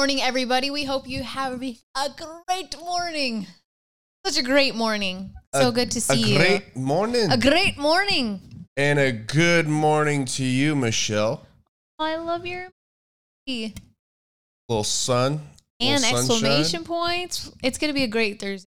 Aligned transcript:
morning, 0.00 0.22
everybody. 0.22 0.70
We 0.70 0.84
hope 0.84 1.06
you 1.06 1.22
have 1.22 1.60
a 1.60 2.08
great 2.48 2.74
morning. 2.80 3.46
Such 4.24 4.38
a 4.38 4.42
great 4.42 4.74
morning. 4.74 5.34
So 5.54 5.68
A- 5.68 5.72
good 5.72 5.90
to 5.90 6.00
see 6.00 6.36
a 6.36 6.38
great 6.38 6.74
morning. 6.74 7.28
you. 7.28 7.34
A 7.34 7.36
great 7.36 7.76
morning. 7.76 8.64
and 8.78 8.98
a 8.98 9.12
good 9.12 9.68
morning 9.68 10.24
to 10.24 10.42
you, 10.42 10.74
Michelle. 10.74 11.46
Oh, 11.98 12.04
I 12.06 12.16
love 12.16 12.46
your. 12.46 12.68
Little 13.46 14.84
sun. 14.84 15.42
and 15.80 16.00
little 16.00 16.18
exclamation 16.18 16.64
sunshine. 16.64 16.84
points. 16.84 17.52
It's 17.62 17.76
going 17.76 17.90
to 17.90 17.94
be 17.94 18.04
a 18.04 18.08
great 18.08 18.40
Thursday. 18.40 18.70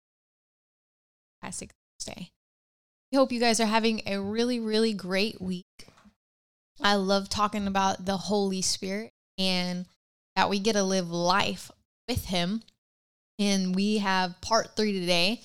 Fantastic 1.40 1.70
Thursday. 2.00 2.30
We 3.12 3.18
hope 3.18 3.30
you 3.30 3.38
guys 3.38 3.60
are 3.60 3.66
having 3.66 4.02
a 4.06 4.18
really, 4.20 4.58
really 4.58 4.92
great 4.92 5.40
week. 5.40 5.66
I 6.80 6.96
love 6.96 7.28
talking 7.28 7.68
about 7.68 8.06
the 8.06 8.16
Holy 8.16 8.60
Spirit 8.60 9.12
and 9.38 9.86
that 10.36 10.50
we 10.50 10.58
get 10.58 10.74
to 10.74 10.82
live 10.82 11.10
life 11.10 11.70
with 12.08 12.24
Him. 12.26 12.62
And 13.38 13.74
we 13.74 13.98
have 13.98 14.40
part 14.40 14.76
three 14.76 14.92
today. 14.98 15.40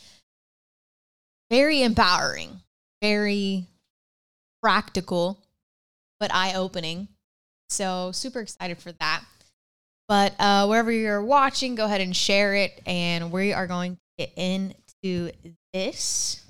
Very 1.49 1.81
empowering, 1.81 2.61
very 3.01 3.65
practical, 4.61 5.39
but 6.19 6.33
eye 6.33 6.53
opening. 6.55 7.07
So, 7.69 8.11
super 8.11 8.41
excited 8.41 8.77
for 8.79 8.91
that. 8.93 9.23
But 10.07 10.33
uh, 10.39 10.67
wherever 10.67 10.91
you're 10.91 11.23
watching, 11.23 11.75
go 11.75 11.85
ahead 11.85 12.01
and 12.01 12.15
share 12.15 12.55
it. 12.55 12.81
And 12.85 13.31
we 13.31 13.53
are 13.53 13.67
going 13.67 13.95
to 13.95 13.99
get 14.17 14.33
into 14.37 15.31
this. 15.73 16.43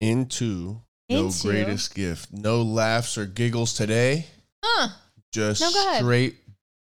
Into, 0.00 0.80
Into- 1.08 1.48
your 1.48 1.52
greatest 1.52 1.94
gift. 1.94 2.32
No 2.32 2.62
laughs 2.62 3.18
or 3.18 3.26
giggles 3.26 3.74
today. 3.74 4.26
Huh. 4.64 4.88
Just 5.32 5.60
No, 5.60 5.70
straight 5.98 6.36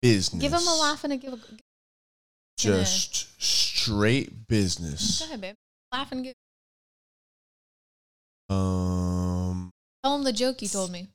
business. 0.02 0.40
Give 0.40 0.52
them 0.52 0.66
a 0.66 0.76
laugh 0.76 1.04
and 1.04 1.12
a 1.12 1.16
give 1.16 1.32
a. 1.32 1.38
Just 2.56 3.42
straight 3.42 4.46
business. 4.48 5.20
Go 5.20 5.26
ahead, 5.26 5.40
babe. 5.40 5.54
Laugh 5.92 6.12
and 6.12 6.24
give. 6.24 6.34
Um. 8.48 9.70
Tell 10.02 10.16
them 10.16 10.24
the 10.24 10.32
joke 10.32 10.62
you 10.62 10.68
told 10.68 10.90
me. 10.90 11.08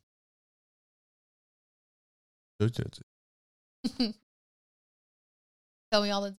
Tell 5.91 6.01
me 6.01 6.11
all 6.11 6.21
the. 6.21 6.35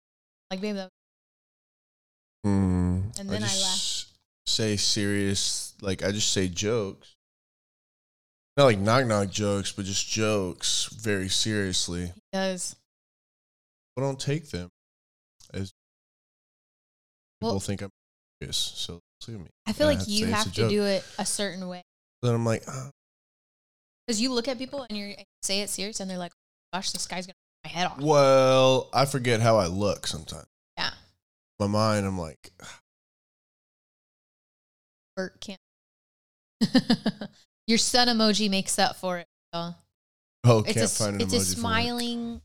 Like, 0.50 0.62
babe, 0.62 0.76
that. 0.76 0.90
Mm, 2.46 3.20
And 3.20 3.30
then 3.30 3.44
I 3.44 3.48
just 3.48 4.16
Say 4.48 4.78
serious, 4.78 5.73
like 5.82 6.04
I 6.04 6.12
just 6.12 6.32
say 6.32 6.48
jokes. 6.48 7.14
Not 8.58 8.66
like 8.66 8.80
knock 8.80 9.06
knock 9.06 9.30
jokes, 9.30 9.72
but 9.73 9.86
just 9.86 10.08
jokes 10.08 10.86
very 10.86 11.28
seriously. 11.30 12.11
does. 12.31 12.75
I 13.98 14.02
don't 14.02 14.20
take 14.20 14.50
them 14.50 14.70
as 15.53 15.73
people 17.39 17.53
Well- 17.56 17.59
think 17.59 17.81
I'm 17.81 17.89
serious. 18.42 18.58
So 18.58 19.00
sue 19.22 19.38
me. 19.39 19.48
I 19.66 19.73
feel 19.73 19.88
like 19.88 20.00
have 20.00 20.08
you 20.08 20.28
it's 20.28 20.36
have 20.36 20.53
to 20.53 20.70
do 20.70 20.83
it 20.86 21.03
a 21.17 21.26
certain 21.26 21.67
way. 21.67 21.81
Then 22.22 22.33
I'm 22.36 22.45
like, 22.45 22.64
ah, 22.67 22.89
Because 24.08 24.21
you 24.21 24.32
look 24.33 24.48
at 24.48 24.58
people 24.58 24.86
and 24.89 24.98
you 24.98 25.16
say 25.43 25.61
it 25.61 25.70
serious 25.70 25.99
and 25.99 26.10
they're 26.10 26.17
like, 26.17 26.32
gosh, 26.73 26.92
this 26.92 27.08
guy's 27.08 27.26
going 27.27 27.33
to 27.33 27.70
my 27.70 27.70
head 27.72 27.87
off. 27.87 27.99
well, 27.99 28.89
I 28.93 29.05
forget 29.05 29.42
how 29.42 29.58
I 29.58 29.67
look 29.67 30.08
sometimes. 30.08 30.48
Yeah. 30.77 30.92
My 31.60 31.67
mind, 31.67 32.05
I'm 32.05 32.17
like, 32.20 32.52
Bert 35.16 35.39
can't. 35.42 35.60
Your 37.67 37.77
sun 37.77 38.08
emoji 38.08 38.49
makes 38.49 38.77
up 38.77 38.95
for 38.95 39.20
it. 39.20 39.27
So. 39.53 39.73
oh, 40.43 40.59
It's 40.59 40.73
can't 40.73 40.77
a 40.77 40.81
s- 40.83 40.98
find 40.98 41.15
an 41.15 41.21
it's 41.21 41.33
a 41.33 41.37
emoji 41.37 41.45
for 41.45 41.52
it. 41.52 41.58
smiling. 41.58 42.42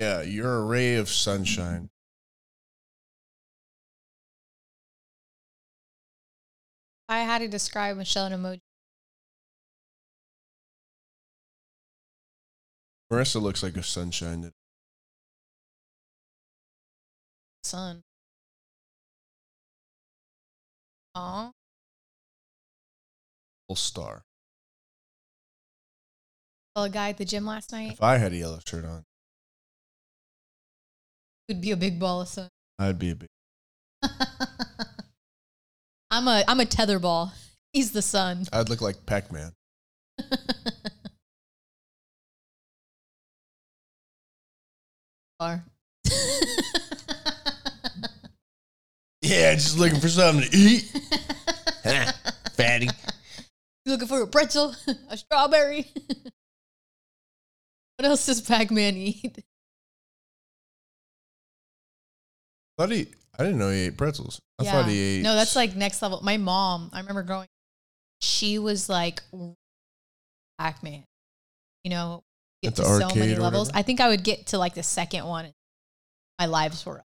Yeah, 0.00 0.22
you're 0.22 0.56
a 0.58 0.64
ray 0.64 0.96
of 0.96 1.08
sunshine. 1.08 1.90
I 7.08 7.20
had 7.20 7.38
to 7.40 7.48
describe 7.48 7.96
Michelle 7.96 8.26
in 8.26 8.32
emoji, 8.32 8.60
Marissa 13.12 13.40
looks 13.40 13.62
like 13.62 13.76
a 13.76 13.82
sunshine. 13.82 14.52
sun. 17.62 18.02
Aw. 21.14 21.50
Full 23.68 23.76
star. 23.76 24.22
Saw 26.76 26.84
a 26.84 26.88
guy 26.88 27.10
at 27.10 27.18
the 27.18 27.24
gym 27.24 27.44
last 27.46 27.70
night. 27.72 27.92
If 27.92 28.02
I 28.02 28.16
had 28.16 28.32
a 28.32 28.36
yellow 28.36 28.58
shirt 28.66 28.84
on, 28.84 29.04
Would 31.48 31.60
be 31.60 31.70
a 31.70 31.76
big 31.76 32.00
ball 32.00 32.22
of 32.22 32.28
sun. 32.28 32.48
I'd 32.78 32.98
be 32.98 33.10
a 33.10 33.16
big. 33.16 33.28
I'm 36.10 36.26
a 36.28 36.44
I'm 36.48 36.60
a 36.60 36.66
tether 36.66 36.98
ball. 36.98 37.32
He's 37.72 37.92
the 37.92 38.02
sun. 38.02 38.46
I'd 38.52 38.68
look 38.68 38.80
like 38.80 39.06
Pac 39.06 39.30
Man. 39.32 39.52
Are. 45.40 45.64
Yeah, 49.22 49.54
just 49.54 49.78
looking 49.78 50.00
for 50.00 50.08
something 50.08 50.50
to 50.50 50.56
eat. 50.56 50.90
Fatty. 52.54 52.88
You 53.84 53.92
looking 53.92 54.08
for 54.08 54.22
a 54.22 54.26
pretzel? 54.26 54.74
A 55.08 55.16
strawberry? 55.16 55.86
what 57.96 58.06
else 58.06 58.26
does 58.26 58.40
Pac-Man 58.40 58.96
eat? 58.96 59.44
thought 62.78 62.90
he. 62.90 63.06
I 63.38 63.44
didn't 63.44 63.58
know 63.58 63.70
he 63.70 63.86
ate 63.86 63.96
pretzels. 63.96 64.40
I 64.58 64.64
thought 64.64 64.86
he 64.86 64.98
ate. 64.98 65.22
No, 65.22 65.34
that's 65.34 65.56
like 65.56 65.74
next 65.76 66.02
level. 66.02 66.20
My 66.22 66.36
mom, 66.36 66.90
I 66.92 67.00
remember 67.00 67.22
growing, 67.22 67.48
she 68.20 68.58
was 68.58 68.88
like 68.88 69.22
Pac-Man. 70.58 71.04
You 71.84 71.90
know, 71.90 72.22
get 72.62 72.70
At 72.70 72.76
the 72.76 72.82
to 72.82 73.10
so 73.10 73.18
many 73.18 73.34
levels. 73.36 73.70
I 73.72 73.82
think 73.82 74.00
I 74.00 74.08
would 74.08 74.24
get 74.24 74.48
to 74.48 74.58
like 74.58 74.74
the 74.74 74.82
second 74.82 75.24
one. 75.24 75.46
and 75.46 75.54
My 76.38 76.46
lives 76.46 76.84
were 76.84 76.98
up. 76.98 77.06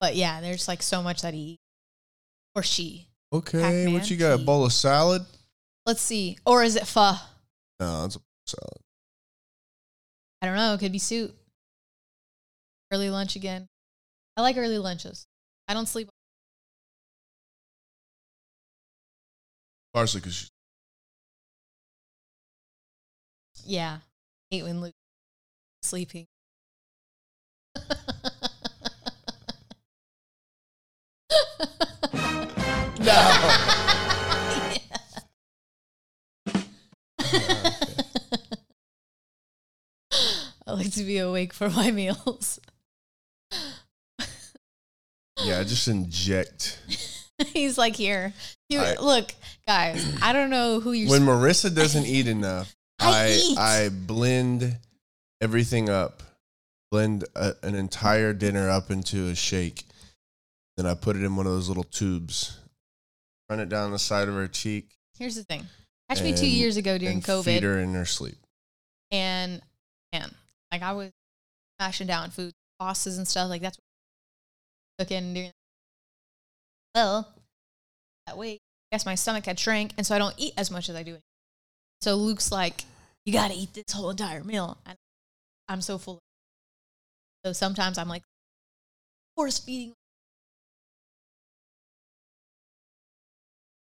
But 0.00 0.16
yeah, 0.16 0.40
there's 0.40 0.68
like 0.68 0.82
so 0.82 1.02
much 1.02 1.22
that 1.22 1.34
he 1.34 1.40
eats. 1.40 1.60
Or 2.56 2.62
she. 2.62 3.08
okay. 3.32 3.60
Pac-Man 3.60 3.92
What 3.94 4.10
you 4.10 4.16
got? 4.16 4.40
A 4.40 4.44
bowl 4.44 4.64
of 4.64 4.72
salad? 4.72 5.22
Let's 5.86 6.00
see. 6.00 6.38
Or 6.46 6.62
is 6.62 6.76
it 6.76 6.86
pho? 6.86 7.14
No, 7.80 8.04
it's 8.04 8.16
a 8.16 8.20
salad. 8.46 8.80
I 10.40 10.46
don't 10.46 10.56
know. 10.56 10.74
It 10.74 10.78
could 10.80 10.92
be 10.92 10.98
soup. 10.98 11.34
Early 12.92 13.10
lunch 13.10 13.34
again. 13.34 13.66
I 14.36 14.42
like 14.42 14.56
early 14.56 14.78
lunches. 14.78 15.26
I 15.66 15.74
don't 15.74 15.86
sleep. 15.86 16.08
Partially 19.92 20.20
because 20.20 20.50
Yeah. 23.64 23.98
hate 24.50 24.62
when 24.64 24.80
Luke 24.80 24.94
sleeping. 25.82 26.26
I 40.66 40.72
like 40.72 40.92
to 40.92 41.04
be 41.04 41.18
awake 41.18 41.52
for 41.52 41.68
my 41.70 41.90
meals. 41.90 42.58
yeah, 45.42 45.60
I 45.60 45.64
just 45.64 45.88
inject. 45.88 46.80
He's 47.46 47.76
like, 47.76 47.96
here. 47.96 48.32
You, 48.68 48.80
I- 48.80 48.96
look, 49.00 49.34
guys, 49.66 50.06
I 50.22 50.32
don't 50.32 50.50
know 50.50 50.80
who 50.80 50.92
you're 50.92 51.10
When 51.10 51.22
Marissa 51.22 51.74
doesn't 51.82 52.06
eat 52.06 52.28
enough, 52.28 52.74
I 52.98 53.08
I 53.08 53.30
eat. 53.32 53.58
I 53.58 53.88
blend 53.90 54.78
everything 55.40 55.90
up, 55.90 56.22
blend 56.90 57.24
a, 57.34 57.54
an 57.62 57.74
entire 57.74 58.32
dinner 58.32 58.70
up 58.70 58.90
into 58.90 59.28
a 59.28 59.34
shake. 59.34 59.84
Then 60.76 60.86
I 60.86 60.94
put 60.94 61.16
it 61.16 61.22
in 61.22 61.36
one 61.36 61.46
of 61.46 61.52
those 61.52 61.68
little 61.68 61.84
tubes, 61.84 62.58
run 63.48 63.60
it 63.60 63.68
down 63.68 63.92
the 63.92 63.98
side 63.98 64.28
of 64.28 64.34
her 64.34 64.48
cheek. 64.48 64.96
Here's 65.18 65.36
the 65.36 65.44
thing. 65.44 65.64
Catch 66.08 66.22
me 66.22 66.34
two 66.34 66.48
years 66.48 66.76
ago 66.76 66.98
during 66.98 67.16
and 67.16 67.24
COVID. 67.24 67.44
Feed 67.44 67.62
her 67.62 67.78
in 67.78 67.94
her 67.94 68.04
sleep. 68.04 68.38
and 69.10 69.62
man, 70.12 70.30
like 70.72 70.82
I 70.82 70.92
was 70.92 71.10
smashing 71.78 72.06
down 72.08 72.30
food, 72.30 72.52
pastas 72.80 73.16
and 73.16 73.26
stuff. 73.26 73.48
Like 73.48 73.62
that's 73.62 73.78
what 74.96 75.06
cooking 75.08 75.32
during. 75.34 75.52
Well, 76.94 77.32
that 78.26 78.36
way, 78.36 78.54
I 78.54 78.58
guess 78.96 79.06
my 79.06 79.14
stomach 79.14 79.46
had 79.46 79.58
shrank, 79.58 79.92
and 79.96 80.06
so 80.06 80.14
I 80.14 80.18
don't 80.18 80.34
eat 80.36 80.54
as 80.56 80.70
much 80.70 80.88
as 80.88 80.96
I 80.96 81.02
do. 81.02 81.18
So 82.00 82.16
Luke's 82.16 82.50
like, 82.52 82.84
"You 83.24 83.32
got 83.32 83.50
to 83.50 83.56
eat 83.56 83.72
this 83.74 83.92
whole 83.92 84.10
entire 84.10 84.44
meal," 84.44 84.76
and 84.86 84.96
I'm 85.68 85.80
so 85.80 85.98
full. 85.98 86.18
So 87.44 87.52
sometimes 87.52 87.96
I'm 87.98 88.08
like 88.08 88.22
force 89.36 89.58
feeding 89.58 89.94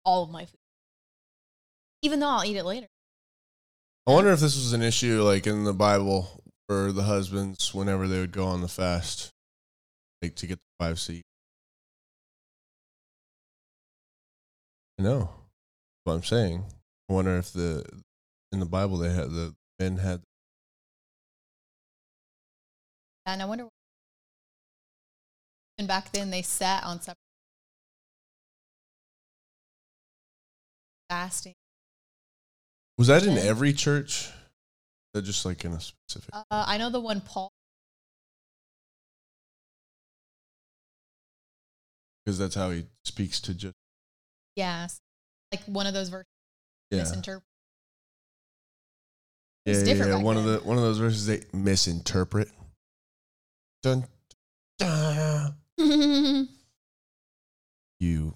all 0.05 0.23
of 0.23 0.29
my 0.29 0.45
food, 0.45 0.59
even 2.01 2.19
though 2.19 2.29
I'll 2.29 2.45
eat 2.45 2.57
it 2.57 2.65
later. 2.65 2.87
I 4.07 4.11
wonder 4.11 4.31
if 4.31 4.39
this 4.39 4.55
was 4.55 4.73
an 4.73 4.81
issue 4.81 5.23
like 5.23 5.47
in 5.47 5.63
the 5.63 5.73
Bible 5.73 6.43
for 6.67 6.91
the 6.91 7.03
husbands 7.03 7.73
whenever 7.73 8.07
they 8.07 8.19
would 8.19 8.31
go 8.31 8.45
on 8.45 8.61
the 8.61 8.67
fast, 8.67 9.29
like 10.21 10.35
to 10.35 10.47
get 10.47 10.57
the 10.57 10.85
five 10.85 10.99
seed. 10.99 11.23
I 14.99 15.03
know 15.03 15.29
what 16.03 16.13
I'm 16.13 16.23
saying. 16.23 16.65
I 17.09 17.13
wonder 17.13 17.37
if 17.37 17.51
the 17.51 17.85
in 18.51 18.59
the 18.59 18.65
Bible 18.65 18.97
they 18.97 19.13
had 19.13 19.31
the 19.31 19.53
men 19.79 19.97
had 19.97 20.21
And 23.25 23.41
I 23.41 23.45
wonder. 23.45 23.67
And 25.77 25.87
back 25.87 26.11
then 26.11 26.29
they 26.29 26.41
sat 26.41 26.83
on 26.83 27.01
separate 27.01 27.17
fasting. 31.13 31.53
was 32.97 33.07
that 33.07 33.23
in 33.23 33.37
every 33.37 33.71
church? 33.73 34.29
That 35.13 35.21
just 35.21 35.45
like 35.45 35.63
in 35.63 35.73
a 35.73 35.79
specific. 35.79 36.33
Uh, 36.33 36.43
I 36.49 36.79
know 36.79 36.89
the 36.89 36.99
one 36.99 37.21
Paul. 37.21 37.51
because 42.25 42.39
that's 42.39 42.55
how 42.55 42.71
he 42.71 42.85
speaks 43.03 43.41
to 43.41 43.53
just 43.53 43.75
Yes, 44.55 44.99
like 45.51 45.61
one 45.65 45.87
of 45.87 45.93
those 45.93 46.09
verses 46.09 46.25
yeah 46.89 46.99
misinterpret. 46.99 47.43
yeah, 49.65 49.73
yeah, 49.77 49.83
different 49.83 50.11
yeah. 50.13 50.21
one 50.23 50.37
of 50.37 50.45
then. 50.45 50.53
the 50.53 50.59
one 50.61 50.77
of 50.77 50.83
those 50.83 50.99
verses 50.99 51.25
they 51.25 51.41
misinterpret. 51.51 52.49
Dun, 53.81 54.05
dun, 54.79 55.57
you 57.99 58.33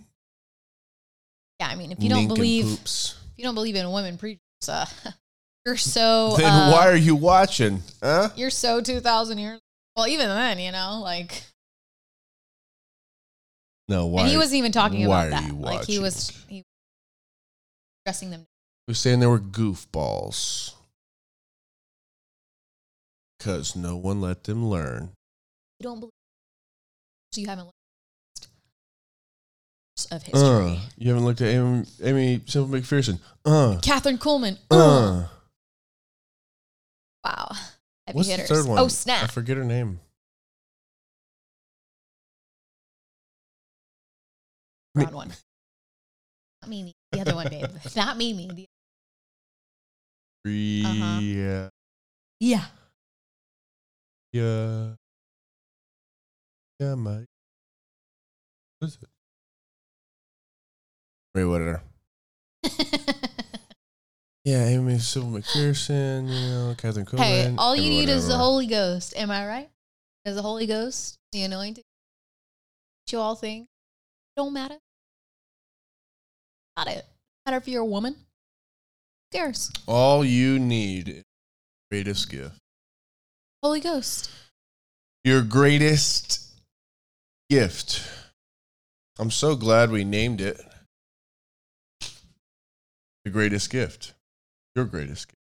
I 1.59 1.75
mean, 1.75 1.92
if 1.92 2.04
you 2.04 2.09
don't 2.09 2.27
believe, 2.27 2.65
if 2.65 3.15
you 3.36 3.44
don't 3.44 3.56
believe 3.56 3.75
in 3.75 3.92
women 3.92 4.18
preachers, 4.18 4.39
uh, 4.68 4.86
you're 5.65 5.77
so. 5.77 6.36
then 6.38 6.45
uh, 6.45 6.71
why 6.71 6.88
are 6.88 6.95
you 6.95 7.15
watching? 7.15 7.81
Huh? 8.01 8.30
You're 8.36 8.50
so 8.50 8.81
two 8.81 9.00
thousand 9.00 9.39
years. 9.39 9.59
Well, 9.95 10.07
even 10.07 10.27
then, 10.27 10.59
you 10.59 10.71
know, 10.71 11.00
like, 11.04 11.44
No, 13.89 14.06
why? 14.06 14.21
and 14.21 14.30
he 14.30 14.38
wasn't 14.38 14.59
even 14.59 14.71
talking 14.71 15.07
why 15.07 15.25
about 15.25 15.39
are 15.39 15.42
that. 15.42 15.54
you 15.54 15.59
Like 15.59 15.86
he 15.86 15.98
was, 15.98 16.30
he 16.48 16.57
was 16.57 16.63
dressing 18.06 18.30
them. 18.30 18.42
He 18.86 18.92
was 18.92 19.00
saying 19.00 19.19
they 19.19 19.25
were 19.25 19.39
goofballs 19.39 20.75
because 23.39 23.75
no 23.75 23.95
one 23.98 24.21
let 24.21 24.44
them 24.44 24.68
learn. 24.68 25.10
You 25.80 25.83
don't 25.83 26.00
believe, 26.00 26.12
so 27.31 27.42
you 27.42 27.48
haven't 27.48 27.65
looked 27.65 27.76
of 30.12 30.24
history. 30.24 30.42
Uh, 30.42 30.80
you 30.98 31.09
haven't 31.09 31.25
looked 31.25 31.42
at 31.42 31.48
Aimee, 31.50 31.86
Aimee 32.04 32.42
Semple 32.45 32.80
McPherson. 32.80 33.19
Uh, 33.45 33.77
Kathryn 33.81 34.18
Kuhlman. 34.18 34.57
uh. 34.71 35.27
Wow. 37.24 37.51
Heavy 38.07 38.15
What's 38.18 38.30
hitters. 38.30 38.48
the 38.50 38.56
third 38.56 38.65
one? 38.68 38.80
Oh 38.80 38.88
snap. 38.88 39.24
I 39.24 39.27
forget 39.27 39.57
her 39.57 39.63
name. 39.65 40.00
Broad 44.95 45.13
one. 45.13 45.30
Not 46.62 46.69
Mimi. 46.69 46.94
The 47.12 47.21
other 47.21 47.36
one, 47.36 47.48
babe. 47.50 47.65
Not 47.95 48.18
Mimi. 48.18 48.48
The- 50.45 50.83
Uh-huh. 50.86 51.19
Yeah. 51.21 51.69
yeah. 52.39 52.65
Yeah. 54.33 54.94
Yeah, 56.80 56.95
mate. 56.95 57.25
What 58.80 58.88
is 58.88 58.98
it? 59.01 59.10
Ray 61.38 61.45
Whittaker. 61.45 61.81
Yeah, 64.44 64.63
Aimee 64.63 64.98
Semple 64.98 65.42
McPherson, 65.42 66.30
you 66.30 66.50
know, 66.50 66.74
Kathryn 66.78 67.06
Kuhlman. 67.06 67.19
hey, 67.19 67.54
all 67.57 67.75
you 67.75 67.89
need 67.89 68.07
is 68.07 68.30
the. 68.30 68.38
Holy 68.38 68.66
Ghost. 68.66 69.13
Am 69.18 69.30
I 69.30 69.45
right? 69.45 69.69
Is 70.24 70.38
the 70.38 70.42
Holy 70.42 70.66
Ghost 70.66 71.18
the 71.34 71.44
anointing? 71.44 71.84
You 73.12 73.19
all 73.19 73.36
think 73.36 73.68
don't 74.38 74.54
matter. 74.54 74.78
Not 76.78 76.88
it. 76.88 77.06
Matter 77.45 77.57
if 77.57 77.68
you're 77.68 77.81
a 77.81 77.86
woman. 77.86 78.13
Who 78.13 79.38
cares? 79.38 79.69
All 79.86 80.24
you 80.24 80.60
need 80.60 81.10
is 81.10 81.24
greatest 81.92 82.30
gift. 82.30 82.56
Holy 83.62 83.81
Ghost. 83.81 84.30
Your 85.25 85.42
greatest 85.42 86.39
gift. 87.50 88.01
I'm 89.19 89.31
so 89.31 89.56
glad 89.56 89.92
we 89.92 90.06
named 90.06 90.39
it 90.39 90.62
the 93.27 93.33
greatest 93.33 93.69
gift. 93.69 94.13
Your 94.74 94.85
greatest 94.85 95.27
gift. 95.27 95.35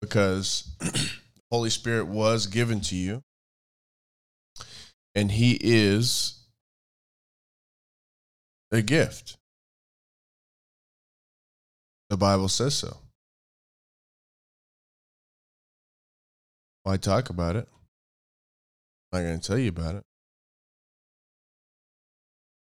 Because 0.00 0.74
Holy 1.50 1.68
Spirit 1.68 2.06
was 2.06 2.46
given 2.46 2.80
to 2.80 2.96
you, 2.96 3.20
and 5.14 5.30
He 5.30 5.58
is 5.60 6.38
a 8.72 8.80
gift. 8.80 9.36
The 12.08 12.16
Bible 12.16 12.48
says 12.48 12.74
so. 12.74 12.96
Why 16.84 16.96
talk 16.96 17.28
about 17.28 17.56
it? 17.56 17.68
I'm 19.12 19.20
not 19.20 19.28
going 19.28 19.40
to 19.40 19.46
tell 19.46 19.58
you 19.58 19.68
about 19.68 19.96
it. 19.96 20.04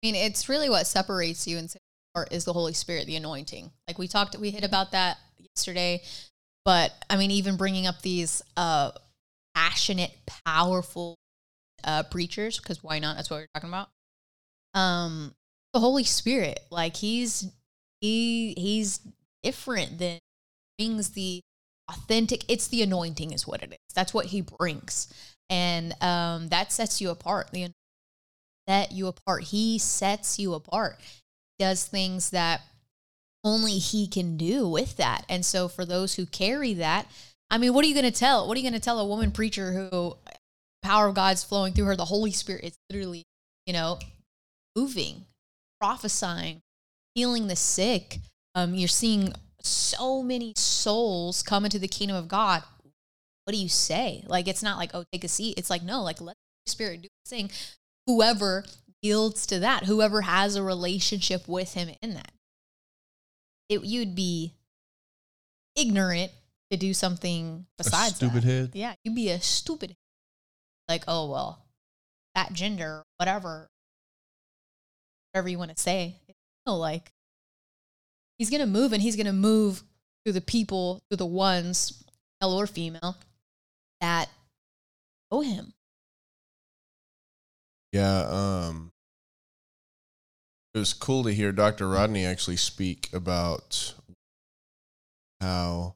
I 0.03 0.07
mean, 0.07 0.15
it's 0.15 0.49
really 0.49 0.71
what 0.71 0.87
separates 0.87 1.47
you 1.47 1.59
and 1.59 1.71
apart 2.15 2.33
is 2.33 2.45
the 2.45 2.53
Holy 2.53 2.73
Spirit, 2.73 3.07
the 3.07 3.17
anointing. 3.17 3.71
Like 3.89 3.99
we 3.99 4.09
talked, 4.09 4.37
we 4.39 4.51
hit 4.51 4.65
about 4.65 4.93
that 4.93 5.19
yesterday. 5.39 6.03
But 6.65 6.93
I 7.11 7.17
mean, 7.17 7.31
even 7.31 7.57
bringing 7.57 7.87
up 7.87 8.01
these 8.03 8.43
uh, 8.57 8.93
passionate, 9.55 10.13
powerful 10.47 11.17
uh, 11.83 12.05
preachers, 12.05 12.59
because 12.59 12.83
why 12.83 12.99
not? 12.99 13.17
That's 13.17 13.31
what 13.31 13.39
we're 13.39 13.47
talking 13.55 13.71
about. 13.71 13.89
Um, 14.75 15.35
the 15.73 15.81
Holy 15.81 16.05
Spirit, 16.05 16.61
like 16.71 16.97
he's 16.97 17.51
he 18.01 18.55
he's 18.57 19.01
different 19.43 19.99
than 19.99 20.19
brings 20.79 21.11
the 21.11 21.41
authentic. 21.91 22.45
It's 22.49 22.69
the 22.69 22.83
anointing, 22.83 23.33
is 23.33 23.47
what 23.47 23.63
it 23.63 23.73
is. 23.73 23.95
That's 23.95 24.15
what 24.15 24.27
he 24.27 24.41
brings, 24.41 25.13
and 25.51 25.95
um, 26.03 26.49
that 26.49 26.73
sets 26.73 27.01
you 27.01 27.11
apart. 27.11 27.51
The 27.53 27.69
set 28.67 28.93
you 28.93 29.09
apart. 29.09 29.43
He 29.45 29.79
sets 29.79 30.39
you 30.39 30.55
apart. 30.55 30.99
Does 31.59 31.85
things 31.85 32.31
that 32.31 32.63
only 33.45 33.73
he 33.73 34.07
can 34.07 34.37
do 34.37 34.67
with 34.69 34.97
that. 34.97 35.25
And 35.29 35.45
so 35.45 35.69
for 35.69 35.85
those 35.85 36.15
who 36.15 36.27
carry 36.27 36.75
that, 36.75 37.07
I 37.51 37.59
mean, 37.59 37.75
what 37.75 37.85
are 37.85 37.89
you 37.89 37.95
going 37.95 38.11
to 38.11 38.19
tell? 38.19 38.49
What 38.49 38.57
are 38.57 38.61
you 38.61 38.69
going 38.69 38.81
to 38.81 38.85
tell 38.85 38.99
a 38.99 39.07
woman 39.07 39.31
preacher 39.31 39.73
who 39.73 40.17
power 40.83 41.09
of 41.09 41.15
God's 41.15 41.45
flowing 41.45 41.75
through 41.75 41.85
her? 41.85 41.97
The 41.97 42.07
Holy 42.07 42.33
Spirit 42.33 42.65
is 42.65 42.79
literally, 42.91 43.25
you 43.67 43.75
know, 43.75 43.99
moving, 44.75 45.27
prophesying, 45.81 46.63
healing 47.15 47.47
the 47.47 47.57
sick. 47.57 48.19
Um, 48.55 48.75
you're 48.75 48.89
seeing 48.89 49.35
so 49.61 50.23
many 50.23 50.55
souls 50.57 51.43
come 51.43 51.65
into 51.65 51.79
the 51.79 51.89
kingdom 51.89 52.17
of 52.17 52.29
God. 52.29 52.63
What 53.45 53.53
do 53.53 53.59
you 53.59 53.69
say? 53.69 54.25
Like, 54.27 54.49
it's 54.49 54.63
not 54.63 54.79
like, 54.79 54.93
oh, 54.95 55.05
take 55.13 55.23
a 55.23 55.29
seat. 55.29 55.59
It's 55.59 55.69
like, 55.69 55.83
no, 55.83 56.03
like, 56.03 56.21
let 56.21 56.37
the 56.65 56.71
Spirit 56.71 57.03
do 57.03 57.09
his 57.25 57.31
thing 57.31 57.51
whoever 58.07 58.65
yields 59.05 59.47
to 59.47 59.61
that, 59.61 59.85
whoever 59.85 60.23
has 60.23 60.57
a 60.57 60.63
relationship 60.63 61.47
with 61.47 61.75
him 61.75 61.91
in 62.03 62.15
that. 62.15 62.33
It, 63.69 63.85
you'd 63.85 64.15
be 64.15 64.55
ignorant 65.77 66.33
to 66.71 66.77
do 66.77 66.95
something 66.95 67.67
besides 67.77 68.15
a 68.15 68.17
stupid 68.17 68.43
that. 68.43 68.49
head. 68.49 68.71
Yeah, 68.73 68.95
you'd 69.05 69.15
be 69.15 69.29
a 69.31 69.41
stupid. 69.41 69.91
head. 69.91 69.97
Like, 70.89 71.05
oh 71.07 71.31
well, 71.31 71.65
that 72.35 72.53
gender, 72.53 73.05
whatever, 73.19 73.71
whatever 75.33 75.49
you 75.49 75.59
want 75.59 75.75
to 75.75 75.83
say. 75.83 76.17
No, 76.67 76.77
like 76.77 77.13
he's 78.39 78.51
gonna 78.51 78.67
move, 78.67 78.93
and 78.93 79.03
he's 79.03 79.17
gonna 79.17 79.33
move 79.33 79.83
through 80.25 80.33
the 80.33 80.41
people, 80.41 81.03
through 81.09 81.19
the 81.19 81.27
ones, 81.27 82.03
male 82.41 82.53
or 82.53 82.67
female, 82.67 83.17
that 84.01 84.29
know 85.31 85.41
him. 85.41 85.73
Yeah, 87.93 88.27
um 88.29 88.93
it 90.75 90.79
was 90.79 90.93
cool 90.93 91.23
to 91.25 91.33
hear 91.33 91.53
Dr. 91.53 91.89
Rodney 91.89 92.27
actually 92.27 92.57
speak 92.57 93.09
about 93.13 93.95
how 95.41 95.95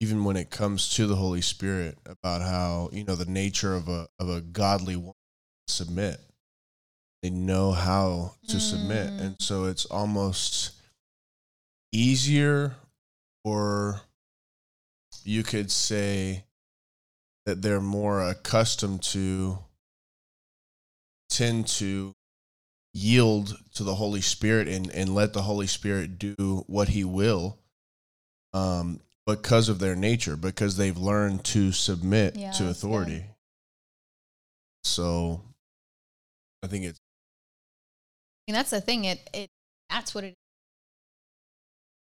even 0.00 0.24
when 0.24 0.36
it 0.36 0.50
comes 0.50 0.94
to 0.94 1.06
the 1.06 1.16
Holy 1.16 1.40
Spirit, 1.40 1.98
about 2.06 2.40
how, 2.40 2.88
you 2.92 3.04
know, 3.04 3.14
the 3.14 3.30
nature 3.30 3.74
of 3.74 3.88
a 3.88 4.08
of 4.18 4.28
a 4.28 4.40
godly 4.40 4.96
woman 4.96 5.14
submit. 5.66 6.20
They 7.22 7.30
know 7.30 7.72
how 7.72 8.34
to 8.48 8.60
submit. 8.60 9.08
Mm. 9.08 9.20
And 9.20 9.36
so 9.40 9.64
it's 9.64 9.84
almost 9.86 10.72
easier 11.92 12.76
or 13.44 14.00
you 15.24 15.42
could 15.42 15.70
say 15.70 16.44
that 17.44 17.60
they're 17.60 17.80
more 17.80 18.22
accustomed 18.22 19.02
to 19.02 19.58
tend 21.28 21.66
to 21.66 22.12
yield 22.94 23.56
to 23.74 23.84
the 23.84 23.94
Holy 23.94 24.20
Spirit 24.20 24.68
and, 24.68 24.90
and 24.90 25.14
let 25.14 25.32
the 25.32 25.42
Holy 25.42 25.66
Spirit 25.66 26.18
do 26.18 26.64
what 26.66 26.88
he 26.88 27.04
will 27.04 27.58
um, 28.52 29.00
because 29.26 29.68
of 29.68 29.78
their 29.78 29.94
nature, 29.94 30.36
because 30.36 30.76
they've 30.76 30.96
learned 30.96 31.44
to 31.44 31.72
submit 31.72 32.36
Yeah, 32.36 32.52
to 32.52 32.68
authority. 32.68 33.24
So 34.84 35.42
I 36.62 36.66
think 36.66 36.84
it's 36.84 36.98
mean, 38.48 38.54
that's 38.54 38.70
the 38.70 38.80
thing. 38.80 39.04
It 39.04 39.28
it 39.32 39.50
that's 39.90 40.14
what 40.14 40.24
it 40.24 40.28
is. 40.28 40.34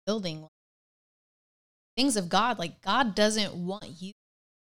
Building 0.06 0.48
things 1.96 2.16
of 2.16 2.28
God. 2.28 2.58
Like 2.58 2.80
God 2.80 3.14
doesn't 3.14 3.54
want 3.54 3.86
you 4.00 4.10
to 4.10 4.16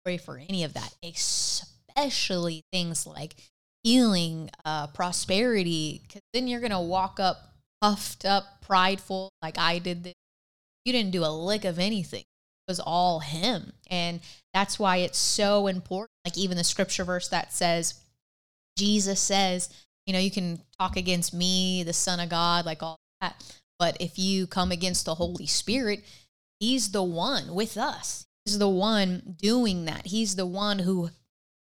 pray 0.04 0.18
for 0.18 0.38
any 0.38 0.64
of 0.64 0.74
that, 0.74 0.94
especially 1.04 2.64
things 2.74 3.06
like 3.06 3.36
healing, 3.84 4.50
uh, 4.66 4.88
prosperity. 4.88 6.02
Because 6.04 6.22
then 6.34 6.48
you're 6.48 6.62
gonna 6.62 6.82
walk 6.82 7.20
up 7.20 7.50
puffed 7.82 8.24
up, 8.26 8.62
prideful, 8.62 9.30
like 9.42 9.58
I 9.58 9.80
did 9.80 10.04
this. 10.04 10.14
You 10.86 10.94
didn't 10.94 11.12
do 11.12 11.26
a 11.26 11.28
lick 11.28 11.66
of 11.66 11.80
anything. 11.80 12.22
It 12.22 12.72
was 12.72 12.80
all 12.80 13.20
Him, 13.20 13.74
and 13.90 14.22
that's 14.54 14.80
why 14.80 14.98
it's 14.98 15.18
so 15.18 15.68
important. 15.68 16.12
Like 16.26 16.38
even 16.38 16.58
the 16.58 16.64
scripture 16.64 17.04
verse 17.04 17.28
that 17.30 17.52
says, 17.52 17.96
Jesus 18.78 19.20
says 19.20 19.70
you 20.06 20.14
know, 20.14 20.20
you 20.20 20.32
can 20.32 20.60
talk 20.80 20.98
against 20.98 21.34
me, 21.34 21.84
the 21.84 21.94
Son 21.94 22.20
of 22.20 22.30
God, 22.30 22.66
like 22.66 22.84
all 22.84 23.00
that. 23.22 23.42
But 23.80 23.98
if 24.00 24.20
you 24.20 24.48
come 24.48 24.72
against 24.72 25.06
the 25.06 25.16
Holy 25.16 25.46
Spirit, 25.46 26.04
He's 26.60 26.92
the 26.92 27.04
one 27.04 27.54
with 27.54 27.78
us. 27.78 28.26
He's 28.46 28.60
the 28.60 28.70
one 28.70 29.36
doing 29.42 29.86
that. 29.86 30.08
He's 30.08 30.36
the 30.36 30.46
one 30.46 30.80
who 30.80 31.10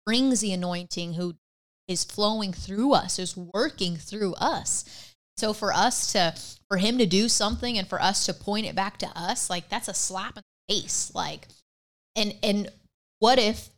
brings 0.06 0.42
the 0.42 0.54
anointing, 0.54 1.14
who 1.14 1.36
is 1.88 2.04
flowing 2.04 2.54
through 2.54 2.94
us, 2.94 3.20
is 3.20 3.36
working 3.36 3.96
through 3.98 4.34
us. 4.36 5.16
So 5.38 5.54
for 5.54 5.74
us 5.74 6.12
to, 6.14 6.36
for 6.68 6.78
Him 6.78 6.98
to 6.98 7.06
do 7.06 7.28
something 7.28 7.78
and 7.78 7.88
for 7.88 8.02
us 8.02 8.26
to 8.26 8.34
point 8.34 8.68
it 8.68 8.76
back 8.76 8.98
to 9.00 9.08
us, 9.16 9.50
like 9.50 9.70
that's 9.70 9.88
a 9.88 9.94
slap 9.94 10.38
in 10.38 10.44
the 10.68 10.74
face. 10.74 11.12
Like, 11.14 11.48
and, 12.16 12.36
and 12.44 12.70
what 13.20 13.40
if 13.40 13.70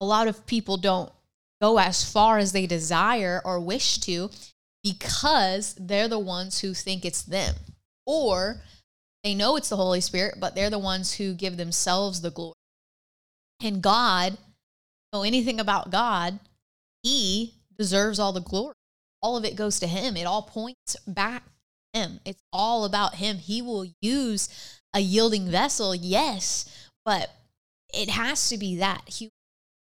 a 0.00 0.06
lot 0.06 0.26
of 0.26 0.46
people 0.46 0.76
don't 0.76 1.12
go 1.60 1.78
as 1.78 2.04
far 2.04 2.38
as 2.38 2.50
they 2.52 2.66
desire 2.66 3.40
or 3.44 3.60
wish 3.60 3.98
to 3.98 4.28
because 4.82 5.74
they're 5.78 6.08
the 6.08 6.18
ones 6.18 6.60
who 6.60 6.74
think 6.74 7.04
it's 7.04 7.22
them. 7.22 7.54
Or 8.04 8.62
they 9.22 9.34
know 9.34 9.56
it's 9.56 9.68
the 9.68 9.76
Holy 9.76 10.00
Spirit, 10.00 10.36
but 10.40 10.56
they're 10.56 10.70
the 10.70 10.78
ones 10.78 11.14
who 11.14 11.34
give 11.34 11.56
themselves 11.56 12.20
the 12.20 12.30
glory. 12.30 12.56
And 13.62 13.80
God, 13.80 14.36
know 15.12 15.22
anything 15.22 15.60
about 15.60 15.90
God, 15.92 16.40
He 17.02 17.54
deserves 17.76 18.18
all 18.18 18.32
the 18.32 18.40
glory. 18.40 18.74
All 19.22 19.36
of 19.36 19.44
it 19.44 19.56
goes 19.56 19.78
to 19.80 19.86
Him. 19.86 20.16
It 20.16 20.24
all 20.24 20.42
points 20.42 20.96
back 21.06 21.44
to 21.94 22.00
Him. 22.00 22.20
It's 22.24 22.42
all 22.52 22.84
about 22.84 23.16
Him. 23.16 23.38
He 23.38 23.62
will 23.62 23.86
use 24.00 24.80
a 24.94 25.00
yielding 25.00 25.48
vessel, 25.48 25.94
yes, 25.94 26.88
but 27.04 27.30
it 27.92 28.10
has 28.10 28.48
to 28.48 28.58
be 28.58 28.76
that. 28.76 29.02
He 29.06 29.30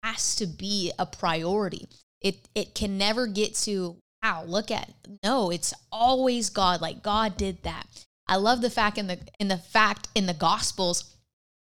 has 0.03 0.37
to 0.37 0.47
be 0.47 0.93
a 0.99 1.07
priority. 1.07 1.89
It 2.21 2.49
it 2.55 2.75
can 2.75 2.99
never 2.99 3.27
get 3.27 3.55
to 3.57 3.97
wow, 4.23 4.45
look 4.47 4.71
at 4.71 4.91
no, 5.23 5.51
it's 5.51 5.75
always 5.93 6.51
God. 6.51 6.81
Like 6.81 7.03
God 7.03 7.37
did 7.37 7.63
that. 7.63 7.87
I 8.27 8.37
love 8.37 8.61
the 8.61 8.71
fact 8.71 8.99
in 8.99 9.07
the 9.07 9.19
in 9.39 9.49
the 9.49 9.59
fact 9.59 10.09
in 10.15 10.27
the 10.27 10.35
gospels 10.35 11.17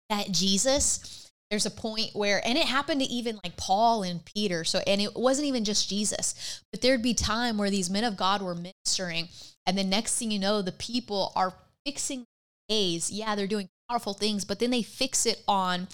that 0.10 0.32
Jesus 0.32 1.25
there's 1.50 1.66
a 1.66 1.72
point 1.72 2.12
where 2.14 2.46
and 2.46 2.58
it 2.58 2.66
happened 2.66 3.02
to 3.02 3.08
even 3.08 3.40
like 3.44 3.58
Paul 3.58 4.04
and 4.04 4.24
Peter. 4.26 4.64
So 4.64 4.82
and 4.88 5.02
it 5.02 5.16
wasn't 5.16 5.48
even 5.48 5.64
just 5.64 5.90
Jesus, 5.90 6.62
but 6.72 6.82
there'd 6.82 7.02
be 7.02 7.14
time 7.14 7.58
where 7.58 7.70
these 7.70 7.90
men 7.90 8.04
of 8.04 8.18
God 8.18 8.42
were 8.42 8.56
ministering 8.56 9.30
and 9.66 9.78
the 9.78 9.84
next 9.84 10.18
thing 10.18 10.32
you 10.32 10.40
know 10.40 10.62
the 10.62 10.72
people 10.72 11.32
are 11.36 11.54
fixing 11.86 12.26
gaze. 12.70 13.12
Yeah, 13.12 13.36
they're 13.36 13.48
doing 13.48 13.70
powerful 13.90 14.14
things, 14.14 14.46
but 14.46 14.60
then 14.60 14.72
they 14.72 14.82
fix 14.82 15.26
it 15.26 15.44
on 15.48 15.88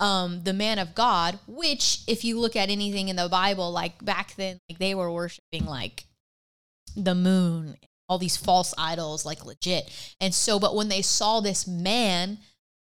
um 0.00 0.42
the 0.44 0.52
man 0.52 0.78
of 0.78 0.94
God, 0.94 1.38
which 1.46 2.00
if 2.06 2.24
you 2.24 2.38
look 2.38 2.56
at 2.56 2.68
anything 2.68 3.08
in 3.08 3.16
the 3.16 3.28
Bible, 3.28 3.70
like 3.70 4.04
back 4.04 4.34
then, 4.36 4.58
like 4.68 4.78
they 4.78 4.94
were 4.94 5.10
worshiping 5.10 5.64
like 5.66 6.04
the 6.96 7.14
moon, 7.14 7.76
all 8.08 8.18
these 8.18 8.36
false 8.36 8.74
idols, 8.76 9.24
like 9.24 9.44
legit. 9.44 9.90
And 10.20 10.34
so, 10.34 10.58
but 10.58 10.74
when 10.74 10.88
they 10.88 11.02
saw 11.02 11.40
this 11.40 11.66
man 11.66 12.38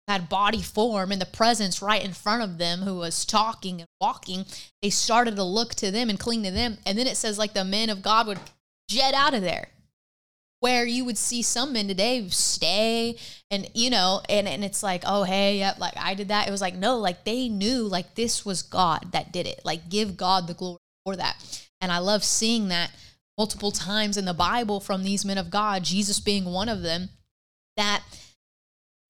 had 0.06 0.28
body 0.28 0.62
form 0.62 1.12
in 1.12 1.18
the 1.18 1.26
presence 1.26 1.80
right 1.80 2.04
in 2.04 2.12
front 2.12 2.42
of 2.42 2.58
them 2.58 2.80
who 2.80 2.96
was 2.96 3.24
talking 3.24 3.80
and 3.80 3.88
walking, 4.00 4.44
they 4.82 4.90
started 4.90 5.36
to 5.36 5.44
look 5.44 5.74
to 5.76 5.90
them 5.90 6.10
and 6.10 6.20
cling 6.20 6.42
to 6.42 6.50
them. 6.50 6.78
And 6.84 6.98
then 6.98 7.06
it 7.06 7.16
says 7.16 7.38
like 7.38 7.54
the 7.54 7.64
men 7.64 7.88
of 7.88 8.02
God 8.02 8.26
would 8.26 8.38
jet 8.88 9.14
out 9.14 9.34
of 9.34 9.42
there 9.42 9.68
where 10.60 10.86
you 10.86 11.04
would 11.04 11.18
see 11.18 11.42
some 11.42 11.74
men 11.74 11.88
today 11.88 12.26
stay 12.28 13.16
and 13.50 13.68
you 13.74 13.90
know 13.90 14.22
and, 14.30 14.48
and 14.48 14.64
it's 14.64 14.82
like 14.82 15.02
oh 15.06 15.22
hey 15.22 15.58
yep 15.58 15.78
like 15.78 15.94
i 15.98 16.14
did 16.14 16.28
that. 16.28 16.48
It 16.48 16.50
was 16.50 16.60
like 16.60 16.74
no 16.74 16.98
like 16.98 17.24
they 17.24 17.48
knew 17.48 17.82
like 17.82 18.14
this 18.14 18.44
was 18.44 18.62
god 18.62 19.12
that 19.12 19.32
did 19.32 19.46
it. 19.46 19.60
Like 19.64 19.88
give 19.88 20.16
god 20.16 20.46
the 20.46 20.54
glory 20.54 20.78
for 21.04 21.16
that. 21.16 21.68
And 21.80 21.92
i 21.92 21.98
love 21.98 22.24
seeing 22.24 22.68
that 22.68 22.90
multiple 23.36 23.72
times 23.72 24.16
in 24.16 24.24
the 24.26 24.34
bible 24.34 24.80
from 24.80 25.02
these 25.02 25.24
men 25.24 25.38
of 25.38 25.50
god 25.50 25.82
jesus 25.82 26.20
being 26.20 26.44
one 26.44 26.68
of 26.68 26.82
them 26.82 27.08
that 27.76 28.02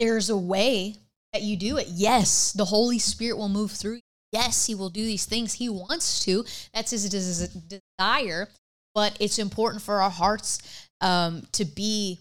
there's 0.00 0.30
a 0.30 0.36
way 0.36 0.96
that 1.32 1.42
you 1.42 1.56
do 1.56 1.76
it 1.76 1.86
yes 1.88 2.52
the 2.52 2.64
holy 2.64 2.98
spirit 2.98 3.36
will 3.36 3.48
move 3.48 3.70
through 3.70 4.00
yes 4.32 4.66
he 4.66 4.74
will 4.74 4.90
do 4.90 5.04
these 5.04 5.26
things 5.26 5.54
he 5.54 5.68
wants 5.68 6.24
to 6.24 6.44
that's 6.72 6.90
his 6.90 7.08
des- 7.08 7.80
desire 7.98 8.48
but 8.94 9.16
it's 9.18 9.38
important 9.38 9.82
for 9.82 10.00
our 10.00 10.10
hearts 10.10 10.88
um, 11.00 11.46
to 11.52 11.64
be 11.64 12.20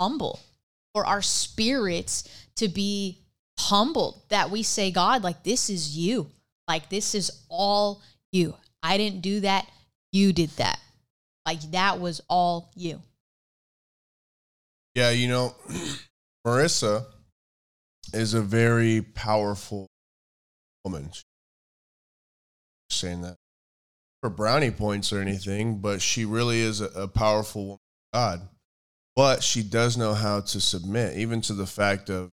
humble, 0.00 0.40
for 0.94 1.06
our 1.06 1.22
spirits 1.22 2.46
to 2.56 2.68
be 2.68 3.18
humbled, 3.58 4.22
that 4.30 4.50
we 4.50 4.62
say, 4.62 4.90
God, 4.90 5.22
like, 5.22 5.42
this 5.42 5.70
is 5.70 5.96
you. 5.96 6.28
Like, 6.66 6.88
this 6.88 7.14
is 7.14 7.30
all 7.48 8.02
you. 8.32 8.54
I 8.82 8.96
didn't 8.96 9.20
do 9.20 9.40
that. 9.40 9.68
You 10.12 10.32
did 10.32 10.50
that. 10.56 10.80
Like, 11.46 11.60
that 11.72 12.00
was 12.00 12.22
all 12.28 12.70
you. 12.74 13.00
Yeah, 14.94 15.10
you 15.10 15.28
know, 15.28 15.54
Marissa 16.46 17.06
is 18.12 18.34
a 18.34 18.42
very 18.42 19.00
powerful 19.00 19.88
woman. 20.84 21.10
Saying 22.90 23.22
that 23.22 23.36
for 24.20 24.30
brownie 24.30 24.70
points 24.70 25.12
or 25.12 25.20
anything, 25.20 25.78
but 25.78 26.00
she 26.00 26.24
really 26.24 26.60
is 26.60 26.80
a, 26.80 26.86
a 26.86 27.08
powerful 27.08 27.64
woman 27.64 27.78
God. 28.14 28.48
But 29.16 29.42
she 29.42 29.62
does 29.62 29.96
know 29.96 30.14
how 30.14 30.40
to 30.40 30.60
submit, 30.60 31.16
even 31.16 31.40
to 31.42 31.52
the 31.52 31.66
fact 31.66 32.10
of 32.10 32.30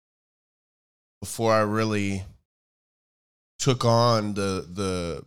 before 1.22 1.54
I 1.54 1.62
really 1.62 2.24
took 3.60 3.86
on 3.86 4.34
the 4.34 4.68
the 4.72 5.26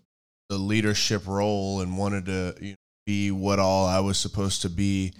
the 0.48 0.58
leadership 0.58 1.26
role 1.26 1.80
and 1.80 1.96
wanted 1.96 2.26
to 2.26 2.54
you 2.60 2.70
know, 2.70 2.76
be 3.06 3.30
what 3.30 3.58
all 3.58 3.86
I 3.86 4.00
was 4.00 4.18
supposed 4.18 4.62
to 4.62 4.70
be 4.70 5.14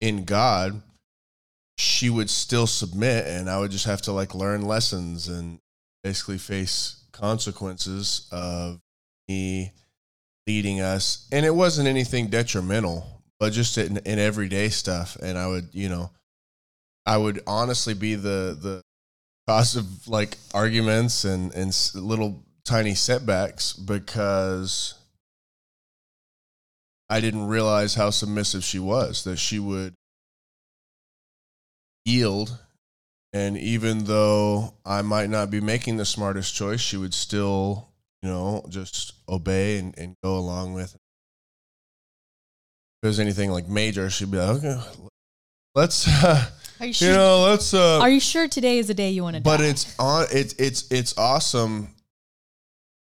in 0.00 0.24
God 0.24 0.82
she 1.76 2.08
would 2.10 2.30
still 2.30 2.66
submit 2.66 3.26
and 3.26 3.50
I 3.50 3.58
would 3.58 3.70
just 3.70 3.86
have 3.86 4.02
to 4.02 4.12
like 4.12 4.34
learn 4.34 4.62
lessons 4.62 5.28
and 5.28 5.58
basically 6.02 6.38
face 6.38 7.04
consequences 7.12 8.28
of 8.30 8.78
me 9.28 9.72
leading 10.46 10.80
us. 10.80 11.28
And 11.32 11.44
it 11.46 11.54
wasn't 11.54 11.88
anything 11.88 12.28
detrimental, 12.28 13.22
but 13.40 13.52
just 13.52 13.78
in, 13.78 13.96
in 13.98 14.18
everyday 14.18 14.68
stuff. 14.68 15.16
And 15.16 15.38
I 15.38 15.46
would, 15.46 15.68
you 15.72 15.88
know, 15.88 16.10
I 17.06 17.16
would 17.16 17.42
honestly 17.46 17.94
be 17.94 18.14
the, 18.14 18.56
the 18.60 18.82
cause 19.48 19.76
of 19.76 20.08
like 20.08 20.36
arguments 20.52 21.24
and, 21.24 21.52
and 21.54 21.74
little 21.94 22.44
tiny 22.64 22.94
setbacks 22.94 23.72
because 23.72 24.94
I 27.10 27.20
didn't 27.20 27.46
realize 27.46 27.94
how 27.94 28.10
submissive 28.10 28.64
she 28.64 28.78
was, 28.78 29.24
that 29.24 29.38
she 29.38 29.58
would 29.58 29.94
yield. 32.04 32.58
And 33.32 33.58
even 33.58 34.04
though 34.04 34.74
I 34.84 35.02
might 35.02 35.28
not 35.28 35.50
be 35.50 35.60
making 35.60 35.96
the 35.96 36.04
smartest 36.04 36.54
choice, 36.54 36.80
she 36.80 36.96
would 36.96 37.14
still, 37.14 37.88
you 38.22 38.28
know, 38.28 38.64
just 38.68 39.14
obey 39.28 39.78
and, 39.78 39.96
and 39.98 40.14
go 40.22 40.38
along 40.38 40.74
with 40.74 40.94
it. 40.94 41.00
If 42.96 43.02
there's 43.02 43.20
anything 43.20 43.50
like 43.50 43.68
major, 43.68 44.08
she'd 44.08 44.30
be 44.30 44.38
like, 44.38 44.58
okay, 44.58 44.80
let's, 45.74 46.06
uh, 46.06 46.46
Are 46.80 46.86
you 46.86 47.06
you 47.06 47.12
know, 47.12 47.44
let's, 47.48 47.72
uh, 47.72 48.00
are 48.00 48.10
you 48.10 48.20
sure 48.20 48.48
today 48.48 48.78
is 48.78 48.88
the 48.88 48.94
day 48.94 49.10
you 49.10 49.22
want 49.22 49.36
to 49.36 49.42
but 49.42 49.58
die? 49.58 49.66
it's 49.66 49.98
on 49.98 50.26
it's 50.32 50.54
it's 50.54 50.90
it's 50.90 51.16
awesome 51.16 51.94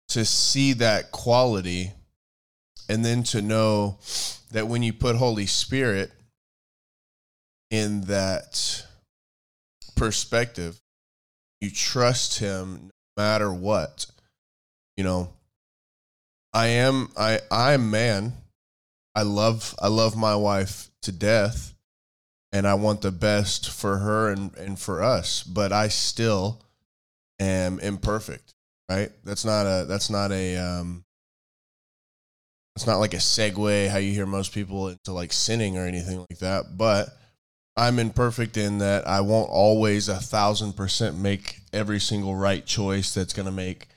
to 0.08 0.24
see 0.24 0.72
that 0.74 1.10
quality 1.10 1.92
and 2.88 3.04
then 3.04 3.24
to 3.24 3.42
know 3.42 3.98
that 4.52 4.68
when 4.68 4.84
you 4.84 4.92
put 4.92 5.16
holy 5.16 5.46
spirit 5.46 6.12
in 7.70 8.02
that 8.02 8.84
perspective 9.96 10.80
you 11.60 11.70
trust 11.70 12.38
him 12.38 12.90
no 13.16 13.22
matter 13.22 13.52
what 13.52 14.06
you 14.96 15.04
know 15.04 15.30
i 16.52 16.66
am 16.66 17.08
i 17.16 17.40
i'm 17.50 17.90
man 17.90 18.32
i 19.14 19.22
love 19.22 19.74
i 19.80 19.88
love 19.88 20.16
my 20.16 20.36
wife 20.36 20.90
to 21.02 21.10
death 21.10 21.76
and 22.56 22.66
I 22.66 22.72
want 22.74 23.02
the 23.02 23.12
best 23.12 23.70
for 23.70 23.98
her 23.98 24.30
and, 24.30 24.56
and 24.56 24.78
for 24.78 25.02
us, 25.02 25.42
but 25.42 25.72
I 25.72 25.88
still 25.88 26.62
am 27.38 27.78
imperfect, 27.80 28.54
right? 28.90 29.10
That's 29.24 29.44
not 29.44 29.66
a 29.66 29.84
that's 29.84 30.08
not 30.08 30.32
a 30.32 30.56
um 30.56 31.04
it's 32.74 32.86
not 32.86 32.96
like 32.96 33.12
a 33.12 33.18
segue 33.18 33.88
how 33.90 33.98
you 33.98 34.12
hear 34.12 34.24
most 34.24 34.54
people 34.54 34.88
into 34.88 35.12
like 35.12 35.34
sinning 35.34 35.76
or 35.76 35.86
anything 35.86 36.18
like 36.18 36.38
that, 36.38 36.78
but 36.78 37.08
I'm 37.76 37.98
imperfect 37.98 38.56
in 38.56 38.78
that 38.78 39.06
I 39.06 39.20
won't 39.20 39.50
always 39.50 40.08
a 40.08 40.16
thousand 40.16 40.74
percent 40.74 41.18
make 41.18 41.60
every 41.72 42.00
single 42.00 42.34
right 42.34 42.64
choice 42.64 43.12
that's 43.12 43.32
gonna 43.32 43.52
make 43.52 43.88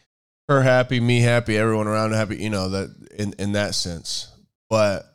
her 0.49 0.63
happy, 0.63 0.99
me 0.99 1.21
happy, 1.21 1.57
everyone 1.57 1.87
around 1.87 2.11
happy, 2.11 2.37
you 2.37 2.49
know, 2.49 2.69
that 2.69 2.93
in, 3.17 3.33
in 3.39 3.51
that 3.53 3.75
sense. 3.75 4.27
But 4.69 5.05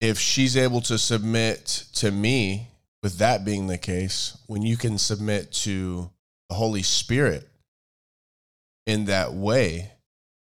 if 0.00 0.18
she's 0.18 0.56
able 0.56 0.80
to 0.82 0.98
submit 0.98 1.84
to 1.94 2.10
me, 2.10 2.68
with 3.02 3.18
that 3.18 3.44
being 3.44 3.66
the 3.66 3.78
case, 3.78 4.36
when 4.46 4.62
you 4.62 4.76
can 4.76 4.98
submit 4.98 5.52
to 5.52 6.10
the 6.48 6.56
Holy 6.56 6.82
Spirit 6.82 7.48
in 8.86 9.04
that 9.04 9.32
way, 9.32 9.92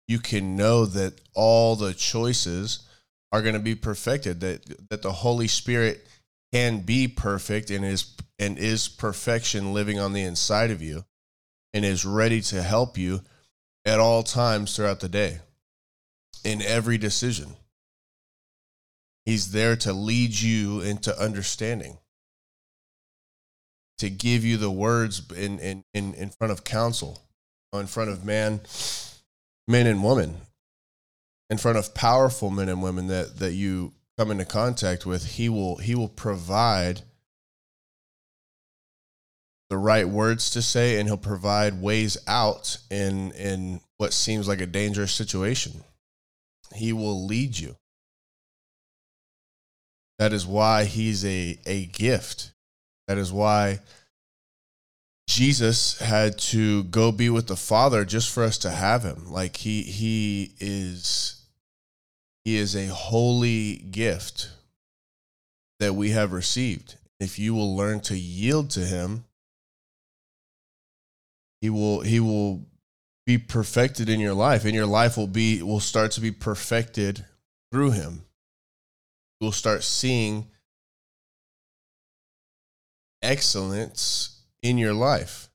you 0.08 0.20
can 0.20 0.56
know 0.56 0.86
that 0.86 1.20
all 1.34 1.76
the 1.76 1.94
choices 1.94 2.88
are 3.32 3.42
going 3.42 3.54
to 3.54 3.60
be 3.60 3.76
perfected, 3.76 4.40
that, 4.42 4.90
that 4.90 5.02
the 5.02 5.12
Holy 5.12 5.48
Spirit 5.48 6.06
can 6.54 6.80
be 6.80 7.08
perfect 7.08 7.70
and 7.70 7.84
is 7.84 8.16
and 8.40 8.58
is 8.58 8.88
perfection 8.88 9.74
living 9.74 10.00
on 10.00 10.14
the 10.14 10.24
inside 10.24 10.72
of 10.72 10.82
you 10.82 11.06
and 11.74 11.86
is 11.86 12.06
ready 12.06 12.42
to 12.42 12.62
help 12.62 12.98
you 12.98 13.22
at 13.86 14.00
all 14.00 14.24
times 14.24 14.76
throughout 14.76 15.00
the 15.00 15.10
day 15.10 15.40
in 16.44 16.62
every 16.62 16.98
decision. 16.98 17.56
He's 19.26 19.52
there 19.52 19.76
to 19.78 19.92
lead 19.94 20.40
you 20.40 20.82
into 20.82 21.18
understanding, 21.20 21.98
to 23.98 24.10
give 24.10 24.46
you 24.46 24.58
the 24.58 24.72
words 24.72 25.24
in, 25.32 25.60
in, 25.60 25.84
in, 25.94 26.14
in 26.14 26.30
front 26.30 26.52
of 26.52 26.64
counsel, 26.64 27.22
in 27.74 27.88
front 27.88 28.10
of 28.10 28.24
man, 28.24 28.62
men 29.68 29.88
and 29.88 30.04
women, 30.04 30.38
in 31.50 31.58
front 31.58 31.78
of 31.78 31.94
powerful 31.94 32.50
men 32.50 32.70
and 32.70 32.82
women 32.82 33.08
that, 33.08 33.38
that 33.38 33.54
you 33.54 33.94
come 34.18 34.32
into 34.32 34.46
contact 34.46 35.06
with. 35.06 35.26
He 35.26 35.50
will, 35.50 35.78
he 35.78 35.96
will 35.96 36.10
provide 36.10 37.02
the 39.70 39.78
right 39.78 40.08
words 40.08 40.52
to 40.52 40.62
say 40.62 41.00
and 41.00 41.08
he'll 41.08 41.18
provide 41.18 41.82
ways 41.82 42.18
out 42.28 42.78
in 42.92 43.32
in 43.32 43.82
what 43.98 44.14
seems 44.14 44.48
like 44.48 44.62
a 44.62 44.66
dangerous 44.66 45.12
situation. 45.12 45.84
He 46.74 46.94
will 46.94 47.26
lead 47.26 47.58
you. 47.58 47.76
That 50.20 50.34
is 50.34 50.46
why 50.46 50.86
he's 50.86 51.26
a, 51.26 51.60
a 51.66 51.86
gift. 51.88 52.52
That 53.08 53.18
is 53.18 53.32
why 53.32 53.80
Jesus 55.28 56.00
had 56.00 56.38
to 56.38 56.84
go 56.84 57.12
be 57.12 57.30
with 57.30 57.48
the 57.48 57.56
Father 57.56 58.06
just 58.06 58.30
for 58.30 58.44
us 58.44 58.58
to 58.60 58.70
have 58.70 59.04
him. 59.04 59.32
Like 59.32 59.58
he 59.58 59.82
he 59.82 60.54
is 60.60 61.42
he 62.44 62.58
is 62.58 62.76
a 62.76 62.88
holy 62.88 63.78
gift 63.78 64.50
that 65.80 65.96
we 65.96 66.12
have 66.12 66.32
received. 66.32 66.96
If 67.20 67.40
you 67.40 67.54
will 67.56 67.76
learn 67.76 68.02
to 68.02 68.18
yield 68.18 68.70
to 68.72 68.82
him, 68.82 69.26
he 71.62 71.70
will 71.70 72.02
he 72.02 72.20
will 72.20 72.66
be 73.26 73.38
perfected 73.40 74.08
in 74.08 74.20
your 74.20 74.36
life 74.36 74.66
and 74.66 74.76
your 74.76 74.86
life 74.86 75.18
will 75.18 75.28
be 75.28 75.64
will 75.64 75.80
start 75.80 76.12
to 76.12 76.22
be 76.22 76.32
perfected 76.32 77.26
through 77.72 77.92
him 77.92 78.24
you'll 79.42 79.52
start 79.52 79.84
seeing 79.84 80.48
excellence 83.24 84.35
in 84.66 84.78
your 84.80 84.94
life. 84.94 85.50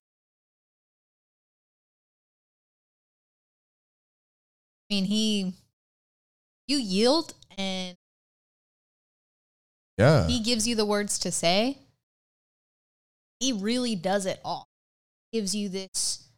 I 4.89 4.95
mean, 4.95 5.05
he, 5.05 5.55
you 6.69 6.79
yield 6.79 7.35
and 7.59 7.97
yeah, 9.99 10.27
he 10.27 10.41
gives 10.41 10.67
you 10.67 10.77
the 10.77 10.85
words 10.85 11.19
to 11.21 11.33
say. 11.33 11.79
He 13.41 13.53
really 13.53 13.97
does 13.97 14.27
it 14.27 14.41
all. 14.45 14.69
Gives 15.33 15.55
you 15.55 15.69
this 15.69 16.29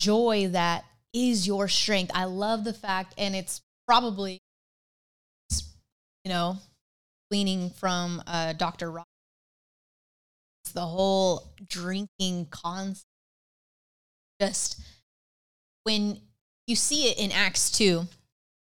joy 0.00 0.48
that 0.52 0.84
is 1.12 1.46
your 1.46 1.68
strength. 1.68 2.12
I 2.14 2.24
love 2.24 2.64
the 2.64 2.72
fact, 2.72 3.14
and 3.18 3.36
it's 3.36 3.60
probably 3.86 4.40
you 6.24 6.30
know, 6.30 6.56
leaning 7.30 7.70
from 7.70 8.22
uh, 8.26 8.52
Dr. 8.54 8.90
Rock. 8.90 9.06
The 10.74 10.86
whole 10.86 11.52
drinking 11.68 12.46
concept. 12.50 13.04
Just 14.40 14.80
when 15.84 16.20
you 16.66 16.76
see 16.76 17.08
it 17.08 17.18
in 17.18 17.30
Acts 17.32 17.70
2, 17.70 18.06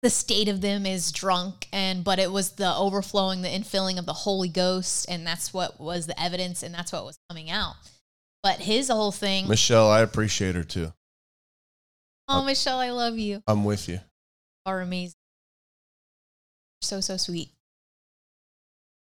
the 0.04 0.11
state 0.11 0.48
of 0.48 0.61
them 0.61 0.85
is 0.85 1.11
drunk 1.11 1.66
and 1.72 2.04
but 2.04 2.18
it 2.18 2.30
was 2.30 2.50
the 2.52 2.76
overflowing 2.76 3.40
the 3.40 3.48
infilling 3.48 3.98
of 3.98 4.04
the 4.04 4.12
holy 4.12 4.50
ghost 4.50 5.07
and 5.09 5.26
that's 5.26 5.54
what 5.54 5.80
was 5.80 6.07
the 6.07 6.20
evidence 6.20 6.62
and 6.62 6.74
that's 6.74 6.92
what 6.92 7.07
was 7.07 7.18
coming 7.30 7.50
out. 7.50 7.74
But 8.42 8.59
his 8.59 8.88
whole 8.88 9.12
thing 9.12 9.48
michelle 9.48 9.90
i 9.90 10.00
appreciate 10.00 10.54
her 10.54 10.62
too. 10.62 10.92
Oh 12.28 12.44
michelle 12.44 12.78
i 12.78 12.90
love 12.90 13.18
you. 13.18 13.40
I'm 13.46 13.64
with 13.64 13.88
you. 13.88 14.00
Are 14.66 14.83
amazing. 14.83 15.14
So 16.83 17.00
so 17.00 17.16
sweet. 17.16 17.48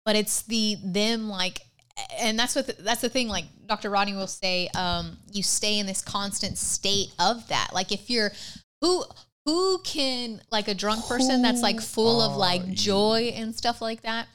But 0.05 0.15
it's 0.15 0.43
the 0.43 0.77
them 0.81 1.29
like 1.29 1.59
and 2.19 2.37
that's 2.37 2.55
what 2.55 2.67
the, 2.67 2.73
that's 2.81 3.01
the 3.01 3.09
thing 3.09 3.29
like 3.29 3.45
dr 3.67 3.89
rodney 3.89 4.13
will 4.13 4.27
say 4.27 4.67
um 4.75 5.17
you 5.31 5.43
stay 5.43 5.79
in 5.79 5.85
this 5.85 6.01
constant 6.01 6.57
state 6.57 7.11
of 7.19 7.47
that. 7.49 7.69
Like 7.73 7.91
if 7.91 8.09
you're 8.09 8.31
who 8.81 9.03
who 9.45 9.79
can 9.83 10.41
like 10.51 10.67
a 10.67 10.73
drunk 10.73 11.05
person 11.07 11.41
that's 11.41 11.61
like 11.61 11.81
full 11.81 12.21
of 12.21 12.35
like 12.35 12.67
joy 12.71 13.33
and 13.35 13.55
stuff 13.55 13.81
like 13.81 14.01
that 14.01 14.27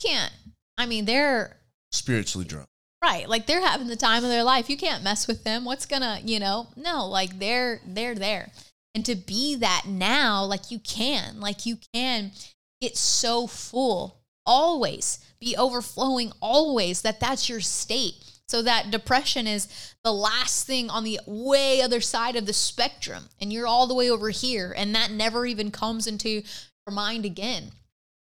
can't. 0.00 0.32
I 0.78 0.86
mean 0.86 1.04
they're 1.04 1.56
spiritually 1.92 2.46
drunk. 2.46 2.68
Right. 3.02 3.28
Like 3.28 3.46
they're 3.46 3.64
having 3.64 3.88
the 3.88 3.96
time 3.96 4.24
of 4.24 4.30
their 4.30 4.44
life. 4.44 4.70
You 4.70 4.76
can't 4.76 5.04
mess 5.04 5.28
with 5.28 5.44
them. 5.44 5.64
What's 5.64 5.86
gonna 5.86 6.20
you 6.24 6.40
know? 6.40 6.68
No 6.76 7.06
like 7.06 7.38
they're 7.38 7.80
they're 7.86 8.14
there. 8.14 8.50
And 8.94 9.04
to 9.04 9.14
be 9.14 9.56
that 9.56 9.84
now 9.86 10.44
like 10.44 10.70
you 10.70 10.78
can. 10.78 11.40
Like 11.40 11.66
you 11.66 11.78
can 11.92 12.32
get 12.80 12.96
so 12.96 13.46
full 13.46 14.20
always 14.46 15.18
be 15.46 15.56
overflowing 15.56 16.32
always 16.40 17.02
that 17.02 17.20
that's 17.20 17.48
your 17.48 17.60
state. 17.60 18.14
So 18.48 18.62
that 18.62 18.90
depression 18.90 19.46
is 19.46 19.94
the 20.02 20.12
last 20.12 20.66
thing 20.66 20.90
on 20.90 21.04
the 21.04 21.20
way 21.24 21.80
other 21.80 22.00
side 22.00 22.34
of 22.34 22.46
the 22.46 22.52
spectrum 22.52 23.24
and 23.40 23.52
you're 23.52 23.66
all 23.66 23.86
the 23.86 23.94
way 23.94 24.10
over 24.10 24.30
here 24.30 24.74
and 24.76 24.94
that 24.94 25.12
never 25.12 25.46
even 25.46 25.70
comes 25.70 26.08
into 26.08 26.28
your 26.28 26.92
mind 26.92 27.24
again. 27.24 27.70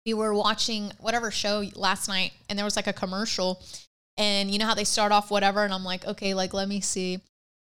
We 0.05 0.13
were 0.13 0.33
watching 0.33 0.91
whatever 0.99 1.31
show 1.31 1.63
last 1.75 2.09
night 2.09 2.33
and 2.49 2.59
there 2.59 2.65
was 2.65 2.75
like 2.75 2.87
a 2.87 2.93
commercial 2.93 3.63
and 4.17 4.51
you 4.51 4.59
know 4.59 4.65
how 4.65 4.75
they 4.75 4.83
start 4.83 5.11
off 5.11 5.31
whatever 5.31 5.65
and 5.65 5.73
i'm 5.73 5.83
like 5.83 6.05
okay 6.05 6.33
like 6.33 6.53
let 6.53 6.67
me 6.67 6.81
see. 6.81 7.19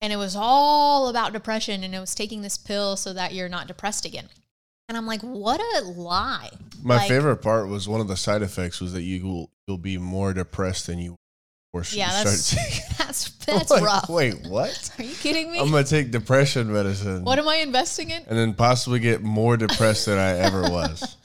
And 0.01 0.13
it 0.13 0.17
was 0.17 0.35
all 0.37 1.09
about 1.09 1.33
depression 1.33 1.85
and 1.85 1.95
it 1.95 2.01
was 2.01 2.15
taking 2.15 2.43
this 2.43 2.59
pill 2.59 2.97
so 2.97 3.13
that 3.13 3.35
you're 3.35 3.49
not 3.49 3.69
depressed 3.69 4.05
again 4.05 4.29
and 4.93 4.99
I'm 4.99 5.07
like, 5.07 5.23
what 5.23 5.59
a 5.59 5.85
lie. 5.85 6.51
My 6.83 6.97
Like- 6.97 7.09
favorite 7.09 7.39
part 7.39 7.67
was 7.69 7.89
one 7.89 8.03
of 8.03 8.09
the 8.09 8.17
side 8.17 8.43
effects 8.43 8.79
was 8.79 8.93
that 8.93 9.01
you 9.01 9.25
will 9.25 9.51
you'll 9.67 9.79
be 9.79 9.97
more 9.97 10.35
depressed 10.35 10.87
than 10.89 10.99
you 10.99 11.17
were. 11.73 11.83
Yeah, 11.93 12.19
you 12.19 12.25
that's 12.25 12.97
that's 12.99 13.31
that's 13.47 13.71
like, 13.71 13.83
rough. 13.83 14.11
Wait, 14.11 14.47
what? 14.47 14.91
Are 14.99 15.03
you 15.03 15.15
kidding 15.15 15.51
me? 15.51 15.59
I'm 15.59 15.71
gonna 15.71 15.85
take 15.85 16.11
depression 16.11 16.71
medicine 16.71 17.25
what 17.25 17.39
am 17.39 17.49
I 17.49 17.57
investing 17.57 18.11
in? 18.11 18.23
and 18.29 18.37
then 18.39 18.53
possibly 18.53 19.01
get 19.01 19.23
more 19.23 19.57
depressed 19.57 20.05
than 20.05 20.19
I 20.19 20.37
ever 20.39 20.63
was. 20.63 21.17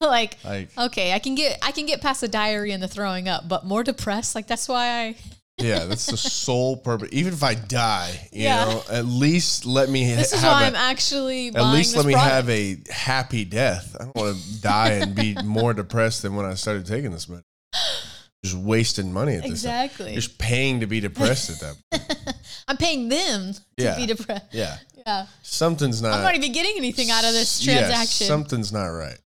Like, 0.00 0.36
Like, 0.44 0.68
okay, 0.78 1.12
I 1.14 1.18
can 1.18 1.34
get 1.34 1.58
I 1.62 1.72
can 1.72 1.86
get 1.86 2.00
past 2.02 2.20
the 2.20 2.28
diarrhea 2.28 2.74
and 2.74 2.82
the 2.82 2.86
throwing 2.88 3.28
up, 3.28 3.48
but 3.48 3.64
more 3.64 3.82
depressed. 3.82 4.36
Like 4.36 4.46
that's 4.46 4.68
why 4.68 4.86
I. 5.00 5.16
yeah, 5.58 5.84
that's 5.86 6.06
the 6.06 6.16
sole 6.16 6.76
purpose. 6.76 7.08
Even 7.12 7.32
if 7.32 7.42
I 7.42 7.54
die, 7.54 8.28
you 8.32 8.44
Yeah. 8.44 8.64
know, 8.66 8.82
at 8.90 9.06
least 9.06 9.64
let 9.64 9.88
me 9.88 10.04
This 10.14 10.32
is 10.32 10.40
have 10.42 10.52
why 10.52 10.64
a- 10.64 10.66
I'm 10.66 10.74
actually 10.74 11.48
At 11.48 11.62
least 11.72 11.96
let 11.96 12.04
me 12.06 12.12
product. 12.12 12.32
have 12.34 12.50
a 12.50 12.76
happy 12.90 13.44
death. 13.44 13.96
I 13.98 14.04
don't 14.04 14.16
want 14.16 14.36
to 14.38 14.60
die 14.60 14.90
and 14.92 15.14
be 15.14 15.34
more 15.44 15.72
depressed 15.74 16.22
than 16.22 16.34
when 16.36 16.44
I 16.46 16.54
started 16.54 16.86
taking 16.86 17.10
this 17.12 17.28
medicine. 17.28 17.44
Just 18.44 18.56
wasting 18.58 19.12
money 19.12 19.32
at 19.34 19.42
this. 19.42 19.62
time. 19.62 19.84
exactly. 19.86 20.14
Just 20.14 20.38
paying 20.38 20.80
to 20.80 20.86
be 20.86 21.00
depressed 21.00 21.50
at 21.50 21.60
that. 21.60 21.76
Point. 21.90 22.36
I'm 22.68 22.76
paying 22.76 23.08
them 23.08 23.54
to 23.54 23.60
Yeah. 23.78 23.96
be 23.96 24.06
depressed. 24.06 24.44
Yeah, 24.52 24.76
Yeah, 25.06 25.26
something's 25.42 26.00
not. 26.02 26.12
I'm 26.12 26.22
not 26.22 26.34
even 26.36 26.52
getting 26.52 26.76
anything 26.76 27.10
out 27.10 27.24
of 27.24 27.32
this 27.32 27.60
transaction. 27.60 28.26
something's 28.26 28.72
not 28.72 28.86
right. 28.86 29.18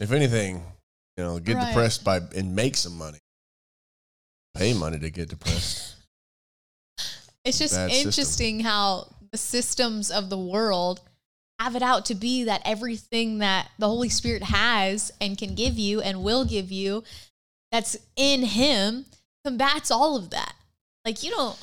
If 0.00 0.12
anything, 0.12 0.64
you 1.16 1.24
know, 1.24 1.38
get 1.38 1.56
Right. 1.56 1.68
depressed 1.68 2.04
by 2.04 2.20
and 2.34 2.56
make 2.56 2.76
some 2.76 2.96
money. 2.96 3.18
Pay 4.58 4.74
money 4.74 4.98
to 4.98 5.10
get 5.10 5.28
depressed. 5.28 5.94
It's 7.44 7.58
just 7.58 7.74
Bad 7.76 7.90
system. 7.90 8.08
interesting 8.08 8.60
how 8.60 9.14
the 9.32 9.38
systems 9.38 10.10
of 10.10 10.28
the 10.28 10.36
world 10.36 11.00
have 11.58 11.76
it 11.76 11.82
out 11.82 12.04
to 12.06 12.14
be 12.14 12.44
that 12.44 12.60
everything 12.64 13.38
that 13.38 13.70
the 13.78 13.86
Holy 13.86 14.10
Spirit 14.10 14.42
has 14.42 15.12
and 15.20 15.38
can 15.38 15.54
give 15.54 15.78
you 15.78 16.02
and 16.02 16.22
will 16.22 16.44
give 16.44 16.70
you 16.70 17.04
that's 17.72 17.96
in 18.16 18.42
Him 18.42 19.06
combats 19.44 19.90
all 19.90 20.16
of 20.16 20.30
that. 20.30 20.52
Like, 21.06 21.22
you 21.22 21.30
don't, 21.30 21.58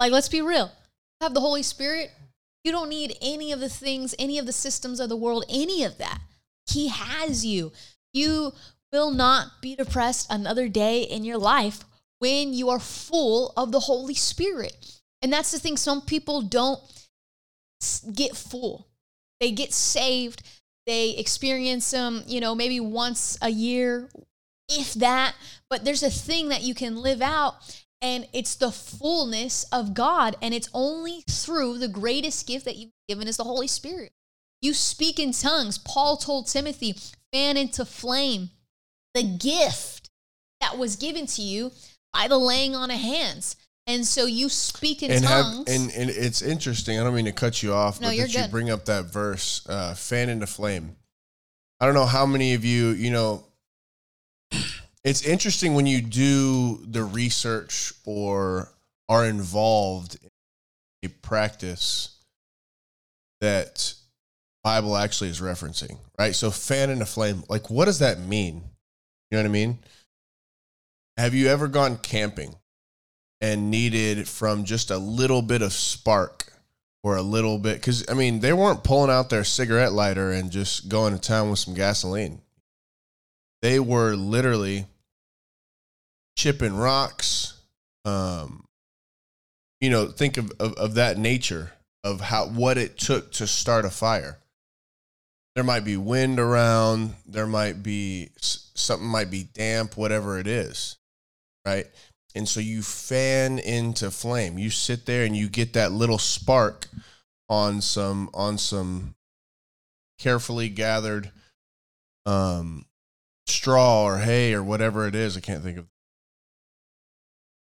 like, 0.00 0.10
let's 0.10 0.28
be 0.28 0.42
real. 0.42 0.72
Have 1.20 1.34
the 1.34 1.40
Holy 1.40 1.62
Spirit, 1.62 2.10
you 2.64 2.72
don't 2.72 2.88
need 2.88 3.16
any 3.22 3.52
of 3.52 3.60
the 3.60 3.68
things, 3.68 4.14
any 4.18 4.38
of 4.38 4.46
the 4.46 4.52
systems 4.52 4.98
of 4.98 5.08
the 5.08 5.16
world, 5.16 5.44
any 5.48 5.84
of 5.84 5.98
that. 5.98 6.18
He 6.66 6.88
has 6.88 7.44
you. 7.44 7.72
You 8.12 8.52
will 8.92 9.12
not 9.12 9.60
be 9.60 9.76
depressed 9.76 10.26
another 10.28 10.68
day 10.68 11.02
in 11.02 11.24
your 11.24 11.38
life 11.38 11.84
when 12.20 12.54
you 12.54 12.70
are 12.70 12.78
full 12.78 13.52
of 13.56 13.72
the 13.72 13.80
Holy 13.80 14.14
Spirit. 14.14 15.00
And 15.20 15.32
that's 15.32 15.50
the 15.50 15.58
thing, 15.58 15.76
some 15.76 16.00
people 16.00 16.42
don't 16.42 16.80
get 18.14 18.36
full. 18.36 18.86
They 19.40 19.50
get 19.50 19.72
saved, 19.72 20.42
they 20.86 21.10
experience 21.10 21.90
them, 21.90 22.22
you 22.26 22.40
know, 22.40 22.54
maybe 22.54 22.78
once 22.78 23.38
a 23.42 23.50
year, 23.50 24.08
if 24.68 24.94
that, 24.94 25.34
but 25.68 25.84
there's 25.84 26.02
a 26.02 26.10
thing 26.10 26.48
that 26.50 26.62
you 26.62 26.74
can 26.74 26.96
live 26.96 27.20
out 27.20 27.84
and 28.02 28.26
it's 28.32 28.54
the 28.54 28.70
fullness 28.70 29.64
of 29.72 29.94
God 29.94 30.36
and 30.40 30.54
it's 30.54 30.70
only 30.72 31.22
through 31.28 31.78
the 31.78 31.88
greatest 31.88 32.46
gift 32.46 32.64
that 32.64 32.76
you've 32.76 32.92
given 33.08 33.28
is 33.28 33.36
the 33.36 33.44
Holy 33.44 33.66
Spirit. 33.66 34.12
You 34.62 34.74
speak 34.74 35.18
in 35.18 35.32
tongues. 35.32 35.78
Paul 35.78 36.16
told 36.16 36.46
Timothy, 36.46 36.94
fan 37.32 37.56
into 37.56 37.84
flame 37.84 38.50
the 39.14 39.22
gift 39.22 40.10
that 40.60 40.78
was 40.78 40.96
given 40.96 41.26
to 41.26 41.42
you 41.42 41.72
by 42.12 42.28
the 42.28 42.38
laying 42.38 42.74
on 42.74 42.90
of 42.90 42.98
hands. 42.98 43.56
And 43.86 44.06
so 44.06 44.26
you 44.26 44.48
speak 44.48 45.02
in 45.02 45.10
and 45.10 45.24
tongues. 45.24 45.70
Have, 45.70 45.80
and, 45.80 45.90
and 45.92 46.10
it's 46.10 46.42
interesting. 46.42 46.98
I 46.98 47.02
don't 47.02 47.14
mean 47.14 47.24
to 47.24 47.32
cut 47.32 47.62
you 47.62 47.72
off, 47.72 48.00
No, 48.00 48.08
but 48.08 48.16
you're 48.16 48.28
that 48.28 48.46
you 48.46 48.50
bring 48.50 48.70
up 48.70 48.84
that 48.84 49.06
verse, 49.06 49.66
uh, 49.68 49.94
fan 49.94 50.28
into 50.28 50.46
flame. 50.46 50.96
I 51.80 51.86
don't 51.86 51.94
know 51.94 52.06
how 52.06 52.26
many 52.26 52.54
of 52.54 52.64
you, 52.64 52.90
you 52.90 53.10
know, 53.10 53.44
it's 55.02 55.22
interesting 55.22 55.74
when 55.74 55.86
you 55.86 56.02
do 56.02 56.84
the 56.86 57.02
research 57.02 57.94
or 58.04 58.68
are 59.08 59.24
involved 59.24 60.18
in 60.22 61.10
a 61.10 61.12
practice 61.22 62.16
that 63.40 63.94
Bible 64.62 64.96
actually 64.96 65.30
is 65.30 65.40
referencing, 65.40 65.96
right? 66.18 66.34
So 66.34 66.50
fan 66.50 66.90
into 66.90 67.06
flame, 67.06 67.42
like 67.48 67.70
what 67.70 67.86
does 67.86 68.00
that 68.00 68.20
mean? 68.20 68.56
You 69.30 69.36
know 69.36 69.38
what 69.38 69.46
I 69.46 69.52
mean? 69.52 69.78
Have 71.20 71.34
you 71.34 71.48
ever 71.48 71.68
gone 71.68 71.98
camping 71.98 72.54
and 73.42 73.70
needed 73.70 74.26
from 74.26 74.64
just 74.64 74.90
a 74.90 74.96
little 74.96 75.42
bit 75.42 75.60
of 75.60 75.74
spark 75.74 76.50
or 77.02 77.16
a 77.16 77.22
little 77.22 77.58
bit 77.58 77.74
because 77.74 78.08
I 78.08 78.14
mean 78.14 78.40
they 78.40 78.54
weren't 78.54 78.84
pulling 78.84 79.10
out 79.10 79.28
their 79.28 79.44
cigarette 79.44 79.92
lighter 79.92 80.32
and 80.32 80.50
just 80.50 80.88
going 80.88 81.12
to 81.12 81.20
town 81.20 81.50
with 81.50 81.58
some 81.58 81.74
gasoline. 81.74 82.40
They 83.60 83.78
were 83.78 84.14
literally 84.14 84.86
chipping 86.38 86.74
rocks. 86.74 87.52
Um, 88.06 88.64
you 89.78 89.90
know, 89.90 90.06
think 90.06 90.38
of, 90.38 90.50
of, 90.58 90.72
of 90.72 90.94
that 90.94 91.18
nature 91.18 91.72
of 92.02 92.22
how 92.22 92.46
what 92.46 92.78
it 92.78 92.96
took 92.96 93.30
to 93.32 93.46
start 93.46 93.84
a 93.84 93.90
fire. 93.90 94.38
There 95.54 95.64
might 95.64 95.84
be 95.84 95.98
wind 95.98 96.40
around. 96.40 97.12
There 97.26 97.46
might 97.46 97.82
be 97.82 98.30
something 98.38 99.06
might 99.06 99.30
be 99.30 99.42
damp, 99.42 99.98
whatever 99.98 100.38
it 100.38 100.46
is, 100.46 100.96
right? 101.70 101.86
And 102.34 102.48
so 102.48 102.60
you 102.60 102.82
fan 102.82 103.58
into 103.58 104.10
flame. 104.10 104.58
You 104.58 104.70
sit 104.70 105.06
there 105.06 105.24
and 105.24 105.36
you 105.36 105.48
get 105.48 105.72
that 105.72 105.92
little 105.92 106.18
spark 106.18 106.86
on 107.48 107.80
some 107.80 108.30
on 108.32 108.58
some 108.58 109.14
carefully 110.18 110.68
gathered 110.68 111.30
um 112.26 112.84
straw 113.46 114.04
or 114.04 114.18
hay 114.18 114.54
or 114.54 114.62
whatever 114.62 115.08
it 115.08 115.14
is. 115.14 115.36
I 115.36 115.40
can't 115.40 115.62
think 115.62 115.78
of 115.78 115.86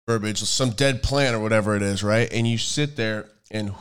verbiage, 0.09 0.39
some 0.39 0.71
dead 0.71 1.03
plant 1.03 1.37
or 1.37 1.41
whatever 1.41 1.77
it 1.77 1.83
is, 1.83 2.03
right? 2.03 2.29
And 2.33 2.47
you 2.47 2.59
sit 2.59 2.97
there 2.97 3.29
and 3.51 3.73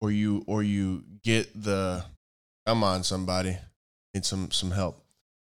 or 0.00 0.10
you 0.10 0.42
or 0.46 0.62
you 0.62 1.04
get 1.22 1.50
the 1.62 2.04
come 2.66 2.82
on 2.82 3.04
somebody 3.04 3.58
need 4.14 4.24
some 4.24 4.50
some 4.50 4.70
help. 4.70 5.02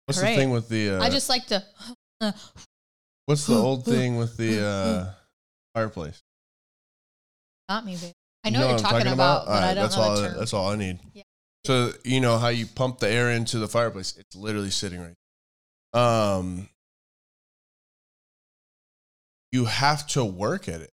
What's 0.07 0.21
the 0.21 0.27
thing 0.27 0.51
with 0.51 0.69
the 0.69 0.91
uh, 0.91 1.03
I 1.03 1.11
just 1.11 1.29
like 1.29 1.47
to 1.47 1.63
What's 3.27 3.47
the 3.47 3.55
old 3.55 3.85
thing 3.85 4.17
with 4.17 4.37
the 4.37 4.65
uh, 4.65 5.11
fireplace? 5.75 6.23
not 7.69 7.87
me, 7.87 7.97
babe. 7.97 8.13
I 8.45 8.49
You 8.49 8.53
know, 8.55 8.61
what 8.61 8.67
what 8.67 8.81
you're 8.81 8.87
I'm 8.87 8.93
talking 8.93 9.13
about, 9.13 9.47
but 9.47 9.53
All 9.53 9.61
right, 9.61 9.65
I 9.65 9.75
don't 9.75 9.77
know. 9.77 9.83
that's 9.83 9.97
know 9.97 10.03
all. 10.03 10.17
the 10.17 10.29
term. 10.29 10.39
That's 10.39 10.53
all 10.53 10.69
I 10.69 10.77
need. 10.77 10.99
Yeah. 11.15 11.23
So 11.65 11.93
you 12.05 12.21
know 12.21 12.37
how 12.37 12.49
you 12.49 12.67
pump 12.67 12.99
the 12.99 13.09
air 13.09 13.31
into 13.31 13.59
the 13.59 13.69
fireplace? 13.69 14.15
It's 14.19 14.37
literally 14.37 14.71
sitting 14.71 15.01
right. 15.01 15.15
there. 15.93 16.03
Um, 16.03 16.69
you 19.51 19.65
have 19.65 20.07
to 20.09 20.25
work 20.25 20.69
at 20.69 20.83
it. 20.83 20.91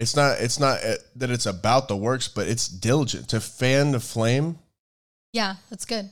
It's 0.00 0.16
not. 0.16 0.40
It's 0.40 0.58
not 0.58 0.82
uh, 0.84 0.94
that 1.16 1.30
it's 1.30 1.46
about 1.46 1.86
the 1.86 1.96
works, 1.96 2.26
but 2.26 2.48
it's 2.48 2.66
diligent 2.66 3.28
to 3.28 3.40
fan 3.40 3.92
the 3.92 4.00
flame 4.00 4.58
Yeah, 5.32 5.56
that's 5.70 5.84
good. 5.84 6.10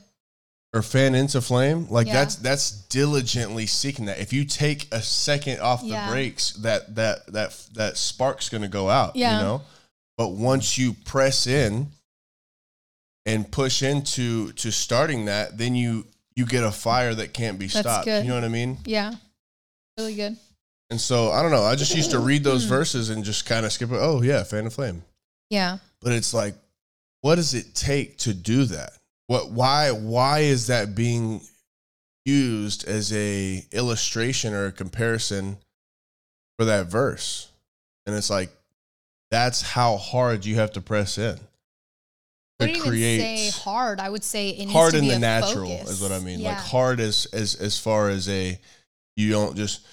Or 0.77 0.83
fan 0.83 1.15
into 1.15 1.41
flame. 1.41 1.87
Like 1.89 2.07
Yeah. 2.07 2.13
that's 2.13 2.35
that's 2.35 2.71
diligently 2.71 3.65
seeking 3.65 4.05
that. 4.05 4.19
If 4.19 4.31
you 4.31 4.45
take 4.45 4.87
a 4.93 5.01
second 5.01 5.59
off 5.59 5.81
the 5.81 5.87
Yeah. 5.87 6.09
brakes, 6.09 6.51
that 6.53 6.95
that 6.95 7.25
that 7.33 7.53
that 7.73 7.97
spark's 7.97 8.49
going 8.49 8.61
to 8.61 8.67
go 8.67 8.89
out. 8.89 9.15
Yeah. 9.15 9.37
You 9.37 9.43
know, 9.43 9.61
but 10.17 10.29
once 10.29 10.77
you 10.77 10.93
press 10.93 11.47
in 11.47 11.91
and 13.25 13.51
push 13.51 13.81
into 13.81 14.51
to 14.53 14.71
starting 14.71 15.25
that, 15.25 15.57
then 15.57 15.75
you 15.75 16.05
you 16.35 16.45
get 16.45 16.63
a 16.63 16.71
fire 16.71 17.15
that 17.15 17.33
can't 17.33 17.57
be 17.57 17.65
That's 17.65 17.79
stopped. 17.79 18.05
good. 18.05 18.23
You 18.23 18.29
know 18.29 18.35
what 18.35 18.43
I 18.43 18.49
mean? 18.49 18.77
Yeah, 18.85 19.13
really 19.97 20.13
good. 20.13 20.37
And 20.91 21.01
so 21.01 21.31
I 21.31 21.41
don't 21.41 21.51
know. 21.51 21.63
I 21.63 21.75
just 21.75 21.95
used 21.95 22.11
to 22.11 22.19
read 22.19 22.43
those 22.43 22.63
hmm. 22.63 22.69
verses 22.69 23.09
and 23.09 23.25
just 23.25 23.45
kind 23.45 23.65
of 23.65 23.71
skip 23.71 23.91
it. 23.91 23.97
Oh 23.99 24.21
yeah, 24.21 24.43
fan 24.43 24.67
of 24.67 24.73
flame. 24.73 25.03
Yeah, 25.49 25.77
But 26.01 26.11
it's 26.11 26.33
like, 26.33 26.55
what 27.21 27.35
does 27.35 27.53
it 27.53 27.73
take 27.73 28.17
to 28.19 28.33
do 28.33 28.65
that? 28.65 28.91
What 29.27 29.51
why 29.51 29.91
why 29.91 30.39
is 30.39 30.67
that 30.67 30.95
being 30.95 31.41
used 32.25 32.87
as 32.87 33.13
a 33.13 33.63
illustration 33.71 34.53
or 34.53 34.65
a 34.67 34.71
comparison 34.71 35.57
for 36.57 36.65
that 36.65 36.87
verse? 36.87 37.49
And 38.05 38.15
it's 38.15 38.29
like 38.29 38.49
that's 39.29 39.61
how 39.61 39.97
hard 39.97 40.45
you 40.45 40.55
have 40.55 40.71
to 40.73 40.81
press 40.81 41.17
in. 41.17 41.39
To 42.59 42.73
say 42.73 43.49
hard. 43.51 43.99
I 43.99 44.09
would 44.09 44.23
say 44.23 44.49
it 44.49 44.69
hard 44.69 44.95
in 44.95 45.07
the 45.07 45.19
natural 45.19 45.69
focus. 45.69 45.91
is 45.91 46.01
what 46.01 46.11
I 46.11 46.19
mean. 46.19 46.39
Yeah. 46.39 46.49
Like 46.49 46.57
hard 46.57 46.99
as 46.99 47.27
as 47.31 47.53
as 47.55 47.77
far 47.77 48.09
as 48.09 48.27
a 48.29 48.57
you 49.15 49.29
don't 49.29 49.55
just 49.55 49.85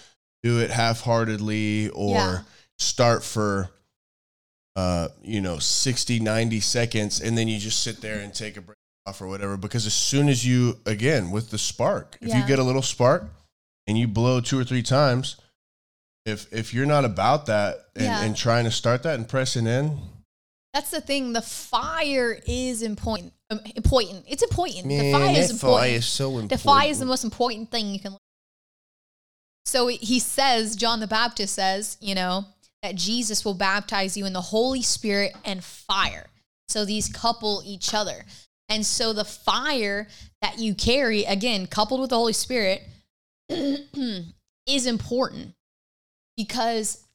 do 0.42 0.61
it 0.61 0.70
half-heartedly 0.70 1.88
or 1.90 2.14
Yeah. 2.14 2.38
start 2.79 3.23
for 3.25 3.70
uh 4.77 5.09
you 5.23 5.40
know 5.40 5.59
60 5.59 6.20
90 6.20 6.61
seconds 6.61 7.20
and 7.20 7.37
then 7.37 7.49
you 7.49 7.59
just 7.59 7.83
sit 7.83 8.01
there 8.01 8.20
and 8.20 8.33
take 8.35 8.57
a 8.57 8.61
break 8.61 8.77
off 9.06 9.20
or 9.20 9.26
whatever 9.26 9.56
because 9.56 9.86
as 9.86 9.94
soon 9.94 10.28
as 10.28 10.46
you 10.46 10.78
again 10.86 11.30
with 11.30 11.50
the 11.50 11.58
spark 11.58 12.16
if 12.20 12.34
you 12.34 12.46
get 12.46 12.58
a 12.58 12.62
little 12.62 12.82
spark 12.82 13.24
and 13.86 13.98
you 13.98 14.08
blow 14.08 14.40
two 14.40 14.58
or 14.58 14.64
three 14.64 14.82
times 14.82 15.36
if 16.24 16.50
if 16.52 16.72
you're 16.72 16.86
not 16.86 17.04
about 17.04 17.46
that 17.46 17.76
and, 17.94 18.04
Yeah. 18.04 18.22
and 18.22 18.36
trying 18.36 18.64
to 18.64 18.70
start 18.70 19.02
that 19.02 19.16
and 19.16 19.28
pressing 19.28 19.66
in 19.66 19.98
That's 20.72 20.90
the 20.90 21.00
thing. 21.00 21.32
The 21.34 21.42
fire 21.42 22.36
is 22.48 22.82
important. 22.82 23.32
Um, 23.50 23.60
important. 23.76 24.24
It's 24.26 24.42
important. 24.42 24.88
the 24.88 25.12
fire 25.12 25.38
is 25.38 25.50
important. 25.50 25.80
fire 25.80 25.90
is 25.90 26.06
so 26.06 26.24
important 26.30 26.50
The 26.50 26.58
fire 26.58 26.90
is 26.90 26.98
the 26.98 27.06
most 27.06 27.24
important 27.24 27.70
thing 27.70 27.90
you 27.90 28.00
can. 28.00 28.16
So 29.66 29.86
he 29.86 30.18
says, 30.18 30.76
John 30.76 31.00
the 31.00 31.06
Baptist 31.06 31.54
says, 31.54 31.96
you 32.00 32.14
know, 32.14 32.46
that 32.82 32.96
Jesus 32.96 33.44
will 33.44 33.54
baptize 33.54 34.16
you 34.16 34.26
in 34.26 34.32
the 34.32 34.40
Holy 34.40 34.82
Spirit 34.82 35.34
and 35.44 35.62
fire. 35.62 36.26
So 36.68 36.84
these 36.84 37.08
couple 37.08 37.62
each 37.64 37.94
other. 37.94 38.24
And 38.74 38.84
so 38.84 39.12
the 39.12 39.24
fire 39.24 40.08
that 40.42 40.58
you 40.58 40.74
carry, 40.74 41.22
again, 41.22 41.68
coupled 41.68 42.00
with 42.00 42.10
the 42.10 42.16
Holy 42.16 42.32
Spirit, 42.32 42.82
is 43.48 44.87
important 44.87 45.54
because 46.37 47.06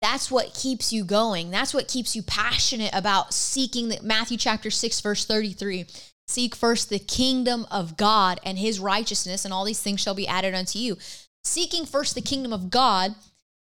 that's 0.00 0.30
what 0.30 0.54
keeps 0.54 0.90
you 0.90 1.04
going. 1.04 1.50
That's 1.50 1.74
what 1.74 1.88
keeps 1.88 2.16
you 2.16 2.22
passionate 2.22 2.94
about 2.94 3.34
seeking 3.34 3.90
the 3.90 4.00
Matthew 4.02 4.38
chapter 4.38 4.70
6 4.70 5.00
verse 5.02 5.26
33. 5.26 5.84
Seek 6.26 6.54
first 6.54 6.88
the 6.88 6.98
kingdom 6.98 7.66
of 7.70 7.98
God 7.98 8.40
and 8.42 8.58
his 8.58 8.80
righteousness 8.80 9.44
and 9.44 9.52
all 9.52 9.66
these 9.66 9.82
things 9.82 10.00
shall 10.00 10.14
be 10.14 10.26
added 10.26 10.54
unto 10.54 10.78
you. 10.78 10.96
Seeking 11.44 11.84
first 11.84 12.14
the 12.14 12.22
kingdom 12.22 12.54
of 12.54 12.70
God, 12.70 13.14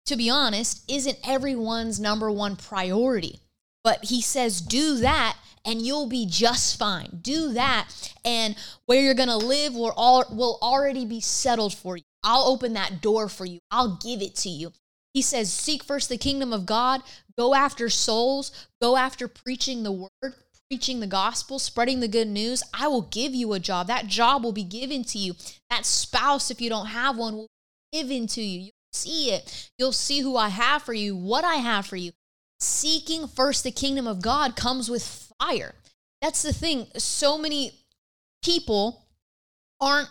to 0.06 0.16
be 0.16 0.28
honest, 0.28 0.82
isn't 0.90 1.18
everyone's 1.24 2.00
number 2.00 2.32
one 2.32 2.56
priority. 2.56 3.38
But 3.85 4.06
he 4.06 4.20
says 4.20 4.61
do 4.61 4.96
that 4.98 5.37
and 5.64 5.83
you'll 5.83 6.09
be 6.09 6.27
just 6.27 6.79
fine. 6.79 7.20
Do 7.22 7.53
that 7.53 7.88
and 8.25 8.57
where 8.87 9.03
you're 9.03 9.14
to 9.14 9.37
live 9.37 9.75
will 9.75 9.92
all 9.96 10.25
will 10.31 10.59
already 10.62 11.05
be 11.05 11.20
settled 11.20 11.75
for 11.75 11.96
you. 11.96 12.05
I'll 12.22 12.44
open 12.44 12.72
that 12.75 13.01
door 13.01 13.29
for 13.29 13.44
you. 13.44 13.59
I'll 13.70 13.96
give 13.96 14.22
it 14.22 14.37
to 14.37 14.48
you. 14.48 14.72
He 15.14 15.22
says, 15.22 15.53
Seek 15.53 15.85
first 15.85 16.09
the 16.09 16.16
kingdom 16.16 16.53
of 16.53 16.66
God, 16.66 17.03
go 17.37 17.55
after 17.55 17.88
souls, 17.90 18.68
go 18.81 18.96
after 18.96 19.29
preaching 19.29 19.83
the 19.83 19.92
word, 19.92 20.35
preaching 20.72 21.01
the 21.01 21.07
gospel, 21.07 21.59
spreading 21.59 22.01
the 22.01 22.09
good 22.09 22.29
news, 22.29 22.62
I 22.72 22.88
will 22.88 23.03
give 23.03 23.35
you 23.35 23.53
a 23.53 23.61
job. 23.61 23.88
That 23.88 24.07
job 24.07 24.42
will 24.42 24.53
be 24.53 24.64
given 24.64 25.05
to 25.05 25.18
you. 25.18 25.35
That 25.68 25.85
spouse, 25.85 26.51
if 26.51 26.62
you 26.62 26.70
don't 26.70 26.87
have 26.87 27.18
one, 27.18 27.37
will 27.37 27.48
be 27.92 27.98
given 27.98 28.27
to 28.29 28.40
you. 28.40 28.61
You'll 28.61 28.72
see 28.90 29.31
it. 29.33 29.70
You'll 29.77 29.92
see 29.92 30.20
who 30.20 30.35
I 30.38 30.48
have 30.48 30.83
for 30.83 30.94
you, 30.94 31.14
what 31.14 31.44
I 31.44 31.57
have 31.57 31.85
for 31.85 31.96
you. 31.96 32.12
Seeking 32.59 33.29
first 33.29 33.64
the 33.64 33.70
kingdom 33.70 34.07
of 34.07 34.22
God 34.22 34.57
comes 34.57 34.88
with 34.88 35.03
That's 36.20 36.42
the 36.42 36.52
thing. 36.52 36.87
So 36.96 37.37
many 37.37 37.72
people 38.42 39.07
aren't, 39.81 40.09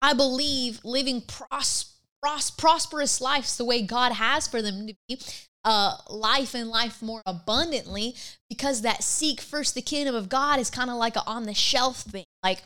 I 0.00 0.14
believe, 0.14 0.80
living 0.84 1.22
pros, 1.22 1.96
pros, 2.22 2.50
prosperous 2.50 3.20
lives 3.20 3.56
the 3.56 3.64
way 3.64 3.82
God 3.82 4.12
has 4.12 4.46
for 4.46 4.62
them 4.62 4.86
to 4.86 4.94
be 5.08 5.18
uh, 5.64 5.96
life 6.08 6.54
and 6.54 6.68
life 6.68 7.02
more 7.02 7.22
abundantly 7.26 8.14
because 8.48 8.82
that 8.82 9.02
seek 9.02 9.40
first 9.40 9.74
the 9.74 9.82
kingdom 9.82 10.14
of 10.14 10.28
God 10.28 10.58
is 10.58 10.70
kind 10.70 10.90
of 10.90 10.96
like 10.96 11.16
a 11.16 11.26
on 11.26 11.44
the 11.44 11.54
shelf 11.54 12.02
thing. 12.02 12.24
Like, 12.42 12.62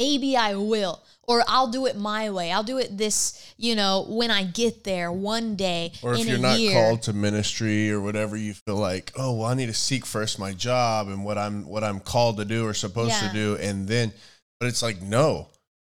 maybe 0.00 0.34
I 0.36 0.54
will, 0.54 1.02
or 1.28 1.44
I'll 1.46 1.68
do 1.68 1.84
it 1.86 1.96
my 1.96 2.30
way. 2.30 2.50
I'll 2.50 2.64
do 2.64 2.78
it 2.78 2.96
this, 2.96 3.52
you 3.58 3.76
know, 3.76 4.06
when 4.08 4.30
I 4.30 4.42
get 4.44 4.82
there 4.82 5.12
one 5.12 5.54
day. 5.56 5.92
Or 6.02 6.14
if 6.14 6.26
you're 6.26 6.38
not 6.38 6.58
year. 6.58 6.72
called 6.72 7.02
to 7.02 7.12
ministry 7.12 7.92
or 7.92 8.00
whatever, 8.00 8.34
you 8.36 8.54
feel 8.54 8.76
like, 8.76 9.12
oh, 9.16 9.34
well, 9.36 9.46
I 9.46 9.54
need 9.54 9.66
to 9.66 9.74
seek 9.74 10.06
first 10.06 10.38
my 10.38 10.52
job 10.52 11.08
and 11.08 11.22
what 11.24 11.36
I'm 11.38 11.66
what 11.68 11.84
I'm 11.84 12.00
called 12.00 12.38
to 12.38 12.44
do 12.46 12.66
or 12.66 12.72
supposed 12.74 13.12
Yeah. 13.12 13.28
to 13.28 13.34
do, 13.34 13.56
and 13.60 13.86
then, 13.86 14.12
but 14.58 14.66
it's 14.70 14.82
like, 14.82 15.02
no, 15.02 15.48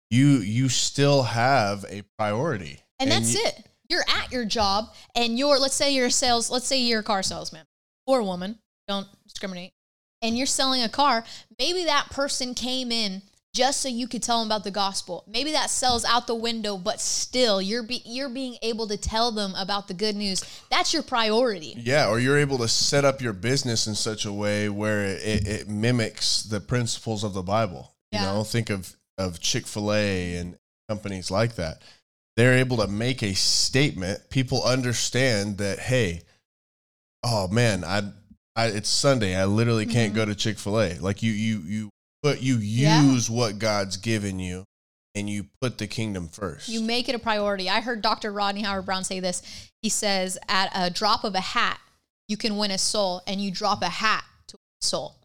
you 0.09 0.39
you 0.39 0.67
still 0.69 1.21
have 1.23 1.85
a 1.87 2.01
priority, 2.17 2.79
And 2.99 3.11
that's 3.11 3.35
you- 3.35 3.45
it. 3.45 3.65
You're 3.89 4.05
at 4.07 4.31
your 4.31 4.45
job 4.45 4.93
and 5.15 5.39
you're, 5.39 5.57
let's 5.57 5.73
say 5.73 5.95
you're 5.95 6.07
a 6.07 6.11
sales, 6.11 6.51
let's 6.51 6.67
say 6.67 6.79
you're 6.79 6.99
a 6.99 7.03
car 7.03 7.23
salesman 7.23 7.65
or 8.05 8.19
a 8.19 8.23
woman, 8.23 8.59
don't 8.87 9.07
discriminate, 9.27 9.73
and 10.21 10.37
you're 10.37 10.45
selling 10.45 10.83
a 10.83 10.89
car. 10.89 11.23
Maybe 11.57 11.85
that 11.85 12.11
person 12.11 12.53
came 12.53 12.91
in 12.91 13.23
just 13.59 13.81
so 13.81 13.89
you 13.89 14.07
could 14.07 14.23
tell 14.23 14.39
them 14.39 14.47
about 14.47 14.63
the 14.63 14.71
gospel. 14.71 15.25
Maybe 15.27 15.51
that 15.51 15.69
sells 15.69 16.05
out 16.05 16.27
the 16.27 16.33
window, 16.35 16.77
but 16.77 17.01
still 17.01 17.61
you're 17.61 17.83
be, 17.83 18.01
you're 18.05 18.29
being 18.29 18.57
able 18.61 18.87
to 18.87 18.95
tell 18.95 19.33
them 19.33 19.53
about 19.57 19.89
the 19.89 19.93
good 19.93 20.15
news. 20.15 20.41
That's 20.71 20.93
your 20.93 21.03
priority. 21.03 21.73
Yeah, 21.77 22.07
or 22.07 22.19
you're 22.19 22.37
able 22.37 22.57
to 22.59 22.69
set 22.69 23.03
up 23.03 23.21
your 23.21 23.33
business 23.33 23.85
in 23.85 23.95
such 23.95 24.23
a 24.25 24.31
way 24.31 24.69
where 24.69 25.03
it, 25.03 25.45
it 25.47 25.67
mimics 25.69 26.43
the 26.43 26.61
principles 26.61 27.25
of 27.25 27.33
the 27.33 27.41
Bible. 27.43 27.93
You 28.13 28.19
Yeah. 28.19 28.25
know, 28.33 28.43
think 28.45 28.69
of 28.69 28.95
of 29.17 29.41
Chick 29.41 29.67
Fil 29.67 29.91
A 29.93 30.35
and 30.37 30.57
companies 30.87 31.29
like 31.29 31.55
that. 31.55 31.81
They're 32.37 32.57
able 32.59 32.77
to 32.77 32.87
make 32.87 33.21
a 33.21 33.33
statement. 33.35 34.29
People 34.29 34.63
understand 34.63 35.57
that. 35.57 35.79
Hey, 35.79 36.21
oh 37.25 37.49
man, 37.49 37.83
I, 37.83 38.03
I 38.55 38.67
it's 38.67 38.87
Sunday. 38.89 39.35
I 39.35 39.43
literally 39.43 39.85
can't 39.85 40.13
Mhm. 40.13 40.15
go 40.15 40.25
to 40.25 40.35
Chick 40.35 40.57
Fil 40.57 40.79
A. 40.79 40.93
Like 40.99 41.21
you, 41.21 41.33
you, 41.33 41.59
you, 41.65 41.89
but 42.21 42.41
you 42.41 42.57
Yeah. 42.57 43.01
use 43.03 43.29
what 43.29 43.59
God's 43.59 43.97
given 43.97 44.39
you, 44.39 44.65
and 45.15 45.29
you 45.29 45.47
put 45.61 45.77
the 45.77 45.87
kingdom 45.87 46.27
first. 46.27 46.67
You 46.69 46.81
make 46.81 47.09
it 47.09 47.15
a 47.15 47.19
priority. 47.19 47.69
I 47.69 47.81
heard 47.81 48.01
Dr. 48.01 48.31
Rodney 48.31 48.61
Howard-Browne 48.61 49.03
say 49.03 49.19
this. 49.19 49.41
He 49.81 49.89
says, 49.89 50.37
at 50.47 50.69
a 50.75 50.89
drop 50.89 51.23
of 51.23 51.35
a 51.35 51.39
hat, 51.41 51.79
you 52.27 52.37
can 52.37 52.57
win 52.57 52.71
a 52.71 52.77
soul, 52.77 53.21
and 53.25 53.41
you 53.41 53.51
drop 53.51 53.81
a 53.81 53.89
hat 53.89 54.23
to 54.47 54.57
win 54.57 54.77
a 54.81 54.85
soul. 54.85 55.15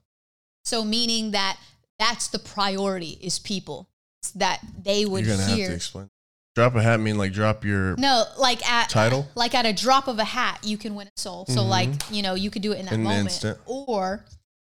So, 0.64 0.85
meaning 0.85 1.33
that 1.33 1.59
that's 1.98 2.28
the 2.28 2.38
priority 2.38 3.18
is 3.20 3.38
people 3.38 3.88
that 4.35 4.61
they 4.83 5.04
would 5.04 5.26
You're 5.26 5.37
gonna 5.37 5.48
have 5.48 5.57
hear. 5.59 5.68
to 5.68 5.74
explain. 5.74 6.09
Drop 6.54 6.74
a 6.76 6.83
hat 6.83 7.00
mean 7.00 7.18
like 7.18 7.33
drop 7.33 7.64
your 7.64 7.96
no, 7.96 8.24
like 8.38 8.64
at 8.66 8.88
Title? 8.88 9.28
like 9.35 9.54
at 9.54 9.66
a 9.66 9.72
drop 9.72 10.07
of 10.09 10.18
a 10.20 10.24
hat, 10.24 10.61
you 10.62 10.78
can 10.78 10.94
win 10.94 11.09
a 11.09 11.20
soul. 11.20 11.44
So, 11.46 11.57
Mhm. 11.62 11.68
like 11.68 11.90
you 12.11 12.22
know, 12.22 12.35
you 12.35 12.48
could 12.50 12.62
do 12.62 12.72
it 12.72 12.78
in 12.78 12.87
that 12.87 12.94
In 12.94 13.02
moment, 13.02 13.26
instant. 13.26 13.59
or 13.66 14.24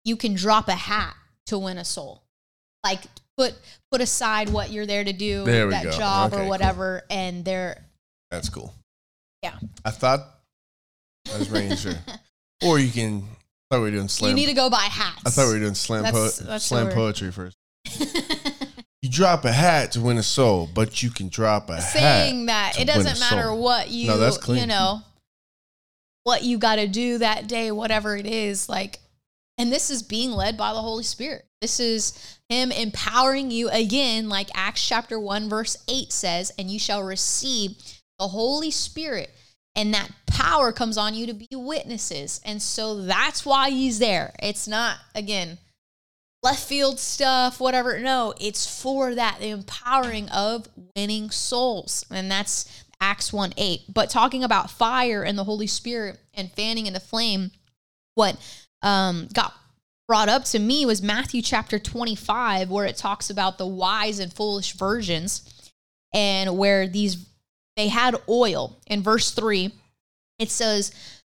you 0.06 0.16
can 0.16 0.36
drop 0.36 0.68
a 0.70 0.76
hat 0.76 1.16
to 1.48 1.58
win 1.58 1.78
a 1.78 1.86
soul. 1.86 2.24
Like 2.84 3.02
put 3.38 3.54
put 3.92 4.02
aside 4.02 4.50
what 4.50 4.72
you're 4.72 4.86
there 4.86 5.04
to 5.04 5.14
do, 5.14 5.44
There 5.46 5.70
that 5.70 5.84
go. 5.84 5.92
job 5.92 6.32
Okay, 6.34 6.38
or 6.38 6.44
cool. 6.44 6.50
whatever, 6.50 7.04
and 7.10 7.44
they're 7.46 7.84
That's 8.32 8.50
cool. 8.50 8.74
Yeah. 9.44 9.56
I 9.86 9.92
thought 9.92 10.22
I 11.34 11.38
was 11.40 11.50
making 11.50 11.78
sure. 11.78 11.94
Or 12.64 12.78
you 12.78 12.92
can. 12.92 13.24
I 13.24 13.76
thought 13.76 13.82
we 13.82 13.90
were 13.90 13.92
doing 13.92 14.08
slam. 14.08 14.30
you 14.30 14.36
need 14.36 14.46
to 14.46 14.54
go 14.54 14.70
buy 14.70 14.84
hats. 14.84 15.24
I 15.26 15.30
thought 15.32 15.48
we 15.48 15.54
were 15.54 15.60
doing 15.60 15.74
slam 15.74 16.04
po- 16.04 16.12
That's- 16.12 16.38
that's 16.38 16.66
slam 16.66 16.90
poetry 16.90 17.32
first. 17.32 17.58
You 19.04 19.10
drop 19.10 19.46
a 19.46 19.52
hat 19.52 19.94
to 19.94 20.00
win 20.02 20.20
a 20.20 20.24
soul, 20.24 20.70
but 20.72 21.02
you 21.02 21.10
can 21.10 21.28
drop 21.30 21.72
a 21.72 21.82
saying 21.82 22.48
hat. 22.48 22.76
that 22.76 22.80
it 22.80 22.86
doesn't 22.86 23.20
matter 23.20 23.48
soul. 23.48 23.60
what 23.64 23.90
you 23.90 24.06
No, 24.06 24.20
that's 24.20 24.38
clean. 24.38 24.60
you 24.60 24.68
know 24.68 25.02
what 26.24 26.44
you 26.44 26.60
got 26.60 26.76
to 26.76 26.88
do 26.88 27.18
that 27.18 27.48
day 27.48 27.72
whatever 27.72 28.16
it 28.16 28.28
is 28.28 28.70
like 28.70 29.00
and 29.58 29.72
this 29.72 29.90
is 29.90 30.04
being 30.04 30.32
led 30.32 30.58
by 30.58 30.74
the 30.74 30.82
holy 30.82 31.04
spirit 31.04 31.46
this 31.62 31.80
is 31.80 32.40
him 32.50 32.72
empowering 32.72 33.52
you 33.52 33.70
again 33.70 34.30
like 34.30 34.50
acts 34.54 34.86
chapter 34.88 35.20
1 35.20 35.50
verse 35.50 35.78
8 35.88 36.12
says 36.12 36.52
and 36.58 36.70
you 36.70 36.80
shall 36.80 37.04
receive 37.04 37.72
the 38.20 38.28
holy 38.28 38.72
spirit 38.72 39.30
and 39.76 39.94
that 39.94 40.12
power 40.28 40.72
comes 40.72 40.98
on 40.98 41.14
you 41.14 41.26
to 41.28 41.34
be 41.34 41.48
witnesses 41.52 42.42
and 42.44 42.62
so 42.62 43.02
that's 43.02 43.46
why 43.46 43.70
he's 43.70 44.00
there 44.00 44.34
it's 44.42 44.68
not 44.68 44.98
again 45.16 45.58
left 46.44 46.68
field 46.68 47.00
stuff, 47.00 47.60
whatever. 47.60 48.00
No, 48.00 48.34
it's 48.40 48.82
for 48.82 49.16
that 49.16 49.40
the 49.40 49.50
empowering 49.50 50.30
of 50.30 50.68
winning 50.96 51.30
souls. 51.30 52.06
And 52.10 52.32
that's 52.32 52.86
Acts 53.00 53.32
1 53.32 53.54
8. 53.58 53.82
But 53.94 54.10
talking 54.10 54.44
about 54.44 54.72
fire 54.72 55.24
and 55.24 55.38
the 55.38 55.44
Holy 55.44 55.68
Spirit 55.68 56.20
and 56.34 56.52
fanning 56.52 56.88
in 56.88 56.94
the 56.94 57.00
flame, 57.00 57.52
what 58.16 58.38
um, 58.82 59.28
got 59.34 59.54
brought 60.08 60.30
up 60.30 60.44
to 60.46 60.60
me 60.60 60.86
was 60.86 61.02
Matthew 61.02 61.42
chapter 61.42 61.80
25, 61.80 62.70
where 62.70 62.86
it 62.86 62.98
talks 62.98 63.30
about 63.30 63.58
the 63.58 63.68
wise 63.68 64.20
and 64.20 64.34
foolish 64.34 64.74
virgins 64.74 65.72
and 66.14 66.58
where 66.58 66.88
these 66.88 67.26
they 67.78 67.88
had 67.88 68.16
oil. 68.28 68.78
In 68.88 69.02
verse 69.02 69.32
3, 69.32 69.72
it 70.38 70.50
says, 70.50 70.92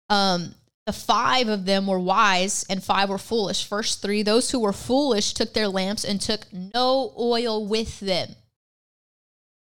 um, 0.09 0.55
the 0.87 0.93
five 0.93 1.49
of 1.49 1.65
them 1.65 1.87
were 1.87 1.99
wise 1.99 2.65
and 2.69 2.83
five 2.83 3.09
were 3.09 3.19
foolish. 3.19 3.65
Verse 3.67 3.95
three 3.97 4.23
those 4.23 4.51
who 4.51 4.59
were 4.59 4.73
foolish 4.73 5.33
took 5.33 5.53
their 5.53 5.69
lamps 5.69 6.05
and 6.05 6.21
took 6.21 6.53
no 6.53 7.13
oil 7.19 7.65
with 7.67 8.01
them. 8.01 8.35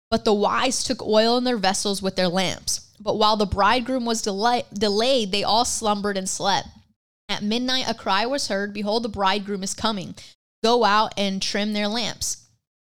But 0.09 0.25
the 0.25 0.33
wise 0.33 0.83
took 0.83 1.03
oil 1.03 1.37
in 1.37 1.43
their 1.43 1.57
vessels 1.57 2.01
with 2.01 2.15
their 2.15 2.29
lamps. 2.29 2.91
But 2.99 3.17
while 3.17 3.37
the 3.37 3.45
bridegroom 3.45 4.05
was 4.05 4.21
delay- 4.21 4.65
delayed, 4.73 5.31
they 5.31 5.43
all 5.43 5.65
slumbered 5.65 6.17
and 6.17 6.27
slept. 6.27 6.67
At 7.29 7.43
midnight, 7.43 7.87
a 7.87 7.93
cry 7.93 8.25
was 8.25 8.47
heard 8.47 8.73
Behold, 8.73 9.03
the 9.03 9.09
bridegroom 9.09 9.61
is 9.61 9.75
coming. 9.75 10.15
Go 10.63 10.83
out 10.83 11.13
and 11.15 11.41
trim 11.41 11.73
their 11.73 11.87
lamps. 11.87 12.47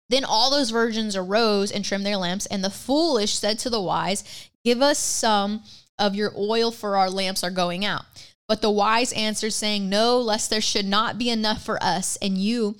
Then 0.10 0.26
all 0.26 0.50
those 0.50 0.72
virgins 0.72 1.16
arose 1.16 1.72
and 1.72 1.86
trimmed 1.86 2.06
their 2.06 2.18
lamps. 2.18 2.48
And 2.48 2.64
the 2.64 2.70
foolish 2.70 3.36
said 3.36 3.60
to 3.60 3.70
the 3.70 3.82
wise, 3.82 4.50
Give 4.66 4.82
us 4.82 4.98
some 4.98 5.64
of 6.00 6.16
your 6.16 6.34
oil, 6.36 6.72
for 6.72 6.98
our 6.98 7.10
lamps 7.10 7.44
are 7.44 7.52
going 7.52 7.86
out. 7.86 8.06
But 8.48 8.62
the 8.62 8.72
wise 8.72 9.14
answered, 9.14 9.54
saying, 9.54 9.88
No, 9.88 10.20
lest 10.20 10.50
there 10.50 10.62
should 10.62 10.86
not 10.86 11.18
be 11.18 11.30
enough 11.30 11.64
for 11.64 11.82
us 11.82 12.18
and 12.18 12.38
you, 12.38 12.76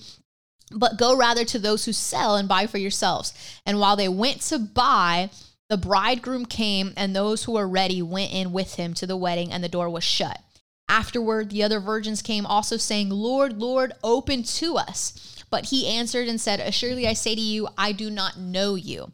but 0.72 0.98
go 0.98 1.16
rather 1.16 1.44
to 1.44 1.58
those 1.58 1.84
who 1.84 1.92
sell 1.92 2.36
and 2.36 2.48
buy 2.48 2.66
for 2.66 2.78
yourselves. 2.78 3.32
And 3.64 3.78
while 3.78 3.96
they 3.96 4.08
went 4.08 4.40
to 4.42 4.58
buy, 4.58 5.30
the 5.70 5.76
bridegroom 5.76 6.46
came, 6.46 6.92
and 6.96 7.14
those 7.14 7.44
who 7.44 7.52
were 7.52 7.68
ready 7.68 8.02
went 8.02 8.32
in 8.32 8.52
with 8.52 8.74
him 8.74 8.92
to 8.94 9.06
the 9.06 9.16
wedding, 9.16 9.52
and 9.52 9.64
the 9.64 9.68
door 9.68 9.88
was 9.88 10.04
shut. 10.04 10.40
Afterward, 10.88 11.50
the 11.50 11.62
other 11.62 11.80
virgins 11.80 12.22
came 12.22 12.46
also, 12.46 12.76
saying, 12.76 13.10
Lord, 13.10 13.58
Lord, 13.58 13.92
open 14.02 14.42
to 14.42 14.76
us. 14.76 15.44
But 15.50 15.66
he 15.66 15.86
answered 15.86 16.28
and 16.28 16.40
said, 16.40 16.60
Assuredly 16.60 17.06
I 17.06 17.14
say 17.14 17.34
to 17.34 17.40
you, 17.40 17.68
I 17.78 17.92
do 17.92 18.10
not 18.10 18.38
know 18.38 18.74
you. 18.74 19.12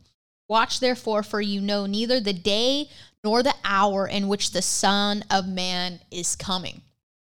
Watch 0.48 0.80
therefore, 0.80 1.22
for 1.22 1.40
you 1.40 1.60
know 1.60 1.86
neither 1.86 2.18
the 2.18 2.32
day 2.32 2.88
nor 3.22 3.42
the 3.42 3.54
hour 3.64 4.06
in 4.06 4.28
which 4.28 4.50
the 4.50 4.62
Son 4.62 5.24
of 5.30 5.46
Man 5.46 6.00
is 6.10 6.34
coming. 6.34 6.82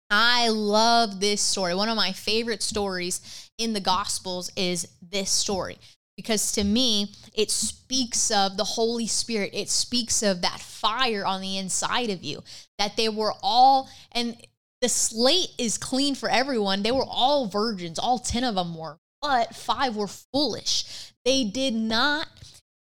I 0.09 0.49
love 0.49 1.19
this 1.19 1.41
story. 1.41 1.73
One 1.73 1.89
of 1.89 1.95
my 1.95 2.11
favorite 2.11 2.61
stories 2.61 3.49
in 3.57 3.73
the 3.73 3.79
Gospels 3.79 4.51
is 4.55 4.87
this 5.01 5.31
story 5.31 5.77
because 6.15 6.51
to 6.53 6.63
me, 6.63 7.13
it 7.33 7.51
speaks 7.51 8.31
of 8.31 8.57
the 8.57 8.63
Holy 8.63 9.07
Spirit. 9.07 9.51
It 9.53 9.69
speaks 9.69 10.23
of 10.23 10.41
that 10.41 10.59
fire 10.59 11.25
on 11.25 11.41
the 11.41 11.57
inside 11.57 12.09
of 12.09 12.23
you, 12.23 12.43
that 12.77 12.97
they 12.97 13.09
were 13.09 13.33
all, 13.41 13.89
and 14.11 14.37
the 14.81 14.89
slate 14.89 15.49
is 15.57 15.77
clean 15.77 16.15
for 16.15 16.29
everyone. 16.29 16.83
They 16.83 16.91
were 16.91 17.05
all 17.07 17.47
virgins, 17.47 17.99
all 17.99 18.19
10 18.19 18.43
of 18.43 18.55
them 18.55 18.77
were, 18.77 18.99
but 19.21 19.55
five 19.55 19.95
were 19.95 20.07
foolish. 20.07 21.11
They 21.25 21.43
did 21.43 21.73
not 21.73 22.27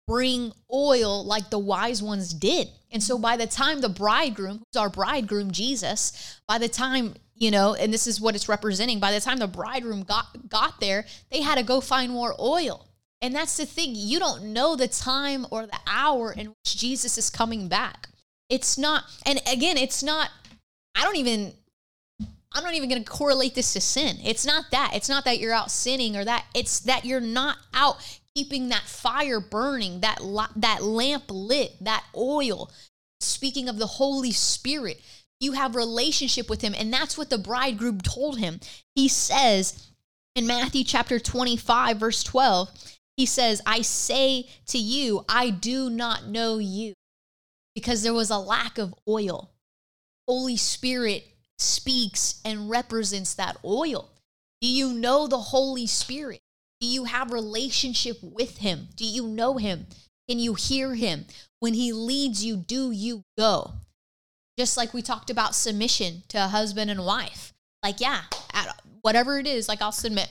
bring 0.06 0.52
oil 0.72 1.24
like 1.24 1.50
the 1.50 1.58
wise 1.58 2.02
ones 2.02 2.34
did. 2.34 2.68
And 2.90 3.02
so 3.02 3.16
by 3.16 3.36
the 3.36 3.46
time 3.46 3.80
the 3.80 3.88
bridegroom, 3.88 4.58
who's 4.58 4.80
our 4.80 4.90
bridegroom, 4.90 5.52
Jesus, 5.52 6.40
by 6.48 6.58
the 6.58 6.68
time, 6.68 7.14
you 7.36 7.52
know, 7.52 7.74
and 7.74 7.92
this 7.92 8.08
is 8.08 8.20
what 8.20 8.34
it's 8.34 8.48
representing, 8.48 8.98
by 8.98 9.12
the 9.12 9.20
time 9.20 9.38
the 9.38 9.46
bridegroom 9.46 10.02
got 10.02 10.48
got 10.48 10.80
there, 10.80 11.06
they 11.30 11.42
had 11.42 11.58
to 11.58 11.62
go 11.62 11.80
find 11.80 12.10
more 12.10 12.34
oil. 12.40 12.88
And 13.22 13.35
that's 13.35 13.56
the 13.56 13.66
thing, 13.66 13.92
you 13.94 14.18
don't 14.18 14.52
know 14.52 14.76
the 14.76 14.88
time 14.88 15.46
or 15.50 15.66
the 15.66 15.78
hour 15.87 16.33
in 16.33 16.48
which 16.48 16.78
Jesus 16.78 17.18
is 17.18 17.28
coming 17.28 17.68
back. 17.68 18.09
It's 18.48 18.78
not, 18.78 19.04
and 19.26 19.40
again, 19.50 19.76
it's 19.76 20.02
not, 20.02 20.30
I 20.94 21.02
don't 21.02 21.16
even 21.16 21.52
I'm 22.52 22.64
not 22.64 22.74
even 22.74 22.88
going 22.88 23.04
to 23.04 23.11
correlate 23.11 23.54
this 23.54 23.72
to 23.74 23.80
sin. 23.80 24.16
It's 24.24 24.44
not 24.44 24.72
that. 24.72 24.90
It's 24.94 25.09
not 25.09 25.24
that 25.24 25.38
you're 25.38 25.52
out 25.52 25.70
sinning 25.70 26.16
or 26.16 26.24
that. 26.24 26.46
It's 26.54 26.80
that 26.80 27.04
you're 27.04 27.20
not 27.20 27.59
out 27.72 28.18
keeping 28.35 28.68
that 28.68 28.83
fire 28.83 29.40
burning, 29.40 30.00
that 30.00 30.18
that 30.56 30.83
lamp 30.83 31.24
lit, 31.28 31.72
that 31.80 32.04
oil. 32.16 32.70
Speaking 33.20 33.68
of 33.68 33.78
the 33.78 33.87
Holy 33.87 34.33
Spirit, 34.33 35.00
you 35.38 35.52
have 35.52 35.76
relationship 35.76 36.50
with 36.50 36.61
him 36.61 36.74
and 36.76 36.92
that's 36.92 37.16
what 37.16 37.30
the 37.30 37.38
bridegroom 37.38 38.00
told 38.00 38.38
him. 38.38 38.61
He 38.94 39.06
says 39.06 39.88
in 40.35 40.46
Matthew 40.46 40.83
chapter 40.85 41.20
25 41.20 41.98
verse 41.98 42.22
12, 42.24 42.98
he 43.20 43.26
says, 43.26 43.61
"I 43.66 43.83
say 43.83 44.48
to 44.68 44.78
you, 44.78 45.26
I 45.28 45.50
do 45.50 45.90
not 45.90 46.26
know 46.26 46.56
you." 46.56 46.94
Because 47.74 48.02
there 48.02 48.14
was 48.14 48.30
a 48.30 48.38
lack 48.38 48.78
of 48.78 48.94
oil. 49.06 49.50
Holy 50.26 50.56
Spirit 50.56 51.26
speaks 51.59 52.40
and 52.46 52.70
represents 52.70 53.35
that 53.35 53.59
oil. 53.62 54.09
Do 54.62 54.68
you 54.68 54.94
know 54.94 55.26
the 55.26 55.52
Holy 55.54 55.87
Spirit? 55.87 56.40
Do 56.80 56.87
you 56.87 57.04
have 57.04 57.30
relationship 57.30 58.18
with 58.22 58.59
him? 58.59 58.88
Do 58.96 59.04
you 59.04 59.26
know 59.26 59.59
him? 59.59 59.87
Can 60.26 60.38
you 60.38 60.54
hear 60.54 60.94
him? 60.94 61.26
When 61.59 61.74
he 61.74 61.92
leads 61.92 62.42
you, 62.42 62.56
do 62.56 62.90
you 62.90 63.24
go? 63.37 63.72
Just 64.59 64.78
like 64.78 64.94
we 64.94 65.02
talked 65.02 65.28
about 65.28 65.54
submission 65.54 66.22
to 66.28 66.38
a 66.38 66.48
husband 66.48 66.90
and 66.90 67.04
wife. 67.04 67.52
Like, 67.83 68.00
yeah, 68.00 68.22
whatever 69.02 69.38
it 69.38 69.46
is, 69.46 69.68
like 69.68 69.83
I'll 69.83 69.92
submit. 69.92 70.30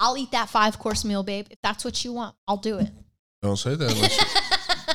I'll 0.00 0.16
eat 0.18 0.32
that 0.32 0.48
five 0.48 0.78
course 0.78 1.04
meal, 1.04 1.22
babe. 1.22 1.46
If 1.50 1.58
that's 1.62 1.84
what 1.84 2.04
you 2.04 2.12
want, 2.12 2.34
I'll 2.48 2.56
do 2.56 2.78
it. 2.78 2.90
Don't 3.42 3.56
say 3.56 3.74
that. 3.74 4.54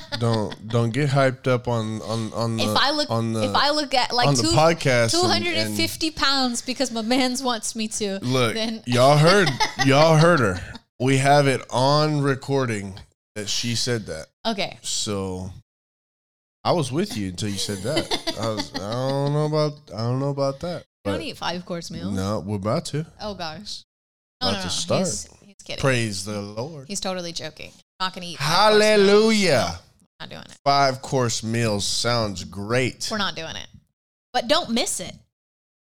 don't 0.20 0.68
don't 0.68 0.90
get 0.92 1.10
hyped 1.10 1.48
up 1.48 1.68
on 1.68 2.02
on 2.02 2.34
on 2.34 2.58
the 2.58 2.64
if 2.64 2.78
I 2.78 2.92
look 2.92 3.10
on 3.10 3.34
the 3.34 3.44
if 3.44 3.56
I 3.56 3.72
look 3.72 3.94
at 3.94 4.14
like 4.14 4.28
on 4.28 4.36
two, 4.36 4.44
the 4.44 4.48
podcast 4.50 5.12
two 5.12 5.26
hundred 5.28 5.56
and 5.56 5.76
fifty 5.76 6.12
pounds 6.12 6.62
because 6.62 6.92
my 6.92 7.02
man's 7.02 7.42
wants 7.42 7.76
me 7.76 7.88
to. 7.90 8.20
Look, 8.22 8.54
then 8.54 8.84
y'all 8.86 9.18
heard 9.18 9.50
y'all 9.86 10.18
heard 10.18 10.40
her. 10.40 10.62
We 11.00 11.18
have 11.18 11.48
it 11.48 11.62
on 11.70 12.22
recording 12.22 13.00
that 13.36 13.50
she 13.50 13.76
said 13.76 14.08
that. 14.08 14.28
Okay. 14.46 14.78
So 14.82 15.52
I 16.64 16.74
was 16.74 16.92
with 16.92 17.16
you 17.16 17.30
until 17.30 17.50
you 17.50 17.58
said 17.58 17.80
that. 17.80 18.36
I 18.40 18.50
was 18.50 18.74
I 18.76 18.92
don't 18.92 19.34
know 19.34 19.46
about 19.46 19.74
I 19.96 20.00
don't 20.00 20.20
know 20.20 20.30
about 20.30 20.60
that. 20.62 20.86
You 21.06 21.12
don't 21.14 21.22
eat 21.22 21.38
five 21.38 21.66
course 21.66 21.90
meals. 21.90 22.14
No, 22.14 22.40
we're 22.40 22.58
about 22.58 22.86
to. 22.86 23.06
Oh 23.22 23.34
gosh. 23.34 23.84
No, 24.42 24.50
about 24.50 24.58
no, 24.58 24.60
no. 24.60 24.64
to 24.64 24.70
start. 24.70 25.00
He's, 25.02 25.30
he's 25.42 25.56
kidding. 25.64 25.82
Praise 25.82 26.26
the 26.26 26.42
Lord. 26.42 26.88
He's 26.88 27.00
totally 27.00 27.34
joking. 27.34 27.72
I'm 28.00 28.06
not 28.06 28.14
gonna 28.14 28.28
eat. 28.28 28.38
Hallelujah. 28.38 29.80
Not 30.20 30.30
doing 30.30 30.42
it. 30.42 30.58
Five 30.64 31.02
course 31.02 31.44
meals 31.44 31.86
sounds 31.86 32.44
great. 32.44 33.08
We're 33.12 33.18
not 33.18 33.36
doing 33.36 33.56
it. 33.56 33.68
But 34.34 34.48
don't 34.48 34.70
miss 34.70 35.00
it. 35.00 35.14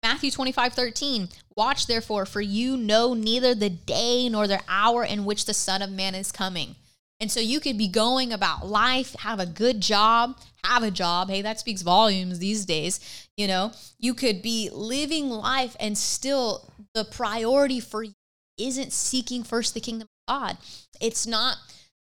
Matthew 0.03 0.29
25, 0.29 0.73
13. 0.73 1.29
Watch 1.55 1.88
therefore, 1.88 2.27
for 2.27 2.41
you 2.41 2.77
know 2.77 3.15
neither 3.15 3.55
the 3.55 3.69
day 3.71 4.29
nor 4.29 4.47
the 4.47 4.62
hour 4.67 5.03
in 5.03 5.25
which 5.25 5.45
the 5.45 5.53
Son 5.53 5.81
of 5.81 5.89
Man 5.89 6.13
is 6.13 6.31
coming. 6.31 6.75
And 7.19 7.31
so 7.31 7.39
you 7.39 7.60
could 7.60 7.77
be 7.77 7.88
going 7.88 8.34
about 8.34 8.67
life, 8.67 9.15
have 9.19 9.39
a 9.39 9.45
good 9.45 9.81
job, 9.81 10.38
have 10.63 10.84
a 10.84 10.91
job. 10.91 11.29
Hey, 11.29 11.41
that 11.41 11.60
speaks 11.60 11.81
volumes 11.81 12.39
these 12.39 12.65
days. 12.65 12.99
You 13.38 13.47
know, 13.47 13.71
you 13.97 14.13
could 14.13 14.41
be 14.41 14.69
living 14.71 15.29
life 15.29 15.75
and 15.79 15.97
still 15.97 16.71
the 16.93 17.05
priority 17.05 17.79
for 17.79 18.03
you 18.03 18.13
isn't 18.57 18.93
seeking 18.93 19.43
first 19.43 19.73
the 19.73 19.79
kingdom 19.79 20.07
of 20.27 20.33
God. 20.33 20.57
It's 21.01 21.27
not 21.27 21.57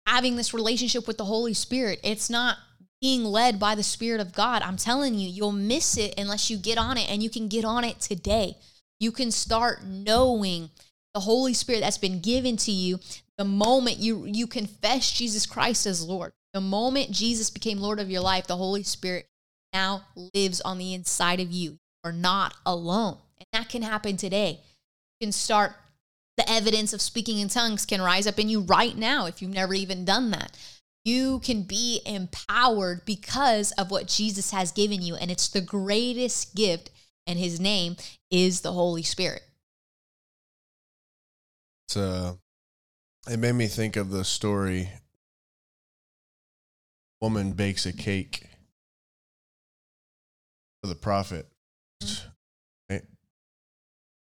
having 0.05 0.35
this 0.35 0.53
relationship 0.53 1.07
with 1.07 1.17
the 1.17 1.25
Holy 1.25 1.53
Spirit. 1.53 1.99
It's 2.03 2.29
not 2.29 2.57
being 3.01 3.23
led 3.23 3.59
by 3.59 3.75
the 3.75 3.83
Spirit 3.83 4.21
of 4.21 4.33
God. 4.33 4.61
I'm 4.61 4.77
telling 4.77 5.15
you, 5.15 5.27
you'll 5.27 5.51
miss 5.51 5.97
it 5.97 6.13
unless 6.17 6.49
you 6.49 6.57
get 6.57 6.77
on 6.77 6.97
it, 6.97 7.09
and 7.09 7.21
you 7.21 7.29
can 7.29 7.47
get 7.47 7.65
on 7.65 7.83
it 7.83 7.99
today. 7.99 8.57
You 8.99 9.11
can 9.11 9.31
start 9.31 9.83
knowing 9.83 10.69
the 11.13 11.19
Holy 11.19 11.53
Spirit 11.53 11.81
that's 11.81 11.97
been 11.97 12.19
given 12.19 12.57
to 12.57 12.71
you 12.71 12.99
the 13.37 13.45
moment 13.45 13.97
you 13.97 14.25
you 14.25 14.47
confess 14.47 15.11
Jesus 15.11 15.45
Christ 15.45 15.85
as 15.85 16.05
Lord. 16.05 16.31
The 16.53 16.61
moment 16.61 17.11
Jesus 17.11 17.49
became 17.49 17.79
Lord 17.79 17.99
of 17.99 18.09
your 18.09 18.21
life, 18.21 18.47
the 18.47 18.55
Holy 18.55 18.83
Spirit 18.83 19.27
now 19.73 20.03
lives 20.33 20.61
on 20.61 20.77
the 20.77 20.93
inside 20.93 21.41
of 21.41 21.51
you. 21.51 21.71
You 21.71 21.79
are 22.05 22.13
not 22.13 22.55
alone. 22.65 23.17
And 23.37 23.47
that 23.51 23.69
can 23.69 23.81
happen 23.81 24.15
today. 24.15 24.61
You 25.19 25.27
can 25.27 25.31
start 25.33 25.73
the 26.37 26.49
evidence 26.49 26.93
of 26.93 27.01
speaking 27.01 27.39
in 27.39 27.47
tongues 27.47 27.85
can 27.85 28.01
rise 28.01 28.27
up 28.27 28.39
in 28.39 28.49
you 28.49 28.61
right 28.61 28.97
now 28.97 29.25
if 29.25 29.41
you've 29.41 29.53
never 29.53 29.73
even 29.73 30.05
done 30.05 30.31
that. 30.31 30.57
You 31.03 31.39
can 31.39 31.63
be 31.63 32.01
empowered 32.05 33.05
because 33.05 33.71
of 33.73 33.91
what 33.91 34.07
Jesus 34.07 34.51
has 34.51 34.71
given 34.71 35.01
you. 35.01 35.15
And 35.15 35.29
it's 35.29 35.47
the 35.47 35.61
greatest 35.61 36.55
gift, 36.55 36.89
and 37.27 37.37
his 37.37 37.59
name 37.59 37.95
is 38.31 38.61
the 38.61 38.73
Holy 38.73 39.03
Spirit. 39.03 39.43
It's, 41.87 41.97
uh, 41.97 42.33
it 43.29 43.37
made 43.37 43.53
me 43.53 43.67
think 43.67 43.95
of 43.95 44.09
the 44.09 44.23
story 44.23 44.89
woman 47.21 47.53
bakes 47.53 47.85
a 47.85 47.93
cake 47.93 48.47
for 50.81 50.87
the 50.87 50.95
prophet. 50.95 51.47
Mm-hmm. 52.03 52.29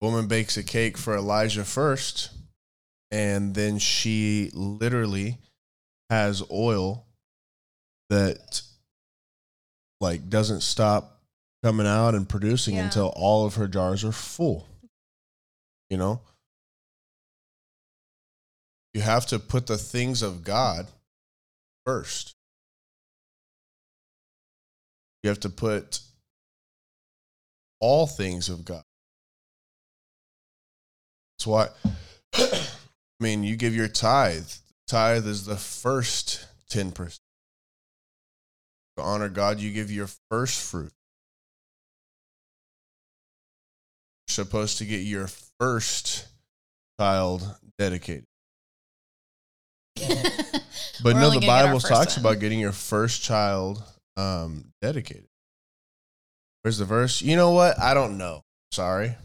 Woman 0.01 0.27
bakes 0.27 0.55
a 0.55 0.63
cake 0.63 0.97
for 0.97 1.15
Elijah 1.15 1.65
first, 1.65 2.31
and 3.11 3.53
then 3.53 3.79
she 3.79 4.49
literally 4.53 5.37
has 6.09 6.41
oil 6.49 7.05
that 8.09 8.61
like 9.99 10.29
doesn't 10.29 10.61
stop 10.61 11.19
coming 11.63 11.85
out 11.85 12.15
and 12.15 12.27
producing 12.27 12.75
yeah. 12.75 12.85
until 12.85 13.07
all 13.15 13.45
of 13.45 13.55
her 13.55 13.67
jars 13.67 14.03
are 14.05 14.13
full. 14.13 14.65
You 15.89 15.97
know? 15.97 16.21
You 18.93 19.01
have 19.01 19.25
to 19.27 19.39
put 19.39 19.67
the 19.67 19.77
things 19.77 20.21
of 20.21 20.43
God 20.43 20.87
first. 21.85 22.35
You 25.23 25.29
have 25.29 25.41
to 25.41 25.49
put 25.49 25.99
all 27.81 28.07
things 28.07 28.47
of 28.49 28.63
God 28.63 28.83
that's 31.39 31.47
why, 31.47 31.69
I 32.35 32.67
mean, 33.21 33.43
you 33.43 33.55
give 33.55 33.73
your 33.73 33.87
tithe. 33.87 34.49
Tithe 34.87 35.25
is 35.25 35.45
the 35.45 35.55
first 35.55 36.45
10%. 36.69 37.17
To 38.97 39.03
honor 39.03 39.29
God, 39.29 39.61
you 39.61 39.71
give 39.71 39.89
your 39.89 40.09
first 40.29 40.61
fruit. 40.61 40.91
You're 44.27 44.33
supposed 44.33 44.79
to 44.79 44.85
get 44.85 44.97
your 44.97 45.29
first 45.61 46.27
child 46.99 47.55
dedicated. 47.77 48.25
but 51.03 51.15
no, 51.15 51.29
the 51.31 51.45
Bible 51.47 51.79
talks 51.79 52.17
one. 52.17 52.25
about 52.25 52.41
getting 52.41 52.59
your 52.59 52.73
first 52.73 53.23
child 53.23 53.81
um, 54.17 54.73
dedicated. 54.81 55.27
Where's 56.63 56.79
the 56.79 56.85
verse? 56.85 57.21
You 57.21 57.37
know 57.37 57.51
what? 57.51 57.79
I 57.79 57.93
don't 57.93 58.17
know. 58.17 58.41
Sorry. 58.73 59.15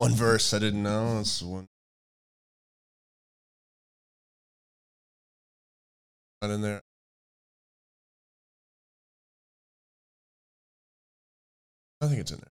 One 0.00 0.14
verse 0.14 0.54
I 0.54 0.58
didn't 0.58 0.82
know. 0.82 1.18
It's 1.20 1.42
one. 1.42 1.68
Not 6.40 6.50
in 6.50 6.62
there. 6.62 6.80
I 12.00 12.06
think 12.06 12.18
it's 12.18 12.30
in 12.30 12.38
there. 12.38 12.46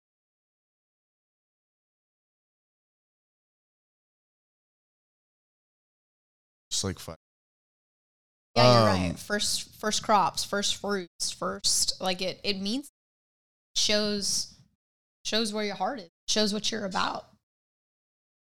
Just 6.70 6.84
like 6.84 7.00
five. 7.00 7.16
Yeah, 8.56 8.74
you're 8.74 8.92
um, 8.92 9.02
right. 9.10 9.20
First, 9.20 9.76
first 9.80 10.04
crops, 10.04 10.44
first 10.44 10.76
fruits, 10.76 11.32
first 11.32 12.00
like 12.00 12.22
it. 12.22 12.40
It 12.44 12.62
means 12.62 12.92
shows 13.76 14.54
shows 15.26 15.52
where 15.52 15.66
your 15.66 15.74
heart 15.74 15.98
is. 15.98 16.10
Shows 16.28 16.54
what 16.54 16.72
you're 16.72 16.86
about 16.86 17.29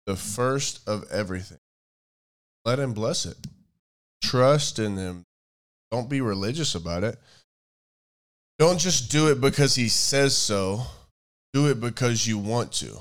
the 0.06 0.16
first 0.16 0.86
of 0.88 1.04
everything. 1.10 1.58
Let 2.64 2.78
him 2.78 2.92
bless 2.92 3.26
it. 3.26 3.36
Trust 4.22 4.78
in 4.78 4.96
him. 4.96 5.24
Don't 5.90 6.08
be 6.08 6.20
religious 6.20 6.74
about 6.74 7.04
it. 7.04 7.18
Don't 8.58 8.78
just 8.78 9.10
do 9.10 9.28
it 9.28 9.40
because 9.40 9.74
he 9.74 9.88
says 9.88 10.36
so. 10.36 10.82
Do 11.52 11.68
it 11.68 11.80
because 11.80 12.26
you 12.26 12.38
want 12.38 12.72
to. 12.74 13.00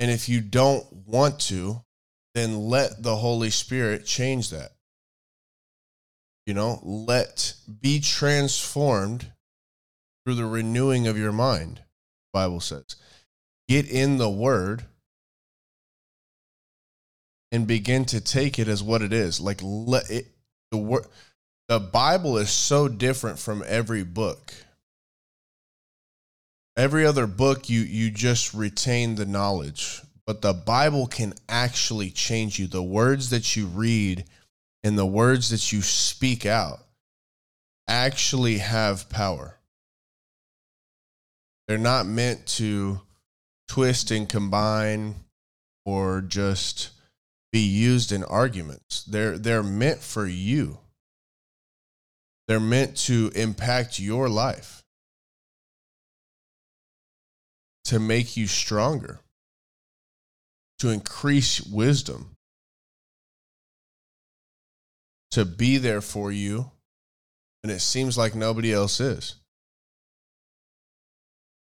And 0.00 0.10
if 0.10 0.28
you 0.28 0.40
don't 0.40 0.84
want 1.06 1.38
to, 1.40 1.82
then 2.34 2.68
let 2.68 3.02
the 3.02 3.16
Holy 3.16 3.50
Spirit 3.50 4.06
change 4.06 4.50
that. 4.50 4.72
You 6.46 6.54
know, 6.54 6.80
let 6.82 7.54
be 7.80 8.00
transformed 8.00 9.32
through 10.24 10.34
the 10.34 10.46
renewing 10.46 11.06
of 11.06 11.18
your 11.18 11.32
mind, 11.32 11.82
Bible 12.32 12.60
says. 12.60 12.96
Get 13.68 13.88
in 13.88 14.18
the 14.18 14.30
word 14.30 14.86
and 17.52 17.66
begin 17.66 18.04
to 18.06 18.20
take 18.20 18.58
it 18.58 18.66
as 18.66 18.82
what 18.82 19.02
it 19.02 19.12
is. 19.12 19.40
Like 19.40 19.60
let 19.62 20.10
it 20.10 20.26
the 20.72 20.78
word 20.78 21.06
the 21.68 21.78
Bible 21.78 22.38
is 22.38 22.50
so 22.50 22.88
different 22.88 23.38
from 23.38 23.62
every 23.66 24.02
book. 24.04 24.52
every 26.76 27.04
other 27.04 27.26
book 27.26 27.68
you 27.68 27.80
you 27.80 28.10
just 28.10 28.54
retain 28.54 29.14
the 29.14 29.26
knowledge 29.26 30.00
but 30.26 30.40
the 30.40 30.54
bible 30.54 31.06
can 31.06 31.34
actually 31.48 32.10
change 32.10 32.58
you 32.58 32.66
the 32.66 32.82
words 32.82 33.30
that 33.30 33.56
you 33.56 33.66
read 33.66 34.24
and 34.82 34.96
the 34.96 35.06
words 35.06 35.50
that 35.50 35.72
you 35.72 35.82
speak 35.82 36.46
out 36.46 36.80
actually 37.88 38.58
have 38.58 39.08
power 39.10 39.58
they're 41.68 41.78
not 41.78 42.06
meant 42.06 42.46
to 42.46 43.00
twist 43.68 44.10
and 44.10 44.28
combine 44.28 45.14
or 45.84 46.22
just 46.22 46.91
be 47.52 47.60
used 47.60 48.12
in 48.12 48.24
arguments. 48.24 49.04
They're 49.04 49.38
they're 49.38 49.62
meant 49.62 50.00
for 50.00 50.26
you. 50.26 50.78
They're 52.48 52.60
meant 52.60 52.96
to 53.08 53.30
impact 53.34 53.98
your 53.98 54.28
life. 54.28 54.82
To 57.86 57.98
make 57.98 58.36
you 58.36 58.46
stronger, 58.46 59.20
to 60.78 60.88
increase 60.88 61.60
wisdom, 61.60 62.36
to 65.32 65.44
be 65.44 65.78
there 65.78 66.00
for 66.00 66.32
you 66.32 66.70
and 67.62 67.70
it 67.70 67.80
seems 67.80 68.18
like 68.18 68.34
nobody 68.34 68.72
else 68.72 69.00
is. 69.00 69.36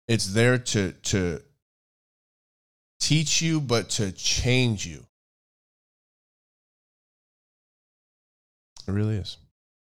It's 0.09 0.32
there 0.32 0.59
to 0.59 0.93
to 0.93 1.43
teach 2.99 3.43
you 3.43 3.61
but 3.61 3.91
to 3.91 4.12
change 4.12 4.86
you. 4.86 5.07
It 8.91 8.95
really 8.95 9.16
is. 9.16 9.36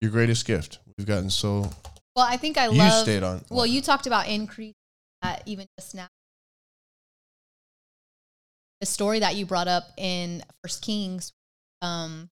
Your 0.01 0.09
greatest 0.09 0.45
gift. 0.47 0.79
We've 0.97 1.05
gotten 1.05 1.29
so 1.29 1.69
Well, 2.15 2.25
I 2.27 2.37
think 2.37 2.57
I 2.57 2.67
you 2.67 2.79
love. 2.79 3.03
stayed 3.03 3.21
on. 3.21 3.45
Well, 3.51 3.65
you 3.67 3.79
talked 3.81 4.07
about 4.07 4.27
increase 4.27 4.73
uh, 5.21 5.35
even 5.45 5.67
just 5.79 5.93
now. 5.93 6.07
The 8.81 8.87
story 8.87 9.19
that 9.19 9.35
you 9.35 9.45
brought 9.45 9.67
up 9.67 9.83
in 9.97 10.43
First 10.63 10.81
Kings, 10.83 11.31
um, 11.83 12.29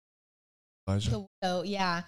Elijah. 0.89 1.27
widow, 1.43 1.63
yeah, 1.63 2.03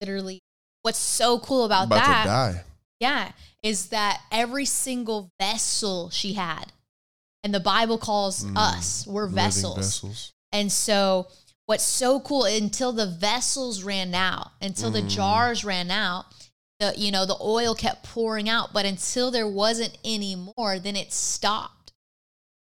literally. 0.00 0.40
What's 0.82 0.98
so 0.98 1.38
cool 1.38 1.64
about, 1.64 1.84
about 1.86 1.96
that? 1.96 2.22
to 2.24 2.28
die. 2.28 2.62
Yeah, 3.00 3.32
is 3.62 3.88
that 3.88 4.22
every 4.30 4.64
single 4.64 5.30
vessel 5.38 6.08
she 6.10 6.34
had, 6.34 6.72
and 7.42 7.54
the 7.54 7.60
Bible 7.60 7.98
calls 7.98 8.44
Mm, 8.44 8.56
us 8.56 9.06
we're 9.06 9.26
vessels. 9.26 9.76
vessels. 9.76 10.32
And 10.52 10.70
so, 10.70 11.28
what's 11.66 11.84
so 11.84 12.20
cool 12.20 12.44
until 12.44 12.92
the 12.92 13.06
vessels 13.06 13.82
ran 13.82 14.14
out, 14.14 14.52
until 14.60 14.90
the 14.90 15.02
Mm. 15.02 15.08
jars 15.08 15.64
ran 15.64 15.90
out, 15.90 16.26
the 16.78 16.94
you 16.96 17.10
know 17.10 17.24
the 17.24 17.38
oil 17.40 17.74
kept 17.74 18.04
pouring 18.04 18.48
out, 18.48 18.72
but 18.72 18.84
until 18.84 19.30
there 19.30 19.48
wasn't 19.48 19.96
any 20.04 20.34
more, 20.34 20.78
then 20.78 20.96
it 20.96 21.12
stopped. 21.12 21.92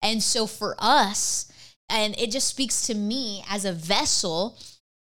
And 0.03 0.22
so 0.22 0.47
for 0.47 0.74
us, 0.78 1.47
and 1.88 2.18
it 2.18 2.30
just 2.30 2.49
speaks 2.49 2.86
to 2.86 2.95
me 2.95 3.45
as 3.49 3.64
a 3.64 3.72
vessel 3.72 4.59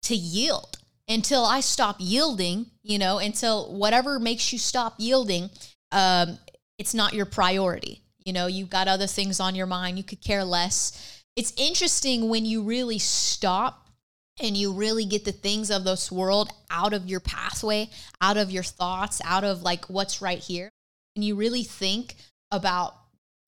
to 0.02 0.14
yield 0.14 0.78
until 1.08 1.44
I 1.44 1.60
stop 1.60 1.96
yielding, 1.98 2.66
you 2.82 2.98
know, 2.98 3.18
until 3.18 3.72
whatever 3.72 4.18
makes 4.18 4.52
you 4.52 4.58
stop 4.58 4.94
yielding, 4.98 5.50
um, 5.92 6.38
it's 6.78 6.94
not 6.94 7.14
your 7.14 7.26
priority. 7.26 8.02
You 8.24 8.32
know, 8.32 8.46
you've 8.46 8.70
got 8.70 8.88
other 8.88 9.06
things 9.06 9.40
on 9.40 9.54
your 9.54 9.66
mind, 9.66 9.98
you 9.98 10.04
could 10.04 10.22
care 10.22 10.44
less. 10.44 11.23
It's 11.36 11.52
interesting 11.56 12.28
when 12.28 12.44
you 12.44 12.62
really 12.62 12.98
stop 12.98 13.88
and 14.40 14.56
you 14.56 14.72
really 14.72 15.04
get 15.04 15.24
the 15.24 15.32
things 15.32 15.70
of 15.70 15.84
this 15.84 16.10
world 16.10 16.50
out 16.70 16.92
of 16.92 17.08
your 17.08 17.20
pathway, 17.20 17.90
out 18.20 18.36
of 18.36 18.50
your 18.50 18.62
thoughts, 18.62 19.20
out 19.24 19.44
of 19.44 19.62
like 19.62 19.86
what's 19.86 20.22
right 20.22 20.38
here. 20.38 20.70
And 21.16 21.24
you 21.24 21.36
really 21.36 21.64
think 21.64 22.14
about 22.50 22.96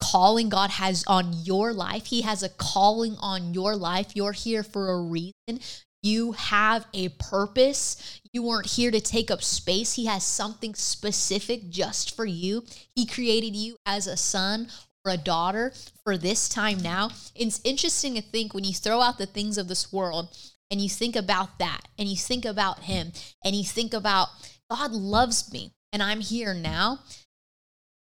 calling 0.03 0.49
God 0.49 0.71
has 0.71 1.05
on 1.07 1.33
your 1.33 1.73
life. 1.73 2.07
He 2.07 2.23
has 2.23 2.43
a 2.43 2.49
calling 2.49 3.17
on 3.19 3.55
your 3.55 3.77
life. 3.77 4.15
You're 4.15 4.33
here 4.33 4.63
for 4.63 4.91
a 4.91 5.01
reason. 5.03 5.61
You 6.03 6.33
have 6.33 6.87
a 6.95 7.09
purpose. 7.09 8.21
You 8.33 8.43
weren't 8.43 8.67
here 8.67 8.91
to 8.91 9.01
take 9.01 9.31
up 9.31 9.43
space. 9.43 9.95
He 9.95 10.07
has 10.07 10.25
something 10.25 10.75
specific 10.75 11.69
just 11.69 12.15
for 12.15 12.25
you. 12.25 12.65
He 12.95 13.07
created 13.07 13.57
you 13.57 13.77
as 13.87 14.07
a 14.07 14.17
son 14.17 14.69
or 15.07 15.13
a 15.13 15.17
daughter 15.17 15.73
for 16.03 16.19
this 16.19 16.49
time 16.49 16.79
now. 16.83 17.11
It's 17.35 17.61
interesting 17.65 18.15
to 18.15 18.23
think 18.23 18.53
when 18.53 18.65
you 18.65 18.75
throw 18.75 19.01
out 19.01 19.19
the 19.19 19.27
things 19.27 19.57
of 19.57 19.69
this 19.69 19.93
world 19.93 20.37
and 20.71 20.81
you 20.81 20.89
think 20.89 21.15
about 21.15 21.59
that 21.59 21.83
and 21.99 22.09
you 22.09 22.17
think 22.17 22.45
about 22.45 22.81
Him 22.81 23.13
and 23.45 23.55
you 23.55 23.65
think 23.65 23.95
about 23.95 24.29
God 24.71 24.93
loves 24.93 25.53
me 25.53 25.73
and 25.93 26.03
I'm 26.03 26.21
here 26.21 26.53
now, 26.53 27.01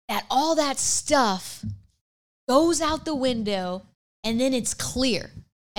that 0.08 0.26
all 0.30 0.56
that 0.56 0.80
stuff 0.80 1.64
goes 2.48 2.82
out 2.82 3.06
the 3.06 3.16
window 3.16 3.84
and 4.24 4.40
then 4.40 4.54
it's 4.54 4.74
clear. 4.74 5.30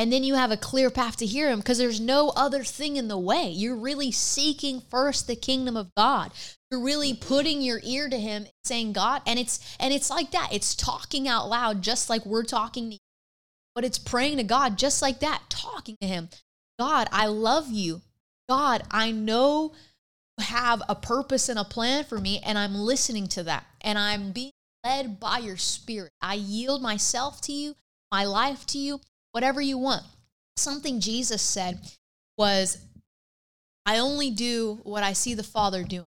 And 0.00 0.10
then 0.10 0.24
you 0.24 0.34
have 0.34 0.50
a 0.50 0.56
clear 0.56 0.88
path 0.88 1.18
to 1.18 1.26
hear 1.26 1.50
him 1.50 1.58
because 1.58 1.76
there's 1.76 2.00
no 2.00 2.30
other 2.30 2.64
thing 2.64 2.96
in 2.96 3.08
the 3.08 3.18
way. 3.18 3.50
You're 3.50 3.76
really 3.76 4.10
seeking 4.10 4.80
first 4.80 5.26
the 5.26 5.36
kingdom 5.36 5.76
of 5.76 5.94
God. 5.94 6.32
You're 6.70 6.82
really 6.82 7.12
putting 7.12 7.60
your 7.60 7.82
ear 7.84 8.08
to 8.08 8.18
him 8.18 8.46
saying 8.64 8.94
God 8.94 9.20
and 9.26 9.38
it's 9.38 9.76
and 9.78 9.92
it's 9.92 10.08
like 10.08 10.30
that. 10.30 10.48
It's 10.54 10.74
talking 10.74 11.28
out 11.28 11.50
loud 11.50 11.82
just 11.82 12.08
like 12.08 12.24
we're 12.24 12.44
talking 12.44 12.86
to 12.86 12.92
you. 12.94 12.98
But 13.74 13.84
it's 13.84 13.98
praying 13.98 14.38
to 14.38 14.42
God 14.42 14.78
just 14.78 15.02
like 15.02 15.20
that, 15.20 15.42
talking 15.50 15.98
to 16.00 16.06
him. 16.06 16.30
God, 16.78 17.06
I 17.12 17.26
love 17.26 17.70
you. 17.70 18.00
God, 18.48 18.84
I 18.90 19.10
know 19.10 19.74
have 20.38 20.80
a 20.88 20.94
purpose 20.94 21.50
and 21.50 21.58
a 21.58 21.64
plan 21.64 22.04
for 22.04 22.16
me 22.16 22.40
and 22.42 22.56
I'm 22.56 22.74
listening 22.74 23.26
to 23.28 23.42
that. 23.42 23.66
And 23.82 23.98
I'm 23.98 24.32
being 24.32 24.52
led 24.82 25.20
by 25.20 25.40
your 25.40 25.58
spirit. 25.58 26.12
I 26.22 26.36
yield 26.36 26.80
myself 26.80 27.42
to 27.42 27.52
you, 27.52 27.76
my 28.10 28.24
life 28.24 28.64
to 28.68 28.78
you, 28.78 29.02
whatever 29.32 29.60
you 29.60 29.78
want. 29.78 30.02
Something 30.56 31.00
Jesus 31.00 31.42
said 31.42 31.80
was, 32.36 32.78
I 33.86 33.98
only 33.98 34.30
do 34.30 34.80
what 34.82 35.02
I 35.02 35.12
see 35.12 35.34
the 35.34 35.42
Father 35.42 35.82
doing. 35.82 36.06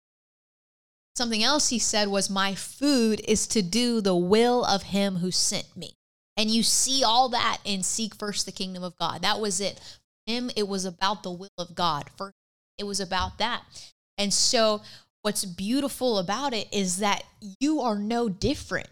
Something 1.16 1.44
else 1.44 1.70
he 1.70 1.80
said 1.80 2.08
was, 2.08 2.30
My 2.30 2.56
food 2.56 3.22
is 3.28 3.46
to 3.48 3.62
do 3.62 4.02
the 4.02 4.16
will 4.16 4.64
of 4.64 4.84
him 4.84 5.18
who 5.18 5.32
sent 5.32 5.76
me. 5.76 5.94
And 6.38 6.50
you 6.50 6.64
see 6.64 7.04
all 7.04 7.30
that 7.30 7.58
in 7.66 7.84
Seek 7.84 8.16
First 8.16 8.46
the 8.46 8.54
Kingdom 8.54 8.84
of 8.84 8.98
God. 8.98 9.22
That 9.22 9.42
was 9.42 9.60
it. 9.60 9.80
For 9.80 10.34
him, 10.34 10.50
it 10.56 10.68
was 10.68 10.86
about 10.86 11.24
the 11.24 11.32
will 11.32 11.50
of 11.58 11.76
God. 11.76 12.10
First, 12.18 12.36
it 12.78 12.86
was 12.86 13.02
about 13.02 13.38
that. 13.40 13.64
And 14.18 14.34
so, 14.34 14.82
what's 15.22 15.44
beautiful 15.44 16.18
about 16.18 16.54
it 16.54 16.68
is 16.72 17.00
that 17.00 17.24
you 17.60 17.82
are 17.82 17.98
no 17.98 18.30
different. 18.30 18.88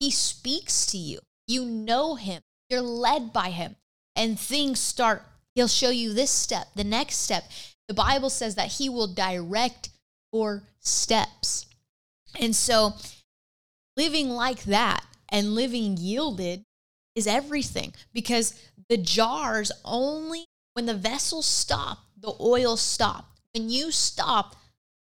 He 0.00 0.10
speaks 0.10 0.86
to 0.86 0.98
you, 0.98 1.20
you 1.46 1.64
know 1.64 2.16
him, 2.16 2.42
you're 2.68 2.80
led 2.80 3.32
by 3.32 3.50
him, 3.50 3.76
and 4.16 4.38
things 4.38 4.80
start. 4.80 5.22
He'll 5.54 5.68
show 5.68 5.90
you 5.90 6.12
this 6.12 6.30
step, 6.30 6.68
the 6.74 6.84
next 6.84 7.16
step. 7.16 7.44
The 7.88 7.94
Bible 7.94 8.30
says 8.30 8.54
that 8.54 8.72
he 8.72 8.88
will 8.88 9.06
direct 9.06 9.90
your 10.32 10.64
steps. 10.80 11.66
And 12.40 12.56
so, 12.56 12.94
living 13.96 14.30
like 14.30 14.64
that 14.64 15.04
and 15.28 15.54
living 15.54 15.96
yielded 15.96 16.64
is 17.14 17.26
everything 17.26 17.92
because 18.12 18.60
the 18.88 18.96
jars 18.96 19.70
only, 19.84 20.46
when 20.72 20.86
the 20.86 20.94
vessels 20.94 21.46
stop, 21.46 21.98
the 22.18 22.34
oil 22.40 22.76
stop. 22.76 23.30
When 23.52 23.70
you 23.70 23.92
stop, 23.92 24.56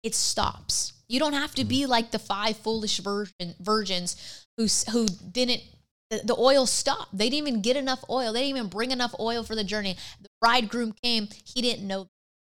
it 0.04 0.14
stops. 0.16 0.94
You 1.08 1.20
don't 1.20 1.34
have 1.34 1.56
to 1.56 1.64
be 1.64 1.84
hmm. 1.84 1.90
like 1.90 2.12
the 2.12 2.20
five 2.20 2.58
foolish 2.58 3.00
virgin, 3.00 3.56
virgins 3.60 4.46
who 4.58 4.68
who 4.92 5.06
didn't. 5.06 5.62
The, 6.24 6.36
oil 6.38 6.66
stopped. 6.66 7.18
They 7.18 7.30
didn't 7.30 7.48
even 7.48 7.62
get 7.62 7.78
enough 7.78 8.04
oil. 8.10 8.34
They 8.34 8.42
didn't 8.42 8.58
even 8.58 8.70
bring 8.70 8.92
enough 8.92 9.16
oil 9.20 9.44
for 9.44 9.56
the 9.56 9.64
journey. 9.64 9.96
The 10.22 10.30
bridegroom 10.42 10.94
came. 11.04 11.30
He 11.46 11.62
didn't 11.62 11.88
know. 11.88 12.08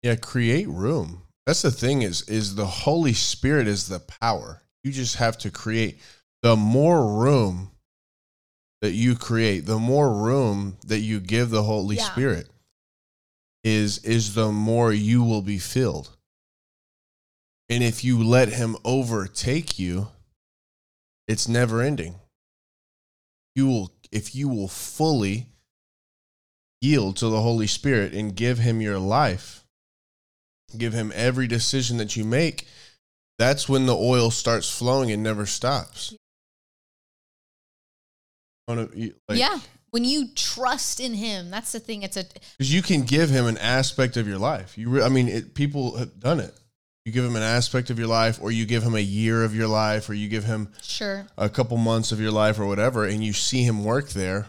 Yeah, 0.03 0.15
create 0.15 0.67
room. 0.67 1.23
That's 1.45 1.61
the 1.61 1.71
thing 1.71 2.01
is 2.01 2.23
is 2.23 2.55
the 2.55 2.65
Holy 2.65 3.13
Spirit 3.13 3.67
is 3.67 3.87
the 3.87 4.01
power. 4.21 4.61
You 4.83 4.91
just 4.91 5.15
have 5.15 5.37
to 5.39 5.51
create 5.51 5.99
the 6.43 6.55
more 6.55 7.05
room 7.19 7.71
that 8.81 8.91
you 8.91 9.15
create, 9.15 9.65
the 9.65 9.79
more 9.79 10.13
room 10.13 10.77
that 10.85 10.99
you 10.99 11.19
give 11.19 11.49
the 11.49 11.63
Holy 11.63 11.95
Yeah. 11.95 12.03
Spirit 12.03 12.49
is 13.63 13.99
is 13.99 14.35
the 14.35 14.51
more 14.51 14.93
you 14.93 15.23
will 15.23 15.41
be 15.41 15.57
filled. 15.57 16.15
And 17.69 17.83
if 17.83 18.03
you 18.03 18.23
let 18.23 18.49
him 18.49 18.77
overtake 18.85 19.77
you, 19.77 20.07
it's 21.27 21.47
never 21.47 21.81
ending. 21.81 22.15
You 23.57 23.65
will 23.65 23.91
if 24.11 24.35
you 24.35 24.49
will 24.49 24.67
fully 24.67 25.47
yield 26.79 27.17
to 27.17 27.27
the 27.27 27.41
Holy 27.41 27.65
Spirit 27.65 28.13
and 28.13 28.35
give 28.35 28.59
him 28.59 28.81
your 28.81 28.99
life, 28.99 29.65
give 30.77 30.93
him 30.93 31.11
every 31.15 31.47
decision 31.47 31.97
that 31.97 32.15
you 32.15 32.23
make, 32.23 32.67
that's 33.39 33.67
when 33.67 33.87
the 33.87 33.95
oil 33.95 34.29
starts 34.29 34.69
flowing 34.69 35.11
and 35.11 35.23
never 35.23 35.47
stops. 35.47 36.13
Like- 39.27 39.39
yeah. 39.39 39.59
When 39.89 40.03
you 40.03 40.27
trust 40.35 40.99
in 40.99 41.15
him, 41.15 41.49
that's 41.49 41.71
the 41.71 41.79
thing. 41.79 42.03
It's 42.03 42.15
a 42.15 42.25
Because 42.59 42.71
you 42.71 42.83
can 42.83 43.01
give 43.01 43.31
him 43.31 43.47
an 43.47 43.57
aspect 43.57 44.17
of 44.17 44.27
your 44.27 44.37
life. 44.37 44.77
You, 44.77 44.89
re- 44.91 45.01
I 45.01 45.09
mean, 45.09 45.29
it, 45.29 45.55
people 45.55 45.97
have 45.97 46.19
done 46.19 46.41
it. 46.41 46.53
You 47.07 47.13
give 47.13 47.23
him 47.23 47.37
an 47.37 47.41
aspect 47.41 47.89
of 47.89 47.97
your 47.97 48.09
life, 48.09 48.37
or 48.41 48.51
you 48.51 48.65
give 48.65 48.83
him 48.83 48.93
a 48.93 48.99
year 48.99 49.45
of 49.45 49.55
your 49.55 49.69
life, 49.69 50.09
or 50.09 50.13
you 50.13 50.27
give 50.27 50.43
him 50.43 50.67
Sure. 50.81 51.25
a 51.37 51.47
couple 51.49 51.77
months 51.77 52.11
of 52.11 52.19
your 52.19 52.31
life 52.31 52.59
or 52.59 52.65
whatever, 52.65 53.05
and 53.05 53.23
you 53.23 53.31
see 53.31 53.63
him 53.63 53.85
work 53.85 54.09
there, 54.09 54.47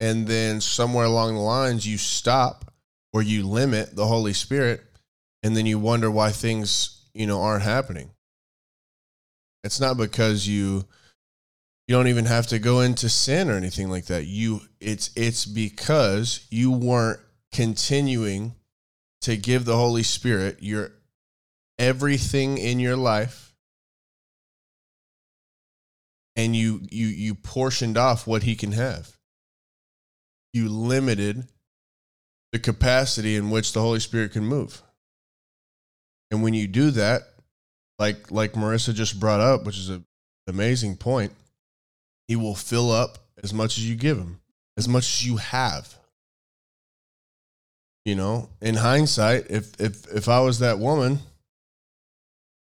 and 0.00 0.26
then 0.26 0.60
somewhere 0.60 1.04
along 1.04 1.34
the 1.34 1.40
lines 1.40 1.86
you 1.86 1.96
stop 1.96 2.74
or 3.12 3.22
you 3.22 3.46
limit 3.46 3.94
the 3.94 4.08
Holy 4.08 4.32
Spirit, 4.32 4.82
and 5.44 5.56
then 5.56 5.66
you 5.66 5.78
wonder 5.78 6.10
why 6.10 6.32
things 6.32 7.00
you 7.14 7.28
know 7.28 7.40
aren't 7.40 7.62
happening. 7.62 8.10
It's 9.62 9.78
not 9.78 9.96
because 9.96 10.48
you 10.48 10.84
you 11.86 11.94
don't 11.94 12.08
even 12.08 12.24
have 12.24 12.48
to 12.48 12.58
go 12.58 12.80
into 12.80 13.08
sin 13.08 13.48
or 13.48 13.54
anything 13.54 13.88
like 13.88 14.06
that. 14.06 14.24
You 14.26 14.62
it's 14.80 15.10
it's 15.14 15.46
because 15.46 16.44
you 16.50 16.72
weren't 16.72 17.20
continuing 17.52 18.56
to 19.20 19.36
give 19.36 19.64
the 19.64 19.76
Holy 19.76 20.02
Spirit 20.02 20.56
your 20.60 20.90
everything 21.78 22.58
in 22.58 22.78
your 22.78 22.96
life 22.96 23.54
and 26.36 26.54
you 26.54 26.80
you 26.90 27.06
you 27.06 27.34
portioned 27.34 27.96
off 27.96 28.26
what 28.26 28.42
he 28.42 28.54
can 28.54 28.72
have. 28.72 29.16
You 30.52 30.68
limited 30.68 31.46
the 32.52 32.58
capacity 32.58 33.36
in 33.36 33.50
which 33.50 33.72
the 33.72 33.80
Holy 33.80 34.00
Spirit 34.00 34.32
can 34.32 34.44
move. 34.44 34.82
And 36.30 36.42
when 36.42 36.54
you 36.54 36.66
do 36.66 36.90
that, 36.92 37.22
like 37.98 38.30
like 38.30 38.52
Marissa 38.52 38.94
just 38.94 39.20
brought 39.20 39.40
up, 39.40 39.64
which 39.64 39.78
is 39.78 39.88
an 39.88 40.04
amazing 40.46 40.96
point, 40.96 41.32
he 42.28 42.36
will 42.36 42.54
fill 42.54 42.90
up 42.90 43.18
as 43.42 43.52
much 43.52 43.78
as 43.78 43.88
you 43.88 43.96
give 43.96 44.18
him, 44.18 44.40
as 44.76 44.88
much 44.88 45.04
as 45.04 45.26
you 45.26 45.36
have. 45.36 45.96
You 48.04 48.14
know, 48.14 48.50
in 48.60 48.74
hindsight, 48.74 49.50
if 49.50 49.80
if 49.80 50.06
if 50.14 50.28
I 50.28 50.40
was 50.40 50.58
that 50.58 50.78
woman, 50.78 51.20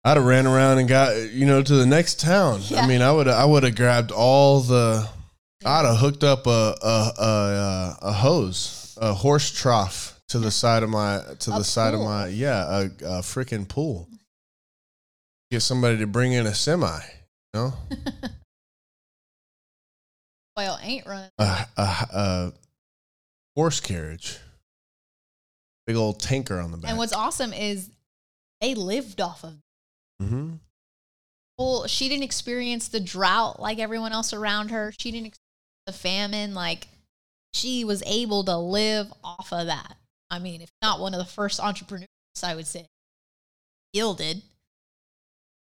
I'd 0.03 0.17
have 0.17 0.25
ran 0.25 0.47
around 0.47 0.79
and 0.79 0.89
got 0.89 1.31
you 1.31 1.45
know 1.45 1.61
to 1.61 1.75
the 1.75 1.85
next 1.85 2.19
town. 2.19 2.61
Yeah. 2.63 2.81
I 2.81 2.87
mean, 2.87 3.01
I 3.01 3.11
would 3.11 3.27
I 3.27 3.45
would 3.45 3.63
have 3.63 3.75
grabbed 3.75 4.11
all 4.11 4.61
the. 4.61 5.07
I'd 5.63 5.85
have 5.85 5.97
hooked 5.97 6.23
up 6.23 6.47
a 6.47 6.75
a 6.81 7.11
a, 7.19 7.23
a, 7.23 7.97
a 8.01 8.11
hose, 8.11 8.97
a 8.99 9.13
horse 9.13 9.51
trough 9.51 10.19
to 10.29 10.39
the 10.39 10.49
side 10.49 10.81
of 10.81 10.89
my 10.89 11.21
to 11.39 11.51
A 11.51 11.57
the 11.59 11.63
side 11.63 11.93
of 11.93 11.99
my 11.99 12.27
yeah 12.27 12.65
a, 12.67 12.85
a 12.85 13.21
freaking 13.21 13.67
pool. 13.67 14.07
Get 15.51 15.61
somebody 15.61 15.97
to 15.97 16.07
bring 16.07 16.31
in 16.33 16.47
a 16.47 16.55
semi, 16.55 16.99
you 17.53 17.59
know, 17.59 17.73
Well, 20.57 20.79
ain't 20.81 21.05
running. 21.05 21.29
a, 21.37 21.65
a, 21.77 22.07
a 22.13 22.53
horse 23.55 23.79
carriage, 23.79 24.37
big 25.85 25.95
old 25.95 26.19
tanker 26.19 26.59
on 26.59 26.71
the 26.71 26.77
back. 26.77 26.89
And 26.89 26.97
what's 26.97 27.13
awesome 27.13 27.53
is 27.53 27.89
they 28.61 28.75
lived 28.75 29.21
off 29.21 29.43
of 29.43 29.55
mm-hmm. 30.21 30.53
well, 31.57 31.87
she 31.87 32.09
didn't 32.09 32.23
experience 32.23 32.87
the 32.87 32.99
drought 32.99 33.59
like 33.59 33.79
everyone 33.79 34.11
else 34.11 34.33
around 34.33 34.69
her. 34.69 34.93
She 34.97 35.11
didn't 35.11 35.27
experience 35.27 35.39
the 35.87 35.93
famine. 35.93 36.53
Like 36.53 36.87
she 37.53 37.83
was 37.83 38.03
able 38.05 38.43
to 38.45 38.57
live 38.57 39.11
off 39.23 39.51
of 39.51 39.67
that. 39.67 39.95
I 40.29 40.39
mean, 40.39 40.61
if 40.61 40.71
not 40.81 40.99
one 40.99 41.13
of 41.13 41.19
the 41.19 41.25
first 41.25 41.59
entrepreneurs, 41.59 42.07
I 42.43 42.55
would 42.55 42.67
say, 42.67 42.87
yielded. 43.93 44.41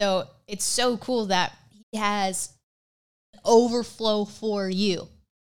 So 0.02 0.28
it's 0.48 0.66
so 0.66 0.98
cool 0.98 1.28
that 1.28 1.56
he 1.92 1.98
has 1.98 2.50
overflow 3.46 4.26
for 4.26 4.70
you. 4.70 5.08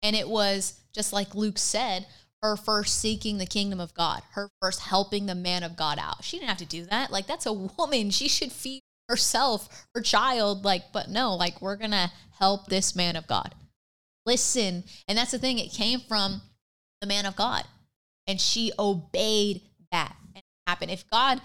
And 0.02 0.14
it 0.14 0.28
was 0.28 0.78
just 0.94 1.12
like 1.12 1.34
Luke 1.34 1.58
said, 1.58 2.06
her 2.44 2.56
first 2.56 3.00
seeking 3.00 3.38
the 3.38 3.46
kingdom 3.46 3.80
of 3.80 3.94
God, 3.94 4.22
her 4.32 4.50
first 4.60 4.80
helping 4.80 5.24
the 5.24 5.34
man 5.34 5.62
of 5.62 5.76
God 5.76 5.98
out. 5.98 6.22
She 6.22 6.36
didn't 6.36 6.50
have 6.50 6.58
to 6.58 6.66
do 6.66 6.84
that. 6.84 7.10
Like, 7.10 7.26
that's 7.26 7.46
a 7.46 7.52
woman. 7.54 8.10
She 8.10 8.28
should 8.28 8.52
feed 8.52 8.82
herself, 9.08 9.86
her 9.94 10.02
child. 10.02 10.62
Like, 10.62 10.92
but 10.92 11.08
no, 11.08 11.34
like, 11.34 11.62
we're 11.62 11.76
going 11.76 11.92
to 11.92 12.12
help 12.38 12.66
this 12.66 12.94
man 12.94 13.16
of 13.16 13.26
God. 13.26 13.54
Listen. 14.26 14.84
And 15.08 15.16
that's 15.16 15.30
the 15.30 15.38
thing, 15.38 15.58
it 15.58 15.72
came 15.72 16.00
from 16.00 16.42
the 17.00 17.06
man 17.06 17.24
of 17.24 17.34
God. 17.34 17.64
And 18.26 18.38
she 18.38 18.72
obeyed 18.78 19.62
that 19.90 20.14
and 20.34 20.44
happened. 20.66 20.90
If 20.90 21.08
God 21.08 21.40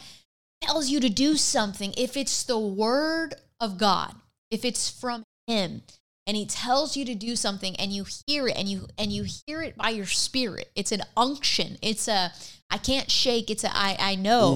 tells 0.62 0.90
you 0.90 1.00
to 1.00 1.10
do 1.10 1.38
something, 1.38 1.94
if 1.98 2.18
it's 2.18 2.44
the 2.44 2.60
word 2.60 3.36
of 3.62 3.78
God, 3.78 4.16
if 4.52 4.66
it's 4.66 4.90
from 4.90 5.24
Him, 5.48 5.82
and 6.30 6.38
He 6.38 6.46
tells 6.46 6.96
you 6.96 7.06
to 7.06 7.16
do 7.16 7.36
something, 7.36 7.76
and 7.78 7.92
you 7.92 8.06
hear 8.28 8.48
it, 8.48 8.56
and 8.56 8.70
you 8.70 8.86
and 9.00 9.12
you 9.12 9.26
hear 9.48 9.64
it 9.64 9.76
by 9.76 9.90
your 9.90 10.06
spirit, 10.06 10.70
it's 10.76 10.92
an 10.92 11.02
unction. 11.18 11.80
It's 11.82 12.08
a 12.08 12.32
I 12.70 12.78
can't 12.78 13.10
shake. 13.10 13.50
It's 13.50 13.64
a 13.64 13.76
I 13.76 13.98
I 14.00 14.14
know. 14.14 14.54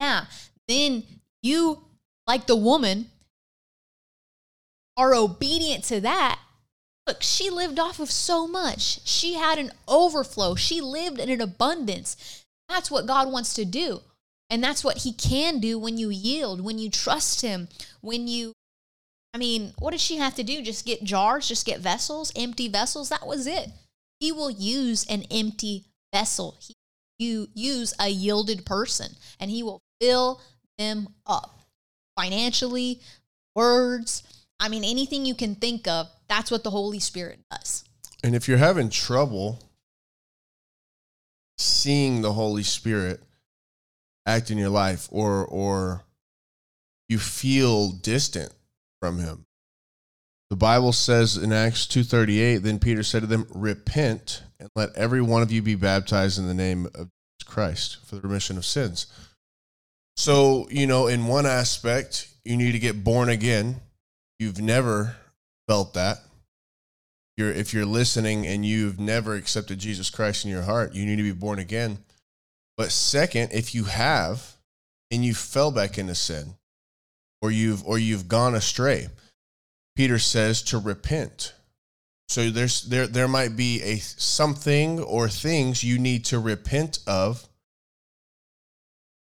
Yeah. 0.00 0.24
Then 0.66 1.04
you, 1.40 1.84
like 2.26 2.48
the 2.48 2.56
woman, 2.56 3.06
are 4.96 5.14
obedient 5.14 5.84
to 5.84 6.00
that. 6.00 6.40
Look, 7.06 7.22
she 7.22 7.48
lived 7.48 7.78
off 7.78 8.00
of 8.00 8.10
so 8.10 8.48
much. 8.48 9.06
She 9.06 9.34
had 9.34 9.60
an 9.60 9.70
overflow. 9.86 10.56
She 10.56 10.80
lived 10.80 11.20
in 11.20 11.30
an 11.30 11.40
abundance. 11.40 12.44
That's 12.68 12.90
what 12.90 13.06
God 13.06 13.30
wants 13.30 13.54
to 13.54 13.64
do. 13.64 14.00
And 14.50 14.64
that's 14.64 14.82
what 14.82 14.98
He 14.98 15.12
can 15.12 15.60
do 15.60 15.78
when 15.78 15.96
you 15.96 16.10
yield, 16.10 16.60
when 16.60 16.80
you 16.80 16.90
trust 16.90 17.42
Him, 17.42 17.68
when 18.00 18.26
you, 18.26 18.52
I 19.36 19.38
mean, 19.38 19.74
what 19.78 19.90
did 19.90 20.00
she 20.00 20.16
have 20.16 20.34
to 20.36 20.42
do? 20.42 20.62
Just 20.62 20.86
get 20.86 21.04
jars, 21.04 21.46
just 21.46 21.66
get 21.66 21.80
vessels, 21.80 22.32
empty 22.34 22.68
vessels? 22.68 23.10
That 23.10 23.26
was 23.26 23.46
it. 23.46 23.68
He 24.18 24.32
will 24.32 24.50
use 24.50 25.04
an 25.10 25.24
empty 25.30 25.84
vessel. 26.10 26.56
He 26.58 26.72
you 27.18 27.48
use 27.52 27.92
a 28.00 28.08
yielded 28.08 28.64
person 28.64 29.12
and 29.38 29.50
he 29.50 29.62
will 29.62 29.82
fill 30.00 30.40
them 30.78 31.08
up 31.26 31.60
financially, 32.18 33.02
words. 33.54 34.22
I 34.58 34.70
mean, 34.70 34.84
anything 34.84 35.26
you 35.26 35.34
can 35.34 35.54
think 35.54 35.86
of, 35.86 36.08
that's 36.28 36.50
what 36.50 36.64
the 36.64 36.70
Holy 36.70 36.98
Spirit 36.98 37.40
does. 37.50 37.84
And 38.24 38.34
if 38.34 38.48
you're 38.48 38.56
having 38.56 38.88
trouble 38.88 39.58
seeing 41.58 42.22
the 42.22 42.32
Holy 42.32 42.62
Spirit 42.62 43.22
act 44.24 44.50
in 44.50 44.56
your 44.56 44.70
life 44.70 45.08
or 45.10 45.44
or 45.44 46.06
you 47.10 47.18
feel 47.18 47.90
distant 47.90 48.50
from 49.06 49.20
him. 49.20 49.46
The 50.50 50.56
Bible 50.56 50.92
says 50.92 51.36
in 51.36 51.52
Acts 51.52 51.86
2:38 51.86 52.62
then 52.62 52.80
Peter 52.80 53.04
said 53.04 53.20
to 53.20 53.26
them 53.26 53.46
repent 53.54 54.42
and 54.58 54.68
let 54.74 54.94
every 54.96 55.22
one 55.22 55.42
of 55.42 55.52
you 55.52 55.62
be 55.62 55.76
baptized 55.76 56.38
in 56.38 56.48
the 56.48 56.54
name 56.54 56.86
of 56.86 57.08
Jesus 57.38 57.46
Christ 57.46 57.98
for 58.04 58.16
the 58.16 58.22
remission 58.22 58.56
of 58.56 58.66
sins. 58.66 59.06
So, 60.16 60.66
you 60.70 60.86
know, 60.86 61.06
in 61.06 61.26
one 61.26 61.46
aspect, 61.46 62.28
you 62.44 62.56
need 62.56 62.72
to 62.72 62.78
get 62.78 63.04
born 63.04 63.28
again. 63.28 63.80
You've 64.40 64.60
never 64.60 65.16
felt 65.68 65.94
that 65.94 66.18
you're 67.36 67.52
if 67.52 67.72
you're 67.72 67.86
listening 67.86 68.44
and 68.44 68.66
you've 68.66 68.98
never 68.98 69.36
accepted 69.36 69.78
Jesus 69.78 70.10
Christ 70.10 70.44
in 70.44 70.50
your 70.50 70.62
heart, 70.62 70.94
you 70.94 71.06
need 71.06 71.16
to 71.16 71.22
be 71.22 71.32
born 71.32 71.60
again. 71.60 71.98
But 72.76 72.90
second, 72.90 73.52
if 73.52 73.72
you 73.72 73.84
have 73.84 74.56
and 75.12 75.24
you 75.24 75.32
fell 75.32 75.70
back 75.70 75.96
into 75.96 76.16
sin 76.16 76.56
or 77.42 77.50
you've 77.50 77.84
or 77.84 77.98
you've 77.98 78.28
gone 78.28 78.54
astray, 78.54 79.08
Peter 79.94 80.18
says 80.18 80.62
to 80.62 80.78
repent. 80.78 81.54
So 82.28 82.50
there's 82.50 82.82
there 82.82 83.06
there 83.06 83.28
might 83.28 83.56
be 83.56 83.82
a 83.82 83.96
something 83.96 85.00
or 85.00 85.28
things 85.28 85.84
you 85.84 85.98
need 85.98 86.24
to 86.26 86.38
repent 86.38 86.98
of 87.06 87.48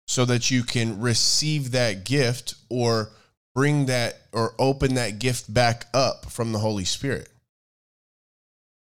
so 0.07 0.25
that 0.27 0.51
you 0.51 0.63
can 0.63 1.01
receive 1.01 1.71
that 1.71 2.05
gift 2.05 2.55
or 2.69 3.11
bring 3.55 3.87
that 3.87 4.21
or 4.33 4.55
open 4.59 4.95
that 4.95 5.19
gift 5.19 5.53
back 5.53 5.87
up 5.95 6.31
from 6.31 6.53
the 6.53 6.59
Holy 6.59 6.85
Spirit. 6.85 7.29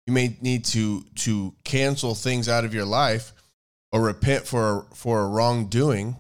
You 0.07 0.13
may 0.13 0.37
need 0.41 0.65
to 0.67 1.05
to 1.17 1.55
cancel 1.65 2.15
things 2.15 2.49
out 2.49 2.65
of 2.65 2.75
your 2.75 2.85
life 2.85 3.33
or 3.93 4.03
repent 4.03 4.47
for 4.47 4.87
for 4.95 5.21
a 5.23 5.29
wrongdoing 5.29 6.17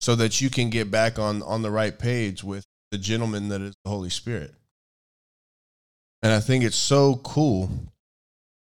so 0.00 0.14
that 0.14 0.40
you 0.40 0.50
can 0.50 0.70
get 0.70 0.90
back 0.90 1.18
on 1.18 1.42
on 1.42 1.62
the 1.62 1.70
right 1.70 1.98
page 1.98 2.42
with 2.44 2.64
the 2.90 2.98
gentleman 2.98 3.48
that 3.48 3.60
is 3.60 3.74
the 3.84 3.90
holy 3.90 4.10
spirit 4.10 4.54
and 6.22 6.32
i 6.32 6.40
think 6.40 6.64
it's 6.64 6.76
so 6.76 7.16
cool 7.16 7.70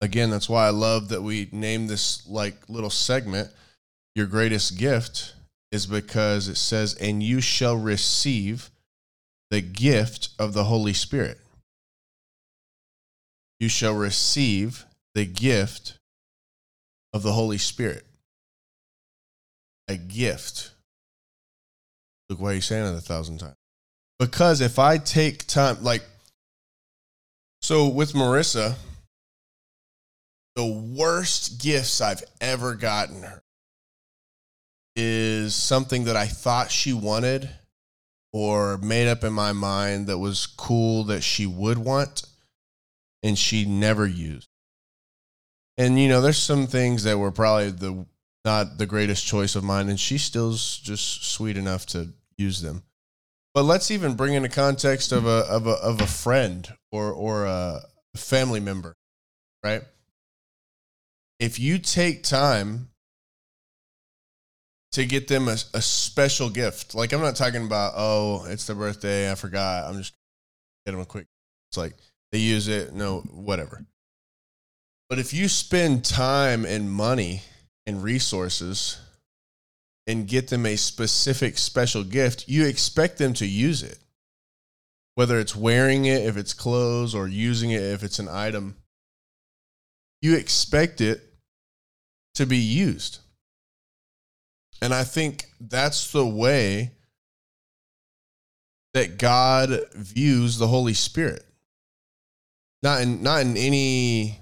again 0.01 0.31
that's 0.31 0.49
why 0.49 0.67
i 0.67 0.71
love 0.71 1.09
that 1.09 1.23
we 1.23 1.49
name 1.53 1.87
this 1.87 2.27
like 2.29 2.57
little 2.69 2.91
segment 2.91 3.51
your 4.15 4.27
greatest 4.27 4.79
gift 4.79 5.35
is 5.73 5.87
because 5.87 6.47
it 6.47 6.57
says 6.57 6.95
and 6.95 7.23
you 7.23 7.41
shall 7.41 7.77
receive 7.77 8.71
the 9.51 9.61
gift 9.61 10.29
of 10.39 10.53
the 10.53 10.65
holy 10.65 10.93
spirit 10.93 11.39
you 13.65 13.69
shall 13.69 13.95
receive 13.95 14.85
the 15.15 15.25
gift 15.25 15.95
of 17.15 17.23
the 17.23 17.33
Holy 17.33 17.59
Spirit. 17.59 18.05
A 19.89 19.97
gift. 19.97 20.74
Look, 22.29 22.41
why 22.41 22.53
are 22.53 22.55
you 22.55 22.61
saying 22.61 22.87
it 22.87 22.97
a 22.97 23.01
thousand 23.01 23.39
times? 23.39 23.57
Because 24.19 24.61
if 24.61 24.79
I 24.79 24.99
take 24.99 25.47
time, 25.47 25.83
like, 25.83 26.03
so 27.61 27.89
with 27.89 28.13
Marissa, 28.13 28.77
the 30.57 30.67
worst 30.67 31.61
gifts 31.61 32.01
I've 32.01 32.23
ever 32.41 32.75
gotten 32.75 33.23
her 33.23 33.43
is 34.97 35.55
something 35.55 36.05
that 36.05 36.17
I 36.17 36.27
thought 36.27 36.71
she 36.71 36.93
wanted 36.93 37.51
or 38.33 38.79
made 38.79 39.09
up 39.09 39.25
in 39.25 39.33
my 39.33 39.53
mind 39.53 40.07
that 40.07 40.19
was 40.19 40.47
cool 40.47 41.05
that 41.05 41.23
she 41.23 41.47
would 41.47 41.79
want 41.79 42.23
and 43.23 43.39
she 43.39 43.65
never 43.65 44.07
used. 44.07 44.49
And 45.77 45.99
you 45.99 46.09
know, 46.09 46.21
there's 46.21 46.39
some 46.39 46.67
things 46.67 47.05
that 47.05 47.19
were 47.19 47.33
probably 47.33 47.71
the 47.71 48.07
not 48.45 48.79
the 48.79 48.87
greatest 48.87 49.27
choice 49.27 49.57
of 49.57 49.65
mine 49.65 49.89
and 49.89 49.99
she 49.99 50.19
still's 50.19 50.79
just 50.79 51.25
sweet 51.25 51.57
enough 51.57 51.87
to 51.87 52.09
use 52.37 52.61
them. 52.61 52.83
But 53.55 53.65
let's 53.65 53.91
even 53.91 54.15
bring 54.15 54.35
in 54.35 54.43
the 54.43 54.49
context 54.49 55.13
of 55.13 55.27
a 55.27 55.47
of 55.49 55.67
a 55.67 55.73
of 55.75 56.01
a 56.01 56.07
friend 56.07 56.69
or 56.91 57.13
or 57.13 57.45
a 57.45 57.83
family 58.17 58.61
member, 58.61 58.95
right? 59.63 59.83
If 61.39 61.59
you 61.59 61.79
take 61.79 62.23
time 62.23 62.89
to 64.95 65.05
get 65.05 65.27
them 65.27 65.49
a, 65.49 65.57
a 65.75 65.83
special 65.83 66.49
gift. 66.49 66.95
Like 66.95 67.13
I'm 67.13 67.21
not 67.21 67.35
talking 67.35 67.65
about 67.67 67.95
oh, 67.97 68.45
it's 68.49 68.67
their 68.67 68.77
birthday, 68.77 69.31
I 69.31 69.35
forgot. 69.35 69.89
I'm 69.89 69.99
just 69.99 70.15
get 70.87 70.93
them 70.93 71.01
a 71.01 71.05
quick. 71.05 71.27
It's 71.71 71.77
like 71.77 71.95
they 72.31 72.39
use 72.39 72.69
it, 72.69 72.95
no, 72.95 73.21
whatever. 73.33 73.85
But 75.09 75.19
if 75.19 75.35
you 75.35 75.49
spend 75.49 76.05
time 76.05 76.65
and 76.65 76.91
money 76.91 77.43
and 77.87 78.03
resources 78.03 78.99
and 80.07 80.29
get 80.29 80.49
them 80.49 80.67
a 80.67 80.77
specific 80.77 81.59
special 81.59 82.05
gift, 82.05 82.49
you 82.49 82.67
expect 82.67 83.19
them 83.19 83.33
to 83.35 83.47
use 83.47 83.83
it. 83.83 83.99
Whether 85.15 85.39
it's 85.39 85.55
wearing 85.55 86.07
it, 86.07 86.23
if 86.23 86.37
it's 86.37 86.53
clothes, 86.53 87.15
or 87.15 87.29
using 87.29 87.71
it, 87.71 87.83
if 87.83 88.03
it's 88.03 88.19
an 88.19 88.29
item, 88.29 88.77
you 90.21 90.37
expect 90.37 91.01
it 91.01 91.23
to 92.35 92.47
be 92.47 92.57
used. 92.57 93.19
And 94.83 94.93
I 94.93 95.05
think 95.05 95.47
that's 95.61 96.11
the 96.11 96.27
way 96.27 96.93
that 98.93 99.19
God 99.19 99.71
views 99.95 100.59
the 100.59 100.67
Holy 100.67 100.95
Spirit. 100.95 101.45
Not 102.83 103.01
in 103.01 103.23
not 103.23 103.41
in 103.43 103.57
any 103.57 104.41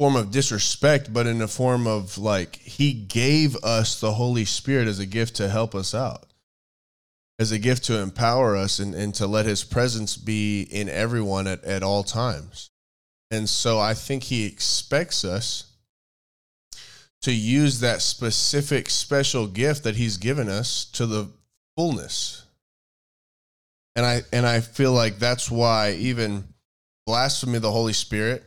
form 0.00 0.16
of 0.16 0.30
disrespect, 0.30 1.12
but 1.12 1.26
in 1.26 1.42
a 1.42 1.46
form 1.46 1.86
of 1.86 2.16
like 2.16 2.56
he 2.56 2.94
gave 2.94 3.54
us 3.56 4.00
the 4.00 4.12
Holy 4.12 4.46
Spirit 4.46 4.88
as 4.88 4.98
a 4.98 5.04
gift 5.04 5.36
to 5.36 5.46
help 5.46 5.74
us 5.74 5.94
out. 5.94 6.24
As 7.38 7.52
a 7.52 7.58
gift 7.58 7.84
to 7.84 7.98
empower 8.00 8.56
us 8.56 8.78
and, 8.78 8.94
and 8.94 9.14
to 9.16 9.26
let 9.26 9.44
his 9.44 9.62
presence 9.62 10.16
be 10.16 10.62
in 10.62 10.88
everyone 10.88 11.46
at, 11.46 11.62
at 11.64 11.82
all 11.82 12.02
times. 12.02 12.70
And 13.30 13.46
so 13.46 13.78
I 13.78 13.92
think 13.92 14.22
he 14.22 14.46
expects 14.46 15.22
us 15.22 15.70
to 17.20 17.32
use 17.34 17.80
that 17.80 18.00
specific 18.00 18.88
special 18.88 19.46
gift 19.46 19.84
that 19.84 19.96
he's 19.96 20.16
given 20.16 20.48
us 20.48 20.86
to 20.92 21.04
the 21.04 21.28
fullness. 21.76 22.46
And 23.94 24.06
I 24.06 24.22
and 24.32 24.46
I 24.46 24.60
feel 24.60 24.92
like 24.92 25.18
that's 25.18 25.50
why 25.50 25.92
even 25.92 26.44
blasphemy 27.04 27.56
of 27.56 27.62
the 27.62 27.70
Holy 27.70 27.92
Spirit 27.92 28.44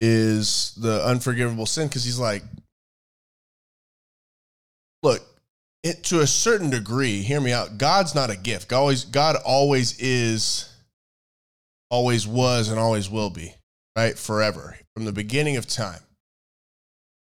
is 0.00 0.74
the 0.76 1.04
unforgivable 1.06 1.66
sin 1.66 1.88
because 1.88 2.04
he's 2.04 2.18
like 2.18 2.42
look 5.02 5.22
it 5.82 6.04
to 6.04 6.20
a 6.20 6.26
certain 6.26 6.70
degree 6.70 7.22
hear 7.22 7.40
me 7.40 7.52
out 7.52 7.78
god's 7.78 8.14
not 8.14 8.30
a 8.30 8.36
gift 8.36 8.68
god 8.68 8.78
always 8.78 9.04
god 9.04 9.36
always 9.44 9.98
is 9.98 10.70
always 11.90 12.26
was 12.26 12.68
and 12.68 12.78
always 12.78 13.08
will 13.08 13.30
be 13.30 13.54
right 13.96 14.18
forever 14.18 14.76
from 14.94 15.04
the 15.04 15.12
beginning 15.12 15.56
of 15.56 15.66
time 15.66 16.00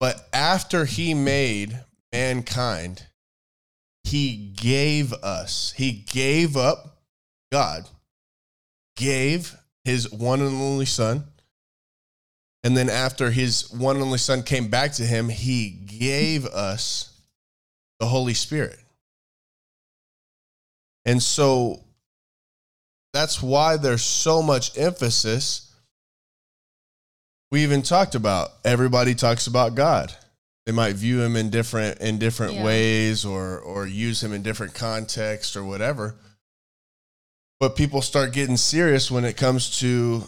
but 0.00 0.26
after 0.32 0.86
he 0.86 1.12
made 1.12 1.78
mankind, 2.10 3.06
he 4.04 4.52
gave 4.56 5.12
us, 5.12 5.74
he 5.76 5.92
gave 5.92 6.56
up 6.56 6.96
God, 7.52 7.88
gave 8.96 9.56
his 9.84 10.10
one 10.10 10.40
and 10.40 10.60
only 10.60 10.86
son. 10.86 11.24
And 12.62 12.76
then 12.76 12.90
after 12.90 13.30
his 13.30 13.70
one 13.70 13.96
and 13.96 14.04
only 14.04 14.18
son 14.18 14.42
came 14.42 14.68
back 14.68 14.92
to 14.94 15.02
him, 15.02 15.28
he 15.28 15.70
gave 15.70 16.46
us 16.46 17.20
the 17.98 18.06
Holy 18.06 18.34
Spirit. 18.34 18.78
And 21.06 21.22
so 21.22 21.82
that's 23.12 23.42
why 23.42 23.76
there's 23.76 24.02
so 24.02 24.42
much 24.42 24.76
emphasis 24.76 25.70
we 27.50 27.62
even 27.64 27.82
talked 27.82 28.14
about 28.14 28.50
everybody 28.64 29.14
talks 29.14 29.46
about 29.46 29.74
God. 29.74 30.14
They 30.66 30.72
might 30.72 30.94
view 30.94 31.20
him 31.20 31.36
in 31.36 31.50
different 31.50 31.98
in 32.00 32.18
different 32.18 32.54
yeah. 32.54 32.64
ways 32.64 33.24
or 33.24 33.58
or 33.58 33.86
use 33.86 34.22
him 34.22 34.32
in 34.32 34.42
different 34.42 34.74
contexts 34.74 35.56
or 35.56 35.64
whatever. 35.64 36.14
But 37.58 37.76
people 37.76 38.02
start 38.02 38.32
getting 38.32 38.56
serious 38.56 39.10
when 39.10 39.24
it 39.24 39.36
comes 39.36 39.80
to 39.80 40.22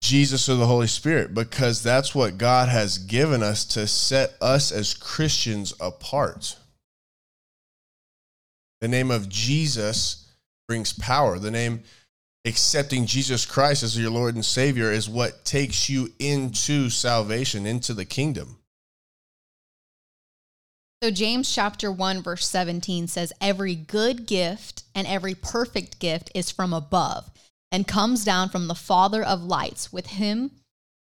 Jesus 0.00 0.48
or 0.48 0.54
the 0.54 0.66
Holy 0.66 0.86
Spirit 0.86 1.34
because 1.34 1.82
that's 1.82 2.14
what 2.14 2.38
God 2.38 2.68
has 2.68 2.98
given 2.98 3.42
us 3.42 3.64
to 3.66 3.86
set 3.86 4.34
us 4.40 4.70
as 4.70 4.94
Christians 4.94 5.74
apart. 5.80 6.56
The 8.80 8.88
name 8.88 9.10
of 9.10 9.28
Jesus 9.28 10.26
brings 10.68 10.92
power. 10.92 11.38
The 11.38 11.50
name 11.50 11.82
accepting 12.44 13.06
Jesus 13.06 13.44
Christ 13.44 13.82
as 13.82 13.98
your 13.98 14.10
Lord 14.10 14.34
and 14.34 14.44
Savior 14.44 14.92
is 14.92 15.08
what 15.08 15.44
takes 15.44 15.88
you 15.88 16.12
into 16.18 16.90
salvation, 16.90 17.66
into 17.66 17.92
the 17.92 18.04
kingdom. 18.04 18.58
So, 21.02 21.10
James 21.12 21.54
chapter 21.54 21.92
1, 21.92 22.22
verse 22.22 22.46
17 22.48 23.06
says, 23.06 23.32
Every 23.40 23.76
good 23.76 24.26
gift 24.26 24.82
and 24.94 25.06
every 25.06 25.34
perfect 25.34 26.00
gift 26.00 26.30
is 26.34 26.50
from 26.50 26.72
above 26.72 27.30
and 27.70 27.86
comes 27.86 28.24
down 28.24 28.48
from 28.48 28.68
the 28.68 28.74
Father 28.74 29.22
of 29.22 29.42
lights, 29.42 29.92
with 29.92 30.06
him 30.06 30.52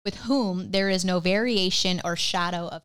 with 0.06 0.22
whom 0.22 0.72
there 0.72 0.90
is 0.90 1.06
no 1.06 1.20
variation 1.20 2.02
or 2.04 2.16
shadow 2.16 2.68
of. 2.68 2.82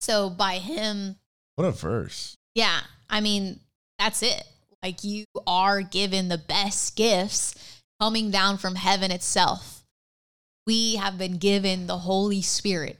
So, 0.00 0.30
by 0.30 0.58
him. 0.58 1.16
What 1.56 1.66
a 1.66 1.72
verse. 1.72 2.36
Yeah. 2.54 2.80
I 3.10 3.20
mean, 3.20 3.60
that's 3.98 4.22
it. 4.22 4.44
Like 4.82 5.02
you 5.02 5.24
are 5.46 5.82
given 5.82 6.28
the 6.28 6.38
best 6.38 6.96
gifts 6.96 7.54
coming 8.00 8.30
down 8.30 8.58
from 8.58 8.76
heaven 8.76 9.10
itself. 9.10 9.82
We 10.66 10.96
have 10.96 11.18
been 11.18 11.38
given 11.38 11.86
the 11.86 11.98
Holy 11.98 12.42
Spirit, 12.42 12.98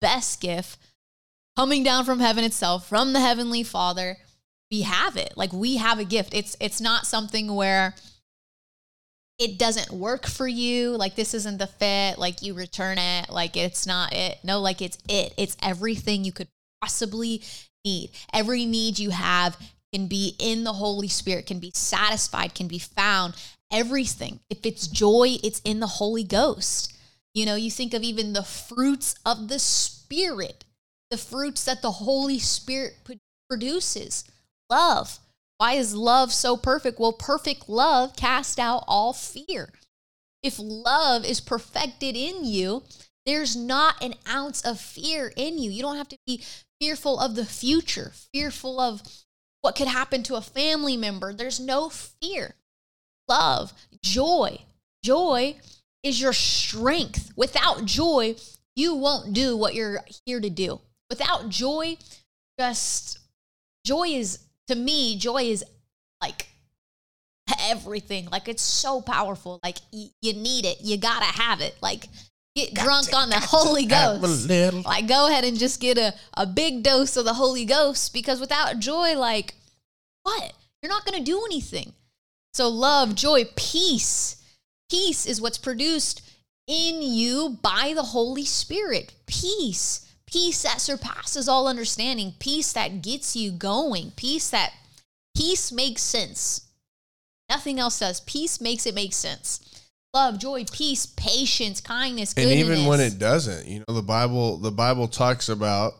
best 0.00 0.40
gift 0.40 0.78
coming 1.56 1.82
down 1.82 2.04
from 2.04 2.20
heaven 2.20 2.44
itself, 2.44 2.88
from 2.88 3.12
the 3.12 3.20
Heavenly 3.20 3.62
Father. 3.62 4.18
We 4.70 4.82
have 4.82 5.16
it. 5.16 5.34
Like 5.36 5.52
we 5.52 5.76
have 5.76 5.98
a 5.98 6.04
gift. 6.04 6.32
It's 6.32 6.56
it's 6.60 6.80
not 6.80 7.06
something 7.06 7.54
where 7.54 7.94
it 9.38 9.58
doesn't 9.58 9.92
work 9.92 10.26
for 10.26 10.48
you. 10.48 10.96
Like 10.96 11.14
this 11.14 11.32
isn't 11.34 11.58
the 11.58 11.66
fit. 11.66 12.18
Like 12.18 12.42
you 12.42 12.54
return 12.54 12.98
it. 12.98 13.30
Like 13.30 13.56
it's 13.56 13.86
not 13.86 14.12
it. 14.12 14.38
No, 14.42 14.60
like 14.60 14.82
it's 14.82 14.98
it. 15.08 15.32
It's 15.36 15.56
everything 15.62 16.24
you 16.24 16.32
could 16.32 16.48
possibly 16.80 17.42
need. 17.84 18.10
Every 18.32 18.64
need 18.64 18.98
you 18.98 19.10
have 19.10 19.56
can 19.92 20.06
be 20.06 20.34
in 20.38 20.64
the 20.64 20.74
Holy 20.74 21.08
Spirit, 21.08 21.46
can 21.46 21.60
be 21.60 21.72
satisfied, 21.74 22.54
can 22.54 22.68
be 22.68 22.78
found. 22.78 23.34
Everything. 23.70 24.40
If 24.50 24.64
it's 24.64 24.86
joy, 24.86 25.36
it's 25.42 25.60
in 25.60 25.80
the 25.80 25.86
Holy 25.86 26.24
Ghost. 26.24 26.94
You 27.34 27.46
know, 27.46 27.54
you 27.54 27.70
think 27.70 27.94
of 27.94 28.02
even 28.02 28.32
the 28.32 28.42
fruits 28.42 29.14
of 29.24 29.48
the 29.48 29.58
Spirit, 29.58 30.64
the 31.10 31.16
fruits 31.16 31.64
that 31.64 31.82
the 31.82 31.90
Holy 31.92 32.38
Spirit 32.38 32.96
produces. 33.48 34.24
Love. 34.68 35.18
Why 35.58 35.74
is 35.74 35.94
love 35.94 36.32
so 36.32 36.56
perfect? 36.56 36.98
Well, 36.98 37.12
perfect 37.12 37.68
love 37.68 38.16
casts 38.16 38.58
out 38.58 38.84
all 38.86 39.12
fear. 39.12 39.70
If 40.42 40.58
love 40.58 41.24
is 41.24 41.40
perfected 41.40 42.16
in 42.16 42.44
you, 42.44 42.84
there's 43.26 43.56
not 43.56 44.02
an 44.02 44.14
ounce 44.28 44.64
of 44.64 44.80
fear 44.80 45.32
in 45.36 45.58
you. 45.58 45.70
You 45.70 45.82
don't 45.82 45.96
have 45.96 46.08
to 46.08 46.18
be 46.26 46.42
fearful 46.80 47.18
of 47.18 47.34
the 47.34 47.44
future, 47.44 48.12
fearful 48.32 48.80
of 48.80 49.02
what 49.60 49.74
could 49.74 49.88
happen 49.88 50.22
to 50.22 50.36
a 50.36 50.40
family 50.40 50.96
member. 50.96 51.32
There's 51.32 51.60
no 51.60 51.88
fear. 51.88 52.54
Love, 53.28 53.72
joy. 54.02 54.62
Joy 55.02 55.56
is 56.02 56.20
your 56.20 56.32
strength. 56.32 57.32
Without 57.36 57.84
joy, 57.84 58.36
you 58.76 58.94
won't 58.94 59.32
do 59.32 59.56
what 59.56 59.74
you're 59.74 60.04
here 60.24 60.40
to 60.40 60.50
do. 60.50 60.80
Without 61.10 61.48
joy, 61.48 61.96
just 62.58 63.18
joy 63.84 64.08
is, 64.08 64.38
to 64.68 64.74
me, 64.74 65.18
joy 65.18 65.42
is 65.44 65.64
like 66.20 66.46
everything. 67.60 68.28
Like 68.30 68.48
it's 68.48 68.62
so 68.62 69.00
powerful. 69.00 69.60
Like 69.62 69.78
y- 69.92 70.10
you 70.22 70.34
need 70.34 70.64
it. 70.64 70.78
You 70.80 70.96
gotta 70.96 71.24
have 71.24 71.60
it. 71.60 71.76
Like 71.82 72.06
get 72.54 72.74
got 72.74 72.84
drunk 72.84 73.08
to, 73.08 73.16
on 73.16 73.30
the 73.30 73.40
Holy 73.40 73.86
Ghost. 73.86 74.48
Like 74.84 75.08
go 75.08 75.28
ahead 75.28 75.44
and 75.44 75.58
just 75.58 75.80
get 75.80 75.98
a, 75.98 76.14
a 76.34 76.46
big 76.46 76.82
dose 76.82 77.16
of 77.16 77.24
the 77.24 77.34
Holy 77.34 77.64
Ghost 77.64 78.12
because 78.12 78.40
without 78.40 78.78
joy, 78.78 79.14
like 79.16 79.54
what? 80.22 80.52
You're 80.82 80.92
not 80.92 81.04
gonna 81.04 81.24
do 81.24 81.44
anything. 81.46 81.92
So 82.54 82.68
love, 82.68 83.14
joy, 83.14 83.44
peace. 83.56 84.36
Peace 84.90 85.26
is 85.26 85.40
what's 85.40 85.58
produced 85.58 86.22
in 86.66 87.02
you 87.02 87.58
by 87.62 87.92
the 87.94 88.02
Holy 88.02 88.44
Spirit. 88.44 89.12
Peace. 89.26 90.07
Peace 90.30 90.62
that 90.62 90.80
surpasses 90.80 91.48
all 91.48 91.66
understanding. 91.66 92.34
Peace 92.38 92.72
that 92.74 93.02
gets 93.02 93.34
you 93.34 93.50
going. 93.50 94.12
Peace 94.16 94.50
that 94.50 94.72
peace 95.34 95.72
makes 95.72 96.02
sense. 96.02 96.68
Nothing 97.48 97.78
else 97.78 97.98
does. 97.98 98.20
Peace 98.20 98.60
makes 98.60 98.86
it 98.86 98.94
make 98.94 99.14
sense. 99.14 99.60
Love, 100.12 100.38
joy, 100.38 100.64
peace, 100.70 101.06
patience, 101.06 101.80
kindness, 101.80 102.34
And 102.36 102.46
goodness. 102.46 102.58
even 102.58 102.86
when 102.86 103.00
it 103.00 103.18
doesn't, 103.18 103.66
you 103.66 103.82
know, 103.86 103.94
the 103.94 104.02
Bible 104.02 104.58
the 104.58 104.70
Bible 104.70 105.08
talks 105.08 105.48
about 105.48 105.94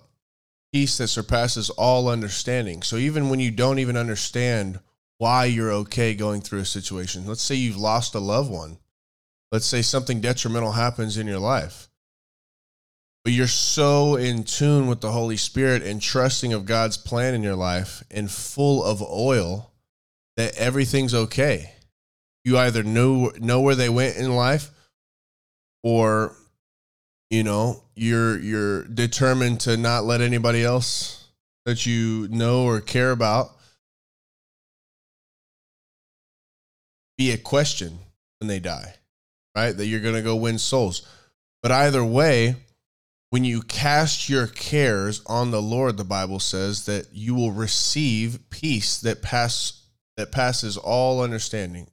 peace 0.73 0.99
that 0.99 1.09
surpasses 1.09 1.71
all 1.71 2.09
understanding. 2.09 2.83
So 2.83 2.97
even 2.97 3.31
when 3.31 3.41
you 3.41 3.51
don't 3.51 3.79
even 3.79 3.97
understand 3.97 4.81
why 5.19 5.47
you're 5.47 5.73
okay 5.73 6.15
going 6.15 6.41
through 6.41 6.61
a 6.61 6.65
situation. 6.65 7.27
Let's 7.27 7.43
say 7.43 7.57
you've 7.57 7.77
lost 7.77 8.15
a 8.15 8.21
loved 8.21 8.51
one. 8.51 8.79
Let's 9.51 9.67
say 9.67 9.83
something 9.83 10.21
detrimental 10.21 10.73
happens 10.73 11.19
in 11.19 11.27
your 11.27 11.41
life. 11.41 11.88
But 13.29 13.35
you're 13.35 13.47
so 13.47 14.17
in 14.17 14.45
tune 14.45 14.87
with 14.87 15.03
the 15.03 15.13
Holy 15.13 15.37
Spirit 15.37 15.83
and 15.83 16.01
trusting 16.01 16.55
of 16.55 16.65
God's 16.65 16.97
plan 16.97 17.35
in 17.35 17.43
your 17.43 17.57
life 17.57 18.03
and 18.11 18.31
full 18.31 18.83
of 18.83 19.03
oil 19.03 19.71
that 20.39 20.57
everything's 20.57 21.13
okay. 21.13 21.75
You 22.43 22.57
either 22.57 22.83
know 22.83 23.31
know 23.39 23.61
where 23.61 23.75
they 23.75 23.91
went 23.91 24.17
in 24.17 24.35
life 24.35 24.71
or 25.83 26.37
you 27.29 27.43
know, 27.43 27.83
you're 27.95 28.39
you're 28.39 28.85
determined 28.85 29.61
to 29.61 29.77
not 29.77 30.05
let 30.05 30.23
anybody 30.23 30.65
else 30.65 31.27
that 31.67 31.85
you 31.85 32.29
know 32.31 32.65
or 32.65 32.81
care 32.81 33.11
about 33.11 33.51
be 37.19 37.33
a 37.33 37.37
question 37.37 37.99
when 38.41 38.49
they 38.49 38.59
die, 38.59 38.95
right? 39.55 39.77
That 39.77 39.85
you're 39.85 40.01
going 40.01 40.15
to 40.15 40.23
go 40.23 40.37
win 40.37 40.59
souls. 40.59 41.07
But 41.63 41.73
either 41.73 42.03
way, 42.03 42.57
when 43.31 43.45
you 43.45 43.63
cast 43.63 44.29
your 44.29 44.47
cares 44.47 45.23
on 45.27 45.51
the 45.51 45.61
Lord, 45.61 45.97
the 45.97 46.05
Bible 46.05 46.41
says 46.41 46.87
that 46.87 47.09
you 47.13 47.35
will 47.35 47.53
receive 47.53 48.41
peace 48.51 49.01
that 49.01 49.23
pass 49.23 49.83
that 50.17 50.33
passes 50.33 50.77
all 50.77 51.23
understanding, 51.23 51.89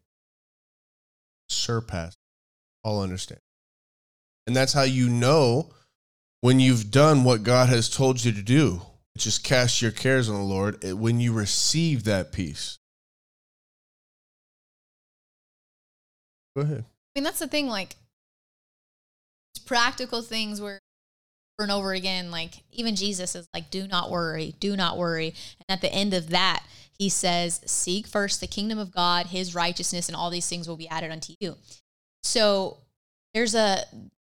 surpass 1.48 2.16
all 2.84 3.02
understanding. 3.04 3.42
And 4.48 4.56
that's 4.56 4.74
how 4.74 4.84
you 4.84 5.10
know 5.10 5.72
when 6.42 6.60
you've 6.60 6.90
done 6.90 7.24
what 7.24 7.44
God 7.44 7.70
has 7.70 7.90
told 7.90 8.24
you 8.24 8.32
to 8.32 8.42
do. 8.42 8.82
Just 9.18 9.44
cast 9.44 9.82
your 9.82 9.92
cares 9.92 10.28
on 10.28 10.36
the 10.36 10.42
Lord 10.42 10.84
eh, 10.84 10.92
when 10.92 11.20
you 11.20 11.34
receive 11.34 12.04
that 12.04 12.32
peace. 12.32 12.78
Go 16.56 16.64
ahead. 16.64 16.86
I 17.16 17.20
mean, 17.20 17.24
that's 17.24 17.40
the 17.40 17.48
thing. 17.48 17.68
Like, 17.68 17.96
practical 19.66 20.22
things 20.22 20.62
where 20.62 20.80
and 21.64 21.72
over 21.72 21.94
again, 21.94 22.32
like 22.32 22.64
even 22.72 22.96
Jesus 22.96 23.36
is 23.36 23.48
like, 23.54 23.70
"Do 23.70 23.88
not 23.88 24.12
worry, 24.12 24.56
do 24.60 24.76
not 24.76 24.98
worry." 24.98 25.34
And 25.60 25.66
at 25.70 25.82
the 25.82 25.94
end 25.94 26.14
of 26.14 26.30
that, 26.30 26.66
he 26.98 27.10
says, 27.10 27.62
"Seek 27.66 28.08
first 28.08 28.40
the 28.40 28.48
kingdom 28.48 28.78
of 28.78 28.92
God, 28.92 29.28
His 29.28 29.56
righteousness, 29.56 30.08
and 30.08 30.16
all 30.16 30.30
these 30.30 30.48
things 30.48 30.68
will 30.68 30.76
be 30.76 30.90
added 30.90 31.12
unto 31.12 31.34
you." 31.40 31.58
So 32.24 32.78
there's 33.34 33.56
a 33.56 33.86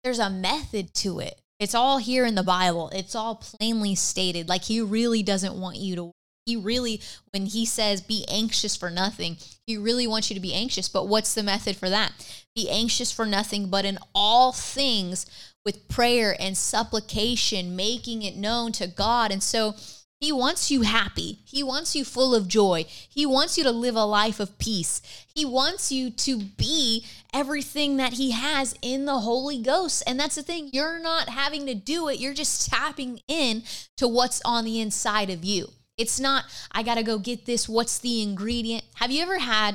there's 0.02 0.18
a 0.18 0.30
method 0.30 0.94
to 0.94 1.20
it. 1.20 1.40
It's 1.60 1.74
all 1.74 1.98
here 1.98 2.26
in 2.26 2.34
the 2.34 2.42
Bible. 2.42 2.88
It's 2.88 3.14
all 3.14 3.36
plainly 3.36 3.94
stated. 3.94 4.48
Like 4.48 4.64
he 4.64 4.80
really 4.80 5.22
doesn't 5.22 5.60
want 5.60 5.76
you 5.76 5.94
to 5.96 6.12
he 6.44 6.56
really 6.56 7.00
when 7.30 7.46
he 7.46 7.64
says 7.64 8.00
be 8.00 8.24
anxious 8.28 8.74
for 8.74 8.90
nothing, 8.90 9.36
he 9.66 9.76
really 9.76 10.06
wants 10.06 10.28
you 10.28 10.34
to 10.34 10.40
be 10.40 10.54
anxious. 10.54 10.88
But 10.88 11.06
what's 11.06 11.34
the 11.34 11.42
method 11.42 11.76
for 11.76 11.88
that? 11.88 12.12
Be 12.56 12.68
anxious 12.68 13.12
for 13.12 13.26
nothing, 13.26 13.68
but 13.68 13.84
in 13.84 13.98
all 14.14 14.52
things 14.52 15.26
with 15.64 15.88
prayer 15.88 16.36
and 16.38 16.56
supplication, 16.56 17.76
making 17.76 18.22
it 18.22 18.36
known 18.36 18.72
to 18.72 18.86
God. 18.86 19.30
And 19.30 19.42
so 19.42 19.74
he 20.22 20.30
wants 20.30 20.70
you 20.70 20.82
happy. 20.82 21.40
He 21.44 21.64
wants 21.64 21.96
you 21.96 22.04
full 22.04 22.32
of 22.32 22.46
joy. 22.46 22.84
He 23.08 23.26
wants 23.26 23.58
you 23.58 23.64
to 23.64 23.72
live 23.72 23.96
a 23.96 24.04
life 24.04 24.38
of 24.38 24.56
peace. 24.56 25.02
He 25.34 25.44
wants 25.44 25.90
you 25.90 26.10
to 26.10 26.38
be 26.38 27.04
everything 27.34 27.96
that 27.96 28.12
He 28.12 28.30
has 28.30 28.76
in 28.82 29.04
the 29.04 29.18
Holy 29.18 29.60
Ghost. 29.60 30.00
And 30.06 30.20
that's 30.20 30.36
the 30.36 30.44
thing. 30.44 30.70
You're 30.72 31.00
not 31.00 31.28
having 31.28 31.66
to 31.66 31.74
do 31.74 32.06
it, 32.06 32.20
you're 32.20 32.34
just 32.34 32.70
tapping 32.70 33.18
in 33.26 33.64
to 33.96 34.06
what's 34.06 34.40
on 34.44 34.64
the 34.64 34.80
inside 34.80 35.28
of 35.28 35.44
you. 35.44 35.66
It's 35.98 36.20
not, 36.20 36.44
I 36.70 36.84
got 36.84 36.98
to 36.98 37.02
go 37.02 37.18
get 37.18 37.44
this. 37.44 37.68
What's 37.68 37.98
the 37.98 38.22
ingredient? 38.22 38.84
Have 38.94 39.10
you 39.10 39.22
ever 39.22 39.38
had, 39.38 39.74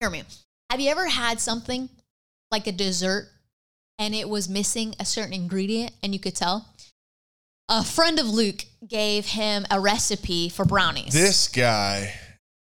hear 0.00 0.08
me, 0.08 0.22
have 0.70 0.80
you 0.80 0.90
ever 0.90 1.06
had 1.06 1.38
something 1.38 1.90
like 2.50 2.66
a 2.66 2.72
dessert 2.72 3.28
and 3.98 4.14
it 4.14 4.28
was 4.28 4.48
missing 4.48 4.94
a 5.00 5.04
certain 5.04 5.32
ingredient 5.32 5.92
and 6.02 6.12
you 6.12 6.20
could 6.20 6.36
tell? 6.36 6.66
a 7.68 7.84
friend 7.84 8.18
of 8.18 8.28
Luke 8.28 8.64
gave 8.86 9.26
him 9.26 9.66
a 9.70 9.80
recipe 9.80 10.48
for 10.48 10.64
brownies. 10.64 11.12
This 11.12 11.48
guy 11.48 12.14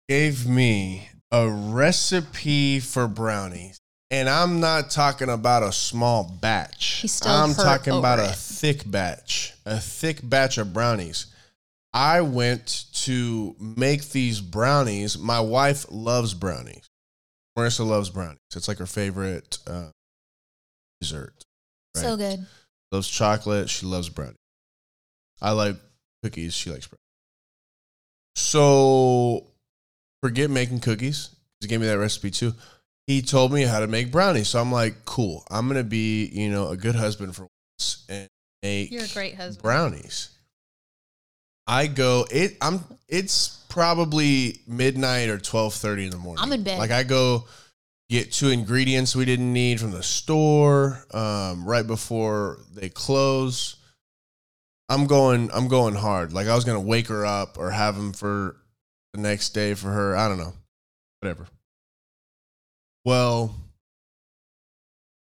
gave 0.08 0.48
me 0.48 1.08
a 1.30 1.48
recipe 1.48 2.80
for 2.80 3.06
brownies. 3.06 3.78
And 4.10 4.28
I'm 4.28 4.58
not 4.58 4.90
talking 4.90 5.28
about 5.28 5.62
a 5.62 5.70
small 5.70 6.24
batch. 6.24 6.98
He's 7.02 7.12
still 7.12 7.30
I'm 7.30 7.54
talking 7.54 7.96
about 7.96 8.18
over 8.18 8.28
a 8.28 8.32
thick 8.32 8.82
batch, 8.90 9.54
a 9.64 9.78
thick 9.78 10.18
batch 10.28 10.58
of 10.58 10.72
brownies. 10.72 11.26
I 11.92 12.20
went 12.22 12.86
to 13.04 13.54
make 13.60 14.08
these 14.10 14.40
brownies. 14.40 15.16
My 15.16 15.38
wife 15.38 15.86
loves 15.90 16.34
brownies. 16.34 16.88
Marissa 17.56 17.86
loves 17.86 18.10
brownies. 18.10 18.38
It's 18.56 18.66
like 18.66 18.78
her 18.78 18.86
favorite 18.86 19.58
uh, 19.68 19.90
dessert. 21.00 21.34
so 21.94 22.16
good. 22.16 22.46
loves 22.92 23.08
chocolate. 23.08 23.68
She 23.70 23.86
loves 23.86 24.08
brownies. 24.08 24.36
I 25.40 25.52
like 25.52 25.76
cookies. 26.22 26.54
She 26.54 26.70
likes 26.70 26.86
brownies. 26.86 27.00
So 28.36 29.46
forget 30.22 30.50
making 30.50 30.80
cookies. 30.80 31.30
He 31.60 31.68
gave 31.68 31.80
me 31.80 31.86
that 31.86 31.98
recipe 31.98 32.30
too. 32.30 32.54
He 33.06 33.22
told 33.22 33.52
me 33.52 33.62
how 33.62 33.80
to 33.80 33.86
make 33.86 34.10
brownies. 34.12 34.48
So 34.48 34.60
I'm 34.60 34.72
like, 34.72 35.04
cool. 35.04 35.44
I'm 35.50 35.66
gonna 35.68 35.84
be, 35.84 36.26
you 36.26 36.50
know, 36.50 36.68
a 36.68 36.76
good 36.76 36.94
husband 36.94 37.34
for 37.34 37.42
once 37.78 38.04
and 38.08 38.28
make 38.62 38.90
You're 38.90 39.04
a 39.04 39.08
great 39.08 39.34
husband. 39.34 39.62
brownies. 39.62 40.30
I 41.66 41.86
go 41.86 42.26
it 42.30 42.56
I'm 42.60 42.84
it's 43.08 43.64
probably 43.68 44.60
midnight 44.66 45.28
or 45.28 45.38
twelve 45.38 45.74
thirty 45.74 46.04
in 46.04 46.10
the 46.10 46.18
morning. 46.18 46.42
I'm 46.42 46.52
in 46.52 46.62
bed. 46.62 46.78
Like 46.78 46.90
I 46.90 47.02
go 47.02 47.44
get 48.10 48.32
two 48.32 48.48
ingredients 48.48 49.14
we 49.14 49.24
didn't 49.24 49.52
need 49.52 49.80
from 49.80 49.92
the 49.92 50.02
store 50.02 51.04
um, 51.14 51.64
right 51.64 51.86
before 51.86 52.58
they 52.74 52.88
close. 52.88 53.76
I'm 54.88 55.06
going 55.06 55.50
I'm 55.54 55.68
going 55.68 55.94
hard. 55.94 56.32
Like 56.32 56.48
I 56.48 56.54
was 56.56 56.64
gonna 56.64 56.80
wake 56.80 57.06
her 57.06 57.24
up 57.24 57.56
or 57.56 57.70
have 57.70 57.96
them 57.96 58.12
for 58.12 58.56
the 59.14 59.20
next 59.20 59.50
day 59.50 59.74
for 59.74 59.88
her. 59.88 60.16
I 60.16 60.28
don't 60.28 60.38
know. 60.38 60.52
Whatever. 61.20 61.46
Well, 63.04 63.54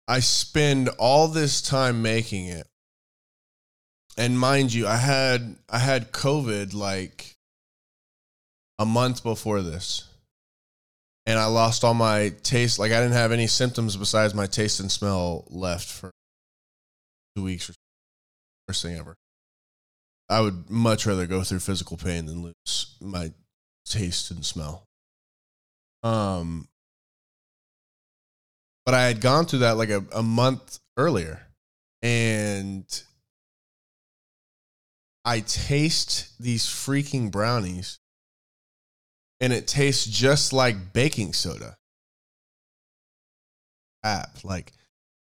I 0.09 0.19
spend 0.19 0.89
all 0.99 1.29
this 1.29 1.63
time 1.63 2.03
making 2.03 2.47
it. 2.47 2.67
And 4.19 4.39
mind 4.39 4.75
you, 4.75 4.87
I 4.89 4.97
had 4.97 5.57
I 5.71 5.79
had 5.79 6.11
COVID 6.11 6.75
like 6.75 7.37
a 8.79 8.85
month 8.85 9.23
before 9.23 9.63
this. 9.63 10.09
And 11.25 11.39
I 11.39 11.47
lost 11.47 11.85
all 11.85 11.95
my 11.95 12.33
taste. 12.43 12.79
Like 12.79 12.93
I 12.93 13.01
didn't 13.01 13.15
have 13.15 13.33
any 13.33 13.47
symptoms 13.47 13.97
besides 13.97 14.35
my 14.35 14.47
taste 14.47 14.81
and 14.81 14.91
smell 14.91 15.45
left 15.49 15.89
for 15.89 16.11
two 17.37 17.45
weeks 17.45 17.71
or 17.71 17.75
worst 18.69 18.83
thing 18.83 18.97
ever. 18.99 19.15
I 20.29 20.41
would 20.41 20.71
much 20.71 21.07
rather 21.07 21.27
go 21.27 21.43
through 21.43 21.61
physical 21.61 21.97
pain 21.97 22.27
than 22.27 22.43
lose 22.43 22.97
my 23.01 23.33
taste 23.85 24.31
and 24.31 24.45
smell. 24.45 24.85
Um 26.03 26.69
but 28.85 28.95
I 28.95 29.07
had 29.07 29.21
gone 29.21 29.45
through 29.45 29.61
that 29.61 29.77
like 29.77 29.91
a, 29.91 30.05
a 30.13 30.23
month 30.23 30.81
earlier. 30.97 31.47
And 32.03 32.85
I 35.25 35.41
taste 35.41 36.31
these 36.41 36.67
freaking 36.67 37.31
brownies 37.31 38.01
and 39.43 39.53
it 39.53 39.67
tastes 39.67 40.07
just 40.07 40.53
like 40.53 40.93
baking 40.95 41.35
soda. 41.35 41.77
App. 44.05 44.45
Like 44.45 44.73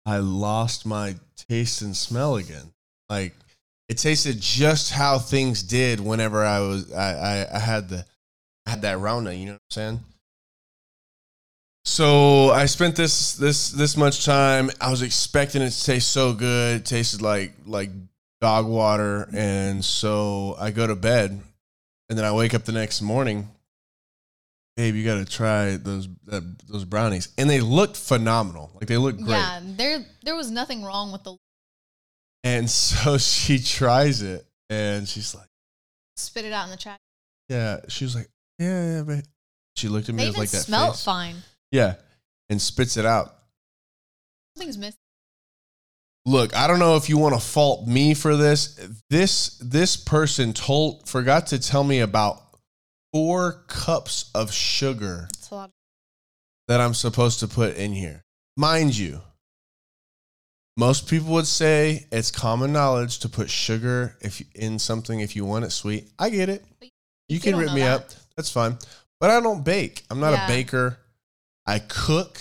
I 0.04 0.18
lost 0.18 0.84
my 0.84 1.14
taste 1.48 1.80
and 1.80 1.96
smell 1.96 2.36
again. 2.36 2.72
Like 3.08 3.34
it 3.88 3.98
tasted 3.98 4.40
just 4.40 4.92
how 4.92 5.18
things 5.18 5.62
did 5.62 6.00
whenever 6.00 6.44
I 6.44 6.60
was 6.60 6.92
I, 6.92 7.12
I, 7.12 7.56
I 7.56 7.58
had 7.60 7.88
the 7.88 8.04
I 8.66 8.70
had 8.70 8.82
that 8.82 8.98
Rona, 8.98 9.32
you 9.32 9.46
know 9.46 9.52
what 9.52 9.62
I'm 9.70 9.70
saying? 9.70 10.00
So 11.84 12.50
I 12.50 12.66
spent 12.66 12.96
this 12.96 13.34
this 13.34 13.70
this 13.70 13.96
much 13.96 14.24
time. 14.24 14.70
I 14.80 14.90
was 14.90 15.02
expecting 15.02 15.62
it 15.62 15.70
to 15.70 15.84
taste 15.84 16.10
so 16.10 16.32
good. 16.32 16.80
It 16.80 16.84
tasted 16.84 17.22
like 17.22 17.52
like 17.64 17.90
dog 18.40 18.66
water, 18.66 19.28
and 19.32 19.84
so 19.84 20.56
I 20.58 20.72
go 20.72 20.86
to 20.86 20.94
bed, 20.94 21.40
and 22.08 22.18
then 22.18 22.24
I 22.24 22.32
wake 22.32 22.54
up 22.54 22.64
the 22.64 22.72
next 22.72 23.02
morning, 23.02 23.48
"Babe, 24.80 24.94
you 24.94 25.04
got 25.04 25.16
to 25.16 25.26
try 25.26 25.76
those 25.76 26.08
that, 26.24 26.66
those 26.66 26.86
brownies," 26.86 27.28
and 27.36 27.50
they 27.50 27.60
looked 27.60 27.98
phenomenal. 27.98 28.70
Like 28.74 28.86
they 28.86 28.96
looked 28.96 29.18
great. 29.18 29.36
Yeah, 29.36 29.60
there 29.62 30.06
there 30.22 30.34
was 30.34 30.50
nothing 30.50 30.82
wrong 30.82 31.12
with 31.12 31.22
the 31.22 31.36
And 32.44 32.70
so 32.70 33.18
she 33.34 33.58
tries 33.58 34.22
it, 34.22 34.46
and 34.70 35.06
she's 35.06 35.34
like, 35.34 35.48
spit 36.16 36.46
it 36.46 36.54
out 36.54 36.64
in 36.64 36.70
the 36.70 36.78
trash. 36.78 36.98
"Yeah." 37.50 37.80
She 37.88 38.04
was 38.04 38.14
like, 38.14 38.28
"Yeah, 38.58 38.96
yeah." 38.96 39.02
Babe. 39.02 39.24
She 39.76 39.88
looked 39.88 40.08
at 40.08 40.14
me 40.14 40.22
They 40.22 40.28
with 40.30 40.38
like 40.38 40.50
that 40.50 40.62
smelled 40.62 40.94
face. 40.94 41.04
fine. 41.04 41.36
Yeah, 41.72 41.96
and 42.48 42.60
spits 42.60 42.96
it 42.96 43.04
out. 43.04 43.34
Something's 44.56 44.78
missing. 44.78 44.96
Look, 46.24 46.56
I 46.56 46.66
don't 46.66 46.78
know 46.78 46.96
if 46.96 47.10
you 47.10 47.18
want 47.18 47.34
to 47.34 47.40
fault 47.40 47.86
me 47.86 48.14
for 48.14 48.34
this. 48.34 48.80
This 49.10 49.58
this 49.58 49.98
person 49.98 50.54
told 50.54 51.06
forgot 51.06 51.48
to 51.48 51.58
tell 51.58 51.84
me 51.84 52.00
about 52.00 52.49
four 53.12 53.64
cups 53.66 54.30
of 54.34 54.52
sugar 54.52 55.28
lot. 55.50 55.70
that 56.68 56.80
I'm 56.80 56.94
supposed 56.94 57.40
to 57.40 57.48
put 57.48 57.76
in 57.76 57.92
here. 57.92 58.22
Mind 58.56 58.96
you, 58.96 59.20
most 60.76 61.08
people 61.08 61.32
would 61.34 61.46
say 61.46 62.06
it's 62.12 62.30
common 62.30 62.72
knowledge 62.72 63.18
to 63.20 63.28
put 63.28 63.50
sugar 63.50 64.16
if 64.20 64.40
you, 64.40 64.46
in 64.54 64.78
something 64.78 65.20
if 65.20 65.34
you 65.36 65.44
want 65.44 65.64
it 65.64 65.70
sweet. 65.70 66.08
I 66.18 66.30
get 66.30 66.48
it. 66.48 66.64
You 66.80 66.88
you 67.28 67.40
can 67.40 67.56
rip 67.56 67.72
me 67.72 67.80
that. 67.80 68.00
up. 68.00 68.10
That's 68.36 68.50
fine. 68.50 68.78
But 69.18 69.30
I 69.30 69.40
don't 69.40 69.64
bake. 69.64 70.04
I'm 70.10 70.20
not 70.20 70.32
Yeah. 70.32 70.44
a 70.46 70.48
baker. 70.48 70.98
I 71.66 71.78
cook, 71.80 72.40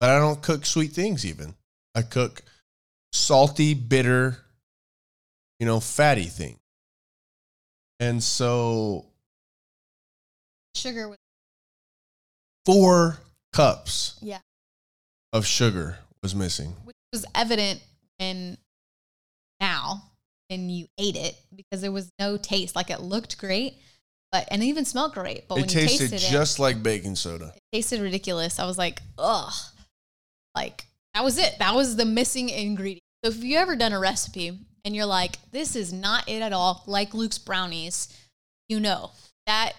but 0.00 0.10
I 0.10 0.18
don't 0.18 0.40
cook 0.42 0.64
sweet 0.64 0.92
things 0.92 1.26
even. 1.26 1.54
I 1.94 2.02
cook 2.02 2.42
salty, 3.12 3.74
bitter, 3.74 4.38
you 5.58 5.66
know, 5.66 5.80
fatty 5.80 6.24
things. 6.24 6.58
And 7.98 8.22
so 8.22 9.04
Sugar 10.74 11.08
was 11.08 11.18
four 12.64 13.18
cups 13.52 14.18
Yeah. 14.22 14.40
of 15.32 15.46
sugar 15.46 15.98
was 16.22 16.34
missing. 16.34 16.74
which 16.84 16.96
was 17.12 17.24
evident 17.34 17.82
in 18.18 18.56
now 19.60 20.10
and 20.48 20.70
you 20.70 20.86
ate 20.98 21.16
it 21.16 21.36
because 21.54 21.80
there 21.80 21.92
was 21.92 22.10
no 22.18 22.36
taste. 22.36 22.76
Like 22.76 22.90
it 22.90 23.00
looked 23.00 23.38
great, 23.38 23.74
but 24.32 24.46
and 24.50 24.62
it 24.62 24.66
even 24.66 24.84
smelled 24.84 25.14
great. 25.14 25.48
But 25.48 25.56
it 25.56 25.60
when 25.62 25.68
tasted, 25.68 26.04
you 26.04 26.08
tasted 26.10 26.30
just 26.30 26.58
like 26.58 26.82
baking 26.82 27.16
soda. 27.16 27.52
it, 27.54 27.56
it 27.72 27.76
tasted 27.76 28.00
ridiculous. 28.00 28.58
I 28.58 28.66
was 28.66 28.78
like, 28.78 29.00
ugh. 29.18 29.52
Like 30.54 30.86
that 31.14 31.24
was 31.24 31.38
it. 31.38 31.56
That 31.58 31.74
was 31.74 31.96
the 31.96 32.04
missing 32.04 32.48
ingredient. 32.48 33.02
So 33.24 33.30
if 33.30 33.42
you 33.44 33.58
ever 33.58 33.76
done 33.76 33.92
a 33.92 33.98
recipe 34.00 34.58
and 34.84 34.94
you're 34.96 35.06
like, 35.06 35.36
this 35.52 35.76
is 35.76 35.92
not 35.92 36.28
it 36.28 36.42
at 36.42 36.52
all, 36.52 36.82
like 36.86 37.12
Luke's 37.14 37.38
brownies, 37.38 38.08
you 38.68 38.80
know 38.80 39.10
that 39.46 39.72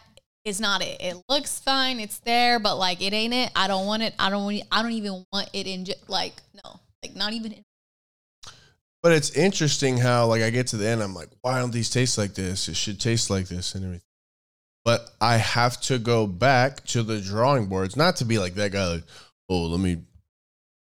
is 0.45 0.59
not 0.59 0.81
it. 0.81 0.99
It 0.99 1.17
looks 1.29 1.59
fine, 1.59 1.99
it's 1.99 2.19
there, 2.19 2.59
but 2.59 2.77
like 2.77 3.01
it 3.01 3.13
ain't 3.13 3.33
it. 3.33 3.51
I 3.55 3.67
don't 3.67 3.85
want 3.85 4.03
it. 4.03 4.13
I 4.17 4.29
don't. 4.29 4.61
I 4.71 4.81
don't 4.81 4.91
even 4.93 5.25
want 5.31 5.49
it 5.53 5.67
in. 5.67 5.85
Like 6.07 6.33
no, 6.53 6.79
like 7.03 7.15
not 7.15 7.33
even. 7.33 7.51
In, 7.53 7.63
But 9.03 9.13
it's 9.13 9.31
interesting 9.31 9.97
how, 9.97 10.27
like, 10.27 10.41
I 10.41 10.49
get 10.49 10.67
to 10.67 10.77
the 10.77 10.87
end, 10.87 11.01
I'm 11.01 11.15
like, 11.15 11.29
why 11.41 11.59
don't 11.59 11.73
these 11.73 11.89
taste 11.89 12.17
like 12.17 12.33
this? 12.35 12.67
It 12.67 12.75
should 12.75 12.99
taste 12.99 13.29
like 13.29 13.47
this 13.47 13.75
and 13.75 13.83
everything. 13.83 14.05
But 14.83 15.11
I 15.19 15.37
have 15.37 15.79
to 15.81 15.99
go 15.99 16.25
back 16.25 16.83
to 16.87 17.03
the 17.03 17.19
drawing 17.19 17.67
boards, 17.67 17.95
not 17.95 18.15
to 18.17 18.25
be 18.25 18.39
like 18.39 18.55
that 18.55 18.71
guy, 18.71 18.87
like, 18.87 19.03
oh, 19.49 19.65
let 19.65 19.79
me 19.79 19.97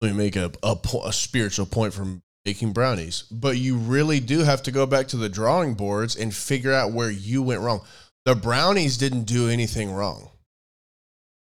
let 0.00 0.12
me 0.12 0.16
make 0.16 0.36
a 0.36 0.52
a, 0.62 0.76
po- 0.76 1.04
a 1.04 1.12
spiritual 1.12 1.66
point 1.66 1.92
from 1.92 2.22
baking 2.44 2.72
brownies. 2.72 3.22
But 3.30 3.58
you 3.58 3.76
really 3.76 4.20
do 4.20 4.40
have 4.40 4.62
to 4.64 4.70
go 4.70 4.86
back 4.86 5.08
to 5.08 5.16
the 5.16 5.28
drawing 5.28 5.74
boards 5.74 6.16
and 6.16 6.32
figure 6.34 6.72
out 6.72 6.92
where 6.92 7.10
you 7.10 7.42
went 7.42 7.60
wrong. 7.60 7.80
The 8.26 8.34
brownies 8.34 8.98
didn't 8.98 9.24
do 9.24 9.48
anything 9.48 9.92
wrong. 9.92 10.30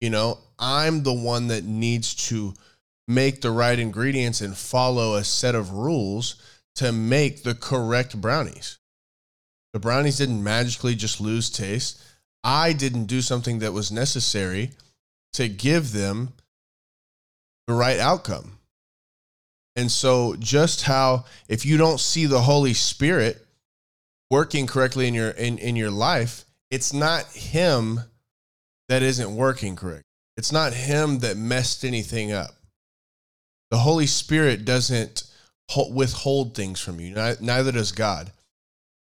You 0.01 0.11
know, 0.11 0.39
I'm 0.59 1.03
the 1.03 1.13
one 1.13 1.49
that 1.49 1.65
needs 1.65 2.15
to 2.29 2.55
make 3.09 3.41
the 3.41 3.51
right 3.51 3.79
ingredients 3.79 4.41
and 4.41 4.57
follow 4.57 5.15
a 5.15 5.25
set 5.25 5.55
of 5.55 5.73
rules 5.73 6.37
to 6.77 6.93
make 6.93 7.43
the 7.43 7.55
correct 7.55 8.21
brownies. 8.21 8.79
The 9.73 9.81
brownies 9.81 10.19
didn't 10.19 10.43
magically 10.43 10.95
just 10.95 11.21
lose 11.21 11.51
taste. 11.51 12.03
I 12.43 12.73
didn't 12.73 13.07
do 13.07 13.21
something 13.21 13.59
that 13.61 13.73
was 13.73 13.93
necessary 13.93 14.71
to 15.35 15.49
give 15.49 15.93
them 15.93 16.33
the 17.67 17.75
right 17.75 17.99
outcome. 17.99 18.59
And 19.75 19.91
so, 19.91 20.35
just 20.39 20.83
how 20.83 21.27
if 21.49 21.67
you 21.67 21.77
don't 21.77 22.01
see 22.01 22.25
the 22.25 22.41
Holy 22.41 22.73
Spirit 22.73 23.47
working 24.31 24.67
correctly 24.67 25.07
in 25.07 25.13
your 25.13 25.31
in, 25.31 25.59
in 25.59 25.77
your 25.77 25.91
life, 25.91 26.46
it's 26.77 26.93
not 26.93 27.25
him 27.29 28.01
that 28.91 29.03
isn't 29.03 29.35
working 29.35 29.77
correct. 29.77 30.05
It's 30.37 30.53
not 30.53 30.75
him 30.75 31.21
that 31.21 31.39
messed 31.39 31.87
anything 31.87 32.33
up. 32.33 32.51
The 33.71 33.79
Holy 33.79 34.07
Spirit 34.07 34.67
doesn't 34.67 35.23
withhold 35.91 36.55
things 36.55 36.79
from 36.79 37.01
you, 37.01 37.15
neither 37.41 37.73
does 37.73 37.93
God. 37.93 38.31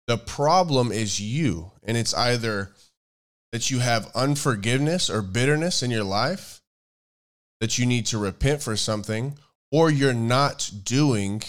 The 0.07 0.17
problem 0.17 0.91
is 0.91 1.21
you, 1.21 1.71
and 1.81 1.95
it's 1.95 2.13
either 2.13 2.73
that 3.53 3.71
you 3.71 3.79
have 3.79 4.11
unforgiveness 4.15 5.09
or 5.09 5.21
bitterness 5.21 5.81
in 5.81 5.91
your 5.91 6.03
life, 6.03 6.59
that 7.61 7.79
you 7.79 7.85
need 7.85 8.05
to 8.07 8.17
repent 8.17 8.61
for 8.61 8.75
something, 8.75 9.37
or 9.71 9.89
you're 9.89 10.13
not 10.13 10.69
doing 10.83 11.41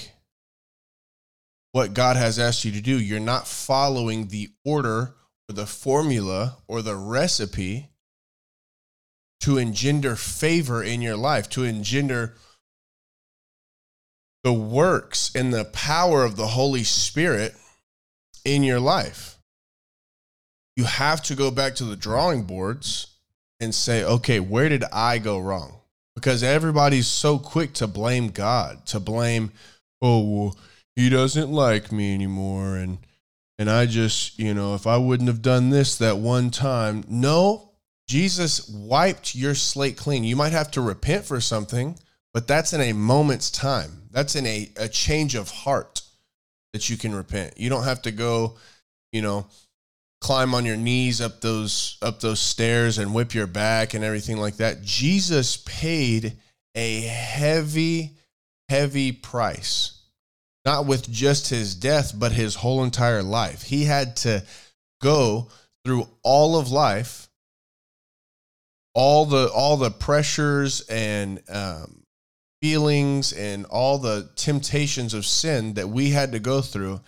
what 1.72 1.94
God 1.94 2.16
has 2.16 2.38
asked 2.38 2.64
you 2.64 2.70
to 2.70 2.80
do. 2.80 2.96
You're 2.96 3.18
not 3.18 3.48
following 3.48 4.28
the 4.28 4.50
order 4.64 5.16
the 5.52 5.66
formula 5.66 6.56
or 6.66 6.82
the 6.82 6.96
recipe 6.96 7.88
to 9.40 9.58
engender 9.58 10.16
favor 10.16 10.82
in 10.82 11.02
your 11.02 11.16
life, 11.16 11.48
to 11.50 11.64
engender 11.64 12.34
the 14.44 14.52
works 14.52 15.30
and 15.34 15.52
the 15.52 15.64
power 15.64 16.24
of 16.24 16.36
the 16.36 16.48
Holy 16.48 16.84
Spirit 16.84 17.54
in 18.44 18.62
your 18.62 18.80
life. 18.80 19.38
You 20.76 20.84
have 20.84 21.22
to 21.24 21.34
go 21.34 21.50
back 21.50 21.74
to 21.76 21.84
the 21.84 21.96
drawing 21.96 22.44
boards 22.44 23.08
and 23.60 23.74
say, 23.74 24.02
okay, 24.02 24.40
where 24.40 24.68
did 24.68 24.84
I 24.92 25.18
go 25.18 25.38
wrong? 25.38 25.78
Because 26.14 26.42
everybody's 26.42 27.06
so 27.06 27.38
quick 27.38 27.72
to 27.74 27.86
blame 27.86 28.28
God, 28.28 28.86
to 28.86 29.00
blame, 29.00 29.52
oh, 30.00 30.54
he 30.96 31.08
doesn't 31.08 31.50
like 31.50 31.92
me 31.92 32.14
anymore. 32.14 32.76
And, 32.76 32.98
and 33.62 33.70
I 33.70 33.86
just, 33.86 34.40
you 34.40 34.54
know, 34.54 34.74
if 34.74 34.88
I 34.88 34.96
wouldn't 34.96 35.28
have 35.28 35.40
done 35.40 35.70
this 35.70 35.96
that 35.98 36.18
one 36.18 36.50
time, 36.50 37.04
no, 37.08 37.70
Jesus 38.08 38.68
wiped 38.68 39.36
your 39.36 39.54
slate 39.54 39.96
clean. 39.96 40.24
You 40.24 40.34
might 40.34 40.50
have 40.50 40.72
to 40.72 40.80
repent 40.80 41.24
for 41.24 41.40
something, 41.40 41.96
but 42.34 42.48
that's 42.48 42.72
in 42.72 42.80
a 42.80 42.92
moment's 42.92 43.52
time. 43.52 44.08
That's 44.10 44.34
in 44.34 44.46
a, 44.46 44.68
a 44.76 44.88
change 44.88 45.36
of 45.36 45.48
heart 45.48 46.02
that 46.72 46.90
you 46.90 46.96
can 46.96 47.14
repent. 47.14 47.54
You 47.56 47.70
don't 47.70 47.84
have 47.84 48.02
to 48.02 48.10
go, 48.10 48.56
you 49.12 49.22
know, 49.22 49.46
climb 50.20 50.56
on 50.56 50.64
your 50.64 50.76
knees 50.76 51.20
up 51.20 51.40
those 51.40 51.98
up 52.02 52.18
those 52.18 52.40
stairs 52.40 52.98
and 52.98 53.14
whip 53.14 53.32
your 53.32 53.46
back 53.46 53.94
and 53.94 54.02
everything 54.02 54.38
like 54.38 54.56
that. 54.56 54.82
Jesus 54.82 55.56
paid 55.58 56.32
a 56.74 57.02
heavy 57.02 58.16
heavy 58.68 59.12
price. 59.12 60.01
Not 60.64 60.86
with 60.86 61.10
just 61.10 61.50
his 61.50 61.74
death, 61.74 62.12
but 62.16 62.32
his 62.32 62.54
whole 62.54 62.84
entire 62.84 63.22
life. 63.22 63.62
He 63.62 63.84
had 63.84 64.16
to 64.18 64.44
go 65.00 65.48
through 65.84 66.08
all 66.22 66.56
of 66.56 66.70
life 66.70 67.28
all 68.94 69.24
the 69.24 69.50
all 69.52 69.76
the 69.76 69.90
pressures 69.90 70.82
and 70.82 71.40
um, 71.48 72.02
feelings 72.60 73.32
and 73.32 73.64
all 73.66 73.98
the 73.98 74.30
temptations 74.36 75.14
of 75.14 75.26
sin 75.26 75.74
that 75.74 75.88
we 75.88 76.10
had 76.10 76.32
to 76.32 76.38
go 76.38 76.60
through 76.60 77.00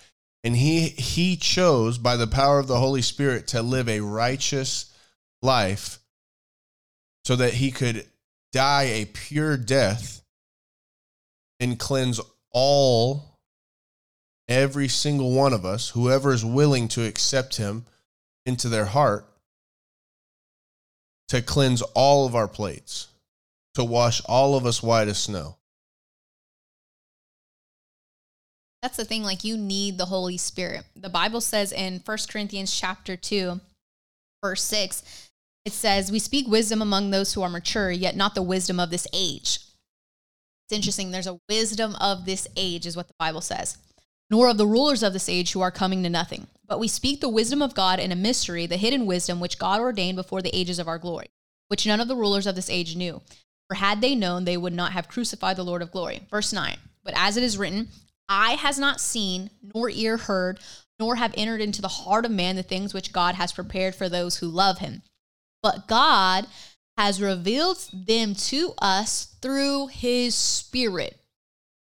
and 0.42 0.56
he 0.56 0.88
he 0.88 1.36
chose 1.36 1.98
by 1.98 2.16
the 2.16 2.26
power 2.26 2.58
of 2.58 2.66
the 2.66 2.78
holy 2.78 3.02
spirit 3.02 3.48
to 3.48 3.62
live 3.62 3.88
a 3.88 4.00
righteous 4.00 4.92
life 5.42 5.98
so 7.24 7.36
that 7.36 7.54
he 7.54 7.70
could 7.70 8.06
die 8.52 8.84
a 8.84 9.04
pure 9.04 9.56
death 9.56 10.22
and 11.60 11.78
cleanse 11.78 12.20
all 12.50 13.33
every 14.48 14.88
single 14.88 15.32
one 15.32 15.52
of 15.52 15.64
us 15.64 15.90
whoever 15.90 16.32
is 16.32 16.44
willing 16.44 16.88
to 16.88 17.06
accept 17.06 17.56
him 17.56 17.86
into 18.46 18.68
their 18.68 18.86
heart 18.86 19.26
to 21.28 21.40
cleanse 21.40 21.82
all 21.94 22.26
of 22.26 22.34
our 22.34 22.48
plates, 22.48 23.08
to 23.74 23.84
wash 23.84 24.20
all 24.26 24.56
of 24.56 24.66
us 24.66 24.82
white 24.82 25.08
as 25.08 25.18
snow. 25.18 25.56
That's 28.82 28.98
the 28.98 29.04
thing. 29.06 29.22
Like 29.22 29.44
you 29.44 29.56
need 29.56 29.96
the 29.96 30.04
Holy 30.04 30.36
Spirit. 30.36 30.84
The 30.94 31.08
Bible 31.08 31.40
says 31.40 31.72
in 31.72 32.00
First 32.00 32.30
Corinthians 32.30 32.78
chapter 32.78 33.16
2, 33.16 33.58
verse 34.42 34.62
6, 34.62 35.30
it 35.64 35.72
says, 35.72 36.12
We 36.12 36.18
speak 36.18 36.46
wisdom 36.46 36.82
among 36.82 37.10
those 37.10 37.32
who 37.32 37.40
are 37.40 37.48
mature, 37.48 37.90
yet 37.90 38.14
not 38.14 38.34
the 38.34 38.42
wisdom 38.42 38.78
of 38.78 38.90
this 38.90 39.06
age. 39.14 39.58
It's 40.66 40.76
interesting. 40.76 41.10
There's 41.10 41.26
a 41.26 41.40
wisdom 41.48 41.96
of 41.96 42.26
this 42.26 42.46
age, 42.56 42.84
is 42.84 42.96
what 42.96 43.08
the 43.08 43.14
Bible 43.18 43.40
says, 43.40 43.78
nor 44.30 44.48
of 44.48 44.58
the 44.58 44.66
rulers 44.66 45.02
of 45.02 45.12
this 45.12 45.28
age 45.28 45.52
who 45.52 45.60
are 45.60 45.70
coming 45.70 46.02
to 46.02 46.10
nothing. 46.10 46.46
But 46.66 46.78
we 46.80 46.88
speak 46.88 47.20
the 47.20 47.28
wisdom 47.28 47.60
of 47.60 47.74
God 47.74 48.00
in 48.00 48.10
a 48.10 48.16
mystery, 48.16 48.66
the 48.66 48.76
hidden 48.76 49.06
wisdom 49.06 49.40
which 49.40 49.58
God 49.58 49.80
ordained 49.80 50.16
before 50.16 50.42
the 50.42 50.54
ages 50.56 50.78
of 50.78 50.88
our 50.88 50.98
glory, 50.98 51.28
which 51.68 51.86
none 51.86 52.00
of 52.00 52.08
the 52.08 52.16
rulers 52.16 52.46
of 52.46 52.54
this 52.54 52.70
age 52.70 52.96
knew. 52.96 53.20
For 53.68 53.74
had 53.76 54.00
they 54.00 54.14
known, 54.14 54.44
they 54.44 54.56
would 54.56 54.72
not 54.72 54.92
have 54.92 55.08
crucified 55.08 55.56
the 55.56 55.64
Lord 55.64 55.82
of 55.82 55.90
glory. 55.90 56.26
Verse 56.30 56.52
9. 56.52 56.76
But 57.02 57.14
as 57.16 57.36
it 57.36 57.42
is 57.42 57.58
written, 57.58 57.88
eye 58.28 58.54
has 58.54 58.78
not 58.78 59.00
seen, 59.00 59.50
nor 59.74 59.90
ear 59.90 60.16
heard, 60.16 60.58
nor 60.98 61.16
have 61.16 61.34
entered 61.36 61.60
into 61.60 61.82
the 61.82 61.88
heart 61.88 62.24
of 62.24 62.30
man 62.30 62.56
the 62.56 62.62
things 62.62 62.94
which 62.94 63.12
God 63.12 63.34
has 63.34 63.52
prepared 63.52 63.94
for 63.94 64.08
those 64.08 64.38
who 64.38 64.46
love 64.46 64.78
him. 64.78 65.02
But 65.62 65.88
God 65.88 66.46
has 66.96 67.20
revealed 67.20 67.78
them 67.92 68.34
to 68.34 68.74
us 68.78 69.34
through 69.42 69.88
his 69.88 70.34
spirit. 70.34 71.18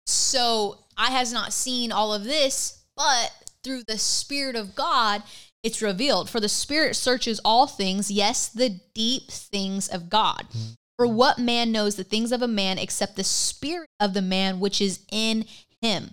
So 0.06 0.83
I 0.96 1.10
has 1.10 1.32
not 1.32 1.52
seen 1.52 1.92
all 1.92 2.12
of 2.12 2.24
this, 2.24 2.84
but 2.96 3.32
through 3.62 3.82
the 3.84 3.98
spirit 3.98 4.56
of 4.56 4.74
God, 4.74 5.22
it's 5.62 5.82
revealed. 5.82 6.28
For 6.28 6.40
the 6.40 6.48
spirit 6.48 6.94
searches 6.94 7.40
all 7.44 7.66
things, 7.66 8.10
yes, 8.10 8.48
the 8.48 8.80
deep 8.94 9.30
things 9.30 9.88
of 9.88 10.10
God. 10.10 10.46
Hmm. 10.52 10.72
For 10.96 11.06
what 11.06 11.38
man 11.38 11.72
knows 11.72 11.96
the 11.96 12.04
things 12.04 12.30
of 12.30 12.42
a 12.42 12.48
man 12.48 12.78
except 12.78 13.16
the 13.16 13.24
spirit 13.24 13.88
of 13.98 14.14
the 14.14 14.22
man 14.22 14.60
which 14.60 14.80
is 14.80 15.00
in 15.10 15.46
him? 15.80 16.10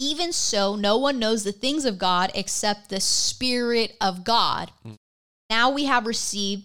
Even 0.00 0.32
so, 0.32 0.76
no 0.76 0.98
one 0.98 1.18
knows 1.18 1.44
the 1.44 1.52
things 1.52 1.84
of 1.84 1.98
God 1.98 2.30
except 2.34 2.88
the 2.88 3.00
spirit 3.00 3.96
of 4.00 4.24
God. 4.24 4.70
Hmm. 4.82 4.94
Now 5.48 5.70
we 5.70 5.84
have 5.84 6.06
received 6.06 6.64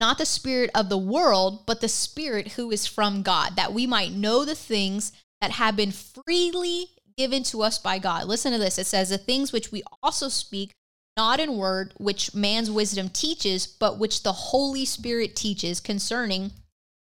not 0.00 0.18
the 0.18 0.26
spirit 0.26 0.68
of 0.74 0.88
the 0.88 0.98
world, 0.98 1.64
but 1.64 1.80
the 1.80 1.88
spirit 1.88 2.48
who 2.52 2.72
is 2.72 2.86
from 2.86 3.22
God, 3.22 3.54
that 3.54 3.72
we 3.72 3.86
might 3.86 4.12
know 4.12 4.44
the 4.44 4.56
things 4.56 5.12
that 5.42 5.50
have 5.50 5.74
been 5.76 5.90
freely 5.90 6.86
given 7.18 7.42
to 7.42 7.62
us 7.62 7.78
by 7.78 7.98
God. 7.98 8.26
Listen 8.26 8.52
to 8.52 8.58
this. 8.58 8.78
It 8.78 8.86
says, 8.86 9.10
The 9.10 9.18
things 9.18 9.52
which 9.52 9.72
we 9.72 9.82
also 10.02 10.28
speak, 10.28 10.70
not 11.16 11.40
in 11.40 11.58
word, 11.58 11.92
which 11.98 12.32
man's 12.34 12.70
wisdom 12.70 13.08
teaches, 13.08 13.66
but 13.66 13.98
which 13.98 14.22
the 14.22 14.32
Holy 14.32 14.84
Spirit 14.84 15.34
teaches 15.34 15.80
concerning 15.80 16.52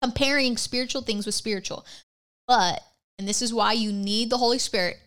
comparing 0.02 0.56
spiritual 0.56 1.02
things 1.02 1.26
with 1.26 1.34
spiritual. 1.34 1.84
But, 2.48 2.82
and 3.18 3.28
this 3.28 3.42
is 3.42 3.54
why 3.54 3.74
you 3.74 3.92
need 3.92 4.30
the 4.30 4.38
Holy 4.38 4.58
Spirit, 4.58 4.98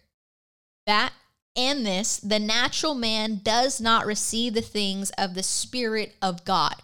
that 0.86 1.12
and 1.56 1.84
this, 1.84 2.18
the 2.18 2.40
natural 2.40 2.94
man 2.94 3.42
does 3.44 3.82
not 3.82 4.06
receive 4.06 4.54
the 4.54 4.62
things 4.62 5.10
of 5.18 5.34
the 5.34 5.42
Spirit 5.42 6.16
of 6.22 6.46
God, 6.46 6.76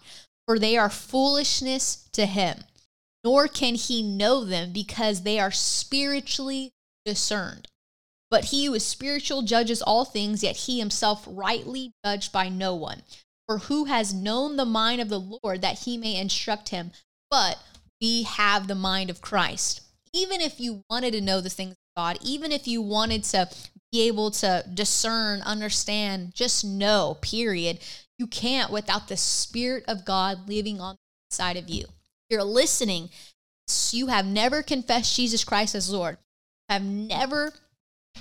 for 0.46 0.58
they 0.58 0.76
are 0.76 0.90
foolishness 0.90 2.08
to 2.12 2.26
him, 2.26 2.64
nor 3.24 3.48
can 3.48 3.74
he 3.74 4.02
know 4.02 4.44
them 4.44 4.72
because 4.72 5.22
they 5.22 5.40
are 5.40 5.50
spiritually 5.50 6.72
discerned. 7.04 7.68
But 8.30 8.46
he 8.46 8.66
who 8.66 8.74
is 8.74 8.84
spiritual 8.84 9.42
judges 9.42 9.80
all 9.80 10.04
things, 10.04 10.42
yet 10.42 10.56
he 10.56 10.78
himself 10.78 11.24
rightly 11.26 11.92
judged 12.04 12.32
by 12.32 12.48
no 12.48 12.74
one. 12.74 13.02
For 13.46 13.58
who 13.58 13.84
has 13.86 14.14
known 14.14 14.56
the 14.56 14.64
mind 14.64 15.00
of 15.00 15.08
the 15.08 15.20
Lord 15.20 15.62
that 15.62 15.80
he 15.80 15.96
may 15.96 16.16
instruct 16.16 16.70
him? 16.70 16.92
But 17.30 17.58
we 18.00 18.24
have 18.24 18.66
the 18.66 18.74
mind 18.74 19.10
of 19.10 19.20
Christ. 19.20 19.82
Even 20.12 20.40
if 20.40 20.60
you 20.60 20.82
wanted 20.90 21.12
to 21.12 21.20
know 21.20 21.40
the 21.40 21.50
things 21.50 21.72
of 21.72 21.76
God, 21.96 22.18
even 22.22 22.52
if 22.52 22.66
you 22.66 22.82
wanted 22.82 23.24
to 23.24 23.48
be 23.92 24.02
able 24.02 24.30
to 24.32 24.64
discern, 24.72 25.40
understand, 25.42 26.34
just 26.34 26.64
know, 26.64 27.18
period, 27.20 27.80
you 28.18 28.26
can't 28.26 28.70
without 28.70 29.08
the 29.08 29.16
Spirit 29.16 29.84
of 29.86 30.04
God 30.04 30.48
living 30.48 30.80
on 30.80 30.94
the 30.96 31.32
inside 31.32 31.56
of 31.56 31.68
you. 31.68 31.86
You're 32.34 32.42
listening. 32.42 33.10
You 33.92 34.08
have 34.08 34.26
never 34.26 34.62
confessed 34.62 35.14
Jesus 35.16 35.44
Christ 35.44 35.74
as 35.74 35.88
Lord, 35.88 36.18
have 36.68 36.82
never 36.82 37.52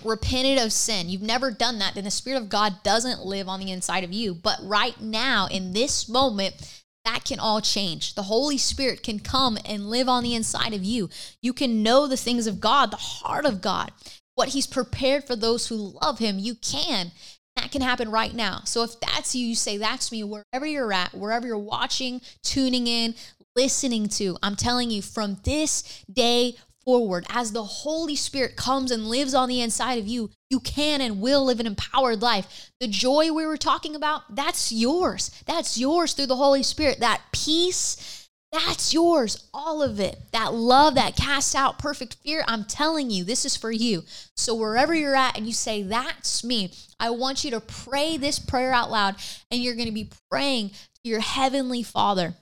repented 0.04 0.60
of 0.60 0.72
sin, 0.72 1.10
you've 1.10 1.22
never 1.22 1.52
done 1.52 1.80
that, 1.80 1.96
then 1.96 2.04
the 2.04 2.12
Spirit 2.12 2.42
of 2.42 2.50
God 2.50 2.84
doesn't 2.84 3.26
live 3.26 3.50
on 3.50 3.60
the 3.60 3.72
inside 3.72 4.04
of 4.04 4.14
you. 4.14 4.34
But 4.34 4.60
right 4.64 5.00
now, 5.02 5.48
in 5.50 5.74
this 5.74 6.08
moment, 6.08 6.84
that 7.06 7.26
can 7.26 7.40
all 7.40 7.60
change. 7.60 8.16
The 8.16 8.24
Holy 8.24 8.58
Spirit 8.58 9.04
can 9.04 9.20
come 9.20 9.58
and 9.66 9.90
live 9.90 10.08
on 10.08 10.24
the 10.24 10.36
inside 10.36 10.74
of 10.74 10.84
you. 10.84 11.10
You 11.42 11.54
can 11.54 11.84
know 11.84 12.08
the 12.08 12.16
things 12.16 12.48
of 12.48 12.62
God, 12.62 12.92
the 12.92 12.98
heart 12.98 13.46
of 13.46 13.62
God, 13.62 13.92
what 14.36 14.50
He's 14.50 14.68
prepared 14.68 15.26
for 15.26 15.36
those 15.36 15.68
who 15.68 15.98
love 16.02 16.20
Him. 16.20 16.40
You 16.40 16.56
can. 16.56 17.12
That 17.56 17.72
can 17.72 17.82
happen 17.82 18.10
right 18.10 18.34
now. 18.34 18.62
So 18.66 18.84
if 18.84 19.00
that's 19.00 19.36
you, 19.36 19.48
you 19.48 19.56
say, 19.56 19.78
That's 19.78 20.12
me, 20.12 20.24
wherever 20.24 20.66
you're 20.66 20.94
at, 20.94 21.14
wherever 21.14 21.46
you're 21.46 21.58
watching, 21.58 22.22
tuning 22.42 22.88
in, 22.88 23.16
listening 23.56 24.08
to. 24.10 24.38
I'm 24.42 24.56
telling 24.56 24.92
you, 24.92 25.02
from 25.02 25.38
this 25.44 26.04
day 26.12 26.56
forward, 26.84 27.26
as 27.30 27.52
the 27.52 27.64
Holy 27.64 28.16
Spirit 28.16 28.56
comes 28.56 28.92
and 28.92 29.08
lives 29.08 29.34
on 29.34 29.50
the 29.50 29.62
inside 29.62 30.00
of 30.00 30.08
you, 30.08 30.30
you 30.50 30.60
can 30.60 31.02
and 31.02 31.22
will 31.22 31.46
live 31.46 31.60
an 31.60 31.68
empowered 31.68 32.22
life. 32.22 32.72
The 32.80 32.88
joy 32.88 33.32
we 33.32 33.46
were 33.46 33.58
talking 33.58 33.96
about, 33.96 34.36
that's 34.36 34.72
yours. 34.72 35.32
That's 35.46 35.78
yours 35.78 36.14
through 36.14 36.28
the 36.28 36.36
Holy 36.36 36.64
Spirit. 36.64 37.00
That 37.00 37.22
peace, 37.32 38.30
that's 38.54 38.94
yours. 38.94 39.50
All 39.52 39.82
of 39.82 40.00
it. 40.00 40.20
That 40.32 40.54
love 40.54 40.96
that 40.96 41.16
casts 41.16 41.56
out 41.56 41.80
perfect 41.80 42.18
fear, 42.24 42.44
I'm 42.48 42.66
telling 42.66 43.10
you, 43.10 43.24
this 43.24 43.46
is 43.46 43.58
for 43.58 43.72
you. 43.72 44.04
So 44.38 44.54
wherever 44.54 44.94
you're 44.94 45.16
at 45.16 45.36
and 45.36 45.48
you 45.48 45.54
say, 45.54 45.82
That's 45.82 46.44
me, 46.44 46.72
I 47.00 47.10
want 47.10 47.44
you 47.44 47.52
to 47.52 47.60
pray 47.60 48.18
this 48.18 48.38
prayer 48.38 48.72
out 48.72 48.92
loud 48.92 49.16
and 49.50 49.62
you're 49.62 49.76
going 49.76 49.88
to 49.88 49.94
be 49.94 50.12
praying 50.30 50.70
to 50.70 51.10
your 51.10 51.20
Heavenly 51.20 51.82
Father. 51.82 52.36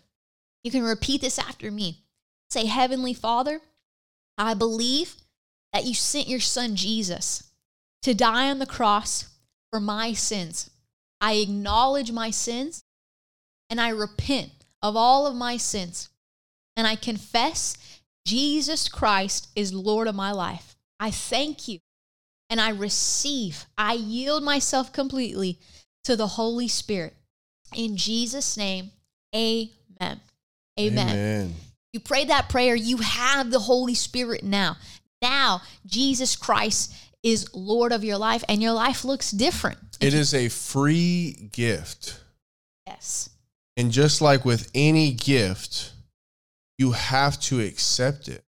You 0.63 0.71
can 0.71 0.83
repeat 0.83 1.21
this 1.21 1.39
after 1.39 1.71
me. 1.71 2.03
Say, 2.49 2.65
Heavenly 2.65 3.13
Father, 3.13 3.61
I 4.37 4.53
believe 4.53 5.15
that 5.73 5.85
you 5.85 5.93
sent 5.93 6.27
your 6.27 6.39
son 6.39 6.75
Jesus 6.75 7.51
to 8.03 8.13
die 8.13 8.49
on 8.49 8.59
the 8.59 8.65
cross 8.65 9.29
for 9.71 9.79
my 9.79 10.13
sins. 10.13 10.69
I 11.19 11.33
acknowledge 11.33 12.11
my 12.11 12.31
sins 12.31 12.83
and 13.69 13.79
I 13.79 13.89
repent 13.89 14.51
of 14.81 14.95
all 14.95 15.27
of 15.27 15.35
my 15.35 15.57
sins. 15.57 16.09
And 16.75 16.87
I 16.87 16.95
confess 16.95 17.77
Jesus 18.25 18.89
Christ 18.89 19.49
is 19.55 19.73
Lord 19.73 20.07
of 20.07 20.15
my 20.15 20.31
life. 20.31 20.75
I 20.99 21.11
thank 21.11 21.67
you 21.67 21.79
and 22.49 22.59
I 22.59 22.71
receive, 22.71 23.65
I 23.77 23.93
yield 23.93 24.43
myself 24.43 24.91
completely 24.91 25.59
to 26.03 26.15
the 26.15 26.27
Holy 26.27 26.67
Spirit. 26.67 27.15
In 27.73 27.95
Jesus' 27.95 28.57
name, 28.57 28.91
amen. 29.33 30.19
Amen. 30.79 31.09
Amen. 31.09 31.55
You 31.93 31.99
pray 31.99 32.25
that 32.25 32.49
prayer, 32.49 32.75
you 32.75 32.97
have 32.97 33.51
the 33.51 33.59
Holy 33.59 33.95
Spirit 33.95 34.43
now. 34.43 34.77
Now, 35.21 35.61
Jesus 35.85 36.35
Christ 36.35 36.93
is 37.21 37.53
Lord 37.53 37.91
of 37.91 38.03
your 38.03 38.17
life, 38.17 38.43
and 38.49 38.61
your 38.61 38.71
life 38.71 39.03
looks 39.05 39.31
different. 39.31 39.97
It 39.99 40.13
is 40.13 40.33
a 40.33 40.49
free 40.49 41.49
gift. 41.51 42.19
Yes. 42.87 43.29
And 43.77 43.91
just 43.91 44.21
like 44.21 44.45
with 44.45 44.71
any 44.73 45.11
gift, 45.11 45.93
you 46.77 46.91
have 46.93 47.39
to 47.41 47.59
accept 47.59 48.27
it. 48.27 48.43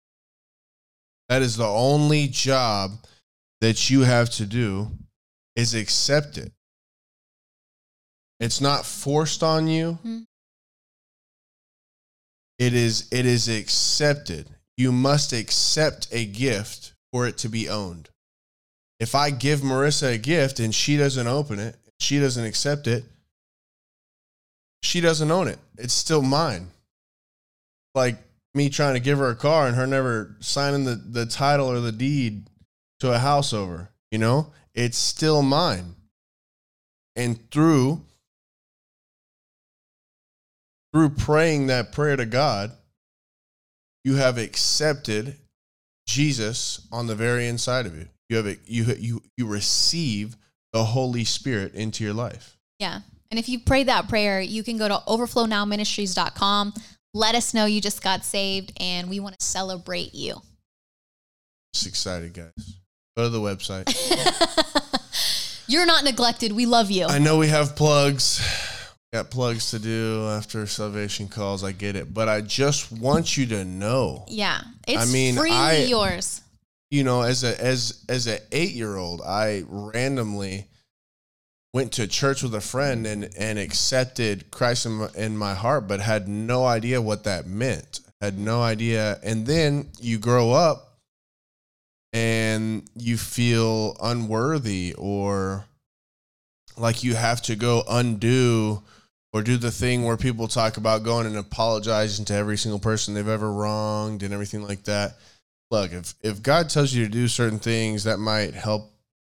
That 1.29 1.41
is 1.41 1.57
the 1.57 1.67
only 1.67 2.27
job 2.27 3.05
that 3.61 3.89
you 3.89 4.01
have 4.01 4.29
to 4.31 4.45
do 4.45 4.91
is 5.55 5.73
accept 5.73 6.37
it. 6.37 6.51
It's 8.39 8.61
not 8.61 8.85
forced 8.85 9.43
on 9.43 9.67
you. 9.67 9.99
Mhm. 10.05 10.25
It 12.59 12.73
is 12.73 13.07
it 13.11 13.25
is 13.25 13.47
accepted. 13.47 14.49
You 14.77 14.91
must 14.91 15.33
accept 15.33 16.07
a 16.11 16.25
gift 16.25 16.93
for 17.11 17.27
it 17.27 17.37
to 17.39 17.49
be 17.49 17.67
owned. 17.67 18.09
If 18.99 19.15
I 19.15 19.31
give 19.31 19.61
Marissa 19.61 20.13
a 20.13 20.17
gift 20.17 20.59
and 20.59 20.75
she 20.75 20.97
doesn't 20.97 21.27
open 21.27 21.57
it, 21.57 21.77
she 21.99 22.19
doesn't 22.19 22.43
accept 22.43 22.85
it, 22.85 23.05
she 24.83 25.01
doesn't 25.01 25.31
own 25.31 25.47
it. 25.47 25.59
It's 25.77 25.93
still 25.93 26.21
mine. 26.21 26.67
Like 27.95 28.17
me 28.53 28.69
trying 28.69 28.93
to 28.95 28.99
give 28.99 29.19
her 29.19 29.29
a 29.29 29.35
car 29.35 29.67
and 29.67 29.75
her 29.75 29.87
never 29.87 30.35
signing 30.39 30.83
the, 30.83 30.95
the 30.95 31.25
title 31.25 31.67
or 31.67 31.79
the 31.79 31.91
deed 31.91 32.47
to 32.99 33.13
a 33.13 33.19
house 33.19 33.53
over, 33.53 33.89
you 34.11 34.17
know? 34.17 34.51
It's 34.73 34.97
still 34.97 35.41
mine. 35.41 35.95
And 37.15 37.49
through 37.51 38.01
through 40.93 41.09
praying 41.09 41.67
that 41.67 41.91
prayer 41.91 42.15
to 42.15 42.25
God, 42.25 42.71
you 44.03 44.15
have 44.15 44.37
accepted 44.37 45.37
Jesus 46.07 46.87
on 46.91 47.07
the 47.07 47.15
very 47.15 47.47
inside 47.47 47.85
of 47.85 47.95
you. 47.95 48.07
You 48.29 48.37
have 48.37 48.47
it, 48.47 48.59
you 48.65 48.85
you 48.97 49.21
you 49.37 49.47
receive 49.47 50.35
the 50.73 50.83
Holy 50.83 51.23
Spirit 51.23 51.73
into 51.73 52.03
your 52.03 52.13
life. 52.13 52.57
Yeah. 52.79 53.01
And 53.31 53.39
if 53.39 53.47
you 53.47 53.59
prayed 53.59 53.87
that 53.87 54.09
prayer, 54.09 54.41
you 54.41 54.63
can 54.63 54.77
go 54.77 54.87
to 54.87 54.95
overflownowministries.com. 55.07 56.73
Let 57.13 57.35
us 57.35 57.53
know 57.53 57.65
you 57.65 57.81
just 57.81 58.03
got 58.03 58.23
saved, 58.23 58.73
and 58.79 59.09
we 59.09 59.19
want 59.19 59.37
to 59.37 59.45
celebrate 59.45 60.13
you. 60.15 60.35
Just 61.73 61.87
excited, 61.87 62.33
guys. 62.33 62.77
Go 63.15 63.23
to 63.23 63.29
the 63.29 63.39
website. 63.39 63.85
You're 65.67 65.85
not 65.85 66.03
neglected. 66.03 66.51
We 66.51 66.65
love 66.65 66.89
you. 66.89 67.05
I 67.05 67.19
know 67.19 67.37
we 67.37 67.47
have 67.47 67.75
plugs. 67.75 68.41
Got 69.11 69.31
plugs 69.31 69.71
to 69.71 69.79
do 69.79 70.27
after 70.27 70.67
salvation 70.67 71.27
calls. 71.27 71.63
I 71.63 71.71
get 71.71 71.95
it, 71.95 72.13
but 72.13 72.29
I 72.29 72.41
just 72.41 72.91
want 72.91 73.37
you 73.37 73.47
to 73.47 73.65
know. 73.65 74.25
yeah. 74.27 74.61
It's 74.87 75.01
I 75.09 75.11
mean, 75.11 75.35
freely 75.35 75.55
I- 75.55 75.85
yours. 75.85 76.41
you 76.91 77.03
know, 77.03 77.21
as 77.23 77.43
a 77.43 77.59
as 77.59 78.03
as 78.07 78.27
an 78.27 78.37
eight 78.51 78.71
year 78.71 78.97
old, 78.97 79.21
I 79.23 79.63
randomly 79.67 80.67
went 81.73 81.91
to 81.93 82.07
church 82.07 82.43
with 82.43 82.53
a 82.53 82.61
friend 82.61 83.07
and 83.07 83.29
and 83.37 83.57
accepted 83.57 84.51
Christ 84.51 84.85
in 84.85 84.91
my, 84.93 85.09
in 85.15 85.35
my 85.37 85.55
heart, 85.55 85.87
but 85.87 85.99
had 86.01 86.27
no 86.27 86.65
idea 86.65 87.01
what 87.01 87.23
that 87.23 87.47
meant. 87.47 88.01
Had 88.21 88.37
no 88.37 88.61
idea, 88.61 89.19
and 89.23 89.45
then 89.47 89.89
you 89.99 90.19
grow 90.19 90.51
up 90.51 90.97
and 92.13 92.83
you 92.95 93.17
feel 93.17 93.95
unworthy 94.01 94.93
or 94.97 95.65
like 96.77 97.03
you 97.03 97.15
have 97.15 97.41
to 97.43 97.55
go 97.55 97.83
undo 97.89 98.81
or 99.33 99.41
do 99.43 99.57
the 99.57 99.71
thing 99.71 100.03
where 100.03 100.17
people 100.17 100.47
talk 100.47 100.77
about 100.77 101.03
going 101.03 101.27
and 101.27 101.37
apologizing 101.37 102.25
to 102.25 102.33
every 102.33 102.57
single 102.57 102.79
person 102.79 103.13
they've 103.13 103.27
ever 103.27 103.51
wronged 103.51 104.23
and 104.23 104.33
everything 104.33 104.63
like 104.63 104.83
that. 104.85 105.17
Look, 105.71 105.91
if 105.91 106.15
if 106.21 106.41
God 106.41 106.69
tells 106.69 106.93
you 106.93 107.05
to 107.05 107.11
do 107.11 107.27
certain 107.27 107.59
things, 107.59 108.05
that 108.05 108.17
might 108.17 108.53
help 108.53 108.91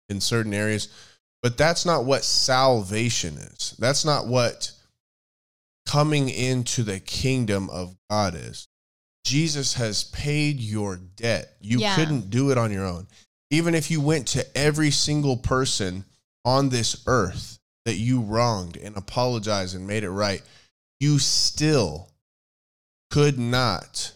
in 0.08 0.20
certain 0.20 0.52
areas, 0.52 0.88
but 1.42 1.56
that's 1.56 1.86
not 1.86 2.04
what 2.04 2.24
salvation 2.24 3.36
is. 3.38 3.74
That's 3.78 4.04
not 4.04 4.26
what 4.26 4.70
coming 5.86 6.28
into 6.28 6.82
the 6.82 7.00
kingdom 7.00 7.70
of 7.70 7.96
God 8.10 8.34
is. 8.34 8.68
Jesus 9.24 9.74
has 9.74 10.04
paid 10.04 10.60
your 10.60 10.96
debt. 10.96 11.56
You 11.60 11.78
Yeah. 11.80 11.96
couldn't 11.96 12.30
do 12.30 12.50
it 12.50 12.58
on 12.58 12.72
your 12.72 12.84
own. 12.84 13.08
Even 13.50 13.74
if 13.74 13.90
you 13.90 14.00
went 14.00 14.28
to 14.28 14.56
every 14.56 14.90
single 14.90 15.36
person 15.36 16.04
on 16.44 16.68
this 16.68 17.02
earth 17.06 17.55
that 17.86 17.94
you 17.94 18.20
wronged 18.20 18.76
and 18.76 18.96
apologized 18.96 19.74
and 19.74 19.86
made 19.86 20.02
it 20.02 20.10
right, 20.10 20.42
you 20.98 21.18
still 21.20 22.10
could 23.10 23.38
not 23.38 24.12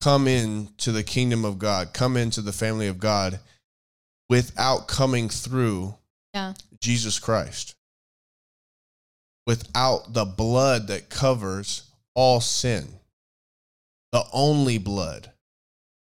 come 0.00 0.28
into 0.28 0.92
the 0.92 1.02
kingdom 1.02 1.44
of 1.44 1.58
God, 1.58 1.92
come 1.92 2.16
into 2.16 2.40
the 2.40 2.52
family 2.52 2.86
of 2.86 3.00
God 3.00 3.40
without 4.28 4.86
coming 4.88 5.28
through 5.28 5.96
Yeah. 6.32 6.54
Jesus 6.80 7.18
Christ. 7.18 7.74
Without 9.44 10.12
the 10.12 10.24
blood 10.24 10.86
that 10.86 11.08
covers 11.08 11.90
all 12.14 12.40
sin. 12.40 13.00
The 14.12 14.24
only 14.32 14.78
blood 14.78 15.32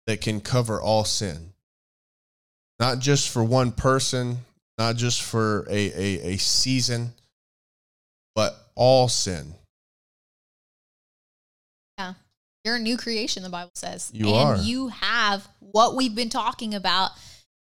that 0.05 0.21
can 0.21 0.41
cover 0.41 0.79
all 0.79 1.03
sin. 1.03 1.53
Not 2.79 2.99
just 2.99 3.29
for 3.29 3.43
one 3.43 3.71
person, 3.71 4.45
not 4.77 4.95
just 4.95 5.21
for 5.21 5.65
a, 5.69 5.73
a, 5.73 6.33
a 6.33 6.37
season, 6.37 7.13
but 8.35 8.55
all 8.75 9.07
sin. 9.07 9.53
Yeah. 11.97 12.13
You're 12.63 12.75
a 12.75 12.79
new 12.79 12.97
creation, 12.97 13.43
the 13.43 13.49
Bible 13.49 13.71
says. 13.75 14.11
You 14.13 14.27
and 14.27 14.35
are. 14.35 14.57
you 14.57 14.89
have 14.89 15.47
what 15.59 15.95
we've 15.95 16.13
been 16.15 16.29
talking 16.29 16.73
about 16.75 17.11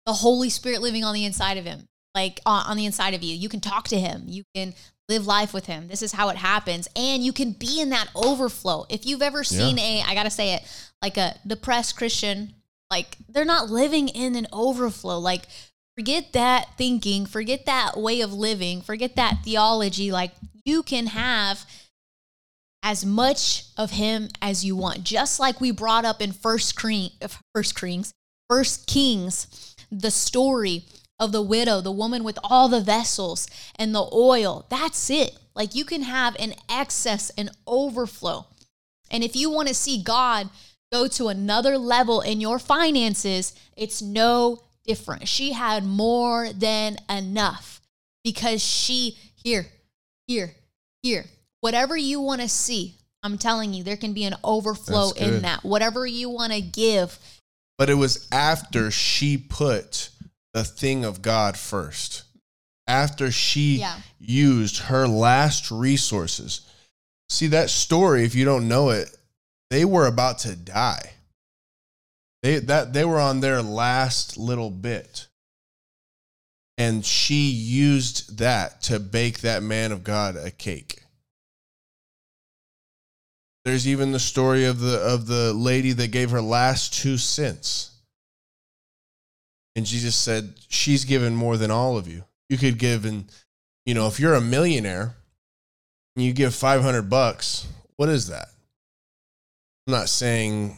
the 0.06 0.12
Holy 0.12 0.50
Spirit 0.50 0.82
living 0.82 1.04
on 1.04 1.14
the 1.14 1.24
inside 1.24 1.58
of 1.58 1.64
him, 1.64 1.88
like 2.14 2.40
on, 2.46 2.66
on 2.66 2.76
the 2.76 2.86
inside 2.86 3.14
of 3.14 3.22
you. 3.22 3.34
You 3.34 3.48
can 3.48 3.60
talk 3.60 3.88
to 3.88 3.98
him, 3.98 4.24
you 4.26 4.44
can 4.54 4.74
live 5.08 5.26
life 5.26 5.52
with 5.52 5.66
him. 5.66 5.88
This 5.88 6.02
is 6.02 6.12
how 6.12 6.28
it 6.28 6.36
happens. 6.36 6.88
And 6.94 7.24
you 7.24 7.32
can 7.32 7.52
be 7.52 7.80
in 7.80 7.90
that 7.90 8.08
overflow. 8.14 8.86
If 8.88 9.04
you've 9.04 9.22
ever 9.22 9.44
seen 9.44 9.78
a, 9.78 10.02
I 10.06 10.14
got 10.14 10.24
to 10.24 10.30
say 10.30 10.54
it, 10.54 10.62
like 11.02 11.16
a 11.16 11.36
depressed 11.46 11.96
Christian, 11.96 12.54
like 12.90 13.16
they're 13.28 13.44
not 13.44 13.70
living 13.70 14.08
in 14.08 14.36
an 14.36 14.46
overflow. 14.52 15.18
Like, 15.18 15.42
forget 16.02 16.32
that 16.32 16.66
thinking, 16.76 17.26
forget 17.26 17.64
that 17.64 17.96
way 17.96 18.20
of 18.22 18.32
living, 18.32 18.82
forget 18.82 19.14
that 19.14 19.38
theology. 19.44 20.10
Like, 20.10 20.32
you 20.64 20.82
can 20.82 21.06
have 21.06 21.64
as 22.82 23.06
much 23.06 23.66
of 23.76 23.92
him 23.92 24.28
as 24.42 24.64
you 24.64 24.74
want. 24.74 25.04
Just 25.04 25.38
like 25.38 25.60
we 25.60 25.70
brought 25.70 26.04
up 26.04 26.20
in 26.20 26.32
First 26.32 26.76
King, 26.76 27.10
First 27.54 27.78
Kings, 27.78 28.12
First 28.50 28.88
Kings, 28.88 29.76
the 29.92 30.10
story 30.10 30.86
of 31.20 31.30
the 31.30 31.40
widow, 31.40 31.80
the 31.80 31.92
woman 31.92 32.24
with 32.24 32.36
all 32.42 32.68
the 32.68 32.80
vessels 32.80 33.46
and 33.76 33.94
the 33.94 34.08
oil. 34.12 34.66
That's 34.70 35.08
it. 35.08 35.38
Like 35.54 35.76
you 35.76 35.84
can 35.84 36.02
have 36.02 36.34
an 36.40 36.54
excess 36.68 37.30
and 37.38 37.48
overflow. 37.64 38.46
And 39.08 39.22
if 39.22 39.36
you 39.36 39.50
want 39.50 39.68
to 39.68 39.74
see 39.74 40.02
God 40.02 40.50
go 40.92 41.06
to 41.06 41.28
another 41.28 41.78
level 41.78 42.22
in 42.22 42.40
your 42.40 42.58
finances, 42.58 43.54
it's 43.76 44.02
no 44.02 44.64
different. 44.84 45.28
She 45.28 45.52
had 45.52 45.84
more 45.84 46.52
than 46.52 46.96
enough 47.08 47.80
because 48.24 48.62
she, 48.62 49.16
here, 49.34 49.66
here, 50.26 50.54
here, 51.02 51.24
whatever 51.60 51.96
you 51.96 52.20
want 52.20 52.40
to 52.40 52.48
see, 52.48 52.94
I'm 53.22 53.38
telling 53.38 53.72
you, 53.72 53.82
there 53.84 53.96
can 53.96 54.12
be 54.12 54.24
an 54.24 54.34
overflow 54.42 55.12
in 55.12 55.42
that. 55.42 55.64
Whatever 55.64 56.06
you 56.06 56.28
want 56.28 56.52
to 56.52 56.60
give, 56.60 57.18
But 57.78 57.88
it 57.90 57.94
was 57.94 58.28
after 58.30 58.90
she 58.90 59.36
put 59.38 60.10
the 60.52 60.62
thing 60.64 61.04
of 61.04 61.22
God 61.22 61.56
first. 61.56 62.22
After 62.86 63.30
she 63.32 63.78
Yeah. 63.78 64.00
used 64.18 64.78
her 64.78 65.08
last 65.08 65.70
resources. 65.70 66.60
See 67.28 67.46
that 67.48 67.70
story, 67.70 68.24
if 68.24 68.34
you 68.34 68.44
don't 68.44 68.68
know 68.68 68.90
it, 68.90 69.08
they 69.70 69.84
were 69.84 70.06
about 70.06 70.38
to 70.40 70.54
die. 70.54 71.14
They 72.42 72.58
that 72.58 72.92
they 72.92 73.04
were 73.04 73.20
on 73.20 73.40
their 73.40 73.62
last 73.62 74.36
little 74.36 74.70
bit. 74.70 75.28
And 76.78 77.04
she 77.04 77.50
used 77.50 78.38
that 78.38 78.82
to 78.82 78.98
bake 78.98 79.40
that 79.40 79.62
man 79.62 79.92
of 79.92 80.02
God 80.02 80.36
a 80.36 80.50
cake. 80.50 81.02
There's 83.64 83.86
even 83.86 84.10
the 84.10 84.18
story 84.18 84.64
of 84.64 84.80
the 84.80 84.98
of 84.98 85.26
the 85.26 85.52
lady 85.52 85.92
that 85.92 86.10
gave 86.10 86.30
her 86.30 86.42
last 86.42 86.94
two 86.94 87.16
cents. 87.18 87.90
And 89.76 89.86
Jesus 89.86 90.16
said, 90.16 90.54
She's 90.68 91.04
given 91.04 91.36
more 91.36 91.56
than 91.56 91.70
all 91.70 91.96
of 91.96 92.08
you. 92.08 92.24
You 92.48 92.58
could 92.58 92.78
give 92.78 93.04
and 93.04 93.30
you 93.86 93.94
know, 93.94 94.06
if 94.06 94.20
you're 94.20 94.34
a 94.34 94.40
millionaire 94.40 95.14
and 96.14 96.24
you 96.24 96.32
give 96.32 96.54
500 96.54 97.08
bucks, 97.08 97.66
what 97.96 98.08
is 98.08 98.28
that? 98.28 98.48
I'm 99.86 99.92
not 99.92 100.08
saying 100.08 100.76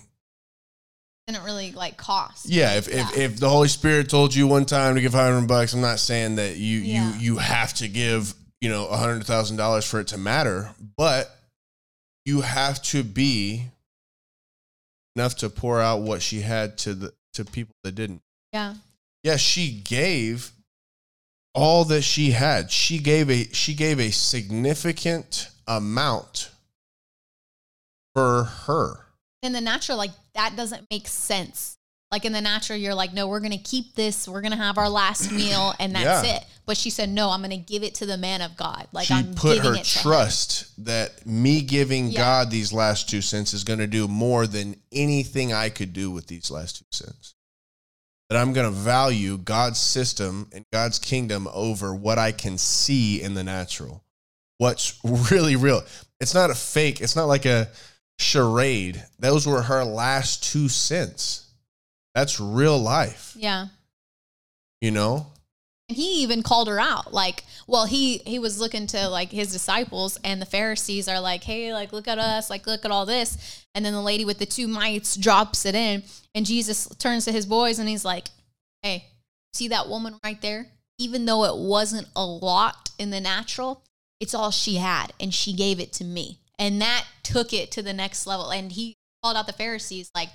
didn't 1.27 1.45
really 1.45 1.73
like 1.73 1.97
cost. 1.97 2.47
yeah, 2.47 2.75
if, 2.77 2.89
Yeah. 2.89 3.09
if 3.11 3.17
if 3.17 3.41
the 3.41 3.49
Holy 3.49 3.69
Spirit 3.69 4.11
told 4.11 4.35
you 4.35 4.47
one 4.47 4.67
time 4.67 4.95
to 4.95 5.01
give 5.01 5.13
500 5.13 5.47
bucks, 5.49 5.73
I'm 5.73 5.81
not 5.81 5.99
saying 5.99 6.37
that 6.37 6.57
you 6.57 6.81
Yeah. 6.81 7.15
you 7.15 7.19
you 7.21 7.37
have 7.39 7.73
to 7.75 7.89
give, 7.89 8.35
you 8.61 8.69
know, 8.69 8.87
$100,000 8.87 9.85
for 9.87 10.01
it 10.01 10.09
to 10.09 10.19
matter, 10.19 10.75
but 10.97 11.35
you 12.27 12.43
have 12.43 12.83
to 12.83 13.03
be 13.03 13.65
enough 15.17 15.37
to 15.37 15.49
pour 15.51 15.81
out 15.81 16.03
what 16.03 16.23
she 16.23 16.41
had 16.41 16.77
to 16.79 16.95
the 16.95 17.15
to 17.35 17.45
people 17.45 17.75
that 17.85 17.93
didn't. 17.95 18.23
Yeah. 18.53 18.75
Yeah, 19.23 19.37
she 19.37 19.71
gave 19.73 20.53
all 21.55 21.85
that 21.87 22.03
she 22.03 22.33
had. 22.33 22.71
She 22.71 22.99
gave 22.99 23.31
a 23.31 23.45
she 23.53 23.75
gave 23.75 23.99
a 23.99 24.11
significant 24.11 25.49
amount 25.67 26.51
for 28.15 28.45
her. 28.45 29.04
In 29.45 29.53
the 29.53 29.61
natural, 29.61 29.99
like 29.99 30.11
that 30.35 30.57
doesn't 30.57 30.87
make 30.91 31.07
sense. 31.07 31.77
Like 32.11 32.25
in 32.25 32.33
the 32.33 32.41
natural, 32.41 32.79
you're 32.79 32.95
like, 32.95 33.13
no, 33.13 33.27
we're 33.29 33.41
gonna 33.41 33.59
keep 33.59 33.95
this. 33.95 34.27
We're 34.29 34.41
gonna 34.41 34.57
have 34.57 34.79
our 34.79 34.89
last 34.89 35.31
meal, 35.41 35.75
and 35.79 35.95
that's 35.95 36.27
Yeah. 36.27 36.37
it. 36.37 36.45
But 36.67 36.77
she 36.79 36.89
said, 36.89 37.09
no, 37.11 37.29
I'm 37.31 37.43
gonna 37.43 37.57
give 37.59 37.83
it 37.83 37.97
to 37.97 38.07
the 38.07 38.17
man 38.17 38.41
of 38.41 38.57
God. 38.57 38.89
Like 38.93 39.07
she 39.09 39.15
I'm 39.15 39.35
put 39.35 39.59
her 39.59 39.75
it 39.75 39.85
to 39.85 39.99
him. 39.99 40.03
trust 40.03 40.85
that 40.85 41.27
me 41.27 41.61
giving 41.61 42.09
Yeah. 42.09 42.21
God 42.21 42.51
these 42.51 42.73
last 42.73 43.09
two 43.11 43.21
cents 43.21 43.53
is 43.53 43.65
going 43.65 43.81
to 43.81 43.87
do 43.87 44.09
more 44.09 44.47
than 44.47 44.77
anything 44.93 45.53
I 45.53 45.69
could 45.69 45.93
do 45.93 46.11
with 46.11 46.27
these 46.27 46.51
last 46.51 46.79
two 46.79 46.85
cents. 46.91 47.35
That 48.31 48.41
I'm 48.41 48.55
going 48.55 48.67
to 48.67 48.73
value 48.73 49.37
God's 49.37 49.79
system 49.79 50.49
and 50.55 50.65
God's 50.73 50.99
kingdom 50.99 51.47
over 51.53 51.95
what 51.95 52.19
I 52.19 52.33
can 52.33 52.57
see 52.57 53.21
in 53.21 53.35
the 53.35 53.45
natural. 53.45 54.03
What's 54.57 54.99
really 55.05 55.57
real. 55.57 55.83
It's 56.21 56.33
not 56.35 56.51
a 56.51 56.55
fake, 56.55 57.03
it's 57.03 57.17
not 57.17 57.27
like 57.27 57.45
a 57.45 57.69
charade. 58.19 59.03
Those 59.19 59.47
were 59.47 59.63
her 59.63 59.85
last 59.85 60.45
two 60.45 60.69
cents. 60.69 61.47
That's 62.15 62.39
real 62.41 62.79
life, 62.79 63.35
Yeah. 63.37 63.69
you 64.81 64.91
know? 64.91 65.27
And 65.89 65.97
he 65.99 66.23
even 66.23 66.43
called 66.43 66.69
her 66.69 66.81
out. 66.81 67.13
Like, 67.13 67.45
well, 67.67 67.85
he 67.85 68.19
he 68.19 68.39
was 68.39 68.59
looking 68.59 68.87
to 68.89 69.09
like 69.09 69.31
his 69.31 69.53
disciples, 69.53 70.19
and 70.25 70.41
the 70.41 70.47
Pharisees 70.47 71.09
are 71.09 71.21
like, 71.21 71.45
"Hey, 71.45 71.75
like, 71.75 71.93
look 71.93 72.09
at 72.09 72.19
us, 72.19 72.49
like, 72.49 72.67
look 72.67 72.87
at 72.87 72.91
all 72.91 73.05
this." 73.05 73.37
And 73.75 73.85
then 73.85 73.93
the 73.93 74.01
lady 74.01 74.25
with 74.25 74.39
the 74.39 74.47
two 74.47 74.67
mites 74.67 75.15
drops 75.15 75.67
it 75.67 75.75
in, 75.75 76.03
and 76.35 76.47
Jesus 76.47 76.89
turns 76.99 77.27
to 77.27 77.33
his 77.33 77.45
boys 77.45 77.79
and 77.79 77.87
he's 77.89 78.05
like, 78.05 78.29
"Hey, 78.83 79.09
see 79.53 79.69
that 79.69 79.89
woman 79.91 80.19
right 80.25 80.41
there? 80.41 80.69
Even 80.99 81.27
though 81.27 81.45
it 81.45 81.57
wasn't 81.57 82.09
a 82.17 82.25
lot 82.25 82.91
in 82.99 83.11
the 83.11 83.21
natural, 83.21 83.83
it's 84.21 84.33
all 84.35 84.51
she 84.53 84.77
had, 84.77 85.13
and 85.21 85.35
she 85.35 85.53
gave 85.53 85.81
it 85.81 85.93
to 85.95 86.05
me, 86.05 86.39
and 86.59 86.81
that 86.81 87.05
took 87.23 87.53
it 87.53 87.71
to 87.73 87.83
the 87.83 87.93
next 87.93 88.27
level." 88.27 88.51
And 88.51 88.73
he 88.73 88.97
called 89.23 89.37
out 89.37 89.47
the 89.47 89.53
Pharisees 89.53 90.11
like, 90.15 90.31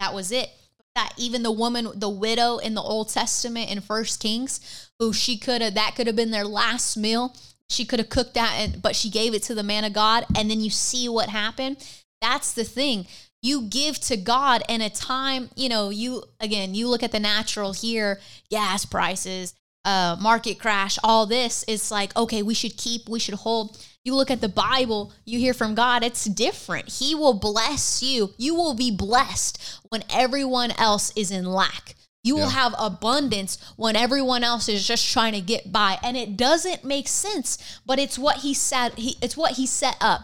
"That 0.00 0.14
was 0.14 0.32
it." 0.32 0.50
that 0.94 1.12
even 1.16 1.42
the 1.42 1.50
woman 1.50 1.88
the 1.94 2.08
widow 2.08 2.58
in 2.58 2.74
the 2.74 2.80
old 2.80 3.08
testament 3.08 3.70
in 3.70 3.80
first 3.80 4.20
kings 4.20 4.90
who 4.98 5.12
she 5.12 5.36
could 5.36 5.60
have 5.60 5.74
that 5.74 5.94
could 5.96 6.06
have 6.06 6.16
been 6.16 6.30
their 6.30 6.44
last 6.44 6.96
meal 6.96 7.34
she 7.68 7.84
could 7.84 7.98
have 7.98 8.08
cooked 8.08 8.34
that 8.34 8.54
and 8.56 8.80
but 8.80 8.94
she 8.94 9.10
gave 9.10 9.34
it 9.34 9.42
to 9.42 9.54
the 9.54 9.62
man 9.62 9.84
of 9.84 9.92
god 9.92 10.24
and 10.36 10.50
then 10.50 10.60
you 10.60 10.70
see 10.70 11.08
what 11.08 11.28
happened 11.28 11.76
that's 12.22 12.52
the 12.52 12.64
thing 12.64 13.06
you 13.42 13.62
give 13.62 13.98
to 13.98 14.16
god 14.16 14.62
in 14.68 14.80
a 14.80 14.88
time 14.88 15.50
you 15.56 15.68
know 15.68 15.90
you 15.90 16.22
again 16.38 16.74
you 16.74 16.88
look 16.88 17.02
at 17.02 17.12
the 17.12 17.20
natural 17.20 17.72
here 17.72 18.20
gas 18.48 18.84
prices 18.84 19.54
uh, 19.84 20.16
market 20.20 20.58
crash, 20.58 20.98
all 21.04 21.26
this, 21.26 21.64
it's 21.68 21.90
like, 21.90 22.16
okay, 22.16 22.42
we 22.42 22.54
should 22.54 22.76
keep, 22.76 23.08
we 23.08 23.18
should 23.18 23.34
hold. 23.34 23.78
You 24.04 24.14
look 24.14 24.30
at 24.30 24.42
the 24.42 24.48
Bible, 24.50 25.12
you 25.24 25.38
hear 25.38 25.54
from 25.54 25.74
God, 25.74 26.04
it's 26.04 26.26
different. 26.26 26.90
He 26.90 27.14
will 27.14 27.32
bless 27.34 28.02
you. 28.02 28.34
You 28.36 28.54
will 28.54 28.74
be 28.74 28.90
blessed 28.90 29.80
when 29.88 30.04
everyone 30.10 30.72
else 30.72 31.10
is 31.16 31.30
in 31.30 31.46
lack. 31.46 31.94
You 32.22 32.34
will 32.34 32.42
Yeah. 32.42 32.50
have 32.50 32.74
abundance 32.78 33.56
when 33.76 33.96
everyone 33.96 34.44
else 34.44 34.68
is 34.68 34.86
just 34.86 35.06
trying 35.10 35.32
to 35.32 35.40
get 35.40 35.72
by. 35.72 35.98
And 36.02 36.16
it 36.18 36.36
doesn't 36.36 36.84
make 36.84 37.08
sense, 37.08 37.58
but 37.86 37.98
it's 37.98 38.18
what 38.18 38.38
he 38.38 38.52
said, 38.52 38.98
he, 38.98 39.16
it's 39.22 39.36
what 39.36 39.52
he 39.52 39.66
set 39.66 39.96
up. 40.00 40.22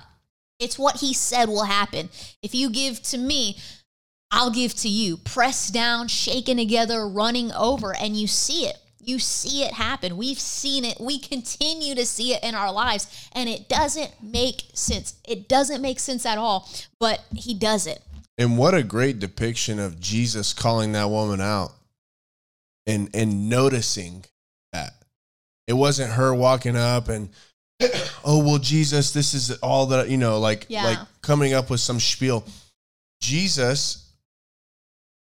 It's 0.59 0.79
what 0.79 1.01
he 1.01 1.15
said 1.15 1.49
will 1.49 1.65
happen. 1.65 2.11
If 2.43 2.55
you 2.55 2.69
give 2.69 3.03
to 3.05 3.19
me, 3.19 3.57
I'll 4.31 4.51
give 4.51 4.75
to 4.77 4.89
you. 4.89 5.17
Pressed 5.17 5.73
down, 5.73 6.09
shaken 6.09 6.59
together, 6.59 7.09
running 7.09 7.51
over, 7.53 7.95
and 7.97 8.15
you 8.15 8.27
see 8.27 8.67
it. 8.67 8.77
You 9.03 9.19
see 9.19 9.63
it 9.63 9.73
happen. 9.73 10.17
We've 10.17 10.39
seen 10.39 10.85
it. 10.85 11.01
We 11.01 11.19
continue 11.19 11.95
to 11.95 12.05
see 12.07 12.35
it 12.35 12.43
in 12.45 12.55
our 12.55 12.73
lives, 12.73 13.29
and 13.33 13.49
it 13.49 13.69
doesn't 13.69 14.23
make 14.23 14.65
sense. 14.75 15.15
It 15.27 15.49
doesn't 15.49 15.81
make 15.83 15.99
sense 15.99 16.27
at 16.27 16.39
all, 16.39 16.69
but 16.99 17.25
he 17.35 17.55
does 17.55 17.87
it. 17.87 18.03
And 18.39 18.57
what 18.57 18.75
a 18.75 18.83
great 18.83 19.19
depiction 19.19 19.79
of 19.79 20.01
Jesus 20.01 20.53
calling 20.53 20.93
that 20.93 21.11
woman 21.11 21.41
out 21.41 21.73
and 22.87 23.11
and 23.15 23.49
noticing 23.49 24.25
that. 24.73 24.95
It 25.67 25.75
wasn't 25.75 26.13
her 26.13 26.35
walking 26.35 26.75
up 26.77 27.09
and 27.09 27.29
oh 28.25 28.43
well 28.45 28.59
Jesus, 28.59 29.13
this 29.13 29.35
is 29.35 29.51
all 29.59 29.87
that 29.87 30.09
you 30.09 30.17
know, 30.17 30.39
like 30.39 30.67
Yeah. 30.69 30.85
like 30.85 30.99
coming 31.23 31.53
up 31.55 31.71
with 31.71 31.81
some 31.81 32.01
spiel. 32.01 32.45
Jesus 33.21 34.10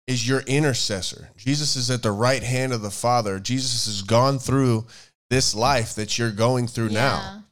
is 0.07 0.27
your 0.27 0.41
intercessor. 0.41 1.29
Jesus 1.37 1.75
is 1.75 1.89
at 1.89 2.03
the 2.03 2.11
right 2.11 2.43
hand 2.43 2.73
of 2.73 2.81
the 2.81 2.91
Father. 2.91 3.39
Jesus 3.39 3.85
has 3.85 4.01
gone 4.01 4.39
through 4.39 4.85
this 5.29 5.55
life 5.55 5.95
that 5.95 6.17
you're 6.17 6.31
going 6.31 6.67
through 6.67 6.89
now. 6.89 7.43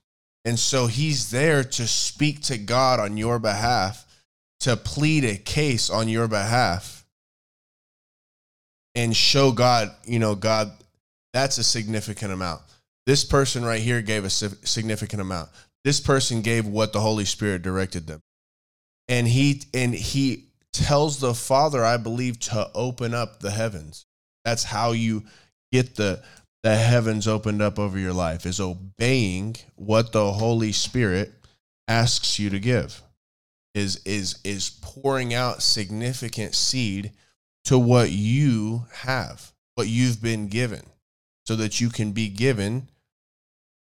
And 0.44 0.58
so 0.60 0.88
he's 0.88 1.30
there 1.30 1.64
to 1.64 1.88
speak 1.88 2.42
to 2.44 2.58
God 2.58 3.00
on 3.00 3.16
your 3.16 3.40
behalf, 3.40 4.06
to 4.62 4.76
plead 4.76 5.24
a 5.24 5.38
case 5.38 5.90
on 5.90 6.10
your 6.10 6.28
behalf, 6.28 7.06
and 8.96 9.16
show 9.16 9.52
God, 9.52 9.92
you 10.06 10.20
know, 10.20 10.36
God, 10.36 10.72
that's 11.34 11.58
a 11.58 11.64
significant 11.64 12.34
amount. 12.34 12.62
This 13.06 13.24
person 13.24 13.64
right 13.64 13.82
here 13.82 14.02
gave 14.02 14.26
a 14.26 14.30
significant 14.30 15.22
amount. 15.22 15.50
This 15.84 16.00
person 16.00 16.42
gave 16.42 16.68
what 16.68 16.94
the 16.94 17.00
Holy 17.00 17.26
Spirit 17.26 17.62
directed 17.62 18.08
them. 18.08 18.22
And 19.08 19.28
he 19.28 19.62
and 19.74 19.94
he 19.94 20.46
tells 20.72 21.20
the 21.20 21.34
Father, 21.34 21.84
I 21.84 21.98
believe, 21.98 22.40
to 22.40 22.70
open 22.74 23.14
up 23.14 23.40
the 23.40 23.52
heavens. 23.52 24.06
That's 24.46 24.64
how 24.64 24.92
you 24.92 25.24
get 25.72 25.96
the 25.96 26.22
the 26.64 26.76
heavens 26.76 27.28
opened 27.28 27.62
up 27.62 27.80
over 27.80 27.98
your 27.98 28.14
life 28.14 28.46
is 28.46 28.60
obeying 28.60 29.56
what 29.76 30.12
the 30.12 30.32
Holy 30.34 30.72
Spirit 30.72 31.34
asks 31.88 32.38
you 32.38 32.50
to 32.52 32.60
give. 32.60 33.02
Is 33.74 34.02
is 34.06 34.40
is 34.44 34.70
pouring 34.82 35.34
out 35.34 35.64
significant 35.64 36.56
seed 36.56 37.12
to 37.66 37.80
what 37.80 38.12
you 38.12 38.86
have, 38.92 39.54
what 39.76 39.88
you've 39.88 40.22
been 40.22 40.48
given, 40.48 40.84
so 41.46 41.56
that 41.56 41.80
you 41.80 41.90
can 41.90 42.12
be 42.12 42.28
given 42.28 42.90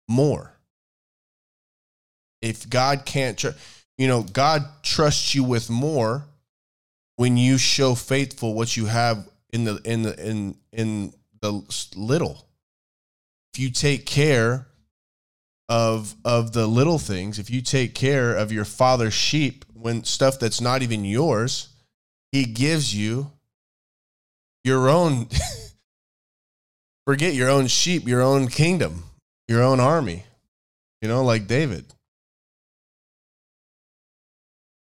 more. 0.09 0.53
If 2.43 2.69
God 2.69 3.05
can't, 3.05 3.39
tr- 3.39 3.49
you 3.97 4.09
know, 4.09 4.23
God 4.23 4.65
trusts 4.83 5.35
you 5.35 5.45
with 5.45 5.71
more 5.71 6.27
when 7.21 7.37
you 7.37 7.59
show 7.59 7.95
faithful 7.95 8.55
what 8.55 8.79
you 8.79 8.87
have 8.87 9.29
in 9.53 9.65
the 9.65 9.79
in 9.85 10.01
the 10.01 10.27
in 10.27 10.57
in 10.73 11.13
the 11.43 11.53
little. 11.95 12.47
If 13.53 13.61
you 13.61 13.71
take 13.71 14.07
care 14.07 14.69
of 15.69 16.15
of 16.25 16.55
the 16.55 16.67
little 16.67 16.99
things 16.99 17.39
if 17.39 17.51
you 17.51 17.61
take 17.61 17.95
care 17.95 18.35
of 18.35 18.51
your 18.51 18.65
father's 18.65 19.13
sheep 19.13 19.67
when 19.75 20.03
stuff 20.03 20.39
that's 20.39 20.63
not 20.63 20.81
even 20.81 21.05
yours 21.05 21.69
he 22.33 22.45
gives 22.45 22.95
you 22.95 23.31
your 24.65 24.89
own 24.89 25.29
forget 27.07 27.35
your 27.35 27.51
own 27.51 27.67
sheep 27.67 28.09
your 28.09 28.23
own 28.23 28.49
kingdom 28.49 29.05
your 29.47 29.63
own 29.63 29.79
army. 29.79 30.25
You 31.03 31.09
know 31.09 31.23
like 31.23 31.47
david 31.47 31.85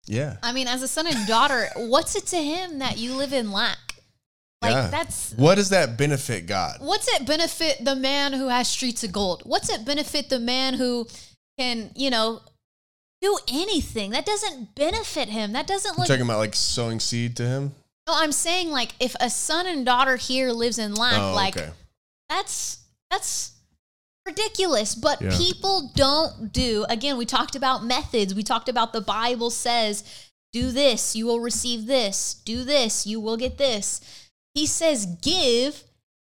yeah 0.06 0.36
I 0.42 0.52
mean, 0.52 0.66
as 0.68 0.82
a 0.82 0.88
son 0.88 1.06
and 1.06 1.26
daughter, 1.26 1.68
what's 1.76 2.16
it 2.16 2.26
to 2.28 2.36
him 2.36 2.78
that 2.80 2.98
you 2.98 3.14
live 3.14 3.32
in 3.32 3.50
lack? 3.52 3.78
Like 4.60 4.72
Yeah. 4.72 4.88
that's 4.88 5.32
what 5.34 5.56
does 5.56 5.70
that 5.70 5.96
benefit 5.98 6.46
god 6.46 6.76
what's 6.80 7.08
it 7.08 7.26
benefit 7.26 7.84
the 7.84 7.96
man 7.96 8.32
who 8.32 8.48
has 8.48 8.68
streets 8.68 9.02
of 9.04 9.12
gold? 9.12 9.42
What's 9.44 9.68
it 9.68 9.84
benefit 9.84 10.28
the 10.28 10.38
man 10.38 10.74
who 10.74 11.08
can, 11.58 11.90
you 11.96 12.10
know, 12.10 12.42
do 13.20 13.38
anything? 13.48 14.10
That 14.12 14.24
doesn't 14.26 14.74
benefit 14.74 15.28
him. 15.28 15.52
That 15.52 15.66
doesn't 15.66 15.98
look 15.98 16.06
talking 16.06 16.22
about 16.22 16.38
like 16.38 16.54
sowing 16.54 17.00
seed 17.00 17.36
to 17.38 17.44
him 17.46 17.72
No, 18.06 18.14
I'm 18.16 18.32
saying 18.32 18.70
like 18.70 18.94
if 19.00 19.14
a 19.20 19.30
son 19.30 19.66
and 19.66 19.84
daughter 19.84 20.16
here 20.16 20.50
lives 20.52 20.78
in 20.78 20.94
lack, 20.94 21.20
oh 21.20 21.34
like 21.34 21.56
okay 21.56 21.70
that's 22.28 22.78
that's 23.10 23.52
ridiculous. 24.26 24.94
But 24.94 25.20
Yeah. 25.20 25.36
people 25.36 25.90
don't 25.94 26.52
do. 26.52 26.84
Again, 26.88 27.16
we 27.16 27.26
talked 27.26 27.54
about 27.56 27.84
methods. 27.84 28.34
We 28.34 28.42
talked 28.42 28.68
about 28.68 28.92
the 28.92 29.00
Bible 29.00 29.50
says, 29.50 30.04
"Do 30.52 30.70
this, 30.70 31.16
you 31.16 31.26
will 31.26 31.40
receive 31.40 31.86
this. 31.86 32.36
Do 32.44 32.64
this, 32.64 33.06
you 33.06 33.20
will 33.20 33.36
get 33.36 33.58
this." 33.58 34.00
He 34.54 34.66
says, 34.66 35.06
"Give." 35.20 35.84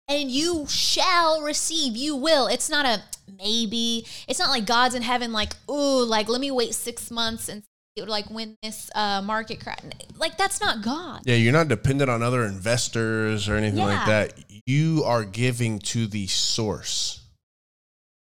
And 0.09 0.29
you 0.29 0.67
shall 0.67 1.41
receive. 1.41 1.97
You 1.97 2.17
will. 2.17 2.49
It's 2.49 2.69
not 2.69 2.85
a 2.85 3.03
maybe. 3.39 4.05
It's 4.27 4.41
not 4.41 4.51
like 4.51 4.67
God's 4.67 4.97
in 4.97 5.03
heaven, 5.03 5.33
like, 5.33 5.55
ooh, 5.71 6.05
like 6.05 6.29
let 6.29 6.41
me 6.41 6.51
wait 6.51 6.75
six 6.75 7.13
months 7.13 7.49
and 7.49 7.63
see, 7.97 8.05
like 8.05 8.29
when 8.29 8.57
this 8.61 8.91
uh, 8.97 9.23
market 9.23 9.61
crash. 9.61 9.79
Like 10.17 10.37
that's 10.37 10.61
not 10.61 10.83
God. 10.83 11.23
Yeah, 11.25 11.37
you're 11.37 11.53
not 11.53 11.69
dependent 11.69 12.11
on 12.11 12.25
other 12.25 12.45
investors 12.45 13.49
or 13.49 13.55
anything 13.55 13.79
like 13.85 14.05
that. 14.07 14.35
You 14.67 15.05
are 15.05 15.25
giving 15.25 15.79
to 15.81 16.09
the 16.09 16.27
source. 16.27 17.21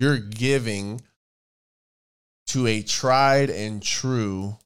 You're 0.01 0.19
giving 0.19 1.03
to 2.49 2.67
a 2.67 2.83
tried 2.83 3.51
and 3.51 3.83
true 3.83 4.57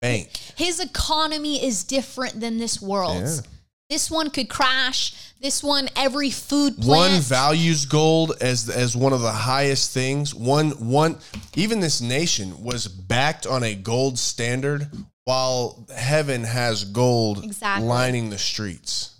bank. 0.00 0.36
His 0.56 0.78
economy 0.78 1.64
is 1.64 1.82
different 1.82 2.40
than 2.40 2.58
this 2.58 2.80
world's. 2.80 3.40
Yeah. 3.40 3.46
This 3.90 4.10
one 4.10 4.28
could 4.28 4.50
crash. 4.50 5.14
This 5.40 5.62
one, 5.62 5.88
every 5.96 6.30
food 6.30 6.76
plant. 6.76 7.12
One 7.12 7.20
values 7.20 7.86
gold 7.86 8.34
as 8.40 8.68
as 8.68 8.94
one 8.94 9.14
of 9.14 9.22
the 9.22 9.32
highest 9.32 9.92
things. 9.92 10.34
One 10.34 10.72
one 10.72 11.16
even 11.56 11.80
this 11.80 12.02
nation 12.02 12.62
was 12.62 12.86
backed 12.86 13.46
on 13.46 13.62
a 13.62 13.74
gold 13.74 14.18
standard 14.18 14.88
while 15.24 15.86
heaven 15.94 16.44
has 16.44 16.84
gold 16.84 17.44
Exactly. 17.44 17.86
lining 17.86 18.30
the 18.30 18.38
streets. 18.38 19.14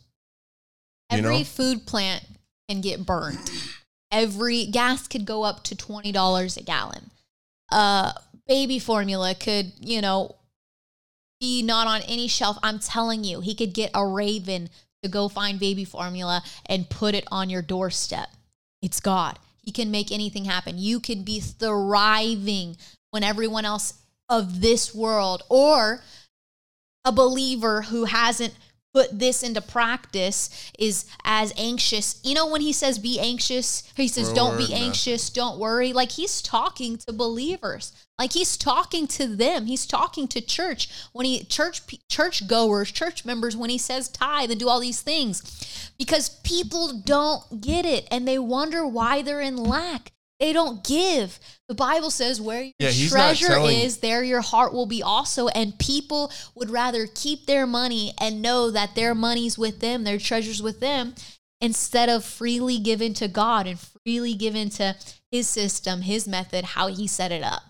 you 1.13 1.19
every 1.19 1.39
know? 1.39 1.45
food 1.45 1.87
plant 1.87 2.25
can 2.69 2.83
get 2.83 3.07
burned. 3.07 3.39
Every 4.11 4.67
gas 4.67 5.07
could 5.07 5.25
go 5.25 5.43
up 5.45 5.65
to 5.65 5.77
twenty 5.77 6.13
dollars 6.13 6.57
a 6.57 6.63
gallon. 6.63 7.11
Uh, 7.71 8.13
baby 8.47 8.79
formula 8.79 9.35
could, 9.35 9.73
you 9.79 10.01
know, 10.01 10.37
be 11.41 11.63
not 11.63 11.87
on 11.87 12.01
any 12.09 12.29
shelf. 12.29 12.59
I'm 12.63 12.79
telling 12.79 13.25
you, 13.25 13.41
he 13.41 13.55
could 13.55 13.75
get 13.75 13.91
a 13.95 14.07
raven 14.07 14.71
to 15.03 15.09
go 15.09 15.29
find 15.29 15.61
baby 15.61 15.85
formula 15.85 16.43
and 16.67 16.89
put 16.91 17.15
it 17.15 17.27
on 17.31 17.51
your 17.51 17.63
doorstep. 17.63 18.31
It's 18.83 19.01
God. 19.01 19.39
He 19.63 19.71
can 19.71 19.91
make 19.91 20.11
anything 20.11 20.47
happen. 20.47 20.79
You 20.79 20.99
can 20.99 21.23
be 21.23 21.41
thriving 21.41 22.77
when 23.11 23.23
everyone 23.23 23.65
else 23.65 23.95
of 24.29 24.61
this 24.61 24.95
world 24.95 25.43
or 25.49 26.03
a 27.05 27.13
believer 27.13 27.83
who 27.83 28.05
hasn't 28.05 28.55
put 28.95 29.19
this 29.19 29.43
into 29.43 29.61
practice 29.61 30.71
is 30.79 31.05
as 31.25 31.53
anxious. 31.57 32.21
You 32.25 32.35
know, 32.35 32.47
when 32.47 32.61
he 32.61 32.73
says 32.73 32.99
be 32.99 33.21
anxious, 33.21 33.83
he 33.97 34.09
says 34.09 34.33
don't 34.33 34.57
be 34.57 34.73
anxious, 34.75 35.31
don't 35.31 35.59
worry. 35.59 35.93
Like 35.93 36.13
he's 36.13 36.43
talking 36.43 36.97
to 36.99 37.13
believers. 37.13 37.93
Like 38.19 38.33
he's 38.33 38.57
talking 38.57 39.07
to 39.09 39.27
them. 39.29 39.67
He's 39.67 39.87
talking 39.87 40.27
to 40.29 40.41
church 40.41 40.89
when 41.13 41.27
he 41.27 41.45
church 41.45 41.83
church 42.09 42.47
goers, 42.49 42.91
church 42.91 43.25
members 43.25 43.57
when 43.57 43.71
he 43.71 43.79
says 43.79 44.09
tithe 44.09 44.51
and 44.51 44.59
do 44.59 44.69
all 44.69 44.81
these 44.81 45.01
things. 45.01 45.93
Because 45.99 46.29
people 46.29 46.93
don't 46.93 47.61
get 47.61 47.85
it 47.85 48.09
and 48.11 48.27
they 48.27 48.39
wonder 48.39 48.87
why 48.87 49.23
they're 49.23 49.41
in 49.41 49.57
lack. 49.57 50.13
They 50.41 50.53
don't 50.53 50.85
give. 50.85 51.41
The 51.69 51.75
Bible 51.75 52.11
says 52.11 52.41
where 52.41 52.63
your 52.63 52.73
Yeah, 52.79 53.09
treasure 53.09 53.49
telling- 53.49 53.81
is, 53.81 53.99
there 53.99 54.23
your 54.23 54.41
heart 54.41 54.73
will 54.73 54.87
be 54.87 55.03
also. 55.03 55.49
And 55.49 55.77
people 55.79 56.33
would 56.55 56.71
rather 56.71 57.09
keep 57.09 57.47
their 57.47 57.67
money 57.67 58.15
and 58.19 58.41
know 58.41 58.71
that 58.71 58.95
their 58.95 59.15
money's 59.15 59.59
with 59.59 59.81
them, 59.81 60.05
their 60.05 60.19
treasure's 60.19 60.63
with 60.63 60.79
them, 60.79 61.15
instead 61.61 62.09
of 62.09 62.25
freely 62.25 62.79
given 62.79 63.15
to 63.15 63.27
God 63.27 63.67
and 63.67 63.81
freely 64.05 64.35
given 64.35 64.71
to 64.71 64.97
his 65.33 65.49
system, 65.49 66.03
his 66.03 66.29
method, 66.29 66.65
how 66.65 66.87
he 66.87 67.09
set 67.09 67.33
it 67.33 67.43
up. 67.43 67.63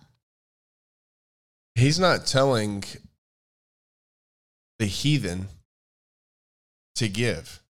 He's 1.75 1.99
not 1.99 2.27
telling 2.27 2.85
the 4.79 4.87
heathen 4.87 5.49
to 6.97 7.09
give. 7.09 7.63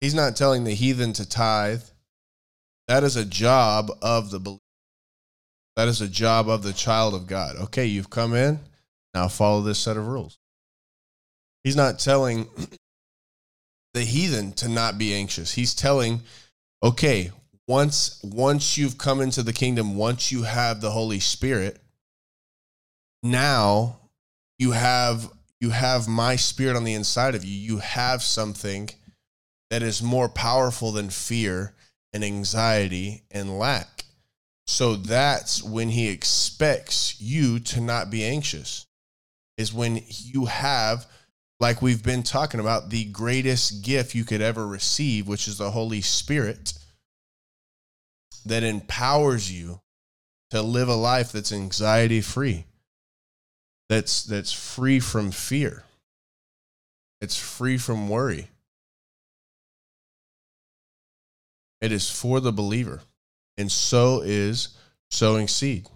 He's 0.00 0.14
not 0.14 0.36
telling 0.36 0.64
the 0.64 0.74
heathen 0.74 1.12
to 1.14 1.28
tithe. 1.28 1.82
That 2.92 3.04
is 3.04 3.16
a 3.16 3.24
job 3.24 3.90
of 4.02 4.30
the. 4.30 4.58
That 5.76 5.88
is 5.88 6.02
a 6.02 6.08
job 6.08 6.50
of 6.50 6.62
the 6.62 6.74
child 6.74 7.14
of 7.14 7.26
God. 7.26 7.56
Okay, 7.56 7.86
you've 7.86 8.10
come 8.10 8.34
in. 8.34 8.60
Now 9.14 9.28
follow 9.28 9.62
this 9.62 9.78
set 9.78 9.96
of 9.96 10.08
rules. 10.08 10.38
He's 11.64 11.74
not 11.74 11.98
telling 11.98 12.48
the 13.94 14.02
heathen 14.02 14.52
to 14.56 14.68
not 14.68 14.98
be 14.98 15.14
anxious. 15.14 15.52
He's 15.52 15.74
telling, 15.74 16.20
okay, 16.82 17.30
once 17.66 18.20
once 18.22 18.76
you've 18.76 18.98
come 18.98 19.22
into 19.22 19.42
the 19.42 19.54
kingdom, 19.54 19.96
once 19.96 20.30
you 20.30 20.42
have 20.42 20.82
the 20.82 20.90
Holy 20.90 21.18
Spirit, 21.18 21.78
now 23.22 24.00
you 24.58 24.72
have 24.72 25.30
you 25.62 25.70
have 25.70 26.08
my 26.08 26.36
spirit 26.36 26.76
on 26.76 26.84
the 26.84 26.92
inside 26.92 27.34
of 27.34 27.42
you. 27.42 27.58
You 27.58 27.78
have 27.78 28.22
something 28.22 28.90
that 29.70 29.82
is 29.82 30.02
more 30.02 30.28
powerful 30.28 30.92
than 30.92 31.08
fear 31.08 31.72
and 32.12 32.24
anxiety 32.24 33.24
and 33.30 33.58
lack. 33.58 34.04
So 34.66 34.96
that's 34.96 35.62
when 35.62 35.88
he 35.88 36.08
expects 36.08 37.20
you 37.20 37.58
to 37.60 37.80
not 37.80 38.10
be 38.10 38.24
anxious. 38.24 38.86
Is 39.58 39.72
when 39.72 40.02
you 40.08 40.46
have 40.46 41.06
like 41.60 41.82
we've 41.82 42.02
been 42.02 42.22
talking 42.22 42.58
about 42.58 42.90
the 42.90 43.04
greatest 43.04 43.84
gift 43.84 44.14
you 44.14 44.24
could 44.24 44.40
ever 44.40 44.66
receive, 44.66 45.28
which 45.28 45.46
is 45.46 45.58
the 45.58 45.70
Holy 45.70 46.00
Spirit 46.00 46.72
that 48.44 48.64
empowers 48.64 49.52
you 49.52 49.80
to 50.50 50.62
live 50.62 50.88
a 50.88 50.94
life 50.94 51.32
that's 51.32 51.52
anxiety 51.52 52.20
free 52.20 52.66
that's 53.88 54.24
that's 54.24 54.52
free 54.52 55.00
from 55.00 55.30
fear 55.30 55.84
it's 57.20 57.38
free 57.38 57.78
from 57.78 58.08
worry 58.08 58.48
it 61.82 61.92
is 61.92 62.10
for 62.10 62.40
the 62.40 62.52
believer 62.52 63.00
and 63.58 63.70
so 63.70 64.22
is 64.24 64.78
sowing 65.10 65.46
seed 65.46 65.86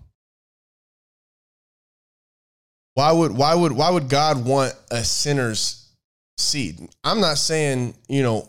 why 2.92 3.10
would 3.10 3.32
why 3.32 3.54
would 3.54 3.72
why 3.72 3.88
would 3.88 4.10
god 4.10 4.44
want 4.44 4.74
a 4.90 5.02
sinner's 5.02 5.88
seed 6.36 6.86
i'm 7.02 7.20
not 7.20 7.38
saying 7.38 7.94
you 8.08 8.22
know 8.22 8.46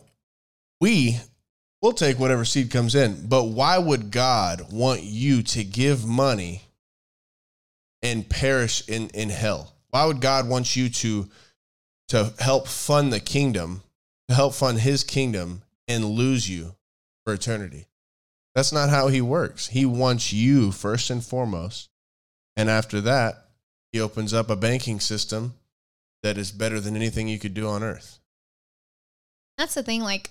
we 0.82 1.18
we'll 1.82 1.94
take 1.94 2.20
whatever 2.20 2.46
seed 2.46 2.72
comes 2.72 2.96
in. 2.96 3.28
But 3.28 3.46
why 3.46 3.78
would 3.78 4.12
God 4.12 4.72
want 4.72 5.04
you 5.04 5.44
to 5.44 5.64
give 5.64 6.06
money 6.06 6.64
and 8.02 8.28
perish 8.28 8.88
in, 8.88 9.10
in 9.10 9.30
hell? 9.30 9.74
Why 9.90 10.06
would 10.06 10.22
God 10.22 10.48
want 10.48 10.76
you 10.76 10.90
to 10.90 11.30
to 12.10 12.34
help 12.40 12.70
fund 12.70 13.12
the 13.12 13.20
kingdom, 13.20 13.84
to 14.30 14.36
help 14.36 14.54
fund 14.54 14.80
his 14.80 15.04
kingdom 15.04 15.62
and 15.90 16.06
lose 16.06 16.50
you 16.50 16.74
for 17.28 17.34
eternity? 17.34 17.88
That's 18.56 18.72
not 18.72 18.90
how 18.90 19.10
he 19.10 19.20
works. 19.20 19.68
He 19.68 19.86
wants 19.86 20.32
you 20.32 20.72
first 20.72 21.10
and 21.10 21.22
foremost. 21.22 21.90
And 22.56 22.70
after 22.70 23.02
that, 23.02 23.50
he 23.92 24.00
opens 24.00 24.34
up 24.34 24.50
a 24.50 24.56
banking 24.56 25.02
system 25.02 25.56
that 26.24 26.38
is 26.38 26.54
better 26.54 26.80
than 26.80 26.96
anything 26.96 27.28
you 27.28 27.38
could 27.38 27.54
do 27.54 27.68
on 27.68 27.84
earth. 27.84 28.20
That's 29.58 29.74
the 29.74 29.84
thing 29.84 30.04
like 30.04 30.30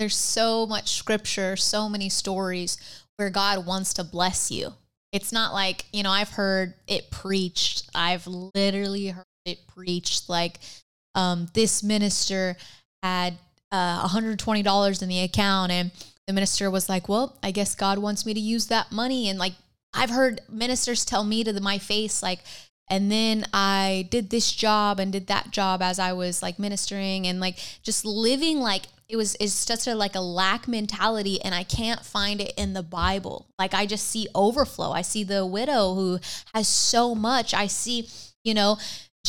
there's 0.00 0.16
so 0.16 0.66
much 0.66 0.90
scripture, 0.96 1.56
so 1.56 1.88
many 1.88 2.08
stories 2.08 2.78
where 3.16 3.30
God 3.30 3.64
wants 3.64 3.94
to 3.94 4.02
bless 4.02 4.50
you. 4.50 4.72
It's 5.12 5.30
not 5.30 5.52
like, 5.52 5.84
you 5.92 6.02
know, 6.02 6.10
I've 6.10 6.30
heard 6.30 6.74
it 6.88 7.12
preached. 7.12 7.88
I've 7.94 8.26
literally 8.26 9.06
heard 9.06 9.24
it 9.44 9.68
preached 9.68 10.28
like 10.28 10.58
um, 11.14 11.46
this 11.54 11.84
minister 11.84 12.56
had 13.04 13.38
uh, 13.70 14.06
$120 14.08 15.02
in 15.02 15.08
the 15.08 15.20
account. 15.20 15.72
And 15.72 15.90
the 16.26 16.32
minister 16.32 16.70
was 16.70 16.88
like, 16.88 17.08
"Well, 17.08 17.36
I 17.42 17.50
guess 17.50 17.74
God 17.74 17.98
wants 17.98 18.26
me 18.26 18.34
to 18.34 18.40
use 18.40 18.66
that 18.66 18.92
money." 18.92 19.28
And 19.28 19.38
like 19.38 19.54
I've 19.94 20.10
heard 20.10 20.42
ministers 20.48 21.04
tell 21.04 21.24
me 21.24 21.42
to 21.44 21.52
the, 21.52 21.60
my 21.60 21.78
face 21.78 22.22
like 22.22 22.40
and 22.90 23.12
then 23.12 23.44
I 23.52 24.08
did 24.10 24.30
this 24.30 24.50
job 24.52 24.98
and 24.98 25.12
did 25.12 25.26
that 25.26 25.50
job 25.50 25.82
as 25.82 25.98
I 25.98 26.12
was 26.12 26.42
like 26.42 26.58
ministering 26.58 27.26
and 27.26 27.40
like 27.40 27.58
just 27.82 28.04
living 28.04 28.60
like 28.60 28.84
it 29.08 29.16
was 29.16 29.36
it's 29.40 29.52
such 29.52 29.86
a 29.86 29.94
like 29.94 30.14
a 30.14 30.20
lack 30.20 30.68
mentality. 30.68 31.40
And 31.42 31.54
i 31.54 31.64
can't 31.64 32.04
find 32.04 32.40
it 32.40 32.52
in 32.56 32.72
the 32.72 32.82
bible. 32.82 33.46
Like 33.58 33.74
i 33.74 33.86
just 33.86 34.06
see 34.06 34.28
overflow. 34.34 34.92
I 34.92 35.02
see 35.02 35.24
the 35.24 35.44
widow 35.44 35.94
who 35.94 36.18
has 36.54 36.68
so 36.68 37.14
much. 37.14 37.54
I 37.54 37.66
see 37.66 38.08
you 38.44 38.54
know 38.54 38.78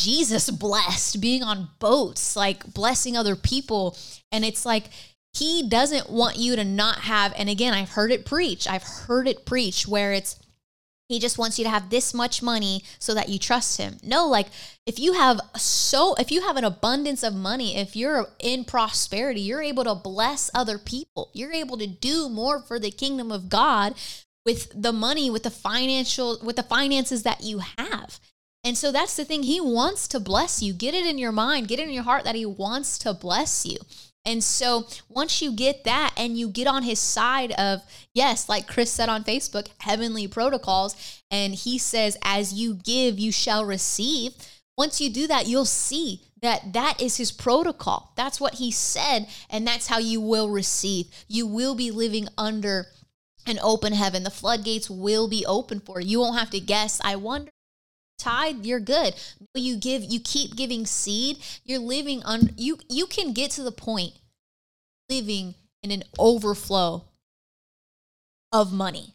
jesus 0.02 0.50
blessed 0.50 1.20
being 1.20 1.42
on 1.42 1.68
boats 1.78 2.36
like 2.36 2.72
blessing 2.72 3.16
other 3.16 3.36
people 3.36 3.96
and 4.32 4.44
it's 4.44 4.64
like 4.64 4.86
he 5.32 5.68
doesn't 5.68 6.10
want 6.10 6.36
you 6.36 6.56
to 6.56 6.64
not 6.64 7.00
have 7.00 7.32
and 7.36 7.48
again 7.48 7.74
i've 7.74 7.90
heard 7.90 8.10
it 8.10 8.24
preach 8.24 8.68
i've 8.68 8.82
heard 8.82 9.28
it 9.28 9.44
preach 9.44 9.86
where 9.86 10.12
it's 10.12 10.36
he 11.10 11.18
just 11.18 11.38
wants 11.38 11.58
you 11.58 11.64
to 11.64 11.70
have 11.70 11.90
this 11.90 12.14
much 12.14 12.40
money 12.40 12.84
so 13.00 13.14
that 13.14 13.28
you 13.28 13.36
trust 13.36 13.78
him. 13.78 13.96
No, 14.00 14.28
like 14.28 14.46
if 14.86 15.00
you 15.00 15.14
have 15.14 15.40
so 15.56 16.14
if 16.14 16.30
you 16.30 16.42
have 16.42 16.56
an 16.56 16.62
abundance 16.62 17.24
of 17.24 17.34
money, 17.34 17.76
if 17.76 17.96
you're 17.96 18.28
in 18.38 18.64
prosperity, 18.64 19.40
you're 19.40 19.60
able 19.60 19.82
to 19.82 19.96
bless 19.96 20.52
other 20.54 20.78
people. 20.78 21.32
You're 21.34 21.52
able 21.52 21.76
to 21.78 21.88
do 21.88 22.28
more 22.28 22.60
for 22.60 22.78
the 22.78 22.92
kingdom 22.92 23.32
of 23.32 23.48
God 23.48 23.96
with 24.46 24.70
the 24.72 24.92
money, 24.92 25.30
with 25.30 25.42
the 25.42 25.50
financial 25.50 26.38
with 26.44 26.54
the 26.54 26.62
finances 26.62 27.24
that 27.24 27.42
you 27.42 27.60
have. 27.76 28.20
And 28.62 28.76
so 28.76 28.92
that's 28.92 29.16
the 29.16 29.24
thing. 29.24 29.44
He 29.44 29.60
wants 29.60 30.06
to 30.08 30.20
bless 30.20 30.62
you. 30.62 30.72
Get 30.72 30.94
it 30.94 31.06
in 31.06 31.18
your 31.18 31.32
mind, 31.32 31.68
get 31.68 31.78
it 31.78 31.88
in 31.88 31.94
your 31.94 32.02
heart 32.02 32.24
that 32.24 32.34
he 32.34 32.44
wants 32.44 32.98
to 32.98 33.14
bless 33.14 33.64
you. 33.64 33.78
And 34.26 34.44
so 34.44 34.86
once 35.08 35.40
you 35.40 35.50
get 35.50 35.84
that 35.84 36.12
and 36.16 36.36
you 36.36 36.48
get 36.48 36.66
on 36.66 36.82
his 36.82 36.98
side 36.98 37.52
of, 37.52 37.80
yes, 38.12 38.50
like 38.50 38.68
Chris 38.68 38.90
said 38.92 39.08
on 39.08 39.24
Facebook, 39.24 39.68
heavenly 39.78 40.28
protocols, 40.28 41.22
and 41.30 41.54
he 41.54 41.78
says, 41.78 42.18
as 42.22 42.52
you 42.52 42.74
give, 42.74 43.18
you 43.18 43.32
shall 43.32 43.64
receive. 43.64 44.34
Once 44.76 45.00
you 45.00 45.08
do 45.08 45.26
that, 45.26 45.46
you'll 45.46 45.64
see 45.64 46.20
that 46.42 46.74
that 46.74 47.00
is 47.00 47.16
his 47.16 47.32
protocol. 47.32 48.12
That's 48.14 48.40
what 48.40 48.54
he 48.54 48.70
said, 48.70 49.26
and 49.48 49.66
that's 49.66 49.86
how 49.86 49.98
you 49.98 50.20
will 50.20 50.50
receive. 50.50 51.06
You 51.26 51.46
will 51.46 51.74
be 51.74 51.90
living 51.90 52.28
under 52.36 52.86
an 53.46 53.58
open 53.62 53.94
heaven. 53.94 54.22
The 54.22 54.30
floodgates 54.30 54.90
will 54.90 55.28
be 55.28 55.46
open 55.46 55.80
for 55.80 55.98
you. 56.00 56.08
You 56.08 56.20
won't 56.20 56.38
have 56.38 56.50
to 56.50 56.60
guess, 56.60 57.00
I 57.02 57.16
wonder 57.16 57.50
tithe 58.20 58.64
you're 58.64 58.80
good. 58.80 59.14
You 59.54 59.76
give 59.76 60.02
you 60.04 60.20
keep 60.20 60.56
giving 60.56 60.86
seed 60.86 61.38
you're 61.64 61.80
living 61.80 62.22
on 62.22 62.50
you 62.56 62.78
you 62.88 63.06
can 63.06 63.32
get 63.32 63.50
to 63.52 63.62
the 63.62 63.72
point 63.72 64.12
living 65.08 65.54
in 65.82 65.90
an 65.90 66.04
overflow 66.18 67.04
of 68.52 68.72
money 68.72 69.14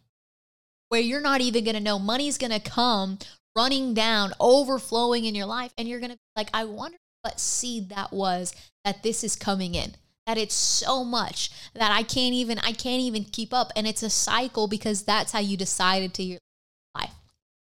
where 0.89 1.01
you're 1.01 1.21
not 1.21 1.41
even 1.41 1.63
going 1.63 1.75
to 1.75 1.81
know. 1.81 1.99
Money's 1.99 2.37
going 2.37 2.51
to 2.51 2.59
come 2.59 3.17
running 3.55 3.93
down 3.93 4.33
overflowing 4.39 5.25
in 5.25 5.35
your 5.35 5.45
life 5.45 5.73
and 5.77 5.87
you're 5.87 5.99
going 5.99 6.11
to 6.11 6.17
be 6.17 6.21
like 6.35 6.49
i 6.53 6.65
wonder 6.65 6.97
what 7.21 7.39
seed 7.39 7.87
that 7.87 8.11
was 8.11 8.53
that 8.83 9.01
this 9.01 9.23
is 9.23 9.35
coming 9.35 9.75
in. 9.75 9.95
That 10.27 10.37
it's 10.37 10.55
so 10.55 11.03
much 11.03 11.51
that 11.73 11.91
i 11.91 12.03
can't 12.03 12.33
even 12.33 12.59
i 12.59 12.71
can't 12.71 13.01
even 13.01 13.23
keep 13.23 13.53
up. 13.53 13.71
And 13.75 13.87
it's 13.87 14.03
a 14.03 14.09
cycle 14.09 14.67
because 14.67 15.03
that's 15.03 15.31
how 15.31 15.39
you 15.39 15.57
decided 15.57 16.13
to 16.15 16.37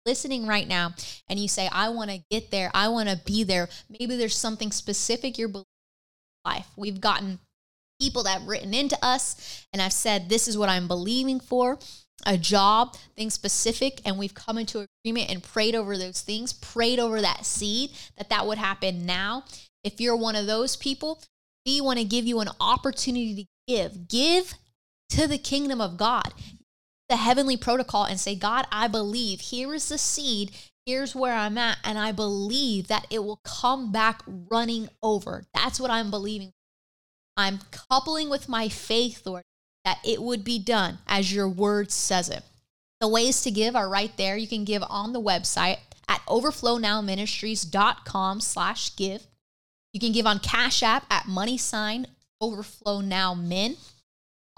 listening 0.09 0.47
right 0.47 0.67
now 0.67 0.95
and 1.29 1.39
you 1.39 1.47
say, 1.47 1.69
I 1.71 1.89
want 1.89 2.09
to 2.09 2.23
get 2.31 2.49
there, 2.49 2.71
I 2.73 2.87
want 2.87 3.09
to 3.09 3.21
be 3.25 3.43
there, 3.43 3.69
maybe 3.89 4.17
there's 4.17 4.35
something 4.35 4.71
specific 4.71 5.37
you're 5.37 5.47
believing 5.47 5.67
in 6.45 6.51
life. 6.51 6.67
We've 6.75 6.99
gotten 6.99 7.37
people 8.01 8.23
that 8.23 8.39
have 8.39 8.47
written 8.47 8.73
into 8.73 8.97
us 9.05 9.67
and 9.71 9.83
I've 9.83 9.93
said, 9.93 10.27
This 10.27 10.47
is 10.47 10.57
what 10.57 10.67
I'm 10.67 10.87
believing 10.87 11.39
for 11.39 11.77
a 12.25 12.37
job, 12.37 12.97
things 13.15 13.35
specific, 13.35 14.01
and 14.03 14.17
we've 14.17 14.33
come 14.33 14.57
into 14.57 14.85
agreement 15.05 15.29
and 15.29 15.43
prayed 15.43 15.75
over 15.75 15.95
those 15.95 16.21
things, 16.21 16.53
prayed 16.53 16.99
over 16.99 17.21
that 17.21 17.45
seed 17.45 17.91
that 18.17 18.29
that 18.29 18.47
would 18.47 18.57
happen 18.57 19.05
now. 19.05 19.45
If 19.83 20.01
you're 20.01 20.17
one 20.17 20.35
of 20.35 20.47
those 20.47 20.75
people, 20.75 21.21
we 21.65 21.81
want 21.81 21.99
to 21.99 22.03
give 22.03 22.25
you 22.25 22.39
an 22.39 22.49
opportunity 22.59 23.35
to 23.35 23.45
give. 23.73 24.07
Give 24.09 24.53
to 25.11 25.27
the 25.27 25.37
kingdom 25.37 25.79
of 25.79 25.97
God 25.97 26.33
the 27.09 27.17
heavenly 27.17 27.57
protocol 27.57 28.05
and 28.05 28.17
say, 28.19 28.35
God, 28.35 28.67
I 28.71 28.87
believe. 28.87 29.41
Here 29.41 29.73
is 29.73 29.89
the 29.89 29.97
seed. 29.97 30.51
Here's 30.85 31.15
where 31.15 31.33
I'm 31.33 31.57
at. 31.57 31.79
And 31.83 31.97
I 31.97 32.11
believe 32.11 32.87
that 32.87 33.07
it 33.09 33.23
will 33.23 33.41
come 33.43 33.91
back 33.91 34.21
running 34.27 34.89
over. 35.01 35.45
That's 35.53 35.79
what 35.79 35.89
I'm 35.91 36.11
believing. 36.11 36.53
I'm 37.35 37.59
coupling 37.71 38.29
with 38.29 38.47
my 38.49 38.69
faith, 38.69 39.25
Lord, 39.25 39.43
that 39.85 39.97
it 40.05 40.21
would 40.21 40.43
be 40.43 40.59
done 40.59 40.99
as 41.07 41.33
your 41.33 41.47
word 41.47 41.89
says 41.91 42.29
it. 42.29 42.43
The 42.99 43.07
ways 43.07 43.41
to 43.43 43.51
give 43.51 43.75
are 43.75 43.89
right 43.89 44.15
there. 44.17 44.37
You 44.37 44.47
can 44.47 44.65
give 44.65 44.83
on 44.89 45.13
the 45.13 45.21
website 45.21 45.77
at 46.07 46.21
overflownowministries.com 46.27 48.41
slash 48.41 48.95
give. 48.95 49.25
You 49.93 49.99
can 49.99 50.11
give 50.11 50.27
on 50.27 50.37
Cash 50.39 50.83
App 50.83 51.05
at 51.09 51.27
money 51.27 51.57
sign 51.57 52.05
overflow 52.41 53.01
now 53.01 53.33
min 53.33 53.75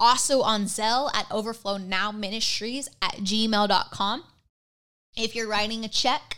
also 0.02 0.41
on 0.41 0.65
Zelle 0.65 1.15
at 1.15 1.30
overflownowministries 1.30 2.90
at 3.02 3.15
gmail.com. 3.18 4.23
If 5.15 5.36
you're 5.36 5.48
writing 5.48 5.86
a 5.86 5.90
check, 5.90 6.38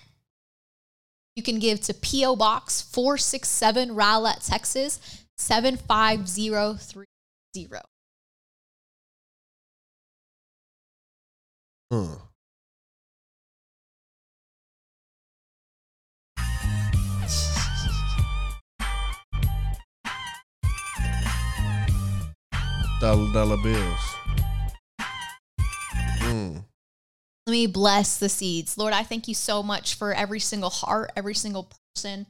you 1.36 1.42
can 1.42 1.58
give 1.58 1.82
to 1.82 1.94
P.O. 1.94 2.36
Box 2.36 2.82
467 2.82 3.96
Rowlett, 3.96 4.46
Texas 4.46 5.00
75030. 5.38 7.80
Hmm. 11.92 12.14
Dollar 23.04 23.34
dollar 23.34 23.58
bills. 23.58 24.00
Hmm. 26.22 26.60
Let 27.46 27.52
me 27.52 27.68
bless 27.68 28.18
the 28.18 28.30
seeds. 28.30 28.78
Lord, 28.78 28.94
I 28.94 29.04
thank 29.04 29.28
you 29.28 29.34
so 29.34 29.62
much 29.62 29.96
for 29.96 30.14
every 30.14 30.40
single 30.40 30.70
heart, 30.70 31.12
every 31.14 31.36
single 31.36 31.70
person 31.94 32.28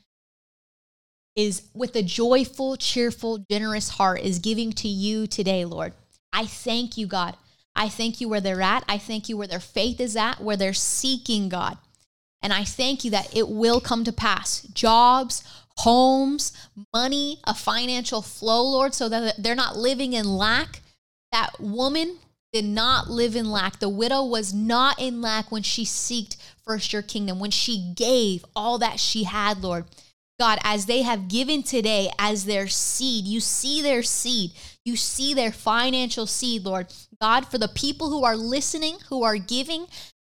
is 1.35 1.69
with 1.75 1.95
a 1.95 2.01
joyful, 2.01 2.75
cheerful, 2.77 3.45
generous 3.51 3.89
heart 3.89 4.21
is 4.21 4.39
giving 4.39 4.71
to 4.71 4.87
you 4.87 5.27
today, 5.27 5.63
Lord. 5.63 5.93
I 6.33 6.47
thank 6.47 6.97
you, 6.97 7.05
God. 7.05 7.37
I 7.75 7.87
thank 7.87 8.19
you 8.19 8.27
where 8.27 8.41
they're 8.41 8.59
at. 8.59 8.83
I 8.89 8.97
thank 8.97 9.29
you 9.29 9.37
where 9.37 9.45
their 9.45 9.59
faith 9.59 10.01
is 10.01 10.15
at, 10.15 10.41
where 10.41 10.57
they're 10.57 10.73
seeking 10.73 11.49
God. 11.49 11.77
And 12.41 12.51
I 12.51 12.63
thank 12.63 13.05
you 13.05 13.11
that 13.11 13.37
it 13.37 13.47
will 13.47 13.79
come 13.79 14.03
to 14.05 14.11
pass. 14.11 14.63
Jobs, 14.73 15.43
homes, 15.77 16.53
money, 16.93 17.39
a 17.45 17.53
financial 17.53 18.21
flow, 18.21 18.63
Lord, 18.63 18.93
so 18.93 19.09
that 19.09 19.41
they're 19.41 19.55
not 19.55 19.77
living 19.77 20.13
in 20.13 20.25
lack. 20.25 20.81
That 21.31 21.59
woman 21.59 22.17
did 22.51 22.65
not 22.65 23.09
live 23.09 23.35
in 23.35 23.49
lack. 23.49 23.79
The 23.79 23.89
widow 23.89 24.23
was 24.23 24.53
not 24.53 24.99
in 24.99 25.21
lack 25.21 25.51
when 25.51 25.63
she 25.63 25.83
seeked 25.83 26.37
first 26.63 26.93
your 26.93 27.01
kingdom, 27.01 27.39
when 27.39 27.51
she 27.51 27.93
gave 27.95 28.45
all 28.55 28.77
that 28.77 28.99
she 28.99 29.23
had, 29.23 29.63
Lord. 29.63 29.85
God, 30.39 30.59
as 30.63 30.85
they 30.85 31.03
have 31.03 31.27
given 31.27 31.63
today 31.63 32.09
as 32.17 32.45
their 32.45 32.67
seed, 32.67 33.25
you 33.25 33.39
see 33.39 33.81
their 33.81 34.03
seed, 34.03 34.51
you 34.83 34.95
see 34.95 35.33
their 35.33 35.51
financial 35.51 36.25
seed, 36.25 36.65
Lord. 36.65 36.93
God, 37.21 37.47
for 37.47 37.57
the 37.57 37.67
people 37.67 38.09
who 38.09 38.23
are 38.23 38.35
listening, 38.35 38.97
who 39.09 39.23
are 39.23 39.37
giving, 39.37 39.87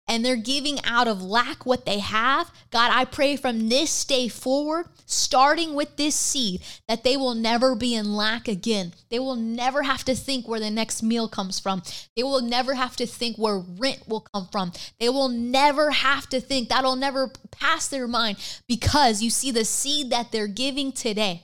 and 0.08 0.24
they're 0.24 0.36
giving 0.36 0.84
out 0.84 1.08
of 1.08 1.22
lack 1.22 1.66
what 1.66 1.86
they 1.86 2.00
have. 2.00 2.52
God, 2.72 2.92
I 2.94 3.06
pray 3.06 3.36
from 3.36 3.70
this 3.70 4.04
day 4.04 4.28
forward, 4.28 4.88
starting 5.06 5.74
with 5.74 5.96
this 5.96 6.16
seed, 6.16 6.62
that 6.88 7.04
they 7.04 7.16
will 7.16 7.36
never 7.36 7.74
be 7.74 7.96
in 7.96 8.16
lack 8.16 8.48
again. 8.48 8.94
They 9.10 9.20
will 9.20 9.36
never 9.36 9.84
have 9.84 10.04
to 10.06 10.16
think 10.16 10.48
where 10.48 10.60
the 10.60 10.70
next 10.70 11.04
meal 11.04 11.28
comes 11.28 11.60
from. 11.60 11.84
They 12.16 12.24
will 12.24 12.42
never 12.42 12.74
have 12.74 12.96
to 12.98 13.08
think 13.08 13.38
where 13.38 13.58
rent 13.58 14.08
will 14.08 14.26
come 14.34 14.50
from. 14.52 14.74
They 15.00 15.10
will 15.10 15.30
never 15.30 15.92
have 15.92 16.28
to 16.30 16.42
think 16.42 16.70
that'll 16.70 16.98
never 16.98 17.32
pass 17.52 17.88
their 17.88 18.08
mind 18.08 18.38
because 18.68 19.22
you 19.22 19.30
see 19.30 19.52
the 19.52 19.66
seed 19.66 20.10
that 20.10 20.32
they're 20.32 20.48
giving 20.48 20.92
today. 20.92 21.44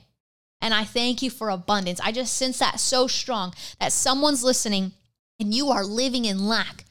And 0.62 0.74
I 0.74 0.84
thank 0.84 1.22
you 1.22 1.30
for 1.30 1.50
abundance. 1.50 2.02
I 2.02 2.12
just 2.12 2.36
sense 2.36 2.60
that 2.60 2.82
so 2.82 3.08
strong 3.08 3.54
that 3.80 3.94
someone's 3.94 4.44
listening 4.44 4.92
and 5.40 5.54
you 5.54 5.70
are 5.70 5.86
living 5.86 6.26
in 6.26 6.46
lack 6.46 6.84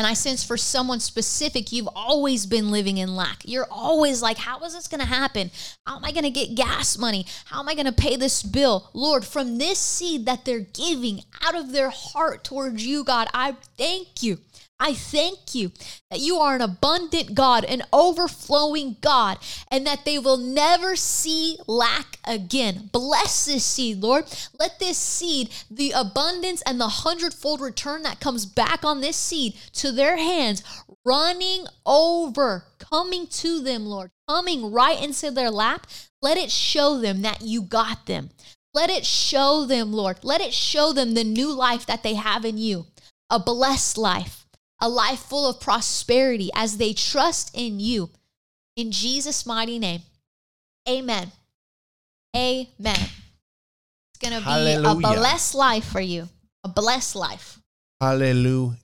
and 0.00 0.06
I 0.06 0.14
sense 0.14 0.42
for 0.42 0.56
someone 0.56 0.98
specific, 0.98 1.72
you've 1.72 1.90
always 1.94 2.46
been 2.46 2.70
living 2.70 2.96
in 2.96 3.16
lack. 3.16 3.42
You're 3.44 3.68
always 3.70 4.22
like, 4.22 4.38
how 4.38 4.58
is 4.60 4.72
this 4.72 4.88
going 4.88 5.02
to 5.02 5.06
happen? 5.06 5.50
How 5.86 5.98
am 5.98 6.06
I 6.06 6.10
going 6.10 6.24
to 6.24 6.30
get 6.30 6.54
gas 6.54 6.96
money? 6.96 7.26
How 7.44 7.60
am 7.60 7.68
I 7.68 7.74
going 7.74 7.84
to 7.84 7.92
pay 7.92 8.16
this 8.16 8.42
bill? 8.42 8.88
Lord, 8.94 9.26
from 9.26 9.58
this 9.58 9.78
seed 9.78 10.24
that 10.24 10.46
they're 10.46 10.60
giving 10.60 11.20
out 11.42 11.54
of 11.54 11.72
their 11.72 11.90
heart 11.90 12.44
towards 12.44 12.86
you, 12.86 13.04
God, 13.04 13.28
I 13.34 13.56
thank 13.76 14.22
you 14.22 14.38
I 14.82 14.94
thank 14.94 15.54
you 15.54 15.72
that 16.10 16.20
you 16.20 16.36
are 16.36 16.56
an 16.56 16.62
abundant 16.62 17.34
God, 17.34 17.64
an 17.64 17.82
overflowing 17.92 18.96
God, 19.02 19.36
and 19.70 19.86
that 19.86 20.06
they 20.06 20.18
will 20.18 20.38
never 20.38 20.96
see 20.96 21.58
lack 21.66 22.16
again. 22.24 22.88
Bless 22.90 23.44
this 23.44 23.62
seed, 23.62 23.98
Lord. 23.98 24.24
Let 24.58 24.78
this 24.78 24.96
seed, 24.96 25.50
the 25.70 25.92
abundance 25.94 26.62
and 26.62 26.80
the 26.80 26.88
hundredfold 26.88 27.60
return 27.60 28.02
that 28.04 28.20
comes 28.20 28.46
back 28.46 28.82
on 28.82 29.02
this 29.02 29.18
seed 29.18 29.54
to 29.74 29.92
their 29.92 30.16
hands, 30.16 30.62
running 31.04 31.66
over, 31.84 32.64
coming 32.78 33.26
to 33.26 33.60
them, 33.60 33.84
Lord, 33.84 34.10
coming 34.26 34.72
right 34.72 35.02
into 35.02 35.30
their 35.30 35.50
lap. 35.50 35.86
Let 36.22 36.38
it 36.38 36.50
show 36.50 36.98
them 36.98 37.20
that 37.20 37.42
you 37.42 37.60
got 37.60 38.06
them. 38.06 38.30
Let 38.72 38.88
it 38.88 39.04
show 39.04 39.66
them, 39.66 39.92
Lord. 39.92 40.20
Let 40.22 40.40
it 40.40 40.54
show 40.54 40.94
them 40.94 41.12
the 41.12 41.24
new 41.24 41.52
life 41.52 41.84
that 41.84 42.02
they 42.02 42.14
have 42.14 42.46
in 42.46 42.56
you, 42.56 42.86
a 43.28 43.38
blessed 43.38 43.98
life 43.98 44.39
a 44.80 44.88
life 44.88 45.20
full 45.20 45.48
of 45.48 45.60
prosperity 45.60 46.50
as 46.54 46.76
they 46.76 46.92
trust 46.92 47.50
in 47.54 47.80
you. 47.80 48.10
In 48.76 48.90
Jesus' 48.90 49.44
mighty 49.44 49.78
name, 49.78 50.02
amen. 50.88 51.32
Amen. 52.34 52.68
It's 52.78 54.18
going 54.20 54.32
to 54.32 54.38
be 54.38 54.44
Hallelujah. 54.44 55.08
a 55.08 55.14
blessed 55.14 55.54
life 55.54 55.84
for 55.84 56.00
you, 56.00 56.28
a 56.64 56.68
blessed 56.68 57.16
life. 57.16 57.58
Hallelujah. 58.00 58.76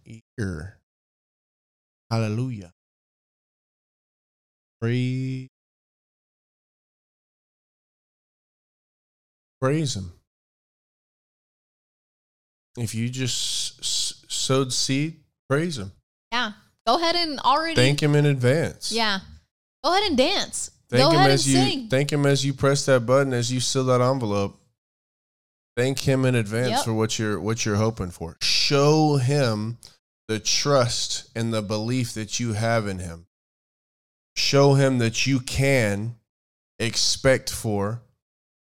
Hallelujah. 2.10 2.72
Praise. 4.80 5.48
Praise 9.60 9.96
Him. 9.96 10.12
If 12.76 12.94
you 12.94 13.08
just 13.08 14.30
sowed 14.30 14.72
seed, 14.72 15.16
Praise 15.48 15.78
him. 15.78 15.92
Yeah. 16.32 16.52
Go 16.86 16.96
ahead 16.96 17.16
and 17.16 17.40
already 17.40 17.74
thank 17.74 18.02
him 18.02 18.14
in 18.14 18.26
advance. 18.26 18.92
Yeah. 18.92 19.20
Go 19.82 19.92
ahead 19.92 20.08
and 20.08 20.16
dance. 20.16 20.70
Thank 20.88 21.12
Go 21.12 21.18
him 21.18 21.30
as 21.30 21.48
you 21.48 21.60
sing. 21.60 21.88
thank 21.88 22.12
him 22.12 22.26
as 22.26 22.44
you 22.44 22.52
press 22.52 22.86
that 22.86 23.06
button 23.06 23.32
as 23.32 23.52
you 23.52 23.60
seal 23.60 23.84
that 23.84 24.00
envelope. 24.00 24.60
Thank 25.76 25.98
him 26.00 26.24
in 26.24 26.34
advance 26.34 26.70
yep. 26.70 26.84
for 26.84 26.94
what 26.94 27.18
you're 27.18 27.40
what 27.40 27.64
you're 27.66 27.76
hoping 27.76 28.10
for. 28.10 28.36
Show 28.40 29.16
him 29.16 29.78
the 30.28 30.38
trust 30.38 31.28
and 31.36 31.52
the 31.52 31.62
belief 31.62 32.14
that 32.14 32.40
you 32.40 32.52
have 32.52 32.86
in 32.86 32.98
him. 32.98 33.26
Show 34.36 34.74
him 34.74 34.98
that 34.98 35.26
you 35.26 35.40
can 35.40 36.16
expect 36.78 37.50
for 37.50 38.00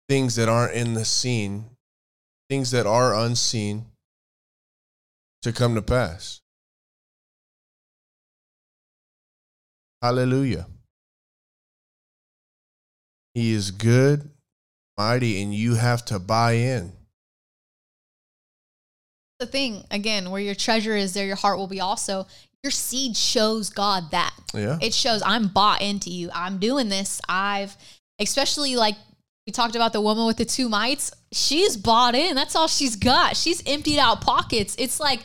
things 0.08 0.36
that 0.36 0.50
aren't 0.50 0.74
in 0.74 0.94
the 0.94 1.06
scene, 1.06 1.66
things 2.50 2.72
that 2.72 2.88
are 2.88 3.16
unseen 3.16 3.86
to 5.42 5.52
come 5.52 5.76
to 5.76 5.82
pass. 5.82 6.42
Hallelujah. 10.02 10.68
He 13.34 13.54
is 13.54 13.72
good, 13.72 14.30
mighty, 14.98 15.42
and 15.42 15.54
you 15.54 15.76
have 15.76 16.04
to 16.06 16.20
buy 16.20 16.54
in. 16.54 16.94
The 19.40 19.46
thing, 19.46 19.84
again, 19.92 20.32
where 20.32 20.42
your 20.42 20.56
treasure 20.56 20.96
is, 20.96 21.14
there 21.14 21.26
your 21.26 21.36
heart 21.36 21.58
will 21.58 21.68
be 21.68 21.80
also. 21.80 22.28
Your 22.64 22.72
seed 22.72 23.16
shows 23.16 23.70
God 23.70 24.12
that. 24.12 24.34
Yeah. 24.54 24.78
It 24.82 24.94
shows 24.94 25.22
I'm 25.26 25.48
bought 25.48 25.82
into 25.82 26.10
you. 26.10 26.30
I'm 26.34 26.58
doing 26.58 26.90
this. 26.90 27.22
I've, 27.30 27.76
especially 28.20 28.76
like 28.76 28.96
we 29.48 29.54
talked 29.54 29.76
about 29.76 29.94
the 29.94 30.02
woman 30.02 30.26
with 30.26 30.38
the 30.38 30.46
two 30.46 30.68
mites. 30.68 31.14
She's 31.32 31.78
bought 31.78 32.16
in. 32.16 32.36
That's 32.36 32.56
all 32.56 32.68
she's 32.68 32.98
got. 32.98 33.38
She's 33.38 33.64
emptied 33.66 34.00
out 34.00 34.22
pockets. 34.22 34.76
It's 34.78 35.00
like, 35.00 35.22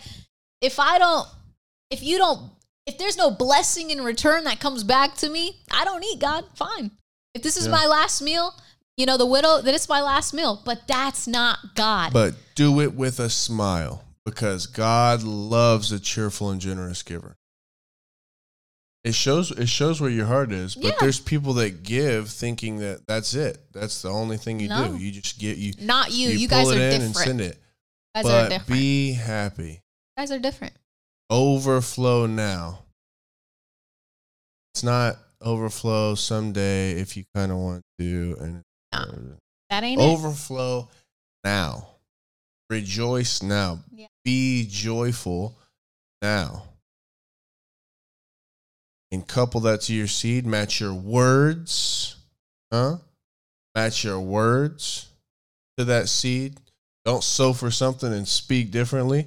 if 0.60 0.78
I 0.78 0.98
don't, 0.98 1.28
if 1.90 2.02
you 2.02 2.18
don't 2.18 2.50
if 2.86 2.98
there's 2.98 3.16
no 3.16 3.30
blessing 3.30 3.90
in 3.90 4.02
return 4.02 4.44
that 4.44 4.60
comes 4.60 4.84
back 4.84 5.14
to 5.16 5.28
me, 5.28 5.60
I 5.70 5.84
don't 5.84 6.04
eat, 6.04 6.18
God. 6.18 6.44
Fine. 6.54 6.90
If 7.34 7.42
this 7.42 7.56
is 7.56 7.66
yeah. 7.66 7.72
my 7.72 7.86
last 7.86 8.20
meal, 8.20 8.54
you 8.96 9.06
know, 9.06 9.16
the 9.16 9.26
widow, 9.26 9.60
that 9.60 9.74
it's 9.74 9.88
my 9.88 10.02
last 10.02 10.34
meal. 10.34 10.60
But 10.64 10.86
that's 10.86 11.26
not 11.26 11.58
God. 11.74 12.12
But 12.12 12.34
do 12.54 12.80
it 12.80 12.94
with 12.94 13.18
a 13.20 13.30
smile 13.30 14.04
because 14.24 14.66
God 14.66 15.22
loves 15.22 15.92
a 15.92 16.00
cheerful 16.00 16.50
and 16.50 16.60
generous 16.60 17.02
giver. 17.02 17.36
It 19.02 19.14
shows 19.14 19.50
it 19.50 19.68
shows 19.68 20.00
where 20.00 20.08
your 20.08 20.24
heart 20.24 20.50
is, 20.50 20.74
but 20.74 20.84
yeah. 20.84 20.94
there's 20.98 21.20
people 21.20 21.52
that 21.54 21.82
give 21.82 22.30
thinking 22.30 22.78
that 22.78 23.06
that's 23.06 23.34
it. 23.34 23.58
That's 23.70 24.00
the 24.00 24.08
only 24.08 24.38
thing 24.38 24.60
you 24.60 24.68
no. 24.68 24.88
do. 24.88 24.96
You 24.96 25.12
just 25.12 25.38
get 25.38 25.58
you 25.58 25.74
not 25.78 26.10
you. 26.10 26.30
You, 26.30 26.38
you 26.38 26.48
guys 26.48 26.70
are 26.70 26.74
different. 26.74 27.02
And 27.02 27.14
send 27.14 27.40
it. 27.42 27.58
You 28.14 28.22
guys 28.22 28.24
but 28.24 28.46
are 28.46 28.48
different. 28.48 28.80
be 28.80 29.12
happy. 29.12 29.72
You 29.72 30.16
guys 30.16 30.32
are 30.32 30.38
different 30.38 30.72
overflow 31.30 32.26
now. 32.26 32.80
It's 34.74 34.82
not 34.82 35.16
overflow 35.40 36.14
someday 36.14 36.92
if 36.92 37.16
you 37.16 37.24
kind 37.34 37.52
of 37.52 37.58
want 37.58 37.82
to. 37.98 38.36
And 38.40 38.62
no, 38.92 38.98
uh, 38.98 39.12
that 39.70 39.84
ain't 39.84 40.00
overflow 40.00 40.80
it. 40.80 40.86
now. 41.44 41.88
Rejoice 42.70 43.42
now. 43.42 43.80
Yeah. 43.92 44.06
Be 44.24 44.66
joyful 44.68 45.56
now. 46.22 46.64
And 49.12 49.26
couple 49.26 49.60
that 49.60 49.82
to 49.82 49.94
your 49.94 50.08
seed. 50.08 50.46
Match 50.46 50.80
your 50.80 50.94
words. 50.94 52.16
Huh? 52.72 52.96
Match 53.74 54.02
your 54.02 54.20
words 54.20 55.10
to 55.76 55.84
that 55.84 56.08
seed. 56.08 56.58
Don't 57.04 57.22
sow 57.22 57.52
for 57.52 57.70
something 57.70 58.12
and 58.12 58.26
speak 58.26 58.70
differently. 58.70 59.26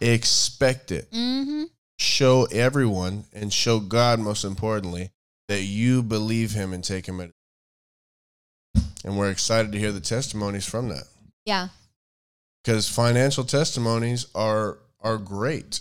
Yeah. 0.00 0.08
Expect 0.12 0.92
it. 0.92 1.10
Mm-hmm. 1.10 1.64
Show 1.98 2.46
everyone 2.52 3.24
and 3.32 3.52
show 3.52 3.80
God, 3.80 4.18
most 4.20 4.44
importantly, 4.44 5.10
that 5.48 5.62
you 5.62 6.02
believe 6.02 6.52
Him 6.52 6.72
and 6.72 6.82
take 6.84 7.06
Him 7.06 7.20
at. 7.20 7.30
And 9.04 9.18
we're 9.18 9.30
excited 9.30 9.72
to 9.72 9.78
hear 9.78 9.92
the 9.92 10.00
testimonies 10.00 10.68
from 10.68 10.88
that. 10.90 11.04
Yeah. 11.44 11.68
because 12.62 12.88
financial 12.88 13.44
testimonies 13.44 14.26
are 14.34 14.78
are 15.00 15.18
great. 15.18 15.80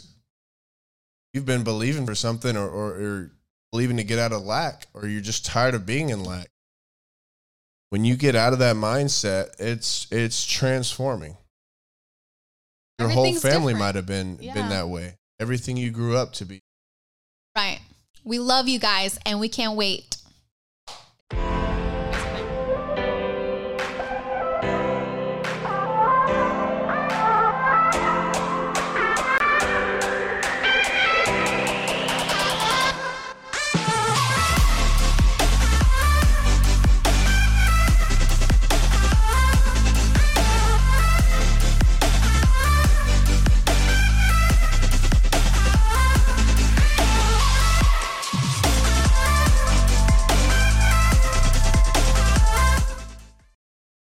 You've 1.34 1.45
been 1.45 1.64
believing 1.64 2.06
for 2.07 2.15
something 2.15 2.57
or, 2.57 2.68
or, 2.68 2.88
or 2.90 3.32
believing 3.72 3.98
to 3.98 4.03
get 4.03 4.18
out 4.19 4.34
of 4.34 4.41
lack, 4.44 4.88
or 4.94 5.07
you're 5.07 5.22
just 5.22 5.45
tired 5.45 5.76
of 5.76 5.86
being 5.86 6.10
in 6.10 6.23
lack. 6.23 6.48
When 7.91 8.03
you 8.03 8.15
get 8.18 8.36
out 8.36 8.53
of 8.53 8.60
that 8.60 8.76
mindset, 8.76 9.52
it's 9.60 10.07
it's 10.11 10.45
transforming. 10.45 11.38
Your 13.02 13.10
whole 13.10 13.34
family 13.34 13.73
different. 13.73 13.80
might 13.80 13.95
have 13.95 14.06
been 14.06 14.38
Yeah. 14.41 14.53
been 14.53 14.69
that 14.69 14.90
way. 14.90 15.15
Everything 15.40 15.78
you 15.78 15.91
grew 15.91 16.15
up 16.18 16.34
to 16.34 16.45
be. 16.45 16.60
Right. 17.56 17.80
We 18.23 18.40
love 18.40 18.68
you 18.68 18.80
guys 18.80 19.18
and 19.26 19.40
we 19.40 19.49
can't 19.49 19.76
wait 19.76 20.18